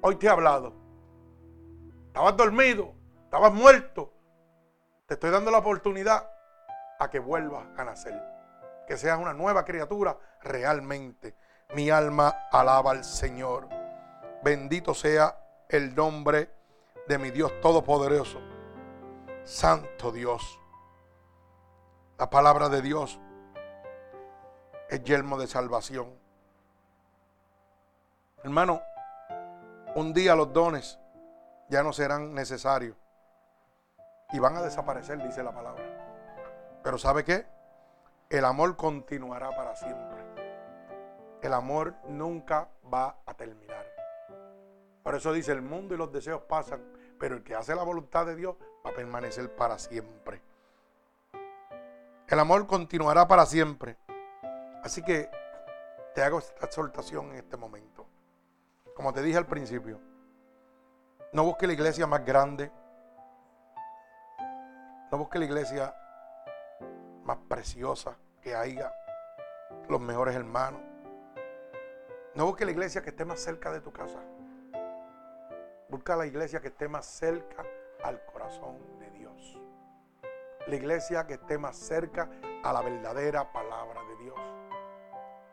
Hoy 0.00 0.16
te 0.16 0.26
he 0.26 0.30
hablado. 0.30 0.74
Estabas 2.06 2.36
dormido, 2.36 2.94
estabas 3.24 3.52
muerto. 3.52 4.12
Te 5.06 5.14
estoy 5.14 5.30
dando 5.30 5.50
la 5.50 5.58
oportunidad 5.58 6.30
a 6.98 7.10
que 7.10 7.18
vuelvas 7.18 7.66
a 7.76 7.84
nacer. 7.84 8.20
Que 8.86 8.96
seas 8.96 9.18
una 9.18 9.34
nueva 9.34 9.64
criatura 9.64 10.18
realmente. 10.42 11.34
Mi 11.74 11.90
alma 11.90 12.34
alaba 12.50 12.92
al 12.92 13.04
Señor. 13.04 13.77
Bendito 14.42 14.94
sea 14.94 15.36
el 15.68 15.94
nombre 15.94 16.50
de 17.06 17.18
mi 17.18 17.30
Dios 17.30 17.52
Todopoderoso. 17.60 18.40
Santo 19.44 20.12
Dios. 20.12 20.60
La 22.18 22.30
palabra 22.30 22.68
de 22.68 22.82
Dios 22.82 23.18
es 24.88 25.02
yelmo 25.02 25.38
de 25.38 25.46
salvación. 25.46 26.12
Hermano, 28.44 28.80
un 29.94 30.12
día 30.12 30.34
los 30.34 30.52
dones 30.52 30.98
ya 31.68 31.82
no 31.82 31.92
serán 31.92 32.34
necesarios 32.34 32.96
y 34.32 34.38
van 34.38 34.56
a 34.56 34.62
desaparecer, 34.62 35.22
dice 35.22 35.42
la 35.42 35.52
palabra. 35.52 35.84
Pero 36.82 36.98
¿sabe 36.98 37.24
qué? 37.24 37.46
El 38.30 38.44
amor 38.44 38.76
continuará 38.76 39.50
para 39.50 39.74
siempre. 39.74 40.18
El 41.42 41.54
amor 41.54 41.94
nunca 42.06 42.68
va 42.92 43.16
a 43.26 43.34
terminar. 43.34 43.97
Por 45.08 45.14
eso 45.14 45.32
dice, 45.32 45.52
el 45.52 45.62
mundo 45.62 45.94
y 45.94 45.96
los 45.96 46.12
deseos 46.12 46.42
pasan, 46.42 46.82
pero 47.18 47.36
el 47.36 47.42
que 47.42 47.54
hace 47.54 47.74
la 47.74 47.82
voluntad 47.82 48.26
de 48.26 48.36
Dios 48.36 48.56
va 48.84 48.90
a 48.90 48.92
permanecer 48.92 49.50
para 49.56 49.78
siempre. 49.78 50.42
El 52.26 52.38
amor 52.38 52.66
continuará 52.66 53.26
para 53.26 53.46
siempre. 53.46 53.96
Así 54.84 55.02
que 55.02 55.30
te 56.14 56.22
hago 56.22 56.40
esta 56.40 56.66
exhortación 56.66 57.30
en 57.30 57.36
este 57.36 57.56
momento. 57.56 58.06
Como 58.94 59.10
te 59.14 59.22
dije 59.22 59.38
al 59.38 59.46
principio, 59.46 59.98
no 61.32 61.42
busque 61.42 61.66
la 61.66 61.72
iglesia 61.72 62.06
más 62.06 62.22
grande. 62.22 62.70
No 65.10 65.16
busque 65.16 65.38
la 65.38 65.46
iglesia 65.46 65.94
más 67.24 67.38
preciosa 67.48 68.14
que 68.42 68.54
haya. 68.54 68.92
Los 69.88 70.02
mejores 70.02 70.36
hermanos. 70.36 70.82
No 72.34 72.44
busque 72.44 72.66
la 72.66 72.72
iglesia 72.72 73.00
que 73.00 73.08
esté 73.08 73.24
más 73.24 73.40
cerca 73.40 73.72
de 73.72 73.80
tu 73.80 73.90
casa. 73.90 74.20
Busca 75.88 76.16
la 76.16 76.26
iglesia 76.26 76.60
que 76.60 76.68
esté 76.68 76.86
más 76.86 77.06
cerca 77.06 77.64
al 78.04 78.22
corazón 78.26 78.76
de 78.98 79.10
Dios. 79.10 79.58
La 80.66 80.74
iglesia 80.74 81.26
que 81.26 81.34
esté 81.34 81.56
más 81.56 81.76
cerca 81.76 82.28
a 82.62 82.72
la 82.72 82.82
verdadera 82.82 83.50
palabra 83.50 84.02
de 84.04 84.24
Dios. 84.24 84.38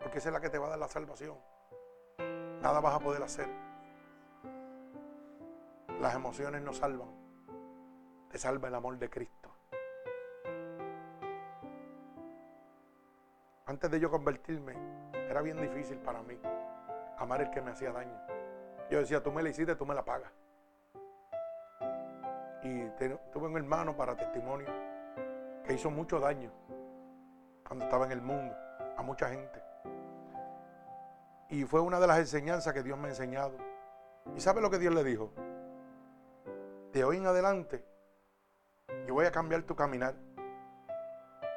Porque 0.01 0.17
esa 0.17 0.29
es 0.29 0.33
la 0.33 0.41
que 0.41 0.49
te 0.49 0.57
va 0.57 0.67
a 0.67 0.69
dar 0.71 0.79
la 0.79 0.89
salvación. 0.89 1.37
Nada 2.61 2.81
vas 2.81 2.95
a 2.95 2.99
poder 2.99 3.23
hacer. 3.23 3.47
Las 6.01 6.15
emociones 6.15 6.61
no 6.61 6.73
salvan. 6.73 7.09
Te 8.29 8.37
salva 8.37 8.67
el 8.67 8.75
amor 8.75 8.97
de 8.97 9.09
Cristo. 9.09 9.49
Antes 13.67 13.89
de 13.89 13.99
yo 14.01 14.11
convertirme, 14.11 14.73
era 15.29 15.41
bien 15.41 15.61
difícil 15.61 15.97
para 15.99 16.21
mí 16.21 16.37
amar 17.17 17.41
el 17.41 17.49
que 17.49 17.61
me 17.61 17.71
hacía 17.71 17.91
daño. 17.91 18.24
Yo 18.89 18.99
decía, 18.99 19.21
tú 19.21 19.31
me 19.31 19.41
la 19.41 19.49
hiciste, 19.49 19.75
tú 19.75 19.85
me 19.85 19.95
la 19.95 20.05
pagas. 20.05 20.31
Y 22.63 22.89
tuve 23.31 23.47
un 23.47 23.57
hermano 23.57 23.95
para 23.95 24.15
testimonio 24.15 24.67
que 25.63 25.73
hizo 25.73 25.89
mucho 25.91 26.19
daño 26.19 26.51
cuando 27.67 27.85
estaba 27.85 28.05
en 28.05 28.11
el 28.11 28.21
mundo 28.21 28.55
a 28.97 29.01
mucha 29.01 29.29
gente. 29.29 29.61
Y 31.49 31.63
fue 31.63 31.81
una 31.81 31.99
de 31.99 32.07
las 32.07 32.19
enseñanzas 32.19 32.73
que 32.73 32.83
Dios 32.83 32.97
me 32.97 33.07
ha 33.07 33.09
enseñado. 33.09 33.57
¿Y 34.35 34.39
sabe 34.39 34.61
lo 34.61 34.69
que 34.69 34.79
Dios 34.79 34.93
le 34.93 35.03
dijo? 35.03 35.31
De 36.91 37.03
hoy 37.03 37.17
en 37.17 37.27
adelante, 37.27 37.85
yo 39.07 39.13
voy 39.13 39.25
a 39.25 39.31
cambiar 39.31 39.63
tu 39.63 39.75
caminar. 39.75 40.15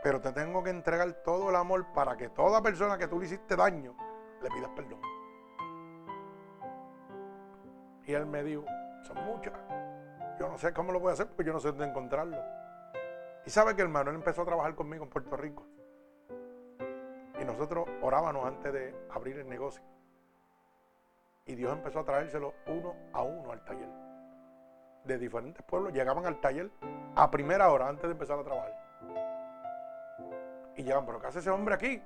Pero 0.03 0.21
te 0.21 0.33
tengo 0.33 0.63
que 0.63 0.71
entregar 0.71 1.11
todo 1.25 1.51
el 1.51 1.57
amor 1.57 1.87
para 1.93 2.17
que 2.17 2.29
toda 2.29 2.63
persona 2.63 2.99
que 2.99 3.09
tú 3.09 3.19
le 3.19 3.27
hiciste 3.27 3.57
daño 3.57 3.97
le 4.43 4.51
pidas 4.51 4.71
perdón. 4.77 5.18
Y 8.09 8.15
él 8.15 8.25
me 8.25 8.43
dijo, 8.43 8.65
son 9.03 9.23
muchas. 9.27 9.53
Yo 10.41 10.49
no 10.49 10.57
sé 10.57 10.73
cómo 10.73 10.93
lo 10.93 10.99
voy 10.99 11.11
a 11.11 11.13
hacer 11.13 11.27
porque 11.27 11.45
yo 11.45 11.53
no 11.53 11.61
sé 11.61 11.69
dónde 11.69 11.85
encontrarlo. 11.85 12.39
Y 13.45 13.51
sabe 13.51 13.77
que 13.77 13.83
hermano, 13.83 14.09
él 14.09 14.17
empezó 14.17 14.43
a 14.43 14.45
trabajar 14.47 14.75
conmigo 14.75 15.05
en 15.05 15.11
Puerto 15.11 15.37
Rico. 15.37 15.67
Y 17.39 17.45
nosotros 17.45 17.87
orábamos 18.01 18.47
antes 18.47 18.73
de 18.73 18.95
abrir 19.11 19.39
el 19.39 19.47
negocio. 19.47 19.83
Y 21.45 21.55
Dios 21.55 21.71
empezó 21.71 22.01
a 22.01 22.05
traérselo 22.05 22.55
uno 22.67 22.97
a 23.13 23.23
uno 23.23 23.53
al 23.53 23.63
taller. 23.63 23.91
De 25.05 25.19
diferentes 25.19 25.63
pueblos 25.65 25.93
llegaban 25.93 26.25
al 26.25 26.41
taller 26.41 26.71
a 27.15 27.31
primera 27.31 27.71
hora 27.71 27.89
antes 27.89 28.05
de 28.05 28.13
empezar 28.13 28.39
a 28.39 28.43
trabajar. 28.43 28.75
Y 30.77 30.83
llegan, 30.83 31.05
pero 31.05 31.21
¿qué 31.21 31.27
hace 31.27 31.41
ese 31.41 31.51
hombre 31.51 31.75
aquí? 31.75 32.03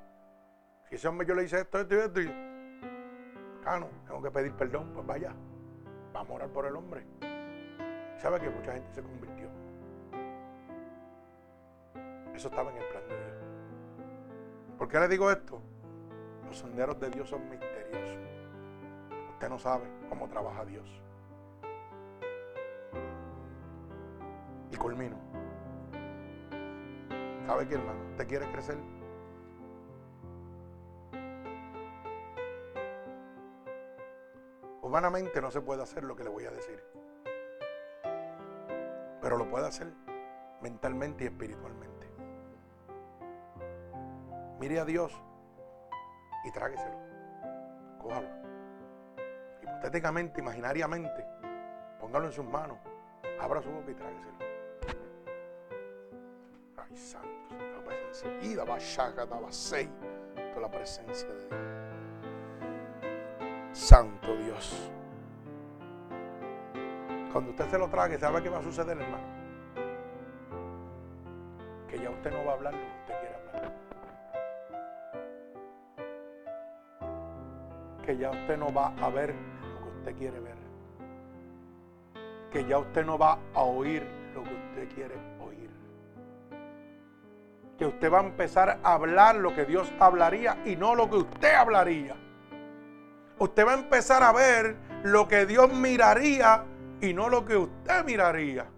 Si 0.88 0.96
ese 0.96 1.06
hombre 1.06 1.28
yo 1.28 1.36
le 1.36 1.44
hice 1.44 1.60
esto, 1.60 1.78
esto 1.78 1.94
y 1.94 1.98
esto. 1.98 2.20
Y... 2.20 3.62
Cano, 3.62 3.86
tengo 4.04 4.20
que 4.20 4.30
pedir 4.32 4.52
perdón, 4.56 4.90
pues 4.92 5.06
vaya. 5.06 5.32
Vamos 6.12 6.30
a 6.30 6.34
orar 6.34 6.48
por 6.50 6.66
el 6.66 6.76
hombre. 6.76 7.04
¿Sabe 8.18 8.40
que 8.40 8.50
mucha 8.50 8.72
gente 8.72 8.92
se 8.92 9.02
convirtió? 9.02 9.48
Eso 12.34 12.48
estaba 12.48 12.70
en 12.70 12.76
el 12.76 12.84
plan 12.84 13.02
de 13.08 13.16
Dios. 13.16 13.36
¿Por 14.78 14.88
qué 14.88 15.00
le 15.00 15.08
digo 15.08 15.30
esto? 15.30 15.60
Los 16.46 16.58
senderos 16.58 16.98
de 17.00 17.10
Dios 17.10 17.28
son 17.28 17.48
misteriosos. 17.48 18.18
Usted 19.32 19.48
no 19.48 19.58
sabe 19.58 19.84
cómo 20.08 20.28
trabaja 20.28 20.64
Dios. 20.64 20.88
Y 24.70 24.76
culmino. 24.76 25.16
¿Sabe 27.46 27.66
qué, 27.66 27.74
hermano? 27.74 28.00
¿Usted 28.10 28.28
quiere 28.28 28.50
crecer? 28.52 28.78
Humanamente 34.92 35.40
no 35.40 35.50
se 35.50 35.62
puede 35.62 35.82
hacer 35.82 36.04
lo 36.04 36.14
que 36.14 36.22
le 36.22 36.28
voy 36.28 36.44
a 36.44 36.50
decir. 36.50 36.84
Pero 39.22 39.38
lo 39.38 39.48
puede 39.48 39.66
hacer 39.66 39.90
mentalmente 40.60 41.24
y 41.24 41.28
espiritualmente. 41.28 42.10
Mire 44.60 44.80
a 44.80 44.84
Dios 44.84 45.18
y 46.44 46.52
trágueselo. 46.52 46.98
Cójalo. 48.02 48.28
Hipotéticamente, 49.62 50.42
imaginariamente, 50.42 51.24
póngalo 51.98 52.26
en 52.26 52.32
sus 52.32 52.44
manos. 52.44 52.76
Abra 53.40 53.62
su 53.62 53.70
boca 53.70 53.92
y 53.92 53.94
trágueselo. 53.94 54.36
Ay, 56.76 56.96
santo, 56.98 57.54
la 57.58 57.82
presencia. 57.82 58.46
Y 58.46 58.54
la 60.60 60.70
presencia 60.70 61.28
de 61.28 61.48
Dios. 61.48 61.81
Santo 63.72 64.36
Dios. 64.36 64.90
Cuando 67.32 67.50
usted 67.50 67.68
se 67.68 67.78
lo 67.78 67.88
trague, 67.88 68.18
¿sabe 68.18 68.42
qué 68.42 68.48
va 68.48 68.58
a 68.58 68.62
suceder, 68.62 68.98
hermano? 68.98 69.24
Que 71.88 71.98
ya 71.98 72.10
usted 72.10 72.30
no 72.30 72.44
va 72.44 72.52
a 72.52 72.54
hablar 72.54 72.74
lo 72.74 72.80
que 72.80 72.86
usted 73.00 73.20
quiere 73.20 73.34
hablar. 73.34 73.72
que 78.04 78.16
ya 78.16 78.30
usted 78.30 78.58
no 78.58 78.72
va 78.72 78.92
a 79.00 79.08
ver 79.10 79.34
lo 79.62 79.84
que 79.84 79.98
usted 79.98 80.16
quiere 80.16 80.40
ver. 80.40 80.56
Que 82.50 82.64
ya 82.64 82.78
usted 82.78 83.06
no 83.06 83.16
va 83.16 83.38
a 83.54 83.62
oír 83.62 84.06
lo 84.34 84.42
que 84.42 84.54
usted 84.54 84.94
quiere 84.94 85.14
oír. 85.40 85.70
Que 87.78 87.86
usted 87.86 88.12
va 88.12 88.20
a 88.20 88.24
empezar 88.24 88.80
a 88.82 88.92
hablar 88.92 89.36
lo 89.36 89.54
que 89.54 89.64
Dios 89.64 89.90
hablaría 89.98 90.58
y 90.64 90.76
no 90.76 90.94
lo 90.94 91.08
que 91.08 91.16
usted 91.16 91.54
hablaría. 91.54 92.14
Usted 93.42 93.66
va 93.66 93.72
a 93.72 93.74
empezar 93.74 94.22
a 94.22 94.30
ver 94.30 94.76
lo 95.02 95.26
que 95.26 95.46
Dios 95.46 95.72
miraría 95.72 96.64
y 97.00 97.12
no 97.12 97.28
lo 97.28 97.44
que 97.44 97.56
usted 97.56 98.04
miraría. 98.04 98.70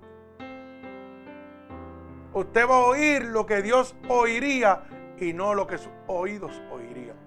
Usted 2.33 2.67
va 2.67 2.77
a 2.77 2.87
oír 2.87 3.27
lo 3.27 3.45
que 3.45 3.61
Dios 3.61 3.95
oiría 4.09 4.85
y 5.19 5.35
no 5.35 5.53
lo 5.53 5.67
que 5.67 5.77
sus 5.77 5.93
oídos 6.07 6.63
oirían. 6.73 7.19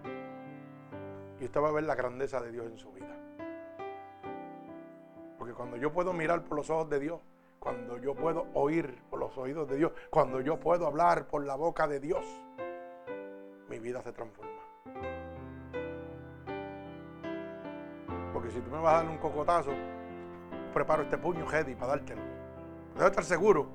Y 1.39 1.45
usted 1.45 1.61
va 1.61 1.69
a 1.69 1.73
ver 1.73 1.83
la 1.83 1.93
grandeza 1.93 2.41
de 2.41 2.51
Dios 2.51 2.65
en 2.65 2.77
su 2.79 2.91
vida. 2.91 3.15
Porque 5.37 5.53
cuando 5.53 5.77
yo 5.77 5.93
puedo 5.93 6.13
mirar 6.13 6.43
por 6.43 6.57
los 6.57 6.71
ojos 6.71 6.89
de 6.89 6.99
Dios, 6.99 7.21
cuando 7.59 7.99
yo 7.99 8.15
puedo 8.15 8.47
oír 8.55 8.99
por 9.11 9.19
los 9.19 9.37
oídos 9.37 9.69
de 9.69 9.77
Dios, 9.77 9.91
cuando 10.09 10.41
yo 10.41 10.59
puedo 10.59 10.87
hablar 10.87 11.27
por 11.27 11.45
la 11.45 11.55
boca 11.55 11.85
de 11.85 11.99
Dios, 11.99 12.25
mi 13.69 13.77
vida 13.77 14.01
se 14.01 14.11
transforma. 14.11 15.26
Porque 18.33 18.51
si 18.51 18.59
tú 18.59 18.69
me 18.69 18.79
vas 18.79 18.93
a 18.93 18.97
dar 19.03 19.09
un 19.09 19.17
cocotazo, 19.17 19.71
preparo 20.73 21.03
este 21.03 21.17
puño 21.17 21.45
ready 21.49 21.75
para 21.75 21.93
dártelo. 21.93 22.21
Debe 22.95 23.07
estar 23.07 23.23
seguro. 23.23 23.67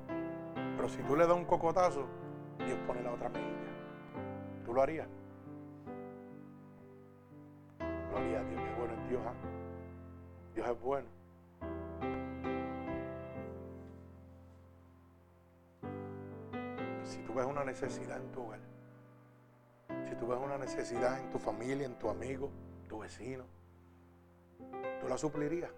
Pero 0.75 0.89
si 0.89 1.01
tú 1.03 1.15
le 1.15 1.25
das 1.25 1.35
un 1.35 1.45
cocotazo, 1.45 2.05
Dios 2.65 2.77
pone 2.85 3.01
la 3.01 3.11
otra 3.11 3.29
mejilla. 3.29 3.49
¿Tú 4.65 4.73
lo 4.73 4.81
harías? 4.81 5.07
Gloria 8.09 8.39
a 8.39 8.43
Dios, 8.43 8.61
qué 8.61 8.79
bueno 8.79 8.93
es 8.93 9.09
Dios. 9.09 9.21
¿ah? 9.25 9.33
Dios 10.55 10.67
es 10.69 10.81
bueno. 10.81 11.07
Si 17.03 17.19
tú 17.19 17.33
ves 17.33 17.45
una 17.45 17.63
necesidad 17.63 18.17
en 18.17 18.31
tu 18.31 18.43
hogar, 18.43 18.59
si 20.07 20.15
tú 20.15 20.27
ves 20.27 20.39
una 20.43 20.57
necesidad 20.57 21.19
en 21.19 21.29
tu 21.31 21.39
familia, 21.39 21.85
en 21.85 21.97
tu 21.97 22.09
amigo, 22.09 22.49
tu 22.87 22.99
vecino, 22.99 23.45
tú 25.01 25.07
la 25.07 25.17
suplirías. 25.17 25.71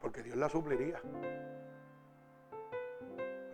Porque 0.00 0.22
Dios 0.22 0.36
la 0.36 0.48
supliría. 0.48 1.00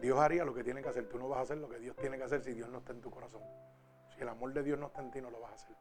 Dios 0.01 0.19
haría 0.19 0.45
lo 0.45 0.53
que 0.53 0.63
tiene 0.63 0.83
que 0.83 0.89
hacer. 0.91 1.09
Tú 1.09 1.19
no 1.19 1.29
vas 1.29 1.39
a 1.39 1.43
hacer 1.43 1.59
lo 1.59 1.69
que 1.69 1.79
Dios 1.79 1.97
tiene 1.97 2.19
que 2.19 2.25
hacer 2.25 2.43
si 2.43 2.53
Dios 2.53 2.69
no 2.69 2.79
está 2.79 2.93
en 2.93 3.01
tu 3.01 3.11
corazón. 3.11 3.43
Si 4.15 4.21
el 4.21 4.29
amor 4.29 4.53
de 4.53 4.63
Dios 4.63 4.79
no 4.79 4.89
está 4.89 5.01
en 5.01 5.11
ti, 5.11 5.21
no 5.21 5.31
lo 5.31 5.41
vas 5.41 5.53
a 5.53 5.55
hacer. 5.55 5.77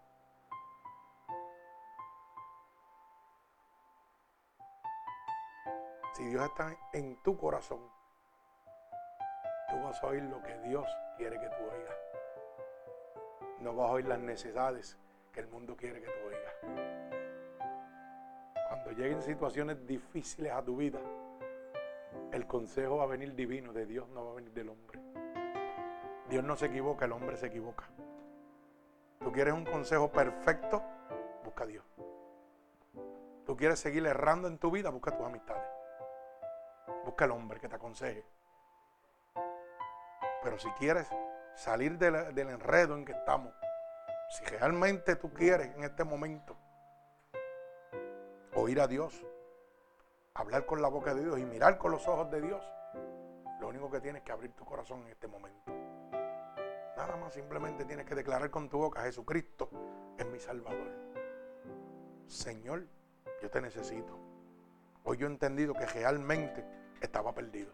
Si 6.14 6.24
Dios 6.26 6.46
está 6.46 6.78
en 6.94 7.22
tu 7.24 7.38
corazón, 7.38 7.82
tú 9.70 9.82
vas 9.84 10.02
a 10.02 10.08
oír 10.08 10.24
lo 10.24 10.42
que 10.44 10.58
Dios 10.60 10.88
quiere 11.18 11.40
que 11.40 11.48
tú 11.50 11.64
oigas. 11.64 11.98
No 13.60 13.76
vas 13.76 13.90
a 13.90 13.94
oír 13.94 14.06
las 14.06 14.20
necesidades 14.20 14.98
que 15.32 15.40
el 15.40 15.48
mundo 15.48 15.76
quiere 15.76 16.02
que 16.02 16.08
tú 16.08 16.28
oigas. 16.28 17.03
Lleguen 18.96 19.24
situaciones 19.24 19.88
difíciles 19.88 20.52
a 20.52 20.64
tu 20.64 20.78
vida, 20.78 21.00
el 22.32 22.46
consejo 22.46 22.98
va 22.98 23.04
a 23.04 23.08
venir 23.08 23.34
divino 23.34 23.74
de 23.74 23.88
Dios, 23.88 24.08
no 24.10 24.24
va 24.24 24.32
a 24.32 24.36
venir 24.36 24.52
del 24.54 24.70
hombre. 24.70 25.00
Dios 26.30 26.44
no 26.44 26.56
se 26.56 26.68
equivoca, 26.68 27.06
el 27.06 27.12
hombre 27.12 27.36
se 27.36 27.48
equivoca. 27.48 27.86
Tú 29.20 29.32
quieres 29.32 29.54
un 29.54 29.66
consejo 29.66 30.12
perfecto, 30.12 30.84
busca 31.44 31.64
a 31.64 31.68
Dios. 31.68 31.84
Tú 33.46 33.58
quieres 33.58 33.80
seguir 33.80 34.06
errando 34.06 34.48
en 34.48 34.58
tu 34.60 34.70
vida, 34.70 34.90
busca 34.90 35.12
tus 35.18 35.26
amistades. 35.26 35.68
Busca 37.04 37.26
el 37.26 37.32
hombre 37.32 37.60
que 37.60 37.68
te 37.68 37.76
aconseje. 37.76 38.24
Pero 40.44 40.58
si 40.60 40.70
quieres 40.72 41.08
salir 41.56 41.98
del 41.98 42.50
enredo 42.50 42.96
en 42.96 43.06
que 43.06 43.14
estamos, 43.14 43.54
si 44.30 44.46
realmente 44.46 45.16
tú 45.16 45.34
quieres 45.34 45.76
en 45.76 45.84
este 45.84 46.04
momento 46.04 46.56
oír 48.64 48.80
a 48.80 48.88
Dios, 48.88 49.26
hablar 50.34 50.66
con 50.66 50.82
la 50.82 50.88
boca 50.88 51.14
de 51.14 51.22
Dios 51.22 51.38
y 51.38 51.44
mirar 51.44 51.78
con 51.78 51.92
los 51.92 52.08
ojos 52.08 52.32
de 52.32 52.42
Dios, 52.42 52.64
lo 53.60 53.68
único 53.68 53.92
que 53.92 54.00
tienes 54.00 54.24
que 54.24 54.32
abrir 54.32 54.54
tu 54.54 54.64
corazón 54.64 55.02
en 55.02 55.10
este 55.10 55.28
momento. 55.28 55.72
Nada 56.96 57.18
más 57.18 57.34
simplemente 57.34 57.84
tienes 57.84 58.06
que 58.06 58.16
declarar 58.16 58.50
con 58.50 58.70
tu 58.70 58.78
boca, 58.78 59.02
Jesucristo 59.02 59.70
es 60.18 60.26
mi 60.28 60.40
Salvador. 60.40 60.92
Señor, 62.28 62.88
yo 63.42 63.50
te 63.50 63.60
necesito. 63.60 64.18
Hoy 65.04 65.18
yo 65.18 65.28
he 65.28 65.30
entendido 65.30 65.74
que 65.74 65.86
realmente 65.86 66.66
estaba 67.02 67.34
perdido. 67.34 67.74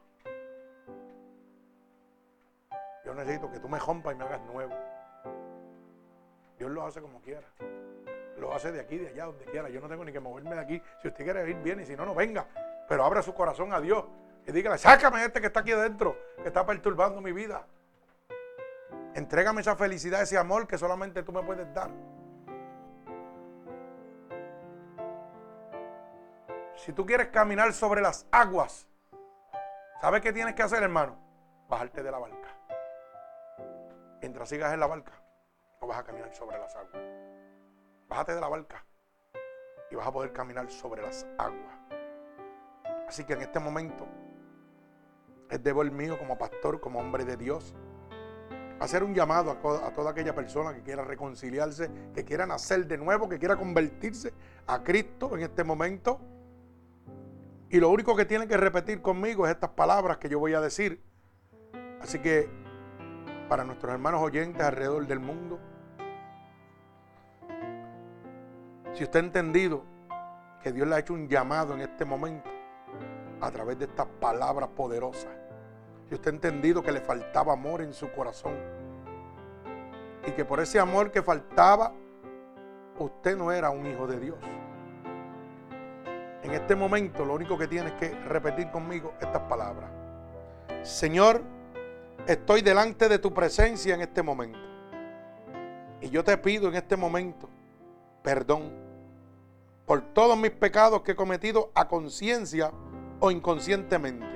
Yo 3.05 3.13
necesito 3.13 3.51
que 3.51 3.59
tú 3.59 3.69
me 3.69 3.77
rompas 3.77 4.15
y 4.15 4.17
me 4.17 4.23
hagas 4.23 4.41
nuevo. 4.41 4.73
Dios 6.57 6.71
lo 6.71 6.83
hace 6.83 6.99
como 6.99 7.21
quiera 7.21 7.47
lo 8.39 8.53
hace 8.53 8.71
de 8.71 8.79
aquí, 8.79 8.97
de 8.97 9.09
allá, 9.09 9.25
donde 9.25 9.45
quiera. 9.45 9.69
Yo 9.69 9.81
no 9.81 9.87
tengo 9.87 10.03
ni 10.03 10.11
que 10.11 10.19
moverme 10.19 10.55
de 10.55 10.61
aquí. 10.61 10.81
Si 11.01 11.07
usted 11.07 11.23
quiere 11.23 11.49
ir 11.49 11.57
bien 11.57 11.79
y 11.79 11.85
si 11.85 11.95
no, 11.95 12.05
no 12.05 12.15
venga. 12.15 12.47
Pero 12.87 13.03
abra 13.03 13.21
su 13.21 13.33
corazón 13.33 13.73
a 13.73 13.79
Dios 13.79 14.05
y 14.45 14.51
dígale, 14.51 14.77
sácame 14.77 15.23
este 15.23 15.41
que 15.41 15.47
está 15.47 15.59
aquí 15.59 15.71
adentro, 15.71 16.17
que 16.41 16.47
está 16.47 16.65
perturbando 16.65 17.21
mi 17.21 17.31
vida. 17.31 17.65
Entrégame 19.13 19.61
esa 19.61 19.75
felicidad, 19.75 20.21
ese 20.21 20.37
amor 20.37 20.67
que 20.67 20.77
solamente 20.77 21.23
tú 21.23 21.31
me 21.31 21.43
puedes 21.43 21.71
dar. 21.73 21.89
Si 26.75 26.93
tú 26.93 27.05
quieres 27.05 27.27
caminar 27.27 27.73
sobre 27.73 28.01
las 28.01 28.25
aguas, 28.31 28.87
¿sabes 29.99 30.21
qué 30.21 30.31
tienes 30.31 30.55
que 30.55 30.63
hacer, 30.63 30.81
hermano? 30.81 31.17
Bajarte 31.67 32.01
de 32.01 32.09
la 32.09 32.17
barca. 32.17 32.55
Mientras 34.21 34.49
sigas 34.49 34.73
en 34.73 34.79
la 34.79 34.87
barca, 34.87 35.11
no 35.81 35.87
vas 35.87 35.99
a 35.99 36.03
caminar 36.03 36.33
sobre 36.33 36.57
las 36.57 36.75
aguas. 36.75 37.03
Bájate 38.09 38.33
de 38.33 38.41
la 38.41 38.47
barca 38.47 38.83
y 39.91 39.95
vas 39.95 40.07
a 40.07 40.11
poder 40.11 40.33
caminar 40.33 40.69
sobre 40.71 41.03
las 41.03 41.27
aguas. 41.37 41.75
Así 43.07 43.23
que 43.23 43.33
en 43.33 43.41
este 43.41 43.59
momento 43.59 44.07
es 45.49 45.63
deber 45.63 45.91
mío 45.91 46.17
como 46.17 46.37
pastor, 46.37 46.79
como 46.79 46.99
hombre 46.99 47.23
de 47.23 47.37
Dios, 47.37 47.75
hacer 48.79 49.03
un 49.03 49.13
llamado 49.13 49.51
a, 49.51 49.87
a, 49.87 49.93
toda 49.93 50.11
aquella 50.11 50.33
persona 50.33 50.73
que 50.73 50.81
quiera 50.81 51.03
reconciliarse, 51.03 51.89
que 52.13 52.25
quiera 52.25 52.47
nacer 52.47 52.87
de 52.87 52.97
nuevo, 52.97 53.29
que 53.29 53.37
quiera 53.37 53.55
convertirse 53.55 54.33
a 54.65 54.83
Cristo 54.83 55.35
en 55.35 55.43
este 55.43 55.63
momento. 55.63 56.19
Y 57.69 57.79
lo 57.79 57.89
único 57.89 58.15
que 58.15 58.25
tiene 58.25 58.47
que 58.47 58.57
repetir 58.57 59.01
conmigo 59.01 59.45
es 59.45 59.53
estas 59.53 59.71
palabras 59.71 60.17
que 60.17 60.29
yo 60.29 60.39
voy 60.39 60.55
a 60.55 60.61
decir. 60.61 61.03
Así 62.01 62.19
que 62.19 62.49
para 63.47 63.63
nuestros 63.63 63.93
hermanos 63.93 64.21
oyentes 64.21 64.63
alrededor 64.63 65.05
del 65.05 65.19
mundo, 65.19 65.59
Si 68.93 69.03
usted 69.03 69.19
ha 69.19 69.23
entendido 69.23 69.83
que 70.61 70.71
Dios 70.71 70.87
le 70.87 70.95
ha 70.95 70.99
hecho 70.99 71.13
un 71.13 71.27
llamado 71.27 71.73
en 71.73 71.81
este 71.81 72.05
momento 72.05 72.49
a 73.41 73.51
través 73.51 73.77
de 73.79 73.85
estas 73.85 74.07
palabras 74.19 74.69
poderosas, 74.75 75.31
si 76.07 76.15
usted 76.15 76.31
ha 76.31 76.35
entendido 76.35 76.81
que 76.81 76.91
le 76.91 77.01
faltaba 77.01 77.53
amor 77.53 77.81
en 77.81 77.93
su 77.93 78.11
corazón 78.11 78.55
y 80.25 80.31
que 80.31 80.43
por 80.43 80.59
ese 80.59 80.79
amor 80.79 81.11
que 81.11 81.21
faltaba, 81.21 81.93
usted 82.97 83.37
no 83.37 83.51
era 83.51 83.69
un 83.69 83.85
hijo 83.85 84.07
de 84.07 84.19
Dios. 84.19 84.37
En 86.43 86.51
este 86.51 86.75
momento 86.75 87.23
lo 87.25 87.35
único 87.35 87.57
que 87.57 87.67
tienes 87.67 87.93
que 87.93 88.09
repetir 88.09 88.71
conmigo 88.71 89.13
estas 89.21 89.43
palabras. 89.43 89.91
Señor, 90.81 91.41
estoy 92.25 92.61
delante 92.61 93.07
de 93.07 93.19
tu 93.19 93.33
presencia 93.33 93.93
en 93.93 94.01
este 94.01 94.23
momento. 94.23 94.59
Y 96.01 96.09
yo 96.09 96.23
te 96.23 96.37
pido 96.37 96.69
en 96.69 96.75
este 96.75 96.95
momento 96.95 97.49
perdón 98.21 98.71
por 99.85 100.01
todos 100.13 100.37
mis 100.37 100.51
pecados 100.51 101.01
que 101.01 101.13
he 101.13 101.15
cometido 101.15 101.71
a 101.73 101.87
conciencia 101.87 102.71
o 103.19 103.31
inconscientemente. 103.31 104.27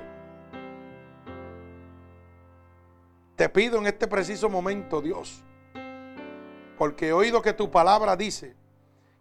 Te 3.36 3.48
pido 3.48 3.78
en 3.78 3.86
este 3.86 4.06
preciso 4.06 4.48
momento, 4.48 5.00
Dios, 5.00 5.42
porque 6.78 7.08
he 7.08 7.12
oído 7.12 7.42
que 7.42 7.52
tu 7.52 7.70
palabra 7.70 8.16
dice 8.16 8.56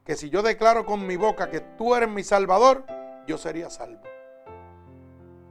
que 0.06 0.16
si 0.16 0.30
yo 0.30 0.42
declaro 0.42 0.86
con 0.86 1.06
mi 1.06 1.16
boca 1.16 1.50
que 1.50 1.62
tú 1.62 1.96
eres 1.96 2.10
mi 2.10 2.24
Salvador, 2.24 2.86
yo 3.26 3.38
sería 3.38 3.70
salvo. 3.70 4.04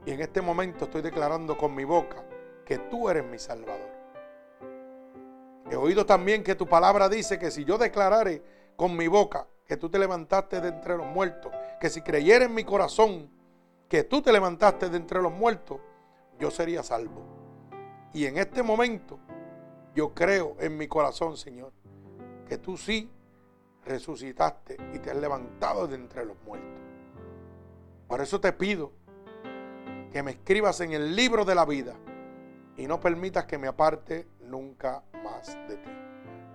Y 0.05 0.11
en 0.11 0.21
este 0.21 0.41
momento 0.41 0.85
estoy 0.85 1.01
declarando 1.01 1.57
con 1.57 1.73
mi 1.73 1.85
boca 1.85 2.23
que 2.65 2.77
tú 2.77 3.09
eres 3.09 3.25
mi 3.25 3.39
Salvador. 3.39 3.91
He 5.71 5.75
oído 5.75 6.05
también 6.05 6.43
que 6.43 6.55
tu 6.55 6.67
palabra 6.67 7.09
dice 7.09 7.39
que 7.39 7.51
si 7.51 7.63
yo 7.65 7.77
declarare 7.77 8.43
con 8.75 8.95
mi 8.95 9.07
boca 9.07 9.47
que 9.65 9.77
tú 9.77 9.89
te 9.89 9.99
levantaste 9.99 10.61
de 10.61 10.69
entre 10.69 10.97
los 10.97 11.07
muertos, 11.07 11.51
que 11.79 11.89
si 11.89 12.01
creyera 12.01 12.45
en 12.45 12.53
mi 12.53 12.63
corazón 12.63 13.29
que 13.87 14.03
tú 14.03 14.21
te 14.21 14.31
levantaste 14.31 14.89
de 14.89 14.97
entre 14.97 15.21
los 15.21 15.31
muertos, 15.31 15.79
yo 16.39 16.49
sería 16.51 16.83
salvo. 16.83 17.23
Y 18.13 18.25
en 18.25 18.37
este 18.37 18.63
momento 18.63 19.19
yo 19.95 20.13
creo 20.13 20.55
en 20.59 20.77
mi 20.77 20.87
corazón, 20.87 21.37
Señor, 21.37 21.71
que 22.47 22.57
tú 22.57 22.77
sí 22.77 23.09
resucitaste 23.85 24.77
y 24.93 24.99
te 24.99 25.11
has 25.11 25.17
levantado 25.17 25.87
de 25.87 25.95
entre 25.95 26.25
los 26.25 26.37
muertos. 26.45 26.69
Por 28.07 28.21
eso 28.21 28.39
te 28.39 28.51
pido 28.53 28.91
que 30.11 30.23
me 30.23 30.31
escribas 30.31 30.79
en 30.81 30.93
el 30.93 31.15
libro 31.15 31.45
de 31.45 31.55
la 31.55 31.65
vida 31.65 31.95
y 32.77 32.87
no 32.87 32.99
permitas 32.99 33.45
que 33.45 33.57
me 33.57 33.67
aparte 33.67 34.27
nunca 34.41 35.03
más 35.23 35.55
de 35.67 35.77
ti. 35.77 35.89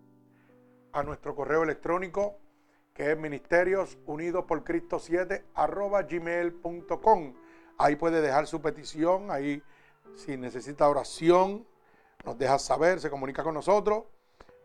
a 0.95 1.03
nuestro 1.03 1.35
correo 1.35 1.61
electrónico 1.61 2.39
que 2.93 3.11
es 3.11 3.17
ministerios 3.17 3.99
unidos 4.05 4.45
por 4.45 4.63
Cristo 4.63 4.97
7 4.97 5.43
arroba. 5.53 6.07
Ahí 7.77 7.97
puede 7.97 8.21
dejar 8.21 8.47
su 8.47 8.61
petición, 8.61 9.29
ahí 9.29 9.61
si 10.15 10.37
necesita 10.37 10.87
oración, 10.87 11.67
nos 12.23 12.37
deja 12.37 12.57
saber, 12.57 13.01
se 13.01 13.09
comunica 13.09 13.43
con 13.43 13.53
nosotros 13.53 14.05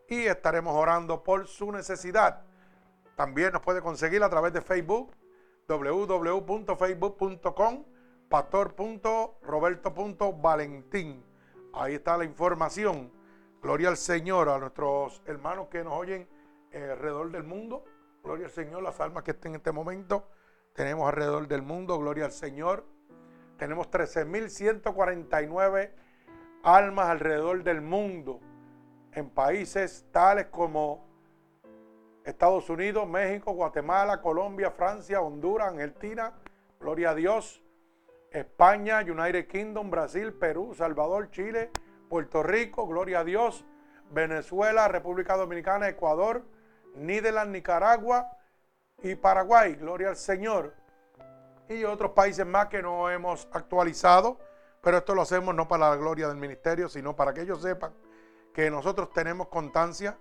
y 0.07 0.23
estaremos 0.23 0.73
orando 0.73 1.21
por 1.21 1.47
su 1.47 1.69
necesidad. 1.73 2.45
También 3.17 3.51
nos 3.51 3.61
puede 3.61 3.81
conseguir 3.81 4.23
a 4.23 4.29
través 4.29 4.53
de 4.53 4.61
Facebook, 4.61 5.11
www.facebook.com, 5.67 7.83
pastor.roberto.valentín. 8.29 11.25
Ahí 11.73 11.95
está 11.95 12.17
la 12.17 12.23
información 12.23 13.11
Gloria 13.61 13.89
al 13.89 13.97
Señor, 13.97 14.49
a 14.49 14.57
nuestros 14.57 15.21
hermanos 15.27 15.67
que 15.67 15.83
nos 15.83 15.93
oyen 15.93 16.27
eh, 16.71 16.89
alrededor 16.93 17.31
del 17.31 17.43
mundo. 17.43 17.85
Gloria 18.23 18.47
al 18.47 18.51
Señor, 18.51 18.81
las 18.81 18.99
almas 18.99 19.23
que 19.23 19.31
estén 19.31 19.51
en 19.51 19.57
este 19.57 19.71
momento. 19.71 20.27
Tenemos 20.73 21.07
alrededor 21.07 21.47
del 21.47 21.61
mundo, 21.61 21.99
gloria 21.99 22.25
al 22.25 22.31
Señor. 22.31 22.83
Tenemos 23.57 23.91
13.149 23.91 25.91
almas 26.63 27.09
alrededor 27.09 27.63
del 27.63 27.81
mundo 27.81 28.39
en 29.11 29.29
países 29.29 30.07
tales 30.11 30.47
como 30.47 31.05
Estados 32.25 32.67
Unidos, 32.67 33.07
México, 33.07 33.53
Guatemala, 33.53 34.21
Colombia, 34.21 34.71
Francia, 34.71 35.21
Honduras, 35.21 35.71
Argentina, 35.71 36.33
gloria 36.79 37.11
a 37.11 37.15
Dios, 37.15 37.61
España, 38.31 39.01
United 39.01 39.47
Kingdom, 39.47 39.91
Brasil, 39.91 40.33
Perú, 40.33 40.73
Salvador, 40.73 41.29
Chile, 41.29 41.69
Puerto 42.11 42.43
Rico, 42.43 42.85
gloria 42.87 43.21
a 43.21 43.23
Dios, 43.23 43.63
Venezuela, 44.09 44.89
República 44.89 45.37
Dominicana, 45.37 45.87
Ecuador, 45.87 46.43
Nídeland, 46.93 47.53
Nicaragua 47.53 48.27
y 49.01 49.15
Paraguay, 49.15 49.75
gloria 49.75 50.09
al 50.09 50.17
Señor. 50.17 50.73
Y 51.69 51.85
otros 51.85 52.11
países 52.11 52.45
más 52.45 52.67
que 52.67 52.81
no 52.81 53.09
hemos 53.09 53.47
actualizado, 53.53 54.37
pero 54.81 54.97
esto 54.97 55.15
lo 55.15 55.21
hacemos 55.21 55.55
no 55.55 55.69
para 55.69 55.89
la 55.89 55.95
gloria 55.95 56.27
del 56.27 56.35
ministerio, 56.35 56.89
sino 56.89 57.15
para 57.15 57.33
que 57.33 57.43
ellos 57.43 57.61
sepan 57.61 57.93
que 58.53 58.69
nosotros 58.69 59.13
tenemos 59.13 59.47
constancia 59.47 60.17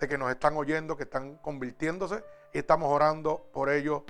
de 0.00 0.08
que 0.08 0.18
nos 0.18 0.32
están 0.32 0.56
oyendo, 0.56 0.96
que 0.96 1.04
están 1.04 1.36
convirtiéndose 1.36 2.24
y 2.52 2.58
estamos 2.58 2.90
orando 2.90 3.46
por 3.52 3.70
ellos 3.70 4.02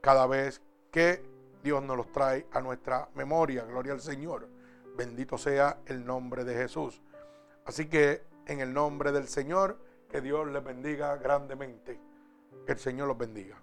cada 0.00 0.26
vez 0.26 0.62
que 0.90 1.22
Dios 1.62 1.82
nos 1.82 1.98
los 1.98 2.10
trae 2.10 2.46
a 2.52 2.62
nuestra 2.62 3.10
memoria. 3.14 3.64
Gloria 3.64 3.92
al 3.92 4.00
Señor. 4.00 4.59
Bendito 5.00 5.38
sea 5.38 5.78
el 5.86 6.04
nombre 6.04 6.44
de 6.44 6.54
Jesús. 6.54 7.00
Así 7.64 7.86
que 7.86 8.22
en 8.44 8.60
el 8.60 8.74
nombre 8.74 9.12
del 9.12 9.28
Señor, 9.28 9.78
que 10.10 10.20
Dios 10.20 10.46
les 10.48 10.62
bendiga 10.62 11.16
grandemente. 11.16 11.98
Que 12.66 12.72
el 12.72 12.78
Señor 12.78 13.08
los 13.08 13.16
bendiga. 13.16 13.56